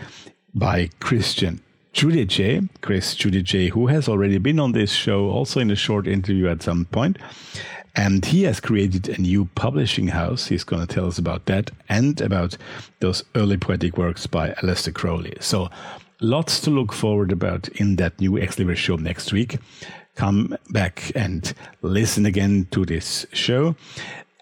by 0.53 0.89
Christian 0.99 1.61
Giudice, 1.93 2.69
Chris 2.81 3.15
Giudice, 3.15 3.69
who 3.69 3.87
has 3.87 4.07
already 4.07 4.37
been 4.37 4.59
on 4.59 4.71
this 4.71 4.91
show, 4.91 5.29
also 5.29 5.59
in 5.59 5.71
a 5.71 5.75
short 5.75 6.07
interview 6.07 6.47
at 6.47 6.63
some 6.63 6.85
point. 6.85 7.17
And 7.95 8.23
he 8.23 8.43
has 8.43 8.59
created 8.59 9.09
a 9.09 9.21
new 9.21 9.45
publishing 9.55 10.07
house. 10.07 10.47
He's 10.47 10.63
going 10.63 10.85
to 10.85 10.93
tell 10.93 11.07
us 11.07 11.17
about 11.17 11.47
that 11.47 11.71
and 11.89 12.21
about 12.21 12.55
those 12.99 13.23
early 13.35 13.57
poetic 13.57 13.97
works 13.97 14.27
by 14.27 14.51
Aleister 14.51 14.93
Crowley. 14.93 15.35
So 15.41 15.69
lots 16.21 16.59
to 16.61 16.69
look 16.69 16.93
forward 16.93 17.31
about 17.31 17.67
in 17.69 17.95
that 17.97 18.19
new 18.19 18.31
Libris 18.31 18.77
show 18.77 18.95
next 18.95 19.31
week. 19.31 19.57
Come 20.15 20.57
back 20.69 21.11
and 21.15 21.53
listen 21.81 22.25
again 22.25 22.67
to 22.71 22.85
this 22.85 23.25
show. 23.31 23.75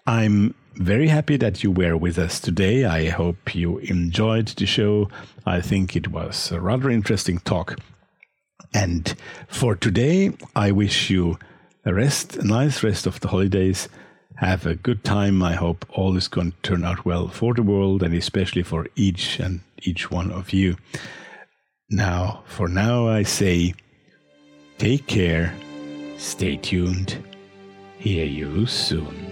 I'm 0.06 0.54
very 0.74 1.08
happy 1.08 1.36
that 1.36 1.62
you 1.62 1.70
were 1.70 1.96
with 1.96 2.18
us 2.18 2.40
today. 2.40 2.84
I 2.84 3.08
hope 3.08 3.54
you 3.54 3.78
enjoyed 3.78 4.48
the 4.48 4.66
show. 4.66 5.08
I 5.46 5.60
think 5.60 5.94
it 5.94 6.08
was 6.08 6.50
a 6.50 6.60
rather 6.60 6.90
interesting 6.90 7.38
talk. 7.38 7.78
And 8.74 9.14
for 9.48 9.74
today, 9.74 10.32
I 10.54 10.72
wish 10.72 11.10
you 11.10 11.38
a 11.84 11.94
rest, 11.94 12.36
a 12.36 12.44
nice 12.44 12.82
rest 12.82 13.06
of 13.06 13.20
the 13.20 13.28
holidays. 13.28 13.88
Have 14.36 14.66
a 14.66 14.74
good 14.74 15.04
time. 15.04 15.42
I 15.42 15.54
hope 15.54 15.84
all 15.90 16.16
is 16.16 16.28
going 16.28 16.52
to 16.52 16.56
turn 16.62 16.84
out 16.84 17.04
well 17.04 17.28
for 17.28 17.54
the 17.54 17.62
world 17.62 18.02
and 18.02 18.14
especially 18.14 18.62
for 18.62 18.86
each 18.94 19.40
and 19.40 19.60
each 19.82 20.10
one 20.10 20.30
of 20.30 20.52
you. 20.52 20.76
Now, 21.90 22.42
for 22.44 22.68
now, 22.68 23.08
I 23.08 23.22
say 23.22 23.72
take 24.76 25.06
care, 25.06 25.54
stay 26.18 26.58
tuned, 26.58 27.16
hear 27.98 28.26
you 28.26 28.66
soon. 28.66 29.27